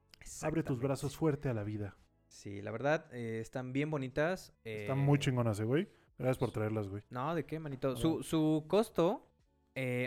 Abre 0.42 0.62
tus 0.62 0.80
brazos 0.80 1.14
fuerte 1.14 1.50
a 1.50 1.54
la 1.54 1.62
vida. 1.62 1.94
Sí, 2.26 2.62
la 2.62 2.70
verdad, 2.70 3.06
eh, 3.12 3.40
están 3.40 3.74
bien 3.74 3.90
bonitas. 3.90 4.54
Están 4.64 4.98
eh, 4.98 5.02
muy 5.02 5.18
chingonas, 5.18 5.60
güey. 5.60 5.88
Gracias 6.16 6.38
por 6.38 6.52
traerlas, 6.52 6.88
güey. 6.88 7.02
No, 7.10 7.34
¿de 7.34 7.44
qué, 7.44 7.60
manito? 7.60 7.96
Su, 7.96 8.22
su 8.22 8.64
costo, 8.66 9.28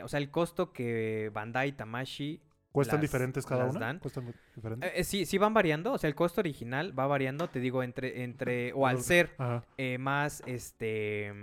o 0.03 0.07
sea, 0.07 0.19
el 0.19 0.31
costo 0.31 0.73
que 0.73 1.29
Bandai 1.33 1.77
Tamashi... 1.77 2.41
¿Cuestan 2.71 2.97
las- 2.97 3.01
diferentes 3.01 3.45
cada 3.45 3.65
una? 3.65 3.79
dan. 3.79 3.99
¿Cuestan 3.99 4.33
diferentes? 4.55 4.89
eh, 4.89 4.93
eh, 4.97 5.03
sí, 5.03 5.25
sí 5.25 5.37
van 5.37 5.53
variando, 5.53 5.93
o 5.93 5.97
sea, 5.97 6.07
el 6.07 6.15
costo 6.15 6.41
original 6.41 6.97
va 6.97 7.07
variando, 7.07 7.49
te 7.49 7.59
digo, 7.59 7.81
entre, 7.83 8.23
entre 8.23 8.73
o 8.73 8.85
al 8.85 9.01
ser 9.01 9.35
eh, 9.77 9.97
más, 9.97 10.43
este, 10.45 11.33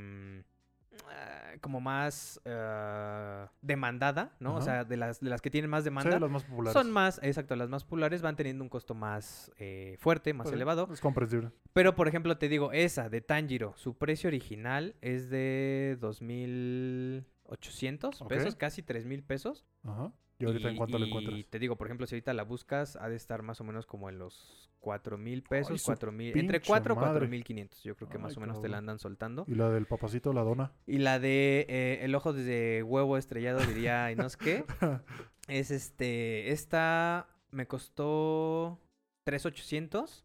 ah, 1.10 1.52
como 1.60 1.80
más 1.80 2.40
ah, 2.46 3.50
demandada, 3.62 4.32
¿no? 4.40 4.56
O 4.56 4.62
sea, 4.62 4.84
de 4.84 4.96
las, 4.96 5.20
de 5.20 5.30
las 5.30 5.40
que 5.40 5.50
tienen 5.50 5.70
más 5.70 5.82
Sí, 5.82 5.86
demanda, 5.90 6.18
las 6.20 6.30
más 6.30 6.44
populares. 6.44 6.72
son 6.72 6.90
más, 6.90 7.20
exacto, 7.22 7.54
las 7.56 7.68
más 7.68 7.84
populares 7.84 8.22
van 8.22 8.36
teniendo 8.36 8.62
un 8.64 8.68
costo 8.68 8.94
más 8.94 9.50
eh, 9.58 9.96
fuerte, 10.00 10.32
más 10.34 10.44
Pues 10.44 10.52
sí, 10.52 10.56
elevado. 10.56 10.88
Es 10.92 11.00
comprensible. 11.00 11.50
Pero, 11.72 11.94
por 11.94 12.08
ejemplo, 12.08 12.36
te 12.38 12.48
digo, 12.48 12.72
esa 12.72 13.08
de 13.08 13.20
Tanjiro, 13.20 13.74
su 13.76 13.96
precio 13.96 14.28
original 14.28 14.96
es 15.00 15.30
de 15.30 15.96
2.800 16.00 18.20
Ok. 18.22 18.28
pesos, 18.28 18.56
casi 18.56 18.82
3.000 18.82 19.22
pesos. 19.24 19.64
Ajá. 19.84 20.12
¿Y 20.44 20.52
ahorita 20.52 20.70
en 20.70 20.76
cuánto 20.76 20.98
le 20.98 21.06
y 21.06 21.08
encuentras? 21.08 21.44
te 21.50 21.58
digo, 21.58 21.76
por 21.76 21.86
ejemplo, 21.86 22.06
si 22.06 22.14
ahorita 22.14 22.32
la 22.34 22.44
buscas, 22.44 22.96
ha 22.96 23.08
de 23.08 23.16
estar 23.16 23.42
más 23.42 23.60
o 23.60 23.64
menos 23.64 23.86
como 23.86 24.08
en 24.08 24.18
los 24.18 24.70
4.000 24.80 25.42
pesos, 25.48 25.82
su 25.82 25.92
4.000, 25.92 26.38
entre 26.38 26.60
pinche 26.60 26.60
4 26.66 26.94
o 26.94 26.96
madre. 26.96 27.28
4.500, 27.28 27.82
yo 27.82 27.96
creo 27.96 28.08
que 28.08 28.18
más 28.18 28.36
o 28.36 28.40
menos 28.40 28.60
te 28.60 28.68
la 28.68 28.78
andan 28.78 28.98
soltando. 28.98 29.44
¿Y 29.48 29.54
la 29.54 29.70
del 29.70 29.86
papacito, 29.86 30.32
la 30.32 30.42
dona? 30.42 30.72
Y 30.86 30.98
la 30.98 31.18
de 31.18 31.66
eh, 31.68 31.98
el 32.02 32.14
ojo 32.14 32.32
de 32.32 32.82
huevo 32.82 33.16
estrellado, 33.16 33.60
diría, 33.60 34.12
y 34.12 34.16
no 34.16 34.28
sé 34.28 34.36
qué, 34.38 34.64
es 35.48 35.70
este, 35.70 36.50
esta 36.52 37.28
me 37.50 37.66
costó 37.66 38.80
3.800, 39.26 40.24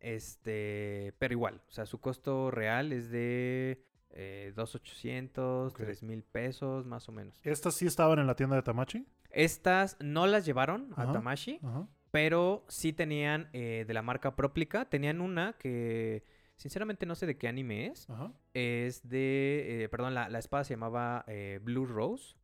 este, 0.00 1.14
pero 1.18 1.32
igual, 1.32 1.62
o 1.68 1.70
sea, 1.70 1.86
su 1.86 2.00
costo 2.00 2.50
real 2.50 2.92
es 2.92 3.10
de 3.10 3.84
eh, 4.10 4.52
2.800, 4.56 5.68
Ok. 5.68 5.80
3.000 5.80 6.24
pesos, 6.24 6.86
más 6.86 7.08
o 7.08 7.12
menos. 7.12 7.40
¿Estas 7.44 7.74
sí 7.74 7.86
estaban 7.86 8.18
en 8.18 8.26
la 8.26 8.36
tienda 8.36 8.56
de 8.56 8.62
Tamachi? 8.62 9.06
Estas 9.30 9.96
no 10.00 10.26
las 10.26 10.44
llevaron 10.46 10.92
a 10.96 11.02
Ajá. 11.02 11.12
Tamashi, 11.12 11.60
Ajá. 11.62 11.86
pero 12.10 12.64
sí 12.68 12.92
tenían 12.92 13.48
eh, 13.52 13.84
de 13.86 13.94
la 13.94 14.02
marca 14.02 14.34
Proplica, 14.36 14.84
tenían 14.86 15.20
una 15.20 15.54
que 15.58 16.24
sinceramente 16.56 17.06
no 17.06 17.14
sé 17.14 17.26
de 17.26 17.36
qué 17.36 17.46
anime 17.48 17.86
es, 17.88 18.08
Ajá. 18.10 18.32
es 18.54 19.08
de, 19.08 19.84
eh, 19.84 19.88
perdón, 19.88 20.14
la, 20.14 20.28
la 20.28 20.38
espada 20.38 20.64
se 20.64 20.74
llamaba 20.74 21.24
eh, 21.28 21.60
Blue 21.62 21.86
Rose. 21.86 22.36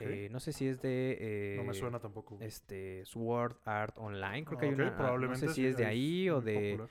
Eh, 0.00 0.28
no 0.32 0.40
sé 0.40 0.52
si 0.52 0.66
es 0.66 0.82
de. 0.82 1.54
no 1.56 1.62
me 1.64 1.72
suena 1.74 2.00
tampoco. 2.00 2.36
Este, 2.40 3.04
Sword 3.04 3.58
Art 3.64 3.96
Online. 3.98 4.44
Creo 4.44 4.58
Ah, 4.58 4.60
que 4.60 4.66
hay 4.66 4.72
ok, 4.72 4.80
una. 4.80 4.96
probablemente 4.96 5.46
no 5.46 5.52
sé 5.52 5.54
si 5.54 5.66
es 5.66 5.76
de 5.76 5.84
es 5.84 5.88
ahí 5.88 6.28
o 6.30 6.40
de, 6.40 6.70
popular. 6.72 6.88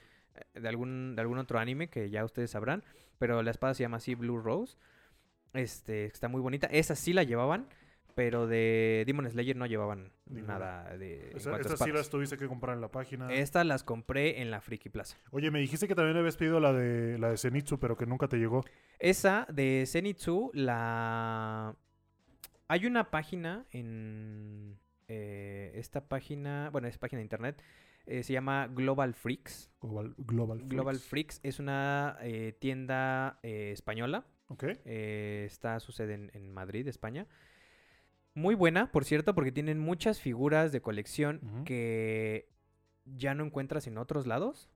de, 0.53 0.69
algún, 0.69 1.15
de 1.15 1.22
algún 1.22 1.38
otro 1.38 1.60
anime 1.60 1.89
que 1.89 2.10
ya 2.10 2.23
ustedes 2.23 2.51
sabrán. 2.51 2.81
Pero 3.19 3.43
la 3.43 3.51
espada 3.51 3.73
se 3.73 3.84
llama 3.84 3.97
así 3.97 4.15
Blue 4.15 4.38
Rose. 4.39 4.77
Este, 5.53 6.05
está 6.05 6.30
muy 6.30 6.39
bonita. 6.39 6.68
Esa 6.68 6.95
sí 6.95 7.11
la 7.11 7.23
llevaban. 7.23 7.68
Pero 8.15 8.45
de 8.45 9.03
Demon 9.07 9.27
Slayer 9.30 9.56
no 9.56 9.65
llevaban 9.65 10.11
Ninguna. 10.27 10.53
nada 10.60 10.98
de. 10.98 11.31
a 11.34 11.38
Estas 11.57 11.80
sí 11.80 11.91
las 11.91 12.10
tuviste 12.10 12.38
que 12.38 12.48
comprar 12.48 12.76
en 12.76 12.81
la 12.81 12.90
página. 12.91 13.34
Estas 13.34 13.65
las 13.65 13.84
compré 13.84 14.40
en 14.41 14.52
la 14.52 14.61
Friki 14.61 14.90
Plaza. 14.90 15.18
Oye, 15.31 15.49
me 15.49 15.60
dijiste 15.60 15.88
que 15.88 15.95
también 15.95 16.18
habías 16.18 16.38
pedido 16.38 16.60
la 16.60 16.73
de 16.73 17.18
la 17.18 17.30
de 17.30 17.38
Zenitsu, 17.38 17.80
pero 17.80 17.98
que 17.98 18.06
nunca 18.06 18.27
te 18.27 18.38
llegó. 18.38 18.64
Esa 18.99 19.48
de 19.52 19.85
Zenitsu, 19.88 20.52
la... 20.53 21.76
Hay 22.68 22.85
una 22.85 23.10
página 23.10 23.65
en... 23.72 24.77
eh, 25.07 25.72
esta 25.76 26.07
página, 26.07 26.69
bueno, 26.72 26.88
es 26.88 26.98
página 26.98 27.18
de 27.18 27.23
internet, 27.23 27.61
eh, 28.06 28.22
se 28.23 28.34
llama 28.34 28.68
Global 28.68 29.14
Freaks. 29.14 29.72
Global, 29.81 30.14
Global, 30.18 30.61
Global 30.65 30.98
Freaks. 30.98 31.40
Es 31.44 31.60
una 31.60 32.18
eh, 32.22 32.56
tienda 32.60 33.40
eh, 33.44 33.72
española. 33.72 34.26
Ok. 34.49 34.65
está, 34.85 35.80
sucede 35.80 36.14
en, 36.14 36.31
en 36.34 36.52
Madrid, 36.53 36.88
España. 36.88 37.26
Muy 38.35 38.55
buena, 38.55 38.91
por 38.91 39.05
cierto, 39.05 39.35
porque 39.35 39.51
tienen 39.51 39.80
muchas 39.80 40.19
figuras 40.19 40.72
de 40.72 40.81
colección 40.81 41.64
que 41.65 42.49
ya 43.05 43.35
no 43.35 43.45
encuentras 43.45 43.88
en 43.88 43.97
otros 43.97 44.27
lados. 44.27 44.69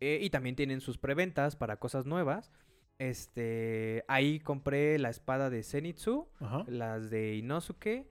Eh, 0.00 0.18
y 0.22 0.30
también 0.30 0.56
tienen 0.56 0.80
sus 0.80 0.98
preventas 0.98 1.56
para 1.56 1.76
cosas 1.76 2.06
nuevas. 2.06 2.50
Este, 2.98 4.04
ahí 4.08 4.40
compré 4.40 4.98
la 4.98 5.08
espada 5.08 5.48
de 5.48 5.62
Zenitsu, 5.62 6.28
Ajá. 6.38 6.64
las 6.68 7.10
de 7.10 7.36
Inosuke 7.36 8.06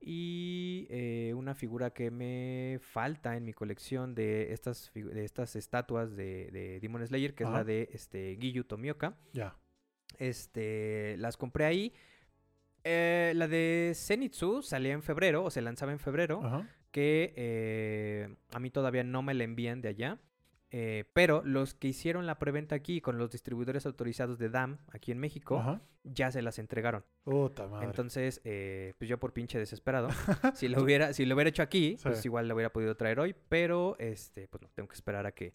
y 0.00 0.86
eh, 0.88 1.34
una 1.36 1.54
figura 1.54 1.90
que 1.90 2.10
me 2.10 2.78
falta 2.80 3.36
en 3.36 3.44
mi 3.44 3.52
colección 3.52 4.14
de 4.14 4.54
estas, 4.54 4.90
de 4.94 5.24
estas 5.24 5.56
estatuas 5.56 6.16
de, 6.16 6.50
de 6.50 6.80
Demon 6.80 7.06
Slayer, 7.06 7.34
que 7.34 7.44
es 7.44 7.50
la 7.50 7.64
de 7.64 7.90
este, 7.92 8.38
Giyu 8.40 8.64
Tomioka. 8.64 9.18
Ya. 9.34 9.56
Este, 10.18 11.16
las 11.18 11.36
compré 11.36 11.66
ahí. 11.66 11.92
Eh, 12.82 13.19
la 13.34 13.48
de 13.48 13.92
Zenitsu 13.94 14.62
salía 14.62 14.92
en 14.92 15.02
febrero, 15.02 15.44
o 15.44 15.50
se 15.50 15.60
lanzaba 15.62 15.92
en 15.92 15.98
febrero 15.98 16.40
Ajá. 16.44 16.66
que 16.90 17.32
eh, 17.36 18.34
a 18.52 18.58
mí 18.60 18.70
todavía 18.70 19.04
no 19.04 19.22
me 19.22 19.34
la 19.34 19.44
envían 19.44 19.80
de 19.80 19.88
allá. 19.88 20.18
eh, 20.72 21.04
pero 21.14 21.42
los 21.44 21.74
que 21.74 21.88
hicieron 21.88 22.26
la 22.26 22.38
preventa 22.38 22.76
aquí 22.76 23.00
con 23.00 23.18
los 23.18 23.30
distribuidores 23.32 23.86
autorizados 23.86 24.38
de 24.38 24.50
DAM 24.50 24.78
aquí 24.92 25.10
en 25.10 25.18
México 25.18 25.58
Ajá. 25.58 25.80
ya 26.04 26.30
se 26.30 26.42
las 26.42 26.60
entregaron. 26.60 27.04
Puta 27.24 27.66
madre. 27.66 27.86
Entonces, 27.86 28.40
eh, 28.44 28.94
pues 28.96 29.08
yo 29.10 29.18
por 29.18 29.32
pinche 29.32 29.58
desesperado, 29.58 30.08
si 30.54 30.68
lo 30.68 30.80
hubiera, 30.80 31.12
si 31.12 31.26
lo 31.26 31.34
hubiera 31.34 31.48
hecho 31.50 31.62
aquí, 31.64 31.96
Sí. 31.96 32.04
pues 32.04 32.24
igual 32.24 32.46
lo 32.46 32.54
hubiera 32.54 32.72
podido 32.72 32.94
traer 32.96 33.18
hoy, 33.18 33.34
pero 33.48 33.96
este, 33.98 34.46
pues 34.46 34.62
no, 34.62 34.68
tengo 34.72 34.88
que 34.88 34.94
esperar 34.94 35.26
a 35.26 35.32
que, 35.32 35.54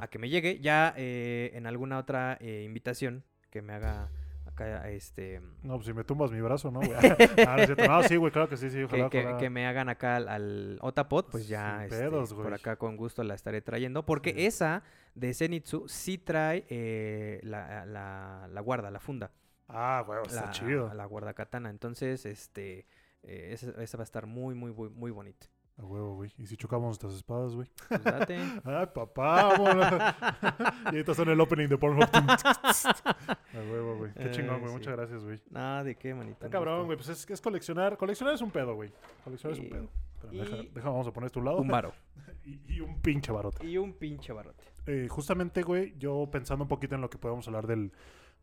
a 0.00 0.08
que 0.08 0.18
me 0.18 0.28
llegue. 0.28 0.58
Ya 0.58 0.92
eh, 0.96 1.52
en 1.54 1.66
alguna 1.68 1.98
otra 1.98 2.36
eh, 2.40 2.64
invitación 2.64 3.22
que 3.50 3.62
me 3.62 3.72
haga 3.72 4.10
acá, 4.46 4.88
este, 4.90 5.40
No, 5.62 5.74
pues 5.74 5.86
si 5.86 5.92
me 5.92 6.04
tumbas 6.04 6.30
mi 6.30 6.40
brazo, 6.40 6.70
¿no, 6.70 6.80
güey? 6.80 6.90
Ah, 7.48 7.56
no. 7.78 7.86
No, 7.86 8.02
sí, 8.04 8.16
güey, 8.16 8.32
claro 8.32 8.48
que 8.48 8.56
sí, 8.56 8.70
sí, 8.70 8.82
ojalá, 8.82 9.08
que- 9.10 9.20
ojalá. 9.20 9.38
que 9.38 9.50
me 9.50 9.66
hagan 9.66 9.88
acá 9.88 10.16
al, 10.16 10.28
al 10.28 10.78
Otapod, 10.82 11.26
pues 11.30 11.48
ya 11.48 11.84
este, 11.84 11.98
pedos, 11.98 12.32
por 12.34 12.52
acá 12.54 12.76
con 12.76 12.96
gusto 12.96 13.22
la 13.24 13.34
estaré 13.34 13.60
trayendo. 13.62 14.04
Porque 14.06 14.32
Sí. 14.32 14.46
esa 14.46 14.82
de 15.14 15.32
Zenitsu 15.34 15.88
sí 15.88 16.18
trae 16.18 16.64
eh, 16.68 17.40
la, 17.42 17.84
la, 17.86 18.48
la 18.50 18.60
guarda, 18.60 18.90
la 18.90 19.00
funda. 19.00 19.30
Ah, 19.68 20.02
güey, 20.06 20.20
está 20.26 20.46
la, 20.46 20.50
chido. 20.52 20.92
La 20.94 21.04
guarda 21.06 21.34
katana. 21.34 21.70
Entonces, 21.70 22.24
este, 22.26 22.86
eh, 23.22 23.50
esa, 23.52 23.70
esa 23.82 23.96
va 23.98 24.02
a 24.02 24.04
estar 24.04 24.26
muy, 24.26 24.54
muy, 24.54 24.72
muy, 24.72 24.88
muy 24.90 25.10
bonita. 25.10 25.46
A 25.78 25.84
huevo, 25.84 26.14
güey. 26.14 26.32
¿Y 26.38 26.46
si 26.46 26.56
chocamos 26.56 26.86
nuestras 26.86 27.12
espadas, 27.14 27.54
güey? 27.54 27.68
Pues 27.88 28.02
date. 28.02 28.36
Ay, 28.64 28.86
papá, 28.94 29.54
y 30.84 30.86
ahorita 30.86 31.12
son 31.12 31.28
el 31.28 31.38
opening 31.40 31.68
de 31.68 31.76
Pornhub. 31.76 32.08
A 32.12 33.36
huevo, 33.54 33.96
güey. 33.98 34.12
Qué 34.14 34.30
chingón, 34.30 34.54
Ay, 34.54 34.60
güey. 34.60 34.70
sí. 34.72 34.78
Muchas 34.78 34.96
gracias, 34.96 35.22
güey. 35.24 35.40
Nada, 35.50 35.84
¿de 35.84 35.94
qué, 35.96 36.14
manito? 36.14 36.32
Está 36.34 36.48
cabrón, 36.48 36.86
güey. 36.86 36.96
Pues 36.96 37.10
es 37.10 37.26
que 37.26 37.34
es 37.34 37.40
coleccionar. 37.42 37.96
Coleccionar 37.98 38.34
es 38.34 38.40
un 38.40 38.50
pedo, 38.50 38.74
güey. 38.74 38.90
Coleccionar 39.24 39.58
es 39.58 39.64
un 39.64 39.70
pedo. 39.70 39.88
Pero 40.22 40.32
y- 40.32 40.38
deja, 40.38 40.56
deja, 40.74 40.88
vamos 40.88 41.06
a 41.06 41.12
poner 41.12 41.26
esto 41.26 41.40
a 41.40 41.42
un 41.42 41.46
lado. 41.46 41.58
Un 41.58 41.68
varo. 41.68 41.92
y, 42.46 42.58
y 42.74 42.80
un 42.80 43.00
pinche 43.02 43.30
barote. 43.30 43.66
Y 43.66 43.76
un 43.76 43.92
pinche 43.92 44.32
barote. 44.32 44.64
Eh, 44.86 45.08
justamente, 45.10 45.62
güey, 45.62 45.94
yo 45.98 46.26
pensando 46.30 46.64
un 46.64 46.68
poquito 46.68 46.94
en 46.94 47.02
lo 47.02 47.10
que 47.10 47.18
podemos 47.18 47.46
hablar 47.48 47.66
del, 47.66 47.92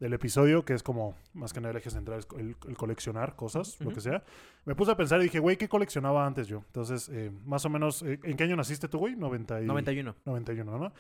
del 0.03 0.13
episodio, 0.13 0.65
que 0.65 0.73
es 0.73 0.83
como 0.83 1.15
más 1.33 1.53
que 1.53 1.61
nada 1.61 1.71
el 1.71 1.77
eje 1.77 1.89
central, 1.89 2.19
es 2.19 2.27
el, 2.37 2.57
el 2.67 2.75
coleccionar 2.75 3.37
cosas, 3.37 3.79
lo 3.79 3.91
que 3.91 4.01
sea. 4.01 4.21
Me 4.65 4.75
puse 4.75 4.91
a 4.91 4.97
pensar 4.97 5.21
y 5.21 5.23
dije, 5.23 5.39
güey, 5.39 5.55
¿qué 5.55 5.69
coleccionaba 5.69 6.25
antes 6.25 6.47
yo? 6.47 6.57
Entonces, 6.67 7.07
eh, 7.07 7.31
más 7.45 7.63
o 7.63 7.69
menos, 7.69 8.03
eh, 8.03 8.19
¿en 8.23 8.35
qué 8.35 8.43
año 8.43 8.57
naciste 8.57 8.89
tú, 8.89 8.97
güey? 8.99 9.15
90 9.15 9.61
y... 9.61 9.65
91. 9.65 10.15
91, 10.25 10.77
¿no? 10.77 10.85
Ujú. 10.87 10.93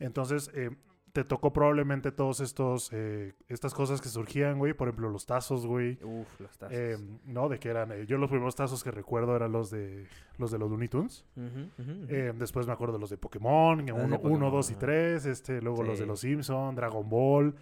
Entonces, 0.00 0.50
eh, 0.54 0.70
te 1.12 1.22
tocó 1.22 1.52
probablemente 1.52 2.10
todos 2.10 2.40
estos, 2.40 2.90
eh, 2.92 3.34
estas 3.46 3.74
cosas 3.74 4.00
que 4.00 4.08
surgían, 4.08 4.58
güey. 4.58 4.74
Por 4.74 4.88
ejemplo, 4.88 5.08
los 5.08 5.24
tazos, 5.24 5.64
güey. 5.64 5.98
Uf, 6.02 6.40
los 6.40 6.58
tazos. 6.58 6.76
Eh, 6.76 6.98
no, 7.26 7.48
de 7.48 7.60
que 7.60 7.68
eran. 7.68 7.92
eh, 7.92 8.06
yo 8.06 8.18
los 8.18 8.28
primeros 8.28 8.56
tazos 8.56 8.82
que 8.82 8.90
recuerdo 8.90 9.36
eran 9.36 9.52
los 9.52 9.70
de 9.70 10.06
los 10.36 10.50
de 10.50 10.58
los 10.58 10.68
Looney 10.68 10.88
Tunes. 10.88 11.24
Después 12.34 12.66
me 12.66 12.72
acuerdo 12.72 12.94
de 12.94 13.00
los 13.00 13.10
de 13.10 13.18
Pokémon, 13.18 13.84
de 13.86 13.92
1, 13.92 14.20
Pokémon, 14.20 14.50
2 14.50 14.70
y 14.70 14.72
ajá. 14.72 14.80
3. 14.80 15.26
Este, 15.26 15.62
luego 15.62 15.82
los 15.84 15.98
de 15.98 16.06
los 16.06 16.20
Simpson, 16.20 16.74
Dragon 16.74 17.08
Ball. 17.08 17.54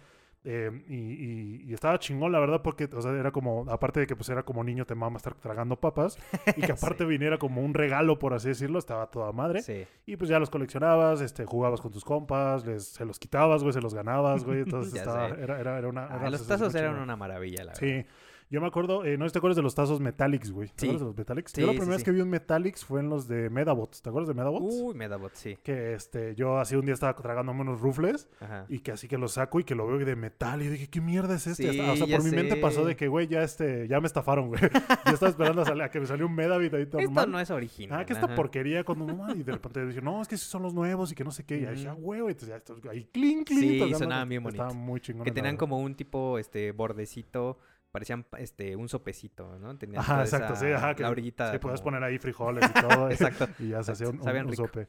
Eh, 0.49 0.71
y, 0.87 0.95
y- 0.95 1.63
y 1.67 1.73
estaba 1.73 1.99
chingón, 1.99 2.31
la 2.31 2.39
verdad, 2.39 2.61
porque, 2.61 2.85
o 2.93 3.01
sea, 3.01 3.11
era 3.11 3.31
como, 3.31 3.65
aparte 3.69 3.99
de 3.99 4.07
que 4.07 4.15
pues 4.15 4.29
era 4.29 4.43
como 4.43 4.63
niño, 4.63 4.85
te 4.85 4.95
mama 4.95 5.17
estar 5.17 5.33
tragando 5.35 5.75
papas, 5.79 6.17
y 6.55 6.61
que 6.61 6.71
aparte 6.71 7.03
Sí. 7.03 7.09
viniera 7.09 7.37
como 7.37 7.61
un 7.61 7.73
regalo, 7.73 8.17
por 8.17 8.33
así 8.33 8.47
decirlo, 8.47 8.79
estaba 8.79 9.07
toda 9.07 9.31
madre. 9.33 9.61
Sí. 9.61 9.85
Y 10.05 10.15
pues 10.15 10.29
ya 10.29 10.39
los 10.39 10.49
coleccionabas, 10.49 11.19
este, 11.21 11.45
jugabas 11.45 11.81
con 11.81 11.91
tus 11.91 12.05
compas, 12.05 12.65
les, 12.65 12.85
se 12.87 13.03
los 13.03 13.19
quitabas, 13.19 13.61
güey, 13.61 13.73
se 13.73 13.81
los 13.81 13.93
ganabas, 13.93 14.45
güey. 14.45 14.59
Entonces 14.63 14.93
estaba, 14.93 15.27
era, 15.27 15.59
era, 15.59 15.77
era 15.79 15.87
una. 15.89 16.05
Ah, 16.05 16.17
era 16.21 16.29
los 16.29 16.47
tazos 16.47 16.73
eran 16.75 16.95
una 16.99 17.15
maravilla, 17.17 17.65
la 17.65 17.73
verdad. 17.73 17.79
Sí. 17.79 18.05
Yo 18.49 18.61
me 18.61 18.67
acuerdo, 18.67 19.03
eh, 19.03 19.17
no 19.17 19.25
sé 19.25 19.29
si 19.29 19.33
te 19.33 19.39
acuerdas 19.39 19.57
de 19.57 19.61
los 19.61 19.75
tazos 19.75 19.99
Metallics, 19.99 20.51
güey. 20.51 20.69
¿Te 20.69 20.73
Sí. 20.77 20.85
acuerdas 20.85 21.01
de 21.01 21.05
los 21.07 21.17
Metallics? 21.17 21.51
Sí, 21.51 21.59
yo 21.61 21.67
la 21.67 21.73
sí, 21.73 21.79
primera 21.79 21.95
vez 21.97 22.01
sí. 22.01 22.05
que 22.05 22.11
vi 22.11 22.21
un 22.21 22.29
Metallics 22.29 22.85
fue 22.85 23.01
en 23.01 23.09
los 23.09 23.27
de 23.27 23.49
Medabots. 23.49 24.01
¿Te 24.01 24.07
acuerdas 24.09 24.29
de 24.29 24.35
Medabots? 24.35 24.73
Uy, 24.81 24.95
Medabot, 24.95 25.33
sí. 25.33 25.57
Que 25.63 25.93
este, 25.93 26.33
yo 26.33 26.57
así 26.57 26.75
un 26.77 26.85
día 26.85 26.93
estaba 26.93 27.13
tragándome 27.13 27.59
unos 27.61 27.81
rufles 27.81 28.29
Ajá. 28.39 28.65
y 28.69 28.79
que 28.79 28.93
así 28.93 29.09
que 29.09 29.17
lo 29.17 29.27
saco 29.27 29.59
y 29.59 29.65
que 29.65 29.75
lo 29.75 29.85
veo 29.85 29.97
de 29.97 30.15
metal. 30.15 30.61
Y 30.61 30.67
dije, 30.69 30.87
¿qué 30.89 31.01
mierda 31.01 31.35
es 31.35 31.45
este? 31.47 31.69
Hasta- 31.71 31.91
o 31.91 31.95
sea, 31.97 32.07
por 32.07 32.23
mi 32.23 32.31
mente 32.31 32.55
pasó 32.55 32.85
de 32.85 32.95
que, 32.95 33.09
güey, 33.09 33.27
ya 33.27 33.41
este, 33.43 33.85
ya 33.89 33.99
me 33.99 34.07
estafaron, 34.07 34.47
güey. 34.47 34.61
yo 35.05 35.13
estaba 35.13 35.29
esperando 35.29 35.63
a, 35.63 35.65
salir- 35.65 35.83
a 35.83 35.91
que 35.91 35.99
me 35.99 36.05
salió 36.05 36.25
un 36.25 36.33
Medabit 36.35 36.73
ahí 36.73 36.83
Esto 36.83 37.01
normal. 37.01 37.29
no 37.31 37.39
es 37.41 37.51
original. 37.51 37.99
Ah, 37.99 38.05
que 38.05 38.13
esta 38.13 38.33
porquería 38.33 38.85
cuando 38.85 39.05
mamá 39.05 39.33
y 39.35 39.43
de 39.43 39.51
repente 39.51 39.85
dije, 39.85 40.01
no, 40.01 40.21
es 40.21 40.27
que 40.29 40.35
esos 40.35 40.47
son 40.47 40.63
los 40.63 40.73
nuevos 40.73 41.11
y 41.11 41.15
que 41.15 41.25
no 41.25 41.31
sé 41.31 41.43
qué. 41.43 41.59
Y 41.59 41.65
ahí 41.65 41.75
dije, 41.75 41.89
ah, 41.89 41.93
güey, 41.99 42.21
entonces 42.21 42.47
ya 42.49 42.89
ahí 42.91 43.03
clink, 43.11 43.47
clink. 43.47 43.87
Sí, 43.89 43.93
sonaban 43.93 44.29
bien 44.29 44.41
Estaban 44.47 44.69
bonito. 44.69 44.85
muy 44.85 45.01
chingones. 45.01 45.25
Que 45.25 45.35
tenían 45.35 45.57
como 45.57 45.79
un 45.79 45.95
tipo, 45.95 46.37
este, 46.39 46.71
bordecito, 46.71 47.57
parecían, 47.91 48.25
este, 48.37 48.75
un 48.75 48.89
sopecito, 48.89 49.57
¿no? 49.59 49.75
Tenían 49.77 50.01
Ajá, 50.01 50.21
exacto, 50.21 50.53
esa- 50.53 50.65
sí, 50.65 50.71
ajá. 50.71 50.93
Que, 50.95 51.03
La 51.03 51.09
orillita. 51.09 51.57
puedes 51.59 51.79
como- 51.81 51.91
poner 51.95 52.03
ahí 52.03 52.17
frijoles 52.19 52.69
y 52.69 52.73
todo. 52.81 53.09
Exacto. 53.11 53.47
Y 53.59 53.69
ya 53.69 53.81
se 53.83 53.93
hacía 53.93 54.09
un, 54.09 54.19
un- 54.19 54.55
sope. 54.55 54.87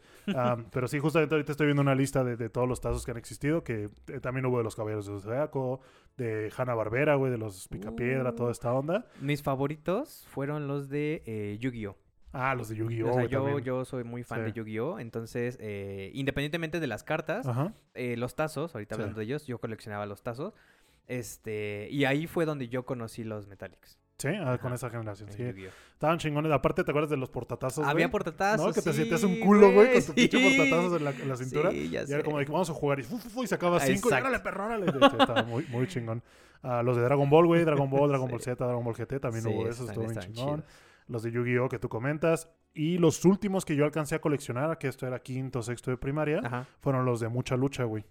Pero 0.70 0.88
sí, 0.88 0.98
justamente 0.98 1.34
ahorita 1.34 1.52
estoy 1.52 1.66
viendo 1.66 1.82
una 1.82 1.94
lista 1.94 2.24
de, 2.24 2.36
de 2.36 2.50
todos 2.50 2.68
los 2.68 2.80
tazos 2.80 3.04
que 3.04 3.12
han 3.12 3.16
existido, 3.16 3.62
que 3.64 3.88
eh, 4.08 4.20
también 4.20 4.44
hubo 4.46 4.58
de 4.58 4.64
los 4.64 4.74
Caballeros 4.76 5.06
de 5.06 5.20
Zodiaco, 5.20 5.80
de 6.16 6.52
Hanna 6.56 6.74
Barbera, 6.74 7.14
güey, 7.14 7.30
de 7.30 7.38
los 7.38 7.68
Picapiedra, 7.68 8.30
Uh. 8.30 8.34
toda 8.34 8.52
esta 8.52 8.72
onda. 8.72 9.06
Mis 9.20 9.42
favoritos 9.42 10.26
fueron 10.28 10.66
los 10.66 10.88
de 10.88 11.22
eh, 11.26 11.56
Yu-Gi-Oh! 11.60 11.96
Ah, 12.32 12.54
los 12.54 12.68
de 12.68 12.76
Yu-Gi-Oh! 12.76 13.10
o 13.10 13.14
sea, 13.14 13.24
yo, 13.26 13.58
yo 13.58 13.84
soy 13.86 14.04
muy 14.04 14.22
fan 14.22 14.40
Sí. 14.40 14.44
de 14.46 14.52
Yu-Gi-Oh! 14.52 14.98
Entonces, 14.98 15.56
eh, 15.60 16.10
independientemente 16.14 16.78
de 16.78 16.86
las 16.86 17.02
cartas, 17.04 17.46
los 17.94 18.34
tazos, 18.36 18.74
ahorita 18.74 18.96
Sí. 18.96 19.00
hablando 19.00 19.18
de 19.20 19.24
ellos, 19.24 19.46
yo 19.46 19.58
coleccionaba 19.58 20.04
los 20.04 20.22
tazos. 20.22 20.52
Este, 21.09 21.89
y 21.90 22.05
ahí 22.05 22.26
fue 22.26 22.44
donde 22.44 22.68
yo 22.68 22.85
conocí 22.86 23.24
los 23.24 23.48
Metallics. 23.48 23.98
Sí, 24.18 24.28
ah, 24.28 24.59
con 24.60 24.72
esa 24.72 24.90
generación, 24.90 25.28
en 25.30 25.55
sí. 25.55 25.64
Estaban 25.93 26.18
chingones. 26.18 26.51
Aparte, 26.51 26.82
¿te 26.82 26.90
acuerdas 26.90 27.09
de 27.10 27.16
los 27.16 27.30
portatazos? 27.30 27.86
Había 27.86 28.10
portatazos. 28.10 28.66
¿No? 28.66 28.72
Que 28.72 28.82
te 28.82 28.93
sí, 28.93 29.24
un 29.24 29.39
culo, 29.39 29.72
güey, 29.72 29.93
con 29.93 30.02
tu 30.06 30.12
pinche 30.12 30.39
sí. 30.39 30.56
portatazos 30.56 30.98
en 30.98 31.05
la, 31.05 31.10
en 31.10 31.28
la 31.28 31.36
cintura. 31.36 31.70
Sí, 31.70 31.89
ya 31.89 32.02
Y 32.06 32.12
era 32.12 32.24
como 32.24 32.39
de 32.39 32.44
que 32.44 32.51
vamos 32.51 32.68
a 32.68 32.74
jugar 32.74 32.98
y, 32.98 33.05
fu, 33.05 33.16
fu, 33.18 33.30
fu, 33.30 33.44
y 33.44 33.47
sacabas 33.47 33.85
cinco 33.85 34.09
Exacto. 34.09 34.16
y 34.16 34.28
órale, 34.28 34.43
perro, 34.43 34.66
órale. 34.66 34.86
Estaba 34.86 35.44
muy, 35.44 35.64
muy 35.66 35.86
chingón. 35.86 36.20
Ah, 36.64 36.82
los 36.82 36.97
de 36.97 37.02
Dragon 37.05 37.30
Ball, 37.30 37.47
güey, 37.47 37.64
Dragon 37.64 37.89
Ball, 37.89 38.09
Dragon 38.09 38.28
Ball. 38.30 38.40
Z, 38.40 38.64
Dragon 38.64 38.85
Ball 38.85 38.94
GT, 38.94 39.20
también 39.20 39.47
hubo 39.47 39.68
esos 39.68 39.89
estuvo 39.89 40.09
bien 40.09 40.18
chingón. 40.18 40.64
Los 41.06 41.22
de 41.22 41.30
Yu-Gi-Oh! 41.30 41.68
que 41.68 41.78
tú 41.78 41.89
comentas. 41.89 42.51
Y 42.74 42.98
los 42.98 43.24
últimos 43.24 43.64
que 43.64 43.76
yo 43.76 43.85
alcancé 43.85 44.16
a 44.16 44.20
coleccionar, 44.20 44.78
que 44.78 44.89
esto 44.89 45.06
era 45.06 45.20
quinto, 45.20 45.62
sexto 45.62 45.93
de 45.93 45.97
primaria, 45.97 46.40
Ajá. 46.44 46.66
fueron 46.80 47.05
los 47.06 47.20
de 47.20 47.28
mucha 47.28 47.56
lucha, 47.56 47.85
güey. 47.85 48.05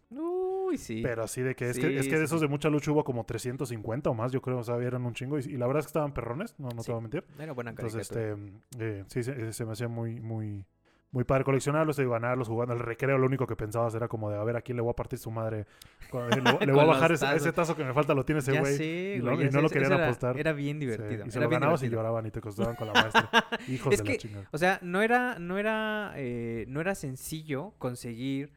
Uy, 0.68 0.78
sí. 0.78 1.02
Pero 1.02 1.24
así 1.24 1.42
de 1.42 1.56
que 1.56 1.70
es, 1.70 1.78
que 1.80 1.88
Sí, 1.90 1.96
es 1.96 2.04
que 2.06 2.12
sí, 2.12 2.18
de 2.18 2.24
esos 2.26 2.40
sí. 2.40 2.46
de 2.46 2.50
mucha 2.50 2.70
lucha 2.70 2.92
hubo 2.92 3.04
como 3.04 3.24
350 3.26 4.10
o 4.10 4.14
más, 4.14 4.32
yo 4.32 4.42
creo, 4.42 4.58
o 4.60 4.64
sea, 4.64 4.76
eran 4.78 5.06
un 5.06 5.14
chingo. 5.14 5.40
Y, 5.40 5.44
y 5.44 5.58
la 5.58 5.68
verdad 5.68 5.80
es 5.80 5.86
que 5.86 5.90
estaban 5.90 6.14
perrones, 6.14 6.56
no, 6.60 6.70
no 6.70 6.82
Sí. 6.82 6.88
te 6.88 6.92
voy 6.92 7.00
a 7.00 7.02
mentir. 7.02 7.24
Era 7.40 7.54
buena 7.54 7.72
Entonces, 7.72 8.10
caricatura. 8.10 8.52
este, 8.72 9.00
eh, 9.00 9.04
sí, 9.08 9.24
se, 9.24 9.54
se 9.54 9.66
me 9.66 9.72
hacía 9.74 9.88
muy, 9.88 10.20
muy, 10.20 10.66
muy 11.12 11.24
padre 11.24 11.46
coleccionarlos, 11.46 11.96
digo, 11.96 12.12
ganarlos, 12.12 12.50
jugando 12.50 12.74
al 12.74 12.80
recreo. 12.80 13.18
Lo 13.18 13.26
único 13.28 13.48
que 13.48 13.56
pensabas 13.56 13.96
era 13.96 14.10
como 14.10 14.30
de, 14.30 14.38
a 14.38 14.44
ver, 14.44 14.58
a 14.58 14.62
quién 14.62 14.76
le 14.76 14.82
voy 14.82 14.92
a 14.92 14.94
partir 14.96 15.18
su 15.18 15.32
madre. 15.32 15.66
Cu- 16.12 16.20
Le, 16.20 16.42
le 16.68 16.72
voy 16.74 16.82
a 16.82 16.86
bajar 16.86 17.14
ese, 17.14 17.52
tazo 17.54 17.78
que 17.78 17.86
me 17.86 17.94
falta, 17.94 18.14
lo 18.14 18.26
tiene 18.26 18.40
ese 18.40 18.60
güey. 18.60 18.76
sé, 18.76 19.16
y 19.18 19.24
no- 19.24 19.42
y 19.42 19.50
no 19.50 19.62
lo 19.62 19.70
querían 19.70 19.94
era, 19.94 20.06
apostar. 20.06 20.38
Era 20.38 20.52
bien 20.52 20.76
Sí, 20.76 20.80
divertido. 20.82 21.26
Y 21.26 21.32
se 21.32 21.40
lo 21.40 21.48
ganabas 21.50 21.82
y 21.82 21.86
divertido. 21.86 22.02
lloraban 22.02 22.26
y 22.26 22.32
te 22.32 22.42
costaban 22.42 22.76
con 22.76 22.88
la 22.88 22.94
maestra. 23.30 23.30
Hijos 23.70 23.94
Es 23.94 24.00
de 24.00 24.04
que- 24.04 24.12
la 24.12 24.18
chingada. 24.18 24.50
O 24.52 24.58
sea, 24.58 24.80
no 24.82 25.02
era, 25.02 25.40
no 25.40 25.58
era, 25.58 26.12
eh, 26.18 26.66
no 26.68 26.82
era 26.82 26.94
sencillo 26.94 27.74
conseguir, 27.80 28.52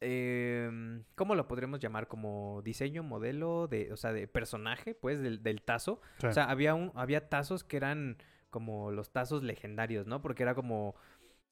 em, 0.00 1.04
¿cómo 1.14 1.34
lo 1.34 1.48
podríamos 1.48 1.80
llamar? 1.80 2.08
Como 2.08 2.62
diseño, 2.62 3.02
modelo, 3.02 3.68
de, 3.68 3.92
o 3.92 3.96
sea, 3.96 4.12
de 4.12 4.26
personaje, 4.28 4.94
pues, 4.94 5.20
del, 5.20 5.42
del 5.42 5.62
tazo. 5.62 6.00
Sí. 6.18 6.26
O 6.26 6.32
sea, 6.32 6.44
había 6.44 6.74
un, 6.74 6.92
había 6.94 7.28
tazos 7.28 7.64
que 7.64 7.76
eran 7.76 8.16
como 8.50 8.90
los 8.90 9.12
tazos 9.12 9.42
legendarios, 9.42 10.06
¿no? 10.06 10.22
Porque 10.22 10.42
era 10.42 10.54
como, 10.54 10.94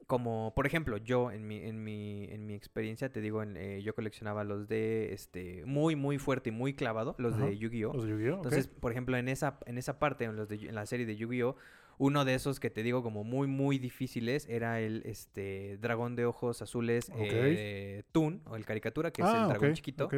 como, 0.07 0.53
por 0.55 0.66
ejemplo, 0.66 0.97
yo 0.97 1.31
en 1.31 1.47
mi, 1.47 1.59
en 1.59 1.83
mi, 1.85 2.25
en 2.25 2.47
mi 2.47 2.55
experiencia, 2.55 3.12
te 3.12 3.20
digo, 3.20 3.43
en, 3.43 3.57
eh, 3.57 3.83
yo 3.83 3.95
coleccionaba 3.95 4.43
los 4.45 4.69
de, 4.69 5.12
este, 5.12 5.65
muy, 5.66 5.97
muy 5.97 6.19
fuerte 6.19 6.49
y 6.49 6.53
muy 6.53 6.75
clavado, 6.75 7.15
los 7.19 7.35
Ajá. 7.35 7.47
de 7.47 7.59
Yu-Gi-Oh! 7.59 7.93
Los 7.93 8.05
de 8.05 8.11
Yu-Gi-Oh! 8.11 8.37
Entonces, 8.37 8.69
por 8.69 8.91
ejemplo, 8.91 9.16
en 9.16 9.29
esa, 9.29 9.59
en 9.66 9.79
esa 9.79 9.99
parte, 9.99 10.25
en, 10.25 10.37
los 10.37 10.49
de, 10.49 10.57
en 10.57 10.75
la 10.75 10.87
serie 10.87 11.07
de 11.07 11.16
Yu-Gi-Oh! 11.16 11.57
Uno 11.99 12.25
de 12.25 12.35
esos 12.35 12.61
que 12.61 12.70
te 12.70 12.83
digo 12.83 13.03
como 13.03 13.25
muy, 13.25 13.49
muy 13.49 13.79
difíciles 13.79 14.47
era 14.49 14.81
el 14.81 15.03
este 15.05 15.77
dragón 15.79 16.15
de 16.16 16.25
ojos 16.27 16.62
azules 16.62 17.11
Ok. 17.11 17.19
eh, 17.20 18.03
Toon, 18.12 18.41
o 18.47 18.57
el 18.57 18.65
caricatura, 18.65 19.11
que 19.11 19.23
es 19.23 19.29
Ah, 19.29 19.43
el 19.43 19.49
dragón 19.49 19.70
ok, 19.70 19.75
chiquito, 19.75 20.09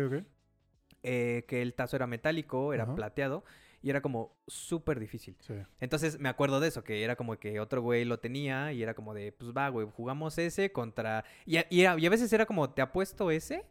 eh, 1.02 1.44
que 1.48 1.62
el 1.62 1.74
tazo 1.74 1.96
era 1.96 2.06
metálico, 2.06 2.74
era 2.74 2.94
plateado, 2.94 3.44
y 3.82 3.88
era 3.88 4.02
como 4.02 4.36
súper 4.46 5.00
difícil. 5.00 5.36
Sí. 5.40 5.54
Entonces 5.80 6.18
me 6.20 6.28
acuerdo 6.28 6.60
de 6.60 6.68
eso, 6.68 6.84
que 6.84 7.02
era 7.02 7.16
como 7.16 7.38
que 7.38 7.58
otro 7.60 7.80
güey 7.80 8.04
lo 8.04 8.18
tenía 8.20 8.72
y 8.74 8.82
era 8.82 8.92
como 8.92 9.14
de, 9.14 9.32
pues 9.32 9.52
va, 9.56 9.68
güey, 9.70 9.86
jugamos 9.90 10.36
ese 10.36 10.70
contra... 10.72 11.24
Y 11.46 11.56
a, 11.56 11.66
y 11.70 11.86
a- 11.86 11.98
y 11.98 12.04
a 12.04 12.10
veces 12.10 12.30
era 12.34 12.44
como, 12.44 12.68
te 12.70 12.82
apuesto 12.82 13.30
ese 13.30 13.64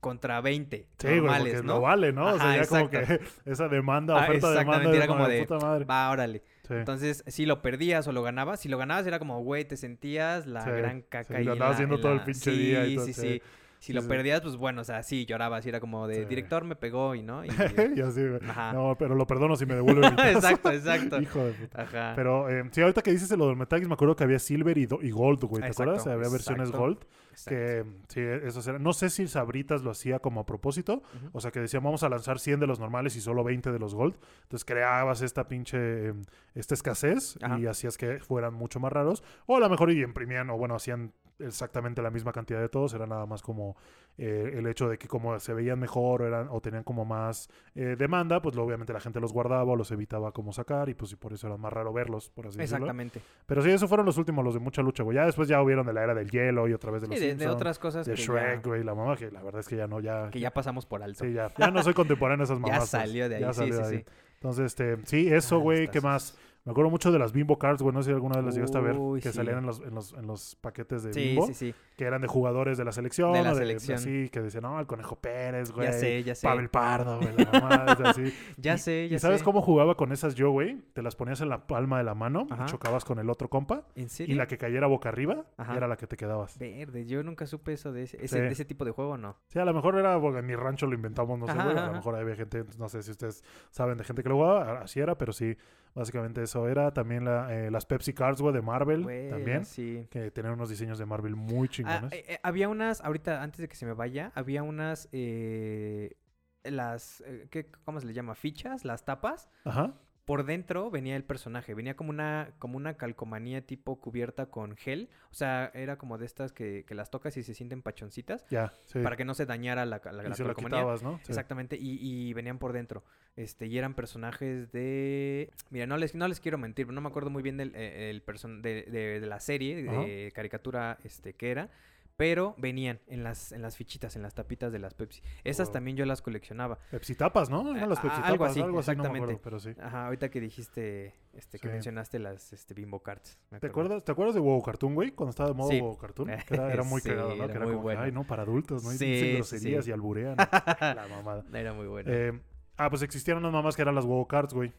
contra 0.00 0.40
20 0.40 0.86
Sí, 0.98 1.06
güey, 1.06 1.16
normales, 1.20 1.64
¿no? 1.64 1.74
lo 1.74 1.80
vale, 1.80 2.12
¿no? 2.12 2.26
o 2.26 2.36
sea, 2.38 2.50
Ajá, 2.50 2.56
ya 2.62 2.66
como 2.66 2.90
que 2.90 2.98
exacto. 2.98 3.24
esa 3.44 3.68
demanda, 3.68 4.14
Ah, 4.14 4.24
oferta, 4.24 4.50
demanda, 4.50 4.60
exactamente, 4.60 4.96
era 4.96 5.04
era 5.04 5.06
como 5.14 5.28
de 5.28 5.44
puta 5.44 5.66
madre. 5.66 5.84
Va, 5.84 6.10
órale. 6.10 6.42
Sí. 6.68 6.74
Entonces, 6.74 7.24
si 7.26 7.46
lo 7.46 7.62
perdías 7.62 8.06
o 8.08 8.12
lo 8.12 8.22
ganabas, 8.22 8.60
si 8.60 8.68
lo 8.68 8.76
ganabas 8.78 9.06
era 9.06 9.18
como, 9.18 9.40
güey, 9.42 9.64
te 9.64 9.76
sentías 9.76 10.46
la 10.46 10.62
Sí, 10.62 10.70
gran 10.70 11.00
sí, 11.00 11.06
caca 11.08 11.32
lo 11.32 11.38
ahí 11.38 11.44
en 11.46 11.52
andabas 11.52 11.78
la- 11.78 11.84
en 11.84 12.00
todo 12.00 12.12
el 12.12 12.20
pinche 12.22 12.50
sí, 12.50 12.56
día 12.58 12.86
y 12.86 12.96
todo, 12.96 13.06
Sí, 13.06 13.12
sí. 13.12 13.20
sí. 13.20 13.42
Si 13.78 13.92
lo 13.92 14.02
perdías, 14.08 14.40
pues 14.40 14.56
bueno, 14.56 14.80
o 14.80 14.84
sea, 14.84 15.02
sí, 15.02 15.26
llorabas 15.26 15.64
y 15.64 15.68
era 15.68 15.78
como 15.80 16.08
de, 16.08 16.24
director 16.24 16.64
me 16.64 16.74
pegó 16.76 17.14
y 17.14 17.22
no. 17.22 17.44
Y, 17.44 17.48
y 17.96 18.00
así, 18.00 18.26
güey. 18.26 18.40
Ajá. 18.48 18.72
No, 18.72 18.96
pero 18.98 19.14
lo 19.14 19.26
perdono 19.26 19.54
si 19.54 19.64
me 19.66 19.74
devuelve 19.74 20.10
mi 20.10 20.16
exacto, 20.30 20.72
exacto. 20.72 21.20
Hijo 21.20 21.44
de 21.44 21.52
puta. 21.52 21.82
Ajá. 21.82 22.12
Pero 22.16 22.48
eh, 22.48 22.64
sí, 22.72 22.80
ahorita 22.80 23.02
que 23.02 23.12
dices 23.12 23.30
lo 23.36 23.46
del 23.48 23.56
Metallic, 23.56 23.86
me 23.86 23.94
acuerdo 23.94 24.16
que 24.16 24.24
había 24.24 24.38
Silver 24.38 24.76
y, 24.78 24.88
y 25.02 25.10
Gold, 25.10 25.44
güey. 25.44 25.60
¿Te 25.62 25.68
Exacto, 25.68 25.82
acuerdas? 25.92 26.06
Había 26.06 26.28
versiones 26.30 26.68
exacto, 26.68 26.78
Gold. 26.78 26.98
Exacto. 27.36 27.50
Que 27.50 27.84
sí, 28.08 28.20
eso 28.20 28.70
era. 28.70 28.78
No 28.78 28.92
sé 28.92 29.10
si 29.10 29.26
Sabritas 29.28 29.82
lo 29.82 29.90
hacía 29.90 30.18
como 30.18 30.40
a 30.40 30.46
propósito. 30.46 31.02
O 31.32 31.40
sea, 31.40 31.50
que 31.50 31.60
decían, 31.60 31.82
vamos 31.82 32.02
a 32.02 32.08
lanzar 32.08 32.38
100 32.38 32.60
de 32.60 32.66
los 32.66 32.80
normales 32.80 33.14
y 33.16 33.20
solo 33.20 33.44
20 33.44 33.70
de 33.72 33.78
los 33.78 33.94
Gold. 33.94 34.14
Entonces 34.44 34.64
creabas 34.64 35.20
esta 35.22 35.46
pinche. 35.48 36.08
eh, 36.08 36.14
esta 36.54 36.72
escasez 36.74 37.38
Ajá. 37.42 37.58
y 37.58 37.66
hacías 37.66 37.98
que 37.98 38.18
fueran 38.20 38.54
mucho 38.54 38.80
más 38.80 38.90
raros. 38.92 39.22
O 39.46 39.56
a 39.56 39.60
lo 39.60 39.68
mejor 39.68 39.90
y 39.90 40.02
imprimían, 40.02 40.48
o 40.50 40.56
bueno, 40.56 40.74
hacían 40.74 41.12
exactamente 41.38 42.00
la 42.00 42.10
misma 42.10 42.32
cantidad 42.32 42.60
de 42.60 42.70
todos. 42.70 42.94
Era 42.94 43.06
nada 43.06 43.26
más 43.26 43.42
como 43.42 43.76
eh, 44.16 44.52
el 44.54 44.66
hecho 44.66 44.88
de 44.88 44.96
que 44.96 45.06
como 45.06 45.38
se 45.38 45.52
veían 45.52 45.78
mejor 45.78 46.22
o, 46.22 46.26
eran, 46.26 46.48
o 46.50 46.62
tenían 46.62 46.82
como 46.82 47.04
más 47.04 47.50
eh, 47.74 47.94
demanda, 47.98 48.40
pues 48.40 48.54
lo- 48.54 48.64
obviamente 48.64 48.94
la 48.94 49.00
gente 49.00 49.20
los 49.20 49.34
guardaba 49.34 49.64
o 49.70 49.76
los 49.76 49.90
evitaba 49.90 50.32
como 50.32 50.54
sacar 50.54 50.88
y 50.88 50.94
pues 50.94 51.12
y 51.12 51.16
por 51.16 51.34
eso 51.34 51.46
era 51.46 51.58
más 51.58 51.70
raro 51.70 51.92
verlos, 51.92 52.30
por 52.30 52.46
así 52.46 52.56
decirlo. 52.56 52.76
Exactamente. 52.86 53.20
Pero 53.44 53.60
sí, 53.60 53.70
esos 53.70 53.86
fueron 53.90 54.06
los 54.06 54.16
últimos, 54.16 54.42
los 54.42 54.54
de 54.54 54.60
mucha 54.60 54.80
lucha, 54.80 55.02
güey. 55.02 55.16
Ya 55.16 55.26
después 55.26 55.46
ya 55.48 55.60
hubieron 55.60 55.84
de 55.86 55.92
la 55.92 56.02
era 56.04 56.14
del 56.14 56.30
hielo 56.30 56.66
y 56.68 56.72
otra 56.72 56.90
vez 56.90 57.02
de 57.02 57.08
los 57.08 57.18
Sí, 57.18 57.25
de, 57.28 57.34
de 57.36 57.48
otras 57.48 57.78
cosas 57.78 58.06
de 58.06 58.14
que, 58.14 58.22
Shrek, 58.22 58.62
ya, 58.62 58.68
güey, 58.68 58.84
la 58.84 58.94
mamá, 58.94 59.16
que 59.16 59.30
la 59.30 59.42
verdad 59.42 59.60
es 59.60 59.68
que 59.68 59.76
ya 59.76 59.86
no, 59.86 60.00
ya... 60.00 60.28
que 60.30 60.40
ya 60.40 60.50
pasamos 60.52 60.86
por 60.86 61.02
alto. 61.02 61.24
Sí, 61.24 61.32
ya, 61.32 61.50
ya 61.58 61.70
no 61.70 61.82
soy 61.82 61.94
contemporáneo 61.94 62.42
a 62.42 62.44
esas 62.44 62.58
ya 62.58 62.62
mamás. 62.62 62.78
pues, 62.78 62.90
salió 62.90 63.28
de 63.28 63.36
ahí, 63.36 63.40
ya 63.42 63.52
sí, 63.52 63.58
salió 63.60 63.74
sí, 63.74 63.80
de 63.82 63.86
ahí. 63.88 63.98
sí. 63.98 64.04
Entonces, 64.34 64.66
este, 64.66 64.96
sí, 65.04 65.28
eso, 65.32 65.56
Ah, 65.56 65.60
güey, 65.60 65.88
¿qué 65.88 66.00
más? 66.00 66.36
Me 66.66 66.72
acuerdo 66.72 66.90
mucho 66.90 67.12
de 67.12 67.18
las 67.20 67.32
Bimbo 67.32 67.58
Cards, 67.58 67.80
güey, 67.80 67.94
no 67.94 68.02
sé 68.02 68.10
si 68.10 68.14
alguna 68.14 68.36
vez 68.36 68.44
las 68.44 68.54
llegaste 68.56 68.76
a 68.76 68.80
ver, 68.80 68.96
que 69.22 69.30
sí. 69.30 69.36
salían 69.36 69.58
en 69.58 69.66
los, 69.66 69.80
en, 69.80 69.94
los, 69.94 70.12
en 70.14 70.26
los 70.26 70.56
paquetes 70.56 71.04
de 71.04 71.12
Sí, 71.14 71.20
Bimbo, 71.28 71.46
sí, 71.46 71.54
sí. 71.54 71.74
que 71.96 72.04
eran 72.04 72.20
de 72.20 72.26
jugadores 72.26 72.76
de 72.76 72.84
la 72.84 72.90
selección, 72.90 73.32
De 73.34 73.42
la 73.42 73.52
o 73.52 73.54
selección. 73.54 73.96
así, 73.98 74.28
que 74.30 74.40
decían, 74.42 74.64
no, 74.64 74.80
el 74.80 74.86
Conejo 74.86 75.14
Pérez, 75.14 75.70
güey, 75.70 75.86
Ya 75.86 75.92
sé, 75.92 76.22
ya 76.24 76.34
sé. 76.34 76.44
Pavel 76.46 76.68
Pardo, 76.68 77.18
güey, 77.20 77.32
la 77.36 77.60
mamá, 77.60 77.86
es 77.92 78.00
así. 78.00 78.34
Ya 78.56 78.74
Y- 78.74 78.78
sé, 78.78 79.08
ya 79.08 79.14
¿Y 79.16 79.18
sabes 79.20 79.38
sé. 79.38 79.44
cómo 79.44 79.62
jugaba 79.62 79.94
con 79.96 80.10
esas 80.10 80.34
yo, 80.34 80.50
güey? 80.50 80.82
Te 80.92 81.02
las 81.02 81.14
ponías 81.14 81.40
en 81.40 81.50
la 81.50 81.68
palma 81.68 81.98
de 81.98 82.04
la 82.04 82.16
mano 82.16 82.48
Ajá. 82.50 82.64
y 82.64 82.70
chocabas 82.70 83.04
con 83.04 83.20
el 83.20 83.30
otro 83.30 83.48
compa. 83.48 83.84
¿En 83.94 84.06
Y 84.06 84.08
serio? 84.08 84.34
la 84.36 84.48
que 84.48 84.58
cayera 84.58 84.88
boca 84.88 85.08
arriba 85.08 85.44
Ajá. 85.56 85.76
era 85.76 85.86
la 85.86 85.96
que 85.96 86.08
te 86.08 86.16
quedabas. 86.16 86.58
Verde, 86.58 87.06
yo 87.06 87.22
nunca 87.22 87.46
supe 87.46 87.74
eso 87.74 87.92
de 87.92 88.02
ese, 88.02 88.24
ese, 88.24 88.40
de 88.40 88.48
ese 88.48 88.64
tipo 88.64 88.84
de 88.84 88.90
juego, 88.90 89.16
¿no? 89.16 89.36
Sí, 89.46 89.60
a 89.60 89.64
lo 89.64 89.72
mejor 89.72 89.96
era 89.98 90.20
porque 90.20 90.40
en 90.40 90.46
mi 90.46 90.56
rancho 90.56 90.86
lo 90.88 90.94
inventamos, 90.96 91.38
no 91.38 91.46
sé, 91.46 91.52
güey. 91.52 91.76
A 91.78 91.86
lo 91.86 91.92
mejor 91.92 92.16
había 92.16 92.34
gente, 92.34 92.64
no 92.76 92.88
sé 92.88 93.04
si 93.04 93.12
ustedes 93.12 93.44
saben 93.70 93.96
de 93.98 94.02
gente 94.02 94.24
que 94.24 94.28
lo 94.28 94.34
jugaba, 94.34 94.80
así 94.80 94.98
era, 94.98 95.16
pero 95.16 95.32
sí, 95.32 95.56
Básicamente 95.96 96.42
eso 96.42 96.68
era. 96.68 96.92
También 96.92 97.24
la, 97.24 97.52
eh, 97.52 97.70
las 97.70 97.86
Pepsi 97.86 98.12
Cards, 98.12 98.40
güey, 98.40 98.54
de 98.54 98.62
Marvel. 98.62 99.02
Güey, 99.02 99.30
también. 99.30 99.64
Sí. 99.64 100.06
Que 100.10 100.30
tenían 100.30 100.54
unos 100.54 100.68
diseños 100.68 100.98
de 100.98 101.06
Marvel 101.06 101.34
muy 101.34 101.66
Ah, 101.66 101.70
chingones. 101.70 102.12
eh, 102.12 102.24
eh, 102.28 102.38
había 102.42 102.68
unas, 102.68 103.00
ahorita 103.00 103.42
antes 103.42 103.58
de 103.60 103.68
que 103.68 103.76
se 103.76 103.86
me 103.86 103.94
vaya, 103.94 104.30
había 104.34 104.62
unas, 104.62 105.08
eh, 105.12 106.16
las, 106.64 107.22
eh, 107.26 107.48
¿qué, 107.50 107.70
¿cómo 107.84 107.98
se 108.00 108.06
le 108.06 108.12
llama? 108.12 108.34
Fichas, 108.34 108.84
las 108.84 109.04
tapas. 109.04 109.48
Ajá. 109.64 109.94
Por 110.26 110.44
dentro 110.44 110.90
venía 110.90 111.14
el 111.14 111.22
personaje, 111.22 111.72
venía 111.72 111.94
como 111.94 112.10
una, 112.10 112.50
como 112.58 112.76
una 112.76 112.96
calcomanía 112.96 113.64
tipo 113.64 114.00
cubierta 114.00 114.46
con 114.46 114.76
gel. 114.76 115.08
O 115.30 115.34
sea, 115.34 115.70
era 115.72 115.96
como 115.98 116.18
de 116.18 116.26
estas 116.26 116.52
que, 116.52 116.84
que 116.84 116.94
las 116.96 117.10
tocas 117.10 117.36
y 117.36 117.44
se 117.44 117.54
sienten 117.54 117.80
pachoncitas 117.80 118.44
Ya, 118.50 118.72
sí. 118.86 118.98
para 119.04 119.16
que 119.16 119.24
no 119.24 119.34
se 119.34 119.46
dañara 119.46 119.86
la, 119.86 120.02
la, 120.04 120.24
y 120.24 120.28
la 120.28 120.34
se 120.34 120.42
calcomanía. 120.44 120.78
quitabas, 120.80 121.02
¿no? 121.04 121.18
Sí. 121.18 121.26
Exactamente, 121.30 121.76
y, 121.80 121.98
y 122.00 122.32
venían 122.34 122.58
por 122.58 122.72
dentro. 122.72 123.04
Este, 123.36 123.66
y 123.66 123.78
eran 123.78 123.94
personajes 123.94 124.72
de. 124.72 125.50
Mira, 125.70 125.86
no 125.86 125.96
les, 125.96 126.14
no 126.16 126.26
les 126.26 126.40
quiero 126.40 126.58
mentir, 126.58 126.88
no 126.88 127.00
me 127.00 127.08
acuerdo 127.08 127.30
muy 127.30 127.42
bien 127.44 127.56
del 127.56 127.72
eh, 127.76 128.10
el 128.10 128.20
person 128.20 128.62
de, 128.62 128.82
de- 128.82 129.20
de 129.20 129.26
la 129.26 129.38
serie, 129.38 129.76
de 129.82 130.32
caricatura 130.34 130.98
este, 131.04 131.34
que 131.34 131.52
era. 131.52 131.70
Pero 132.16 132.54
venían 132.56 132.98
en 133.08 133.22
las, 133.22 133.52
en 133.52 133.60
las 133.60 133.76
fichitas, 133.76 134.16
en 134.16 134.22
las 134.22 134.34
tapitas 134.34 134.72
de 134.72 134.78
las 134.78 134.94
Pepsi. 134.94 135.20
Esas 135.44 135.68
Oh. 135.68 135.72
también 135.72 135.96
yo 135.98 136.06
las 136.06 136.22
coleccionaba. 136.22 136.78
Pepsi 136.90 137.14
tapas, 137.14 137.50
¿no? 137.50 137.76
Eran 137.76 137.90
las 137.90 138.00
Pepsi 138.00 138.20
algo 138.22 138.38
tapas, 138.38 138.50
así, 138.52 138.60
algo 138.62 138.78
así, 138.78 138.90
no 138.90 138.94
me 139.02 139.08
exactamente. 139.08 139.34
acuerdo, 139.34 139.40
pero 139.42 139.60
sí. 139.60 139.70
Ajá, 139.78 140.06
ahorita 140.06 140.30
que 140.30 140.40
dijiste, 140.40 141.14
este, 141.34 141.58
que 141.58 141.68
mencionaste 141.68 142.18
las 142.18 142.54
este, 142.54 142.72
Bimbo 142.72 143.02
Cards. 143.02 143.38
¿Te 143.60 143.66
acuerdas, 143.66 144.02
¿Te 144.02 144.12
acuerdas 144.12 144.34
de 144.34 144.40
Huevo 144.40 144.62
Cartoon, 144.62 144.94
güey? 144.94 145.10
Cuando 145.12 145.30
estaba 145.30 145.50
de 145.50 145.54
moda 145.54 145.70
Sí. 145.70 145.76
Huevo 145.80 145.98
Cartoon. 145.98 146.28
Que 146.48 146.54
era, 146.54 146.72
era 146.72 146.82
muy 146.84 147.00
Sí, 147.02 147.10
cagado, 147.10 147.28
¿no? 147.28 147.34
era 147.34 147.46
Que 147.48 147.52
era 147.52 147.60
muy 147.66 147.74
como, 147.74 147.82
bueno. 147.82 148.00
ay, 148.00 148.12
no, 148.12 148.24
para 148.24 148.42
adultos, 148.44 148.82
¿no? 148.82 148.90
Y 148.90 148.96
dicen 148.96 149.34
groserías 149.36 149.86
y 149.86 149.92
alburean. 149.92 150.36
La 150.80 151.06
mamada. 151.10 151.44
Era 151.52 151.74
muy 151.74 151.86
bueno. 151.86 152.10
Eh, 152.10 152.40
ah, 152.78 152.88
pues 152.88 153.02
existieron 153.02 153.42
unas 153.44 153.52
mamás 153.52 153.76
que 153.76 153.82
eran 153.82 153.94
las 153.94 154.04
Huevo 154.06 154.26
Cards, 154.26 154.54
güey. 154.54 154.72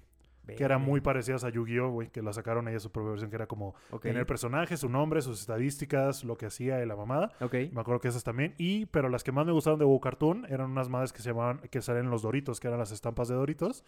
Que 0.56 0.64
eran 0.64 0.82
muy 0.82 1.02
parecidas 1.02 1.44
a 1.44 1.50
Yu-Gi-Oh, 1.50 1.90
güey. 1.90 2.10
Que 2.10 2.22
la 2.22 2.34
sacaron 2.34 2.68
ella 2.68 2.80
su 2.80 2.92
propia 2.92 3.12
versión, 3.12 3.30
que 3.30 3.36
era 3.36 3.48
como 3.48 3.76
tener 4.02 4.26
personajes, 4.26 4.80
su 4.80 4.90
nombre, 4.90 5.22
sus 5.22 5.40
estadísticas, 5.42 6.24
lo 6.24 6.38
que 6.38 6.46
hacía 6.46 6.82
y 6.82 6.86
la 6.86 6.96
mamada. 6.96 7.34
ok. 7.42 7.54
Me 7.72 7.82
acuerdo 7.82 8.00
que 8.00 8.08
esas 8.08 8.24
también. 8.24 8.56
Y, 8.58 8.86
pero 8.88 9.10
las 9.10 9.24
que 9.24 9.32
más 9.32 9.46
me 9.46 9.52
gustaron 9.52 9.80
de 9.80 9.86
Huevo 9.86 10.00
Cartoon 10.02 10.46
eran 10.50 10.72
unas 10.72 10.90
madres 10.90 11.14
que 11.14 11.22
se 11.22 11.30
llamaban, 11.30 11.60
que 11.70 11.82
salen 11.82 12.06
en 12.06 12.12
los 12.12 12.22
Doritos, 12.22 12.60
que 12.60 12.68
eran 12.68 12.80
las 12.80 12.92
estampas 12.92 13.28
de 13.28 13.36
Doritos. 13.36 13.84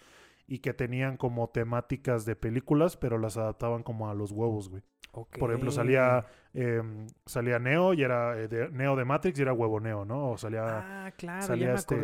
Y 0.47 0.59
que 0.59 0.73
tenían 0.73 1.17
como 1.17 1.49
temáticas 1.49 2.25
de 2.25 2.35
películas, 2.35 2.97
pero 2.97 3.19
las 3.19 3.37
adaptaban 3.37 3.83
como 3.83 4.09
a 4.09 4.15
los 4.15 4.31
huevos, 4.31 4.69
güey. 4.69 4.81
Por 5.11 5.49
ejemplo, 5.49 5.71
salía, 5.71 6.23
eh, 6.53 6.81
salía 7.25 7.57
Neo 7.59 7.93
y 7.93 8.03
era 8.03 8.39
eh, 8.39 8.47
de- 8.47 8.69
Neo 8.69 8.95
de 8.95 9.05
Matrix 9.05 9.37
y 9.39 9.41
era 9.41 9.53
huevo 9.53 9.79
Neo, 9.79 10.05
¿no? 10.05 10.31
O 10.31 10.37
salía, 10.37 11.07
Ah, 11.07 11.11
claro, 11.17 11.41
salía 11.45 11.69
me 11.69 11.75
este 11.75 11.95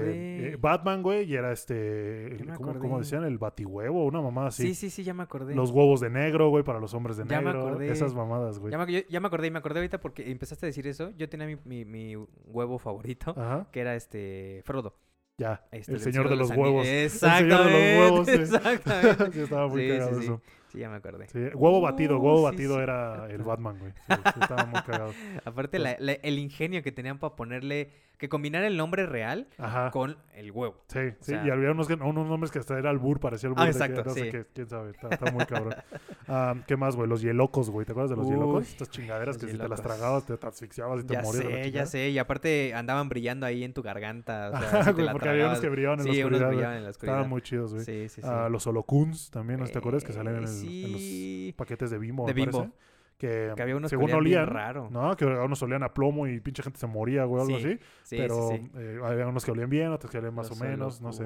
eh, 0.53 0.57
Batman, 0.59 1.01
güey, 1.03 1.23
y 1.23 1.35
era 1.35 1.51
este, 1.51 2.35
me 2.45 2.55
¿cómo, 2.55 2.77
cómo 2.79 2.99
decían? 2.99 3.23
El 3.23 3.37
batihuevo, 3.37 4.05
una 4.05 4.21
mamada 4.21 4.47
así. 4.47 4.63
sí, 4.69 4.75
sí, 4.75 4.89
sí, 4.89 5.03
ya 5.03 5.13
me 5.13 5.23
acordé. 5.23 5.55
Los 5.55 5.71
huevos 5.71 5.99
de 6.01 6.09
negro, 6.09 6.49
güey, 6.49 6.63
para 6.63 6.79
los 6.79 6.93
hombres 6.93 7.17
de 7.17 7.25
Ya 7.25 7.39
me 7.41 7.45
negro. 7.45 7.67
acordé. 7.67 7.91
Esas 7.91 8.13
mamadas, 8.15 8.59
güey. 8.59 8.71
Ya 8.71 8.77
me, 8.77 8.91
yo- 8.91 9.07
ya 9.07 9.19
me 9.19 9.27
acordé 9.27 9.47
y 9.47 9.51
me 9.51 9.59
acordé 9.59 9.79
ahorita 9.79 9.99
porque 10.01 10.29
empezaste 10.31 10.65
a 10.65 10.67
decir 10.67 10.87
eso. 10.87 11.11
Yo 11.17 11.29
tenía 11.29 11.45
mi, 11.47 11.57
mi- 11.63 11.85
mi 11.85 12.15
huevo 12.45 12.77
favorito, 12.79 13.31
Ajá, 13.37 13.67
que 13.71 13.79
era 13.81 13.95
este 13.95 14.61
Frodo. 14.65 14.95
ya. 15.37 15.65
Este, 15.71 15.93
el 15.93 15.99
señor 15.99 16.27
de 16.29 16.35
los 16.37 16.49
Anillos. 16.51 16.69
huevos. 16.69 16.87
Exactamente. 16.87 17.55
señor 17.55 17.65
de 17.65 17.71
los 17.71 17.99
huevos, 18.11 18.27
sí. 18.27 18.33
Exactamente. 18.33 19.31
sí, 19.33 19.39
estaba 19.41 19.67
muy 19.67 19.81
Sí, 19.85 19.89
cagado 19.89 20.19
eso. 20.19 20.41
Sí, 20.75 20.81
ya 20.81 20.89
me 20.89 20.97
acordé. 20.97 21.27
Sí, 21.27 21.39
Huevo 21.55 21.81
batido, 21.81 22.17
Uh, 22.17 22.21
huevo 22.21 22.37
sí, 22.39 22.43
batido 22.55 22.75
sí. 22.75 22.81
era 22.83 23.27
el 23.29 23.41
Batman, 23.43 23.79
güey. 23.79 23.91
Sí, 24.07 24.13
sí, 24.33 24.39
estaba 24.41 24.65
muy 24.65 24.81
cagado. 24.81 25.13
Aparte, 25.45 25.79
la- 25.79 25.95
la- 25.99 26.13
el 26.13 26.37
ingenio 26.39 26.83
que 26.83 26.91
tenían 26.91 27.17
para 27.17 27.35
ponerle, 27.35 27.91
que 28.17 28.29
combinar 28.29 28.63
el 28.63 28.77
nombre 28.77 29.05
real 29.05 29.47
Ajá. 29.57 29.91
con 29.91 30.17
el 30.35 30.51
huevo. 30.51 30.75
Sí, 30.87 30.99
sí, 31.19 31.31
sea- 31.31 31.45
y 31.45 31.49
había 31.49 31.71
unos, 31.71 31.89
unos 31.89 32.27
nombres 32.27 32.51
que 32.51 32.59
hasta 32.59 32.77
era 32.77 32.91
el 32.91 32.97
Bur, 32.97 33.19
parecía 33.19 33.47
el 33.47 33.53
Bur. 33.53 33.61
Ah, 33.61 33.65
que 33.65 33.71
exacto, 33.71 34.09
sé 34.11 34.23
sí. 34.25 34.31
qué, 34.31 34.45
quién 34.53 34.69
sabe, 34.69 34.91
está, 34.91 35.09
está 35.09 35.31
muy 35.31 35.45
cabrón. 35.45 35.75
Ah, 36.27 36.55
¿Qué 36.65 36.75
más, 36.75 36.95
güey? 36.95 37.07
Los 37.07 37.21
hielocos, 37.21 37.69
güey. 37.69 37.85
¿Te 37.85 37.91
acuerdas 37.91 38.09
de 38.09 38.15
los 38.15 38.25
Uy, 38.25 38.33
hielocos? 38.33 38.67
Estas 38.67 38.89
chingaderas 38.89 39.37
que 39.37 39.45
si 39.47 39.57
te 39.59 39.67
las 39.67 39.79
tragabas 39.81 40.25
te 40.25 40.33
asfixiabas 40.47 41.03
y 41.03 41.05
te 41.05 41.13
Ya 41.13 41.21
morías 41.21 41.45
la 41.45 41.51
sé, 41.51 41.71
ya 41.71 41.85
sé. 41.85 42.09
Y 42.09 42.17
aparte 42.17 42.73
andaban 42.73 43.09
brillando 43.09 43.45
ahí 43.45 43.63
en 43.63 43.73
tu 43.73 43.83
garganta. 43.83 44.49
O 44.51 44.59
sea, 44.59 44.83
si 44.85 44.91
güey, 44.93 45.11
porque 45.11 45.29
había 45.29 45.45
unos 45.45 45.59
que 45.59 45.69
brillaban 45.69 45.99
en 45.99 46.05
Sí, 46.05 46.09
unos 46.09 46.19
oscuridad, 46.23 46.45
güey. 46.47 46.55
brillaban 46.55 46.77
en 46.77 46.83
la 46.83 46.89
oscuridad. 46.89 47.15
Estaban 47.17 47.29
muy 47.29 47.41
chidos, 47.43 47.73
güey. 47.73 47.85
Sí, 47.85 48.09
sí, 48.09 48.21
sí. 48.21 48.27
Ah, 48.27 48.49
los 48.49 48.65
holocuns 48.65 49.29
también, 49.29 49.59
¿no 49.59 49.67
te 49.67 49.77
acuerdas? 49.77 50.03
Que 50.03 50.13
salen 50.13 50.35
en, 50.37 50.43
Eh, 50.45 50.45
el- 50.45 50.49
en 50.49 50.97
sí. 50.97 51.45
los 51.49 51.55
paquetes 51.57 51.91
de 51.91 51.99
Bimbo, 51.99 52.25
De 52.25 52.33
parece. 52.33 52.71
Que, 53.17 53.53
Que 53.55 53.61
había 53.61 53.77
unos 53.77 53.89
que 53.89 53.95
según 53.97 54.11
olían 54.13 54.45
bien 54.45 54.53
raro. 54.53 54.89
¿no? 54.91 55.15
Que 55.15 55.25
unos 55.25 55.61
olían 55.63 55.83
a 55.83 55.93
plomo 55.93 56.27
y 56.27 56.39
pinche 56.41 56.61
gente 56.63 56.79
se 56.79 56.87
moría, 56.87 57.23
güey, 57.25 57.43
algo 57.43 57.57
Sí, 57.59 57.65
así. 57.65 57.79
Sí, 58.03 58.17
pero 58.17 58.49
sí, 58.49 58.71
eh, 58.75 58.99
había 59.03 59.25
unos 59.27 59.45
que 59.45 59.51
olían 59.51 59.69
bien, 59.69 59.91
otros 59.91 60.11
que 60.11 60.17
olían 60.17 60.33
más 60.35 60.49
Los 60.49 60.59
o 60.59 60.63
menos, 60.63 61.01
no 61.01 61.13
sé. 61.13 61.25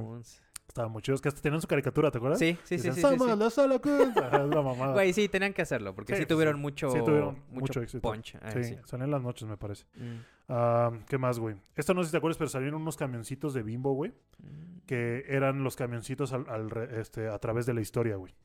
Estaban 0.68 0.92
muy 0.92 1.02
chidos. 1.02 1.20
Que 1.20 1.30
hasta 1.30 1.42
tenían 1.42 1.60
su 1.62 1.68
caricatura, 1.68 2.12
¿te 2.12 2.20
acuerdas? 2.20 2.38
Sí, 2.38 2.56
sí, 2.64 2.78
sí, 2.78 2.90
Decían, 2.90 2.94
sí, 2.96 3.02
sí, 3.02 3.08
es 3.16 3.58
una 3.58 4.62
mamada. 4.62 4.94
Güey, 4.94 5.14
sí, 5.14 5.28
tenían 5.28 5.52
que 5.52 5.64
hacerlo, 5.64 5.96
porque 5.96 6.14
Sí, 6.14 6.22
sí, 6.22 6.26
tuvieron 6.28 6.60
mucho, 6.60 6.92
Sí, 6.92 7.00
tuvieron 7.04 7.40
mucho, 7.50 7.82
éxito. 7.82 8.08
punch. 8.08 8.36
ah, 8.40 8.52
Sí, 8.52 8.78
son 8.86 9.02
en 9.02 9.10
las 9.10 9.24
noches, 9.24 9.48
me 9.50 9.58
parece. 9.58 9.86
Mm. 9.96 10.18
Ah, 10.48 10.92
¿Qué 11.08 11.18
más, 11.18 11.40
güey? 11.40 11.56
Esto 11.76 11.96
no 11.96 12.04
sé 12.04 12.10
si 12.10 12.12
te 12.12 12.18
acuerdas, 12.18 12.38
pero 12.38 12.50
salieron 12.50 12.82
unos 12.84 12.98
camioncitos 12.98 13.56
de 13.56 13.64
Bimbo, 13.64 13.94
güey. 13.94 14.12
Mm. 14.38 14.86
Que 14.86 15.26
eran 15.28 15.64
los 15.64 15.76
camioncitos 15.76 16.34
al, 16.34 16.48
al 16.48 16.72
este, 17.00 17.28
a 17.30 17.40
través 17.40 17.66
de 17.66 17.74
la 17.74 17.82
historia, 17.82 18.16
güey. 18.18 18.36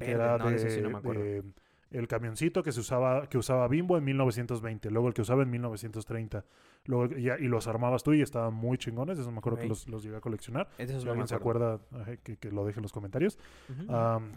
Era 0.00 0.36
no, 0.38 0.50
de 0.50 0.58
sí 0.70 0.80
no 0.82 0.90
me 0.90 0.98
acuerdo. 0.98 1.22
de 1.22 1.42
el 1.92 2.08
camioncito 2.08 2.62
que 2.62 2.72
se 2.72 2.80
usaba 2.80 3.26
que 3.28 3.38
usaba 3.38 3.68
Bimbo 3.68 3.96
en 3.98 4.04
1920, 4.04 4.90
luego 4.90 5.08
el 5.08 5.14
que 5.14 5.22
usaba 5.22 5.42
en 5.42 5.50
1930. 5.50 6.44
Luego, 6.84 7.16
y, 7.16 7.28
y 7.30 7.46
los 7.48 7.68
armabas 7.68 8.02
tú 8.02 8.12
y 8.12 8.22
estaban 8.22 8.54
muy 8.54 8.76
chingones. 8.76 9.16
Eso 9.18 9.30
me 9.30 9.38
acuerdo 9.38 9.60
que 9.60 9.68
los, 9.68 9.86
los 9.88 10.02
llegué 10.02 10.16
a 10.16 10.20
coleccionar. 10.20 10.68
Si 10.76 10.82
alguien 11.08 11.28
se 11.28 11.34
acuerda, 11.36 11.78
que, 12.24 12.36
que 12.38 12.50
lo 12.50 12.64
deje 12.64 12.80
en 12.80 12.82
los 12.82 12.92
comentarios. 12.92 13.38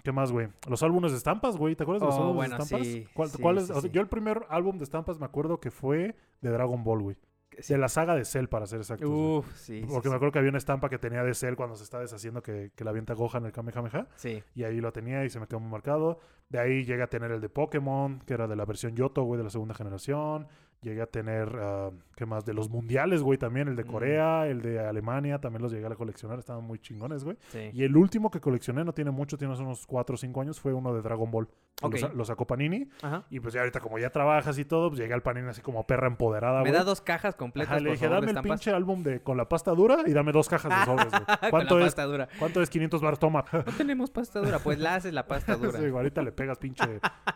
¿Qué 0.04 0.12
más, 0.12 0.32
güey? 0.32 0.50
Los 0.70 0.84
álbumes 0.84 1.12
de 1.12 1.18
estampas, 1.18 1.58
güey. 1.58 1.76
¿Te 1.76 1.84
acuerdas 1.84 2.02
de 2.02 2.08
los 2.08 2.16
Oh, 2.16 2.22
álbumes 2.30 2.36
bueno, 2.36 2.58
de 2.58 2.64
estampas? 2.64 2.88
sí, 2.88 3.08
¿Cuál, 3.14 3.30
sí, 3.30 3.42
cuál 3.42 3.58
es? 3.58 3.66
sí, 3.66 3.72
O 3.72 3.76
sea, 3.82 3.82
sí. 3.82 3.90
Yo 3.92 4.02
el 4.02 4.08
primer 4.08 4.46
álbum 4.50 4.78
de 4.78 4.84
estampas 4.84 5.20
me 5.20 5.26
acuerdo 5.26 5.60
que 5.60 5.72
fue 5.72 6.16
de 6.42 6.50
Dragon 6.52 6.84
Ball, 6.84 7.02
güey. 7.02 7.18
Sí. 7.60 7.74
De 7.74 7.80
la 7.80 7.88
saga 7.90 8.16
de 8.16 8.26
Cell, 8.26 8.48
para 8.48 8.66
ser 8.68 8.80
exactos. 8.80 9.10
Uf, 9.10 9.56
sí. 9.56 9.82
sí, 9.82 9.88
Porque 9.90 10.10
me 10.10 10.16
acuerdo 10.16 10.32
que 10.34 10.40
había 10.40 10.50
una 10.50 10.58
estampa 10.58 10.90
que 10.90 10.98
tenía 10.98 11.24
de 11.24 11.34
Cell 11.34 11.56
cuando 11.56 11.76
se 11.76 11.84
está 11.84 12.00
deshaciendo 12.00 12.42
que, 12.42 12.72
que 12.76 12.84
la 12.84 12.92
avienta 12.92 13.14
Gohan 13.14 13.44
en 13.44 13.48
el 13.48 13.52
Kamehameha. 13.52 14.08
Sí. 14.16 14.44
Y 14.54 14.64
ahí 14.64 14.80
lo 14.82 14.92
tenía 14.92 15.24
y 15.26 15.30
se 15.30 15.40
me 15.40 15.48
quedó 15.48 15.60
muy 15.60 15.72
marcado. 15.72 16.20
De 16.50 16.60
ahí 16.60 16.84
llegué 16.84 17.04
a 17.04 17.08
tener 17.08 17.32
el 17.32 17.42
de 17.42 17.50
Pokémon, 17.50 18.20
que 18.20 18.34
era 18.34 18.48
de 18.48 18.56
la 18.56 18.66
versión 18.66 18.96
Yoto, 18.96 19.24
güey, 19.24 19.38
de 19.38 19.44
la 19.46 19.50
segunda 19.50 19.74
generación. 19.74 20.48
Llegué 20.82 21.02
a 21.02 21.08
tener, 21.08 21.50
ah, 21.60 21.92
¿qué 22.16 22.26
más? 22.26 22.46
De 22.46 22.54
los 22.54 22.70
mundiales, 22.70 23.22
güey, 23.22 23.38
también. 23.38 23.68
El 23.68 23.76
de 23.76 23.84
Mm. 23.84 23.88
Corea, 23.88 24.48
el 24.48 24.62
de 24.62 24.80
Alemania, 24.80 25.40
también 25.40 25.62
los 25.62 25.72
llegué 25.72 25.86
a 25.88 25.96
coleccionar. 25.96 26.40
Estaban 26.40 26.64
muy 26.64 26.80
chingones, 26.80 27.24
güey. 27.24 27.38
Sí. 27.50 27.70
Y 27.74 27.84
el 27.84 27.96
último 27.98 28.32
que 28.32 28.40
coleccioné, 28.40 28.84
no 28.84 28.94
tiene 28.94 29.12
mucho, 29.12 29.38
tiene 29.38 29.54
unos 29.54 29.86
4 29.86 30.14
o 30.16 30.18
5 30.18 30.42
años, 30.42 30.60
fue 30.60 30.74
uno 30.74 30.94
de 30.94 31.02
Dragon 31.02 31.30
Ball. 31.30 31.48
que 31.48 31.86
Ok. 31.88 31.92
Lo, 31.94 32.00
sa- 32.00 32.14
lo 32.14 32.24
sacó 32.26 32.48
Panini. 32.48 32.88
Ajá. 33.02 33.26
Y 33.30 33.42
pues 33.42 33.54
ya 33.54 33.60
ahorita, 33.60 33.82
como 33.82 34.00
ya 34.00 34.10
trabajas 34.10 34.58
y 34.58 34.64
todo, 34.64 34.88
pues 34.90 35.00
llegué 35.02 35.14
al 35.14 35.22
Panini 35.22 35.50
así 35.50 35.62
como 35.62 35.86
perra 35.86 36.08
empoderada, 36.08 36.60
Me 36.60 36.70
güey. 36.70 36.72
da 36.72 36.86
dos 36.86 37.02
cajas 37.02 37.36
completas, 37.36 37.72
Ajá, 37.74 37.80
le 37.82 37.90
por 37.90 37.94
dije, 37.98 38.06
favor, 38.08 38.22
de 38.22 38.28
dame 38.34 38.40
el 38.40 38.44
pinche 38.50 38.72
álbum 38.72 39.04
de, 39.04 39.20
con 39.20 39.36
la 39.36 39.50
pasta 39.50 39.72
dura 39.72 39.98
y 40.06 40.14
dame 40.14 40.32
dos 40.32 40.48
cajas 40.48 40.72
de 40.80 40.86
sobres, 40.86 41.10
güey. 41.12 41.24
Con 41.42 41.50
¿Cuánto 41.50 41.78
la 41.78 41.86
es? 41.86 41.94
pasta 41.94 42.04
dura. 42.06 42.30
¿Cuánto 42.40 42.62
es 42.62 42.70
500 42.70 43.02
baros? 43.02 43.20
Toma. 43.20 43.44
No 43.52 43.64
tenemos 43.78 44.10
pasta 44.10 44.40
dura. 44.40 44.60
Pues 44.60 44.80
la 44.80 44.96
haces 44.96 45.14
la 45.14 45.28
pasta 45.28 45.56
dura. 45.58 45.78
Sí, 45.80 45.86
ahorita 45.86 46.22
le 46.22 46.32
pegas 46.32 46.58
pinche 46.60 46.84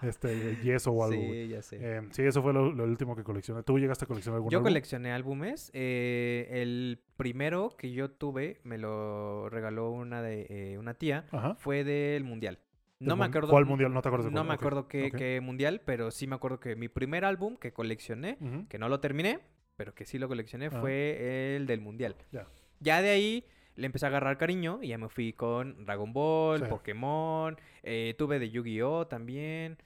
este, 0.03 0.55
yeso 0.63 0.91
o 0.91 1.03
algo. 1.03 1.21
Sí, 1.21 1.47
ya 1.49 1.61
sé. 1.61 1.77
Eh, 1.81 2.01
sí, 2.11 2.23
eso 2.23 2.41
fue 2.41 2.53
lo, 2.53 2.71
lo 2.71 2.83
último 2.85 3.15
que 3.15 3.23
coleccioné. 3.23 3.63
¿Tú 3.63 3.77
llegaste 3.77 4.05
a 4.05 4.07
coleccionar 4.07 4.37
algún 4.37 4.51
Yo 4.51 4.59
álbum? 4.59 4.68
Coleccioné 4.69 5.11
álbumes. 5.11 5.71
eh, 5.73 6.47
el 6.51 6.99
primero 7.17 7.75
que 7.77 7.91
yo 7.91 8.09
tuve 8.11 8.59
me 8.63 8.77
lo 8.77 9.49
regaló 9.49 9.91
una 9.91 10.21
de 10.21 10.47
eh, 10.49 10.77
una 10.77 10.93
tía. 10.93 11.25
Ajá. 11.31 11.55
Fue 11.55 11.83
del 11.83 12.23
mundial. 12.23 12.59
No 12.99 13.13
¿Del 13.13 13.19
me 13.19 13.25
acuerdo. 13.25 13.49
¿Cuál 13.49 13.65
mundial? 13.65 13.93
No 13.93 14.01
te 14.01 14.09
acuerdas 14.09 14.25
de 14.27 14.31
No 14.33 14.43
me 14.43 14.53
acuerdo 14.53 14.87
qué, 14.87 15.39
mundial, 15.41 15.81
pero 15.85 16.11
sí 16.11 16.27
me 16.27 16.35
acuerdo 16.35 16.59
que 16.59 16.75
mi 16.75 16.87
primer 16.89 17.23
álbum 17.25 17.55
que 17.57 17.71
coleccioné, 17.73 18.37
que 18.69 18.77
no 18.77 18.89
lo 18.89 18.99
terminé, 18.99 19.39
pero 19.77 19.93
que 19.95 20.05
sí 20.05 20.17
lo 20.19 20.27
coleccioné, 20.27 20.69
fue 20.69 21.55
el 21.55 21.65
del 21.65 21.79
mundial. 21.81 22.15
Ya. 22.31 22.47
Ya 22.81 23.01
de 23.01 23.09
ahí 23.09 23.45
le 23.75 23.85
empecé 23.85 24.05
a 24.05 24.09
agarrar 24.09 24.37
cariño 24.37 24.79
y 24.81 24.89
ya 24.89 24.97
me 24.97 25.07
fui 25.07 25.31
con 25.31 25.85
Dragon 25.85 26.11
Ball, 26.11 26.59
Sí. 26.59 26.65
Pokémon, 26.69 27.55
eh, 27.83 28.15
tuve 28.17 28.37
de 28.39 28.49
Yu-Gi-Oh 28.49 29.07
también, 29.07 29.77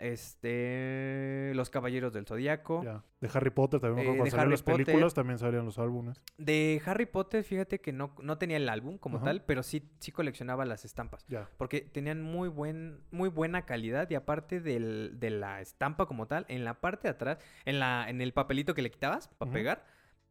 este, 0.00 1.52
Los 1.54 1.70
Caballeros 1.70 2.12
del 2.12 2.26
Zodiaco. 2.26 2.82
Ya. 2.82 3.04
De 3.20 3.28
Harry 3.34 3.50
Potter 3.50 3.80
también 3.80 4.06
Eh, 4.08 4.16
cuando 4.16 4.36
Harry 4.38 4.50
las 4.50 4.62
Potter. 4.62 4.84
películas 4.86 5.14
también 5.14 5.38
salían 5.38 5.64
los 5.64 5.78
álbumes. 5.78 6.22
De 6.38 6.80
Harry 6.86 7.06
Potter, 7.06 7.44
fíjate 7.44 7.80
que 7.80 7.92
no, 7.92 8.14
no 8.22 8.38
tenía 8.38 8.56
el 8.56 8.68
álbum 8.68 8.98
como 8.98 9.16
Ajá. 9.18 9.26
tal, 9.26 9.44
pero 9.44 9.62
sí, 9.62 9.90
sí 9.98 10.10
coleccionaba 10.12 10.64
las 10.64 10.84
estampas. 10.84 11.26
Ya. 11.28 11.48
Porque 11.56 11.80
tenían 11.82 12.22
muy, 12.22 12.48
buen, 12.48 13.00
muy 13.10 13.28
buena 13.28 13.66
calidad 13.66 14.08
y 14.10 14.14
aparte 14.14 14.60
del- 14.60 15.18
de 15.20 15.30
la 15.30 15.60
estampa 15.60 16.06
como 16.06 16.26
tal, 16.26 16.46
en 16.48 16.64
la 16.64 16.80
parte 16.80 17.08
de 17.08 17.12
atrás, 17.12 17.38
en, 17.64 17.78
la, 17.78 18.08
en 18.08 18.20
el 18.20 18.32
papelito 18.32 18.74
que 18.74 18.82
le 18.82 18.90
quitabas 18.90 19.28
para 19.28 19.50
pegar, 19.52 19.84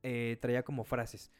eh, 0.04 0.38
traía 0.42 0.64
como 0.64 0.84
frases. 0.84 1.32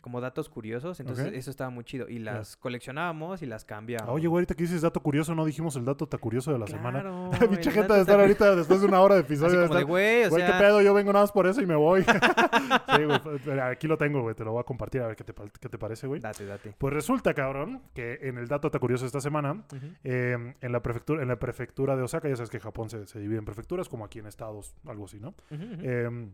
Como 0.00 0.20
datos 0.20 0.48
curiosos, 0.48 1.00
entonces 1.00 1.32
eso 1.32 1.50
estaba 1.50 1.70
muy 1.70 1.84
chido. 1.84 2.08
Y 2.08 2.18
las 2.18 2.56
coleccionábamos 2.56 3.42
y 3.42 3.46
las 3.46 3.64
cambiábamos. 3.64 4.14
Oye, 4.14 4.26
güey, 4.26 4.40
ahorita 4.40 4.54
que 4.54 4.64
dices 4.64 4.82
dato 4.82 5.00
curioso, 5.00 5.34
no 5.34 5.44
dijimos 5.44 5.76
el 5.76 5.84
dato 5.84 6.06
tan 6.06 6.20
curioso 6.20 6.52
de 6.52 6.58
la 6.58 6.66
semana. 6.66 7.00
Claro, 7.00 7.30
Pinche 7.50 7.70
el 7.70 7.74
gente 7.74 7.92
de 7.92 8.00
estar 8.00 8.20
ahorita 8.20 8.56
después 8.56 8.80
de 8.80 8.86
una 8.86 9.00
hora 9.00 9.14
de 9.14 9.20
Así 9.24 9.32
episodio. 9.32 9.60
de 9.60 9.66
como 9.68 9.78
de, 9.78 9.84
güey, 9.84 10.24
o 10.24 10.30
Güey, 10.30 10.42
sea... 10.42 10.52
qué 10.52 10.64
pedo, 10.64 10.82
yo 10.82 10.94
vengo 10.94 11.12
nada 11.12 11.24
más 11.24 11.32
por 11.32 11.46
eso 11.46 11.60
y 11.62 11.66
me 11.66 11.76
voy. 11.76 12.02
sí, 12.96 13.04
güey, 13.04 13.18
pues, 13.22 13.48
aquí 13.60 13.86
lo 13.86 13.96
tengo, 13.96 14.22
güey, 14.22 14.34
te 14.34 14.44
lo 14.44 14.52
voy 14.52 14.60
a 14.60 14.64
compartir 14.64 15.02
a 15.02 15.06
ver 15.06 15.16
qué 15.16 15.24
te, 15.24 15.34
qué 15.60 15.68
te 15.68 15.78
parece, 15.78 16.06
güey. 16.06 16.20
Date, 16.20 16.44
date. 16.46 16.74
Pues 16.76 16.92
resulta, 16.92 17.34
cabrón, 17.34 17.82
que 17.94 18.18
en 18.22 18.38
el 18.38 18.48
dato 18.48 18.70
tan 18.70 18.80
curioso 18.80 19.04
de 19.04 19.08
esta 19.08 19.20
semana, 19.20 19.64
eh, 20.02 20.54
en, 20.60 20.72
la 20.72 20.82
prefectura, 20.82 21.22
en 21.22 21.28
la 21.28 21.38
prefectura 21.38 21.96
de 21.96 22.02
Osaka, 22.02 22.28
ya 22.28 22.36
sabes 22.36 22.50
que 22.50 22.60
Japón 22.60 22.90
se, 22.90 23.06
se 23.06 23.18
divide 23.18 23.38
en 23.38 23.44
prefecturas, 23.44 23.88
como 23.88 24.04
aquí 24.04 24.18
en 24.18 24.26
estados, 24.26 24.74
algo 24.86 25.04
así, 25.06 25.20
¿no? 25.20 25.34
Eh, 25.50 26.28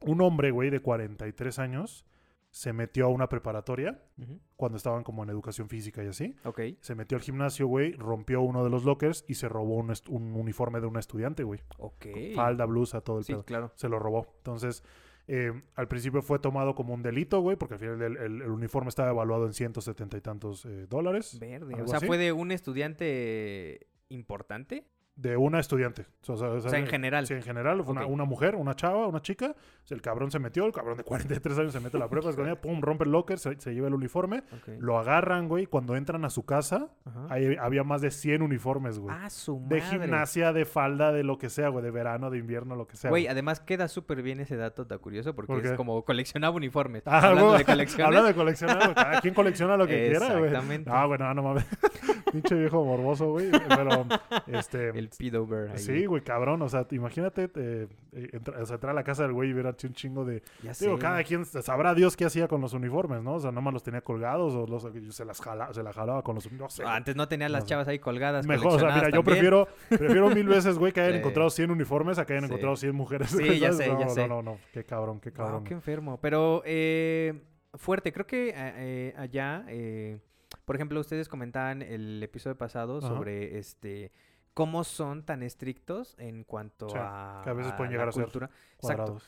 un 0.00 0.20
hombre, 0.20 0.50
güey, 0.50 0.70
de 0.70 0.80
43 0.80 1.58
años, 1.58 2.04
se 2.50 2.72
metió 2.72 3.04
a 3.06 3.08
una 3.08 3.28
preparatoria 3.28 4.02
cuando 4.56 4.76
estaban 4.78 5.04
como 5.04 5.22
en 5.22 5.30
educación 5.30 5.68
física 5.68 6.02
y 6.02 6.08
así. 6.08 6.34
Ok. 6.44 6.60
Se 6.80 6.94
metió 6.94 7.16
al 7.16 7.22
gimnasio, 7.22 7.66
güey, 7.66 7.92
rompió 7.92 8.40
uno 8.40 8.64
de 8.64 8.70
los 8.70 8.84
lockers 8.84 9.24
y 9.28 9.34
se 9.34 9.48
robó 9.48 9.76
un, 9.76 9.92
uniforme 10.34 10.80
de 10.80 10.86
un 10.86 10.96
estudiante, 10.96 11.42
güey. 11.44 11.60
Ok. 11.78 12.06
Falda, 12.34 12.64
blusa, 12.64 13.00
todo 13.02 13.18
el 13.18 13.24
Sí, 13.24 13.32
pedo. 13.32 13.44
claro. 13.44 13.72
Se 13.76 13.88
lo 13.88 13.98
robó. 13.98 14.34
Entonces, 14.38 14.82
eh, 15.28 15.52
al 15.74 15.88
principio 15.88 16.22
fue 16.22 16.38
tomado 16.38 16.74
como 16.74 16.94
un 16.94 17.02
delito, 17.02 17.40
güey, 17.40 17.56
porque 17.58 17.74
al 17.74 17.80
final 17.80 18.00
el, 18.02 18.16
el- 18.16 18.42
el 18.42 18.50
uniforme 18.50 18.88
estaba 18.88 19.10
evaluado 19.10 19.44
en 19.46 19.52
170 19.52 20.16
y 20.16 20.20
tantos 20.22 20.64
eh, 20.64 20.86
dólares. 20.88 21.38
Verde. 21.38 21.74
O 21.82 21.86
sea, 21.86 21.98
así. 21.98 22.06
¿fue 22.06 22.16
de 22.16 22.32
un 22.32 22.50
estudiante 22.50 23.86
importante? 24.08 24.86
De 25.20 25.36
una 25.36 25.58
estudiante. 25.58 26.06
O 26.28 26.36
sea, 26.36 26.48
O 26.48 26.60
sea, 26.60 26.78
en 26.78 26.86
general. 26.86 27.26
Sí, 27.26 27.34
en 27.34 27.42
general. 27.42 27.82
Fue 27.82 27.90
una, 27.90 28.06
una 28.06 28.24
mujer, 28.24 28.54
una 28.54 28.76
chava, 28.76 29.08
una 29.08 29.20
chica. 29.20 29.56
El 29.90 30.00
cabrón 30.00 30.30
se 30.30 30.38
metió, 30.38 30.64
el 30.64 30.72
cabrón 30.72 30.96
de 30.96 31.02
43 31.42 31.58
años 31.58 31.72
se 31.72 31.80
mete 31.80 31.96
a 31.96 32.00
la 32.00 32.08
prueba, 32.08 32.30
escondida, 32.30 32.60
pum, 32.60 32.80
rompe 32.80 33.02
el 33.02 33.10
locker, 33.10 33.36
se, 33.40 33.60
se 33.60 33.74
lleva 33.74 33.88
el 33.88 33.94
uniforme. 33.94 34.44
Lo 34.78 34.96
agarran, 34.96 35.48
güey. 35.48 35.66
Cuando 35.66 35.96
entran 35.96 36.24
a 36.24 36.30
su 36.30 36.44
casa, 36.44 36.90
Ajá. 37.04 37.26
ahí 37.30 37.56
había 37.58 37.82
más 37.82 38.00
de 38.00 38.12
100 38.12 38.42
uniformes, 38.42 39.00
güey. 39.00 39.12
Ah, 39.18 39.28
su 39.28 39.54
de 39.66 39.80
madre. 39.80 39.98
gimnasia, 39.98 40.52
de 40.52 40.64
falda, 40.64 41.10
de 41.10 41.24
lo 41.24 41.36
que 41.36 41.48
sea, 41.50 41.68
güey. 41.68 41.82
De 41.82 41.90
verano, 41.90 42.30
de 42.30 42.38
invierno, 42.38 42.76
lo 42.76 42.86
que 42.86 42.96
sea. 42.96 43.10
Güey, 43.10 43.26
además 43.26 43.58
queda 43.58 43.88
súper 43.88 44.22
bien 44.22 44.38
ese 44.38 44.56
dato 44.56 44.86
tan 44.86 44.98
curioso 45.00 45.34
porque 45.34 45.52
¿Por 45.52 45.66
es 45.66 45.72
como 45.72 46.04
coleccionaba 46.04 46.54
uniformes. 46.54 47.02
Ah, 47.06 47.18
Hablando 47.26 47.46
güey, 47.48 47.58
de 47.58 47.64
colecciones. 47.64 48.06
Hablando 48.06 48.28
de 48.28 48.34
coleccionar, 48.34 48.94
cada 48.94 49.20
quien 49.20 49.34
colecciona 49.34 49.76
lo 49.76 49.86
que 49.88 50.10
quiera, 50.10 50.28
güey. 50.34 50.44
Exactamente. 50.44 50.90
Ah, 50.92 51.06
bueno, 51.06 51.34
no 51.34 51.42
mames. 51.42 51.66
Pinche 52.32 52.54
viejo 52.54 52.84
morboso, 52.84 53.30
güey. 53.32 53.50
Pero, 53.50 54.06
este. 54.46 54.90
El 54.90 55.07
pedover 55.16 55.70
ahí. 55.70 55.78
Sí, 55.78 56.06
güey, 56.06 56.22
cabrón. 56.22 56.60
O 56.62 56.68
sea, 56.68 56.86
imagínate, 56.90 57.50
eh, 57.54 57.88
eh, 58.12 58.28
entra- 58.32 58.60
o 58.60 58.66
sea, 58.66 58.74
entrar 58.74 58.90
a 58.90 58.94
la 58.94 59.04
casa 59.04 59.22
del 59.22 59.32
güey 59.32 59.50
y 59.50 59.52
ver 59.52 59.66
así 59.66 59.86
un 59.86 59.92
chingo 59.94 60.24
de. 60.24 60.42
Ya 60.62 60.74
sé. 60.74 60.86
Digo, 60.86 60.98
cada 60.98 61.22
quien 61.24 61.44
sabrá 61.44 61.94
Dios 61.94 62.16
qué 62.16 62.24
hacía 62.24 62.48
con 62.48 62.60
los 62.60 62.72
uniformes, 62.72 63.22
¿no? 63.22 63.34
O 63.34 63.40
sea, 63.40 63.52
nomás 63.52 63.72
los 63.72 63.82
tenía 63.82 64.00
colgados 64.00 64.54
o 64.54 64.66
los, 64.66 64.86
se 65.14 65.24
las 65.24 65.40
jala, 65.40 65.72
se 65.72 65.82
la 65.82 65.92
jalaba 65.92 66.22
con 66.22 66.34
los. 66.34 66.50
No 66.52 66.68
sé. 66.68 66.82
Ah, 66.84 66.96
Antes 66.96 67.16
no 67.16 67.28
tenía 67.28 67.48
No 67.48 67.52
las 67.52 67.64
sé. 67.64 67.70
chavas 67.70 67.88
ahí 67.88 67.98
colgadas. 67.98 68.46
Mejor, 68.46 68.74
o 68.74 68.78
sea, 68.78 68.94
mira, 68.94 69.10
yo 69.10 69.22
prefiero, 69.22 69.68
prefiero 69.88 70.28
mil 70.30 70.46
veces, 70.48 70.78
güey, 70.78 70.92
que 70.92 71.00
hayan 71.00 71.12
Sí. 71.14 71.18
encontrado 71.20 71.50
100 71.50 71.70
uniformes 71.70 72.18
a 72.18 72.26
que 72.26 72.32
hayan 72.34 72.44
Sí. 72.44 72.46
encontrado 72.48 72.76
100 72.76 72.94
mujeres. 72.94 73.30
Sí, 73.30 73.58
ya 73.58 73.72
sé, 73.72 73.88
no, 73.88 73.98
ya 74.00 74.04
no, 74.06 74.10
sé. 74.10 74.28
No, 74.28 74.42
no, 74.42 74.58
Qué 74.72 74.84
cabrón, 74.84 75.20
qué 75.20 75.30
también. 75.30 75.38
Wow, 75.38 75.46
cabrón. 75.46 75.64
qué 75.64 75.74
enfermo. 75.74 76.18
Pero 76.20 76.62
eh, 76.64 77.40
fuerte, 77.74 78.12
creo 78.12 78.26
que 78.26 78.52
eh, 78.56 79.14
allá, 79.16 79.64
por 80.64 80.76
ejemplo, 80.76 81.00
ustedes 81.00 81.28
comentaban 81.28 81.82
el 81.82 82.22
episodio 82.22 82.56
pasado 82.56 82.98
Ajá. 82.98 83.08
sobre 83.08 83.58
este 83.58 84.12
cómo 84.54 84.84
son 84.84 85.24
tan 85.24 85.42
estrictos 85.42 86.14
en 86.18 86.44
cuanto 86.44 86.86
a, 86.96 87.40
que 87.44 87.50
a 87.50 87.52
veces 87.52 87.72
pueden 87.74 87.92
llegar 87.92 88.08
a 88.08 88.12
ser 88.12 88.24
cultura. 88.24 88.46
Exacto. 88.46 88.78
Cuadrados. 89.04 89.24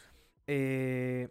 Eh, 0.46 1.28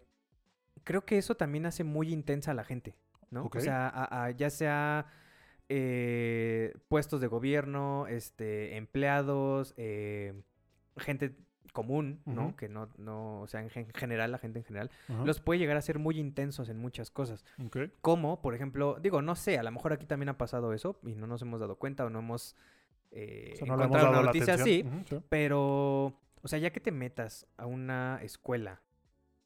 creo 0.84 1.04
que 1.04 1.18
eso 1.18 1.34
también 1.36 1.66
hace 1.66 1.84
muy 1.84 2.12
intensa 2.12 2.52
a 2.52 2.54
la 2.54 2.64
gente, 2.64 2.94
¿no? 3.30 3.44
O 3.58 3.60
sea, 3.60 3.88
a- 3.88 4.24
a- 4.24 4.30
ya 4.30 4.50
sea 4.50 5.06
eh, 5.72 6.74
puestos 6.88 7.20
de 7.20 7.26
gobierno, 7.28 8.06
este, 8.08 8.76
empleados, 8.76 9.72
eh, 9.76 10.34
gente 10.96 11.36
común, 11.72 12.20
¿no? 12.26 12.56
Que 12.56 12.68
no, 12.68 12.88
no, 12.98 13.40
o 13.42 13.46
sea, 13.46 13.60
en 13.62 13.70
gen- 13.70 13.92
general, 13.94 14.32
la 14.32 14.38
gente 14.38 14.58
en 14.58 14.64
general, 14.64 14.90
los 15.24 15.38
puede 15.40 15.60
llegar 15.60 15.76
a 15.76 15.82
ser 15.82 16.00
muy 16.00 16.18
intensos 16.18 16.68
en 16.68 16.78
muchas 16.78 17.12
cosas. 17.12 17.44
Ok. 17.64 17.76
Como, 18.00 18.42
por 18.42 18.54
ejemplo, 18.56 18.98
digo, 19.00 19.22
no 19.22 19.36
sé, 19.36 19.58
a 19.58 19.62
lo 19.62 19.70
mejor 19.70 19.92
aquí 19.92 20.06
también 20.06 20.30
ha 20.30 20.36
pasado 20.38 20.72
eso 20.72 20.98
y 21.04 21.14
no 21.14 21.28
nos 21.28 21.42
hemos 21.42 21.60
dado 21.60 21.76
cuenta 21.76 22.04
o 22.04 22.10
no 22.10 22.18
hemos 22.18 22.56
eh, 23.10 23.50
O 23.54 23.56
sea, 23.56 23.66
no 23.66 23.76
dado 23.76 23.88
una 23.90 24.10
la 24.12 24.22
noticia 24.22 24.54
así. 24.54 24.84
sí. 25.08 25.20
Pero, 25.28 26.06
o 26.42 26.48
sea, 26.48 26.58
ya 26.58 26.70
que 26.70 26.80
te 26.80 26.92
metas 26.92 27.46
a 27.56 27.66
una 27.66 28.18
escuela 28.22 28.82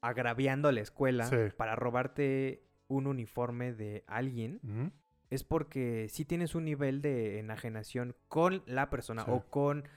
agraviando 0.01 0.67
a 0.69 0.71
la 0.71 0.81
escuela 0.81 1.25
Sí. 1.25 1.37
para 1.57 1.75
robarte 1.75 2.61
un 2.87 3.07
uniforme 3.07 3.73
de 3.73 4.03
alguien, 4.07 4.93
es 5.31 5.43
porque 5.43 6.07
sí 6.09 6.25
tienes 6.25 6.53
un 6.53 6.65
nivel 6.65 7.01
de 7.01 7.39
enajenación 7.39 8.15
con 8.27 8.61
la 8.67 8.89
persona 8.91 9.25
Sí. 9.25 9.31
o 9.31 9.41
con 9.49 9.87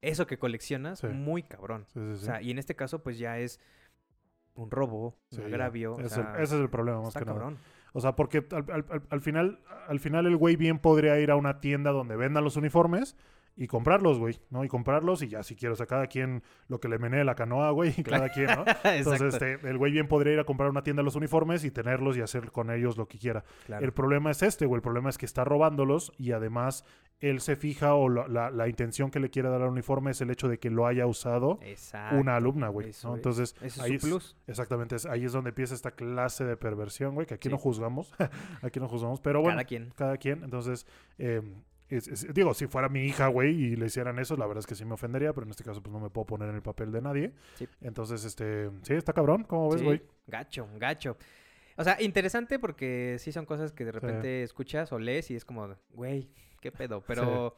eso 0.00 0.26
que 0.26 0.38
coleccionas 0.38 1.04
muy 1.04 1.42
cabrón. 1.42 1.86
O 1.94 2.16
sea, 2.16 2.40
y 2.40 2.50
en 2.50 2.58
este 2.58 2.74
caso, 2.74 3.02
pues 3.02 3.18
ya 3.18 3.38
es 3.38 3.60
un 4.54 4.70
robo, 4.70 5.16
un 5.32 5.42
agravio. 5.44 5.94
o 5.94 6.00
el- 6.00 6.06
ese 6.06 6.20
es 6.42 6.52
el 6.52 6.68
problema, 6.70 6.98
más 6.98 7.08
está 7.08 7.20
que 7.20 7.26
nada. 7.26 7.52
O 7.92 8.00
sea, 8.00 8.16
porque 8.16 8.44
al, 8.52 8.64
al- 8.70 8.86
al- 8.90 9.02
al 9.10 9.20
final, 9.20 9.60
al 9.88 10.00
final 10.00 10.26
el 10.26 10.36
güey 10.36 10.56
bien 10.56 10.78
podría 10.78 11.18
ir 11.20 11.30
a 11.30 11.36
una 11.36 11.60
tienda 11.60 11.90
donde 11.90 12.16
vendan 12.16 12.44
los 12.44 12.56
uniformes 12.56 13.16
y 13.54 13.66
comprarlos, 13.66 14.18
güey, 14.18 14.40
¿no? 14.48 14.64
Y 14.64 14.68
comprarlos 14.68 15.20
y 15.22 15.28
ya 15.28 15.42
si 15.42 15.54
quiero, 15.56 15.74
o 15.74 15.76
sea, 15.76 15.84
cada 15.84 16.06
quien 16.06 16.42
lo 16.68 16.80
que 16.80 16.88
le 16.88 16.98
menee 16.98 17.22
la 17.22 17.34
canoa, 17.34 17.70
güey, 17.70 17.92
y 17.98 18.02
cada 18.02 18.30
quien, 18.30 18.46
¿no? 18.46 18.64
Entonces, 18.84 19.34
este, 19.34 19.68
el 19.68 19.76
güey 19.76 19.92
bien 19.92 20.08
podría 20.08 20.32
ir 20.32 20.40
a 20.40 20.44
comprar 20.44 20.68
a 20.68 20.70
una 20.70 20.82
tienda 20.82 21.02
los 21.02 21.16
uniformes 21.16 21.62
y 21.64 21.70
tenerlos 21.70 22.16
y 22.16 22.22
hacer 22.22 22.50
con 22.50 22.70
ellos 22.70 22.96
lo 22.96 23.08
que 23.08 23.18
quiera. 23.18 23.44
Claro. 23.66 23.84
El 23.84 23.92
problema 23.92 24.30
es 24.30 24.42
este, 24.42 24.64
güey. 24.64 24.78
El 24.78 24.82
problema 24.82 25.10
es 25.10 25.18
que 25.18 25.26
está 25.26 25.44
robándolos 25.44 26.12
y 26.16 26.32
además 26.32 26.86
él 27.22 27.40
se 27.40 27.56
fija 27.56 27.94
o 27.94 28.08
la, 28.10 28.28
la- 28.28 28.50
la 28.50 28.68
intención 28.68 29.10
que 29.10 29.18
le 29.20 29.30
quiere 29.30 29.48
dar 29.48 29.62
al 29.62 29.70
uniforme 29.70 30.10
es 30.10 30.20
el 30.20 30.30
hecho 30.30 30.48
de 30.48 30.58
que 30.58 30.68
lo 30.70 30.86
haya 30.86 31.06
usado 31.06 31.58
Exacto. 31.62 32.16
una 32.16 32.36
alumna, 32.36 32.68
güey. 32.68 32.90
es. 32.90 33.02
Entonces, 33.04 33.54
Ese 33.62 33.80
ahí 33.80 33.94
es 33.94 34.02
plus. 34.02 34.36
exactamente, 34.46 34.96
es- 34.96 35.06
ahí 35.06 35.24
es 35.24 35.32
donde 35.32 35.48
empieza 35.50 35.74
esta 35.74 35.92
clase 35.92 36.44
de 36.44 36.56
perversión, 36.56 37.14
güey, 37.14 37.26
que 37.26 37.34
aquí 37.34 37.48
Sí. 37.48 37.52
no 37.52 37.58
juzgamos. 37.58 38.12
aquí 38.62 38.78
no 38.80 38.88
juzgamos, 38.88 39.20
pero 39.20 39.40
bueno, 39.40 39.54
Cada 39.56 39.64
quien. 39.64 39.92
cada 39.96 40.16
quien. 40.18 40.42
Entonces, 40.44 40.86
eh, 41.18 41.40
es- 41.88 42.08
es- 42.08 42.34
digo, 42.34 42.54
si 42.54 42.66
fuera 42.66 42.88
mi 42.88 43.04
hija, 43.04 43.28
güey, 43.28 43.50
y 43.54 43.76
le 43.76 43.86
hicieran 43.86 44.18
eso, 44.18 44.36
la 44.36 44.46
verdad 44.46 44.60
es 44.60 44.66
que 44.66 44.74
sí 44.74 44.84
me 44.84 44.94
ofendería, 44.94 45.32
pero 45.32 45.44
en 45.44 45.50
este 45.50 45.62
caso, 45.64 45.82
pues 45.82 45.92
no 45.92 46.00
me 46.00 46.10
puedo 46.10 46.26
poner 46.26 46.48
en 46.48 46.56
el 46.56 46.62
papel 46.62 46.90
de 46.90 47.02
nadie. 47.02 47.32
Sí. 47.54 47.68
Entonces, 47.82 48.24
este, 48.24 48.70
sí, 48.82 48.94
está 48.94 49.12
cabrón, 49.12 49.44
¿cómo 49.44 49.70
ves, 49.70 49.80
Sí, 49.80 49.84
güey? 49.86 50.02
Gacho, 50.26 50.68
gacho. 50.78 51.16
O 51.76 51.84
sea, 51.84 52.00
interesante 52.02 52.58
porque 52.58 53.16
sí 53.18 53.30
son 53.32 53.46
cosas 53.46 53.72
que 53.72 53.84
de 53.84 53.92
repente 53.92 54.42
escuchas 54.42 54.92
o 54.92 54.98
lees 54.98 55.30
y 55.30 55.36
es 55.36 55.44
como, 55.44 55.74
güey, 55.90 56.28
qué 56.62 56.72
pedo. 56.72 57.02
Pero, 57.06 57.54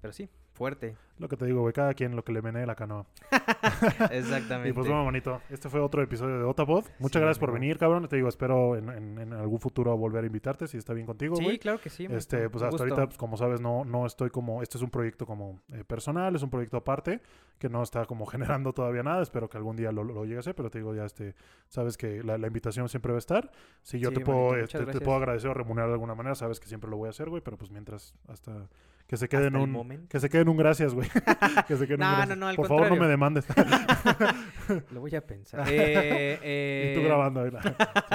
pero 0.00 0.12
sí, 0.12 0.28
fuerte. 0.52 0.96
Lo 1.18 1.28
que 1.28 1.36
te 1.36 1.44
digo, 1.46 1.60
güey, 1.60 1.72
cada 1.74 1.92
quien 1.94 2.16
lo 2.16 2.24
que 2.24 2.32
le 2.32 2.40
menee 2.42 2.64
la 2.66 2.74
canoa. 2.74 3.06
Exactamente. 4.10 4.70
Y 4.70 4.72
pues 4.72 4.86
bueno, 4.86 5.04
manito, 5.04 5.40
este 5.50 5.68
fue 5.68 5.80
otro 5.80 6.02
episodio 6.02 6.38
de 6.38 6.44
Otapod. 6.44 6.84
Muchas 6.98 7.12
Sí, 7.12 7.18
gracias 7.20 7.38
por 7.38 7.52
venir, 7.52 7.78
cabrón. 7.78 8.08
Te 8.08 8.16
digo, 8.16 8.28
espero 8.28 8.76
en, 8.76 8.88
en- 8.88 9.18
en 9.18 9.32
algún 9.32 9.58
futuro 9.60 9.96
volver 9.96 10.24
a 10.24 10.26
invitarte, 10.26 10.66
si 10.66 10.78
está 10.78 10.94
bien 10.94 11.06
contigo, 11.06 11.36
sí, 11.36 11.58
claro 11.58 11.80
que 11.80 11.90
sí. 11.90 12.06
Este, 12.10 12.48
pues 12.48 12.62
hasta 12.62 12.70
gusto. 12.70 12.84
ahorita, 12.84 13.06
pues 13.06 13.18
como 13.18 13.36
sabes, 13.36 13.60
no, 13.60 13.84
no 13.84 14.06
estoy 14.06 14.30
como, 14.30 14.62
este 14.62 14.78
es 14.78 14.82
un 14.82 14.90
proyecto 14.90 15.26
como 15.26 15.60
eh, 15.72 15.84
personal, 15.84 16.34
es 16.34 16.42
un 16.42 16.50
proyecto 16.50 16.76
aparte, 16.78 17.20
que 17.58 17.68
no 17.68 17.82
está 17.82 18.06
como 18.06 18.24
generando 18.64 18.72
todavía 18.72 19.02
nada, 19.02 19.22
espero 19.22 19.48
que 19.48 19.58
algún 19.58 19.76
día 19.76 19.92
lo, 19.92 20.04
lo 20.04 20.24
llegue 20.24 20.36
a 20.36 20.40
hacer, 20.40 20.54
pero 20.54 20.70
te 20.70 20.78
digo, 20.78 20.94
ya 20.94 21.04
este, 21.04 21.34
sabes 21.68 21.96
que 21.96 22.22
la, 22.22 22.38
la 22.38 22.46
invitación 22.46 22.88
siempre 22.88 23.12
va 23.12 23.18
a 23.18 23.20
estar. 23.20 23.50
Si 23.82 23.98
yo 23.98 24.08
Sí, 24.08 24.14
te 24.16 24.20
puedo, 24.20 24.56
este, 24.56 24.84
te 24.86 25.00
puedo 25.00 25.16
agradecer 25.18 25.50
o 25.50 25.54
remunerar 25.54 25.88
de 25.90 25.94
alguna 25.94 26.14
manera, 26.14 26.34
sabes 26.34 26.60
que 26.60 26.68
siempre 26.68 26.88
lo 26.90 26.96
voy 26.96 27.08
a 27.08 27.10
hacer, 27.10 27.28
güey, 27.28 27.42
pero 27.42 27.56
pues 27.58 27.70
mientras, 27.70 28.14
hasta 28.28 28.68
que 29.10 29.16
se 29.16 29.28
quede 29.28 29.46
Hasta 29.46 29.48
en 29.48 29.56
el 29.56 29.62
un, 29.68 29.72
momento. 29.72 30.06
que 30.08 30.20
se 30.20 30.30
quede 30.30 30.42
en 30.42 30.48
un 30.50 30.56
gracias, 30.56 30.94
güey. 30.94 31.08
que 31.66 31.76
se 31.76 31.84
quede 31.88 31.94
en 31.94 32.00
un 32.02 32.06
No, 32.06 32.10
no, 32.10 32.16
gracias. 32.18 32.38
no, 32.38 32.46
al 32.46 32.54
Por 32.54 32.68
favor, 32.68 32.88
no 32.90 32.94
me 32.94 33.08
demandes. 33.08 33.44
Lo 34.92 35.00
voy 35.00 35.12
a 35.16 35.26
pensar. 35.26 35.66
Eh, 35.68 36.90
y 36.92 36.94
tú 36.94 37.00
eh, 37.00 37.04
grabando. 37.04 37.40
ahí 37.42 37.50
la- 37.50 37.60
Sí. 37.60 37.68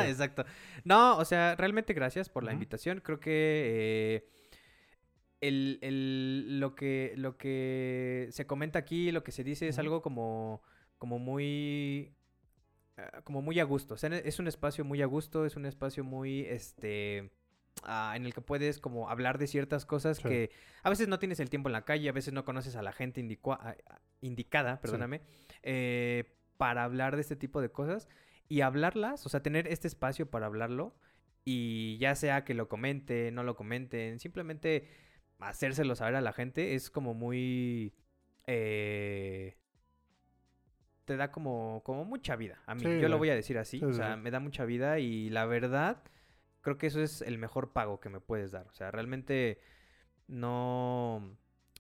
Exacto. 0.10 0.46
No, 0.86 1.18
o 1.18 1.26
sea, 1.26 1.56
realmente 1.58 1.94
gracias 1.94 2.30
por 2.30 2.46
la 2.46 2.54
invitación. 2.54 3.02
Creo 3.04 3.20
que 3.20 4.24
eh, 4.24 4.30
el, 5.42 5.80
el- 5.82 6.60
lo 6.62 6.76
que 6.76 7.12
lo 7.18 7.36
que 7.38 8.28
se 8.32 8.48
comenta 8.48 8.80
aquí, 8.80 9.12
lo 9.12 9.22
que 9.24 9.34
se 9.34 9.44
dice 9.44 9.68
es 9.68 9.78
algo 9.80 10.02
como, 10.02 10.62
como 10.98 11.20
muy 11.20 12.14
ah, 12.96 13.22
como 13.26 13.42
muy 13.42 13.60
a 13.60 13.66
gusto. 13.66 13.96
O 13.96 13.98
sea, 13.98 14.16
es 14.16 14.40
un 14.40 14.48
espacio 14.48 14.86
muy 14.86 15.02
a 15.02 15.06
gusto, 15.08 15.46
es 15.46 15.58
un 15.58 15.66
espacio 15.66 16.06
muy 16.06 16.46
este 16.46 17.32
ah, 17.84 18.14
en 18.16 18.26
el 18.26 18.34
que 18.34 18.42
puedes 18.42 18.80
como 18.80 19.10
hablar 19.10 19.38
de 19.38 19.48
ciertas 19.48 19.86
cosas 19.86 20.18
Sí. 20.18 20.24
que 20.24 20.52
a 20.84 20.90
veces 20.90 21.08
no 21.08 21.20
tienes 21.20 21.40
el 21.40 21.50
tiempo 21.50 21.70
en 21.70 21.74
la 21.74 21.84
calle, 21.86 22.10
a 22.10 22.14
veces 22.14 22.34
no 22.34 22.46
conoces 22.46 22.76
a 22.76 22.82
la 22.82 22.92
gente 22.92 23.20
indicada, 24.22 24.80
perdóname, 24.82 25.22
eh, 25.64 26.36
para 26.58 26.84
hablar 26.84 27.16
de 27.16 27.22
este 27.22 27.36
tipo 27.36 27.62
de 27.62 27.70
cosas 27.70 28.08
y 28.48 28.62
hablarlas, 28.62 29.26
o 29.26 29.30
sea, 29.30 29.42
tener 29.42 29.68
este 29.68 29.88
espacio 29.88 30.30
para 30.30 30.46
hablarlo 30.46 30.96
y 31.44 31.98
ya 32.00 32.16
sea 32.16 32.44
que 32.44 32.54
lo 32.54 32.68
comenten, 32.70 33.36
no 33.36 33.44
lo 33.44 33.56
comenten, 33.56 34.20
simplemente 34.20 34.88
hacérselo 35.40 35.96
saber 35.96 36.16
a 36.16 36.22
la 36.22 36.34
gente 36.34 36.76
es 36.76 36.90
como 36.90 37.14
muy... 37.14 37.94
eh, 38.48 39.58
te 41.06 41.18
da 41.18 41.32
como, 41.32 41.84
como 41.86 42.04
mucha 42.04 42.36
vida. 42.36 42.60
A 42.66 42.74
mí, 42.74 42.82
Sí, 42.82 43.00
yo 43.00 43.10
lo 43.10 43.20
voy 43.20 43.30
a 43.30 43.36
decir 43.36 43.60
así. 43.60 43.78
Sí, 43.78 43.86
o 43.86 43.94
sea, 43.94 44.16
sí. 44.16 44.22
me 44.22 44.32
da 44.32 44.40
mucha 44.40 44.66
vida 44.66 44.98
y 44.98 45.30
la 45.30 45.46
verdad, 45.46 46.02
creo 46.66 46.78
que 46.78 46.88
eso 46.88 47.00
es 47.02 47.22
el 47.22 47.38
mejor 47.38 47.72
pago 47.72 48.02
que 48.02 48.10
me 48.10 48.20
puedes 48.20 48.52
dar. 48.52 48.68
O 48.68 48.74
sea, 48.74 48.92
realmente 48.92 49.60
no 50.28 51.38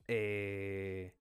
eh, 0.07 1.13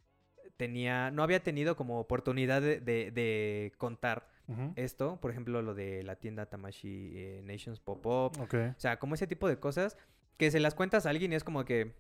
tenía, 0.57 1.11
no 1.11 1.23
había 1.23 1.43
tenido 1.43 1.77
como 1.77 1.99
oportunidad 1.99 2.63
de, 2.63 2.81
de- 2.81 3.11
de 3.11 3.73
contar 3.79 4.29
esto. 4.77 5.19
Por 5.23 5.31
ejemplo, 5.31 5.63
lo 5.63 5.75
de 5.75 6.03
la 6.03 6.17
tienda 6.17 6.45
Tamashi 6.47 7.13
eh, 7.15 7.43
Nations 7.45 7.81
Pop-Up. 7.81 8.39
Ok. 8.43 8.55
O 8.77 8.81
sea, 8.81 8.99
como 8.99 9.15
ese 9.15 9.27
tipo 9.27 9.49
de 9.49 9.59
cosas 9.59 9.97
que 10.37 10.51
se 10.51 10.61
las 10.61 10.75
cuentas 10.75 11.07
a 11.07 11.11
alguien 11.11 11.33
y 11.33 11.37
es 11.37 11.45
como 11.45 11.65
que, 11.65 11.95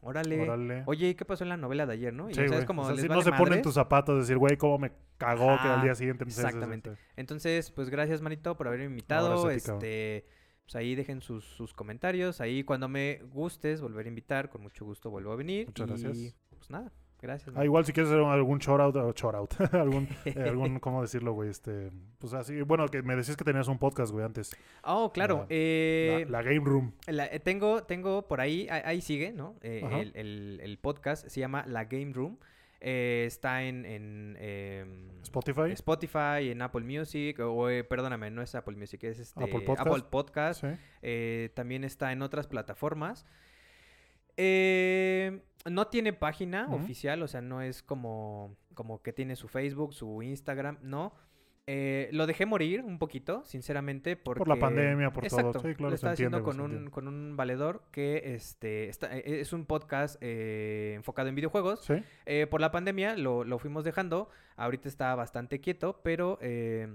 órale. 0.00 0.40
Órale. 0.42 0.82
Oye, 0.86 1.10
¿y 1.10 1.14
¿qué 1.14 1.24
pasó 1.24 1.44
en 1.44 1.50
la 1.50 1.56
novela 1.56 1.86
de 1.86 1.92
ayer, 1.92 2.12
no? 2.12 2.28
Y 2.30 2.34
Sí, 2.34 2.40
o 2.40 2.42
sea, 2.42 2.48
güey. 2.48 2.58
es 2.60 2.64
como 2.66 2.82
O 2.82 2.86
sea, 2.86 2.94
les 2.94 3.02
si 3.02 3.08
no 3.08 3.22
se 3.22 3.30
ponen 3.30 3.62
tus 3.62 3.74
zapatos, 3.74 4.18
decir, 4.18 4.38
güey, 4.38 4.56
cómo 4.56 4.78
me 4.78 4.90
cagó 5.18 5.56
que 5.62 5.68
al 5.68 5.82
día 5.82 5.94
siguiente. 5.94 6.24
Sí, 6.28 6.40
exactamente. 6.40 6.90
Entonces, 7.14 7.70
pues 7.70 7.90
gracias, 7.90 8.20
manito, 8.20 8.56
por 8.56 8.66
haberme 8.66 8.86
invitado. 8.86 9.28
gracias 9.44 9.44
a 9.52 9.54
ti, 9.54 9.60
cabrón. 9.66 9.84
este, 9.84 10.26
pues 10.64 10.76
ahí 10.76 10.94
dejen 10.94 11.20
sus, 11.20 11.44
sus 11.44 11.72
comentarios. 11.74 12.40
Ahí 12.40 12.64
cuando 12.64 12.88
me 12.88 13.20
gustes 13.32 13.80
volver 13.80 14.06
a 14.06 14.08
invitar, 14.08 14.48
con 14.50 14.62
mucho 14.62 14.84
gusto 14.84 15.10
vuelvo 15.10 15.32
a 15.32 15.36
venir. 15.36 15.66
Muchas 15.66 15.86
y, 15.86 15.90
gracias. 15.90 16.36
Pues 16.56 16.70
nada, 16.70 16.92
gracias. 17.20 17.54
Ah, 17.56 17.64
igual 17.64 17.84
si 17.84 17.92
quieres 17.92 18.10
hacer 18.10 18.24
algún 18.24 18.58
shout 18.58 18.80
out, 18.80 18.96
o 18.96 19.12
shout 19.12 19.34
out, 19.34 19.54
algún, 19.74 20.08
eh, 20.24 20.34
algún, 20.42 20.78
¿cómo 20.80 21.02
decirlo, 21.02 21.32
güey? 21.32 21.50
Este, 21.50 21.90
pues 22.18 22.32
así, 22.32 22.62
bueno, 22.62 22.86
que 22.88 23.02
me 23.02 23.14
decías 23.16 23.36
que 23.36 23.44
tenías 23.44 23.68
un 23.68 23.78
podcast, 23.78 24.12
güey, 24.12 24.24
antes. 24.24 24.56
Oh, 24.84 25.12
claro. 25.12 25.40
la- 25.40 25.46
eh, 25.50 26.24
la, 26.28 26.38
la 26.38 26.42
Game 26.42 26.64
Room. 26.64 26.94
La- 27.06 27.26
eh, 27.26 27.40
tengo, 27.40 27.82
tengo 27.84 28.26
por 28.26 28.40
ahí, 28.40 28.66
ahí, 28.70 29.00
sigue, 29.00 29.32
¿no? 29.32 29.56
Eh, 29.60 30.10
el- 30.14 30.60
el 30.62 30.78
podcast 30.78 31.28
se 31.28 31.40
llama 31.40 31.64
La 31.66 31.84
Game 31.84 32.12
Room. 32.12 32.38
Eh, 32.86 33.24
está 33.26 33.62
en, 33.62 33.86
en, 33.86 34.36
em, 34.38 35.22
Spotify. 35.22 35.72
Spotify, 35.72 36.50
en 36.50 36.60
Apple 36.60 36.82
Music, 36.82 37.40
o 37.40 37.70
eh, 37.70 37.82
perdóname, 37.82 38.30
no 38.30 38.42
es 38.42 38.54
Apple 38.54 38.76
Music, 38.76 39.02
es 39.04 39.20
este, 39.20 39.42
Apple 39.42 39.62
Podcast. 39.62 39.88
Apple 39.88 40.04
Podcast. 40.10 40.60
Sí. 40.60 40.66
Eh, 41.00 41.50
también 41.54 41.82
está 41.84 42.12
en 42.12 42.20
otras 42.20 42.46
plataformas. 42.46 43.24
Eh, 44.36 45.40
no 45.64 45.86
tiene 45.86 46.12
página 46.12 46.68
oficial, 46.72 47.22
o 47.22 47.26
sea, 47.26 47.40
no 47.40 47.62
es 47.62 47.82
como, 47.82 48.54
como 48.74 49.00
que 49.00 49.14
tiene 49.14 49.34
su 49.34 49.48
Facebook, 49.48 49.94
su 49.94 50.20
Instagram, 50.20 50.76
no. 50.82 51.14
Eh, 51.66 52.10
lo 52.12 52.26
dejé 52.26 52.44
morir 52.44 52.82
un 52.82 52.98
poquito, 52.98 53.42
sinceramente, 53.46 54.16
porque... 54.16 54.38
Por 54.40 54.48
la 54.48 54.56
pandemia, 54.56 55.10
por 55.12 55.26
todo. 55.26 55.52
Sí, 55.54 55.74
claro, 55.74 55.88
Lo 55.90 55.94
estaba 55.94 56.12
haciendo 56.12 56.42
con 56.42 56.60
un, 56.60 56.66
entiende. 56.72 56.90
con 56.90 57.08
un 57.08 57.36
valedor 57.36 57.84
que 57.90 58.34
este, 58.34 58.88
está- 58.90 59.16
eh, 59.16 59.40
es 59.40 59.52
un 59.54 59.64
podcast 59.64 60.16
eh, 60.20 60.92
enfocado 60.96 61.28
en 61.30 61.34
videojuegos. 61.34 61.82
Sí. 61.84 61.94
Eh, 62.26 62.46
por 62.50 62.60
la 62.60 62.70
pandemia 62.70 63.16
lo, 63.16 63.44
lo 63.44 63.58
fuimos 63.58 63.82
dejando. 63.84 64.28
Ahorita 64.56 64.88
está 64.88 65.14
bastante 65.14 65.60
quieto, 65.62 66.00
pero 66.04 66.38
eh, 66.42 66.86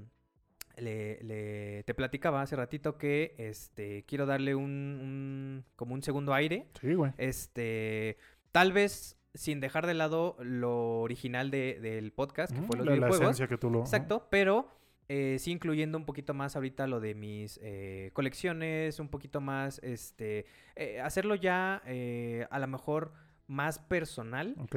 le, 0.78 1.20
le- 1.24 1.84
te 1.84 1.94
platicaba 1.96 2.44
hace 2.44 2.56
ratito 2.56 2.98
que 3.00 3.34
este, 3.40 4.04
quiero 4.06 4.28
darle 4.28 4.54
un, 4.54 4.70
un- 4.70 5.66
como 5.76 5.96
un 5.96 6.04
segundo 6.04 6.32
aire. 6.34 6.68
Sí, 6.80 6.94
güey. 6.94 7.12
Este, 7.18 8.18
tal 8.52 8.72
vez 8.72 9.19
sin 9.34 9.60
dejar 9.60 9.86
de 9.88 9.94
lado 9.94 10.36
lo 10.40 11.02
original 11.02 11.52
de- 11.52 11.80
del 11.80 12.12
podcast, 12.12 12.52
que 12.54 12.60
Ujú, 12.60 12.68
fue 12.68 12.78
los 12.78 12.86
la, 12.86 12.92
la 12.92 12.96
videojuegos. 12.98 13.22
esencia 13.28 13.48
que 13.48 13.58
tú 13.58 13.70
lo... 13.70 13.80
Exacto, 13.82 14.28
pero 14.32 14.68
eh, 15.08 15.38
sí 15.40 15.52
incluyendo 15.52 15.98
un 15.98 16.06
poquito 16.06 16.34
más 16.34 16.56
ahorita 16.56 16.88
lo 16.88 17.00
de 17.00 17.16
mis 17.16 17.60
eh, 17.64 18.12
colecciones, 18.14 19.00
un 19.00 19.10
poquito 19.10 19.40
más, 19.42 19.80
este, 19.84 20.46
eh, 20.76 21.00
hacerlo 21.02 21.36
ya 21.36 21.82
eh, 21.86 22.48
a 22.52 22.60
lo 22.60 22.68
mejor 22.68 23.14
más 23.48 23.80
personal, 23.80 24.56
Ok. 24.60 24.76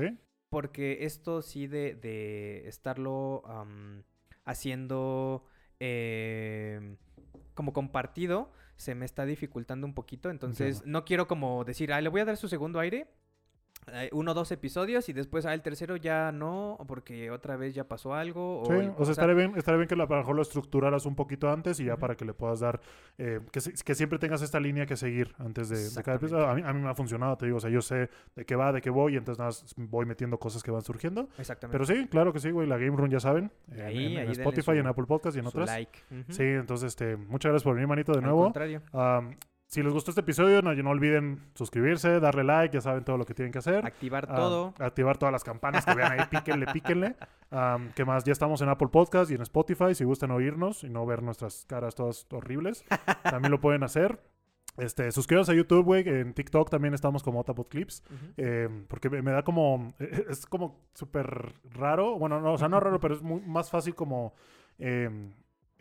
porque 0.51 1.05
esto 1.05 1.43
sí 1.43 1.66
de, 1.66 1.95
de 1.95 2.66
estarlo 2.69 3.43
am, 3.47 4.03
haciendo 4.45 5.45
eh, 5.81 6.97
como 7.55 7.73
compartido 7.73 8.51
se 8.77 8.95
me 8.95 9.05
está 9.05 9.24
dificultando 9.27 9.87
un 9.87 9.95
poquito, 9.95 10.31
entonces 10.31 10.77
Entiendo. 10.79 10.99
no 11.01 11.05
quiero 11.05 11.29
como 11.29 11.65
decir, 11.65 11.93
ah, 11.93 12.01
le 12.01 12.09
voy 12.09 12.20
a 12.20 12.24
dar 12.24 12.37
su 12.37 12.49
segundo 12.49 12.81
aire. 12.81 13.07
Eh, 13.92 14.09
Uno 14.12 14.30
o 14.30 14.34
dos 14.34 14.52
episodios 14.52 15.09
y 15.09 15.12
después 15.12 15.44
al 15.46 15.60
tercero 15.62 15.96
ya 15.96 16.30
no, 16.32 16.78
porque 16.86 17.30
otra 17.30 17.56
vez 17.56 17.74
ya 17.74 17.84
pasó 17.88 18.14
algo. 18.14 18.62
Sí, 18.66 18.72
el- 18.74 18.92
o 18.96 19.04
sea, 19.04 19.12
estaría 19.12 19.34
bien, 19.34 19.54
estaría 19.56 19.76
bien 19.78 19.88
que 19.88 19.94
a 19.94 19.98
lo 19.98 20.06
mejor 20.06 20.36
lo 20.36 20.42
estructuraras 20.42 21.04
un 21.06 21.14
poquito 21.16 21.50
antes 21.50 21.80
y 21.80 21.84
ya 21.86 21.96
para 21.96 22.14
que 22.14 22.24
le 22.24 22.32
puedas 22.34 22.60
dar, 22.60 22.80
eh, 23.18 23.40
que, 23.50 23.60
que 23.84 23.94
siempre 23.94 24.18
tengas 24.18 24.40
esta 24.42 24.60
línea 24.60 24.86
que 24.86 24.96
seguir 24.96 25.34
antes 25.38 25.68
de, 25.68 25.90
de 25.90 26.02
cada 26.02 26.16
episodio. 26.18 26.46
A 26.46 26.54
mí, 26.54 26.62
a 26.64 26.72
mí 26.72 26.80
me 26.80 26.88
ha 26.90 26.94
funcionado, 26.94 27.36
te 27.36 27.46
digo, 27.46 27.59
o 27.59 27.60
sea, 27.60 27.70
yo 27.70 27.80
sé 27.82 28.09
de 28.36 28.44
qué 28.44 28.54
va, 28.56 28.72
de 28.72 28.80
qué 28.80 28.90
voy, 28.90 29.14
y 29.14 29.16
entonces 29.16 29.38
nada 29.38 29.48
más 29.48 29.74
voy 29.76 30.06
metiendo 30.06 30.38
cosas 30.38 30.62
que 30.62 30.70
van 30.70 30.82
surgiendo. 30.82 31.28
Exactamente. 31.38 31.72
Pero 31.78 31.84
sí, 31.84 32.06
claro 32.09 32.32
que 32.32 32.38
sí, 32.40 32.50
güey, 32.50 32.68
la 32.68 32.78
Game 32.78 32.96
Room 32.96 33.10
ya 33.10 33.20
saben, 33.20 33.50
en, 33.70 33.80
Ahí, 33.80 34.06
en- 34.06 34.12
en 34.12 34.26
ahí 34.28 34.32
Spotify, 34.32 34.72
en 34.78 34.86
Apple 34.86 35.04
Podcast 35.06 35.36
y 35.36 35.40
en 35.40 35.46
otras. 35.46 35.68
like. 35.68 35.98
Sí, 36.28 36.42
entonces, 36.44 36.88
este, 36.88 37.16
muchas 37.16 37.50
gracias 37.50 37.64
por 37.64 37.74
venir, 37.74 37.88
manito, 37.88 38.12
de 38.12 38.18
Al 38.18 38.24
nuevo. 38.24 38.44
contrario. 38.44 38.80
Si 39.73 39.82
les 39.82 39.90
gustó 39.93 40.11
este 40.11 40.20
episodio, 40.20 40.61
no, 40.61 40.74
no 40.74 40.90
olviden 40.90 41.40
suscribirse, 41.55 42.20
darle 42.20 42.44
like, 42.44 42.74
ya 42.74 42.82
saben 42.82 43.05
todo 43.05 43.16
lo 43.16 43.24
que 43.24 43.32
tienen 43.32 43.53
que 43.53 43.59
hacer. 43.59 43.86
Activar 43.86 44.27
Ah, 44.28 44.36
todo. 44.36 44.74
activar 44.78 45.16
todas 45.16 45.32
las 45.32 45.43
campanas 45.44 45.86
que 45.86 45.94
vean 45.94 46.12
ahí, 46.12 46.27
píquenle, 46.31 46.66
píquenle. 46.74 47.16
¿Qué 47.94 48.05
más? 48.05 48.24
Ya 48.24 48.32
estamos 48.32 48.61
en 48.61 48.69
Apple 48.69 48.89
Podcast 48.89 49.31
y 49.31 49.35
en 49.35 49.40
Spotify. 49.43 49.94
Si 49.94 50.05
gustan 50.05 50.31
oírnos 50.31 50.85
y 50.85 50.90
no 50.90 51.07
ver 51.07 51.23
nuestras 51.23 51.65
caras 51.66 51.94
todas 51.94 52.27
horribles, 52.31 52.85
también 53.23 53.51
lo 53.51 53.61
pueden 53.61 53.82
hacer. 53.82 54.20
Este, 54.77 55.11
suscríbanse 55.11 55.53
a 55.53 55.55
YouTube, 55.55 55.85
güey. 55.85 56.07
En 56.07 56.35
TikTok 56.35 56.69
también 56.70 56.93
estamos 56.94 57.23
como 57.23 57.40
Otapod 57.40 57.66
Clips. 57.69 58.03
Eh, 58.36 58.69
porque 58.89 59.09
me, 59.09 59.23
me 59.23 59.31
da 59.32 59.43
como. 59.43 59.94
eh, 59.99 60.27
Es 60.28 60.44
como 60.47 60.81
súper 60.94 61.55
raro. 61.74 62.19
Bueno, 62.19 62.40
no, 62.40 62.53
o 62.53 62.59
sea, 62.59 62.69
no 62.69 62.78
raro, 62.78 63.01
pero 63.01 63.15
es 63.15 63.23
muy, 63.23 63.40
más 63.43 63.70
fácil 63.70 63.94
como. 63.94 64.35
eh, 64.78 65.11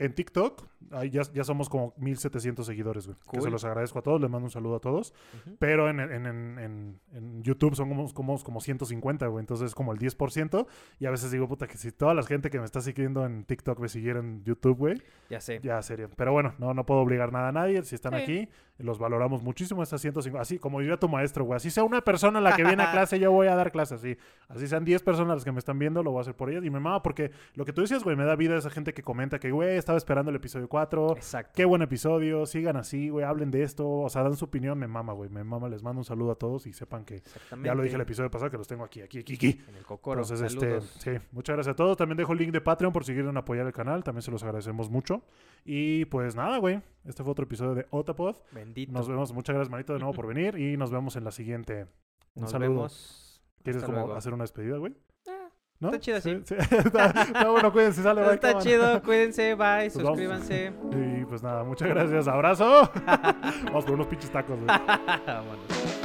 en 0.03 0.13
TikTok, 0.15 0.63
ahí 0.91 1.09
ya, 1.11 1.21
ya 1.33 1.43
somos 1.43 1.69
como 1.69 1.93
1700 1.97 2.65
seguidores, 2.65 3.05
güey. 3.07 3.17
Que 3.31 3.39
se 3.41 3.49
los 3.49 3.63
agradezco 3.65 3.99
a 3.99 4.01
todos, 4.01 4.19
les 4.19 4.29
mando 4.29 4.45
un 4.45 4.51
saludo 4.51 4.75
a 4.77 4.79
todos. 4.79 5.13
Pero 5.59 5.89
en, 5.89 5.99
en, 5.99 6.25
en, 6.25 6.59
en- 6.59 6.99
en 7.13 7.43
YouTube 7.43 7.75
son 7.75 7.89
como, 7.89 8.11
como, 8.13 8.37
como 8.43 8.59
150, 8.61 9.27
güey. 9.27 9.41
Entonces 9.41 9.67
es 9.67 9.75
como 9.75 9.91
el 9.93 9.99
10%. 9.99 10.65
Y 10.99 11.05
a 11.05 11.11
veces 11.11 11.31
digo, 11.31 11.47
puta, 11.47 11.67
que 11.67 11.77
si 11.77 11.91
toda 11.91 12.13
la 12.13 12.23
gente 12.23 12.49
que 12.49 12.57
me 12.59 12.65
está 12.65 12.81
siguiendo 12.81 13.25
en 13.25 13.43
TikTok 13.45 13.79
me 13.79 13.89
siguiera 13.89 14.19
en 14.19 14.43
YouTube, 14.43 14.77
güey, 14.77 15.01
Ya 15.29 15.39
sé. 15.39 15.59
ya 15.63 15.81
sería. 15.81 16.07
Pero 16.09 16.31
bueno, 16.31 16.55
no, 16.57 16.73
no 16.73 16.85
puedo 16.85 17.01
obligar 17.01 17.31
nada 17.31 17.49
a 17.49 17.51
nadie. 17.51 17.83
Si 17.83 17.95
están 17.95 18.13
Sí. 18.13 18.21
aquí, 18.21 18.49
los 18.81 18.99
valoramos 18.99 19.43
muchísimo. 19.43 19.83
Estas 19.83 20.01
150. 20.01 20.41
Así 20.41 20.59
como 20.59 20.79
diría 20.79 20.97
tu 20.97 21.09
maestro, 21.09 21.45
güey. 21.45 21.57
Así 21.57 21.69
sea 21.69 21.83
una 21.83 22.01
persona 22.01 22.41
la 22.41 22.55
que 22.55 22.63
viene 22.63 22.83
a 22.83 22.91
clase, 22.91 23.19
yo 23.19 23.31
voy 23.31 23.47
a 23.47 23.55
dar 23.55 23.71
clases. 23.71 23.99
Así, 23.99 24.17
así 24.49 24.67
sean 24.67 24.85
10 24.85 25.03
personas 25.03 25.35
las 25.37 25.43
que 25.43 25.51
me 25.51 25.59
están 25.59 25.79
viendo, 25.79 26.03
lo 26.03 26.11
voy 26.11 26.19
a 26.19 26.21
hacer 26.21 26.35
por 26.35 26.49
ellas. 26.49 26.63
Y 26.63 26.69
me 26.69 26.79
mama 26.79 27.01
porque 27.01 27.31
lo 27.55 27.65
que 27.65 27.73
tú 27.73 27.81
decías, 27.81 28.03
güey, 28.03 28.15
me 28.15 28.25
da 28.25 28.35
vida 28.35 28.57
esa 28.57 28.69
gente 28.69 28.93
que 28.93 29.03
comenta 29.03 29.39
que, 29.39 29.51
güey, 29.51 29.77
estaba 29.77 29.97
esperando 29.97 30.29
el 30.29 30.35
episodio 30.35 30.67
4. 30.67 31.15
Exacto. 31.15 31.51
Qué 31.55 31.65
buen 31.65 31.81
episodio, 31.81 32.45
sigan 32.45 32.77
así, 32.77 33.09
güey, 33.09 33.25
hablen 33.25 33.51
de 33.51 33.63
esto, 33.63 33.89
o 33.89 34.09
sea, 34.09 34.23
dan 34.23 34.35
su 34.35 34.45
opinión, 34.45 34.77
me 34.77 34.87
mama, 34.87 35.13
güey, 35.13 35.29
me 35.29 35.43
mama, 35.43 35.69
les 35.69 35.83
mando 35.83 35.99
un 35.99 36.05
saludo 36.05 36.31
a 36.31 36.35
todos 36.35 36.67
y 36.67 36.73
sepan 36.73 37.05
que 37.05 37.21
ya 37.63 37.75
lo 37.75 37.83
dije 37.83 37.95
el 37.95 38.01
episodio 38.01 38.29
pasado 38.31 38.51
que 38.51 38.57
los 38.57 38.67
tengo 38.67 38.83
aquí, 38.83 39.01
aquí, 39.01 39.19
aquí, 39.19 39.35
aquí. 39.35 39.61
En 39.67 39.75
el 39.75 39.85
cocoro. 39.85 40.21
Entonces, 40.21 40.51
Saludos. 40.51 40.95
este, 40.95 41.19
sí, 41.19 41.25
muchas 41.31 41.55
gracias 41.55 41.73
a 41.73 41.75
todos. 41.75 41.97
También 41.97 42.17
dejo 42.17 42.33
el 42.33 42.39
link 42.39 42.51
de 42.51 42.61
Patreon 42.61 42.91
por 42.93 43.03
si 43.05 43.13
quieren 43.13 43.35
apoyar 43.37 43.65
el 43.65 43.73
canal, 43.73 44.03
también 44.03 44.21
se 44.21 44.31
los 44.31 44.43
agradecemos 44.43 44.89
mucho. 44.89 45.21
Y 45.65 46.05
pues 46.05 46.35
nada, 46.35 46.57
güey, 46.57 46.81
este 47.05 47.23
fue 47.23 47.31
otro 47.31 47.45
episodio 47.45 47.73
de 47.75 47.87
Otapod. 47.89 48.35
Bendito. 48.51 48.91
Nos 48.91 49.07
vemos, 49.07 49.33
muchas 49.33 49.55
gracias, 49.55 49.71
Manito, 49.71 49.93
de 49.93 49.99
nuevo 49.99 50.13
por 50.13 50.27
venir 50.27 50.57
y 50.57 50.77
nos 50.77 50.91
vemos 50.91 51.15
en 51.15 51.23
la 51.23 51.31
siguiente. 51.31 51.87
Un 52.35 52.43
Nos 52.43 52.51
saludo. 52.51 52.69
vemos. 52.69 53.41
¿Quieres 53.63 53.81
Hasta 53.83 53.93
como 53.93 54.05
luego. 54.05 54.17
hacer 54.17 54.33
una 54.33 54.43
despedida, 54.43 54.77
güey? 54.77 54.95
Ah, 55.27 55.49
¿No? 55.79 55.89
está 55.89 55.99
chido 55.99 56.17
así. 56.17 56.41
Sí, 56.45 56.55
sí. 56.59 56.75
está, 56.77 57.05
está 57.09 57.49
bueno, 57.49 57.71
cuídense, 57.71 58.01
sale, 58.03 58.21
bye, 58.21 58.33
Está 58.33 58.47
cámara. 58.49 58.65
chido. 58.65 59.01
Cuídense. 59.03 59.55
Bye. 59.55 59.89
Pues 59.91 59.95
vamos. 59.95 60.09
Suscríbanse. 60.09 60.73
Y 61.21 61.25
pues 61.25 61.43
nada, 61.43 61.63
muchas 61.63 61.87
gracias, 61.89 62.27
abrazo. 62.27 62.91
Vamos 63.65 63.85
por 63.85 63.93
unos 63.93 64.07
pinches 64.07 64.31
tacos, 64.31 64.55
güey. 64.59 64.67
Vámonos. 65.27 65.99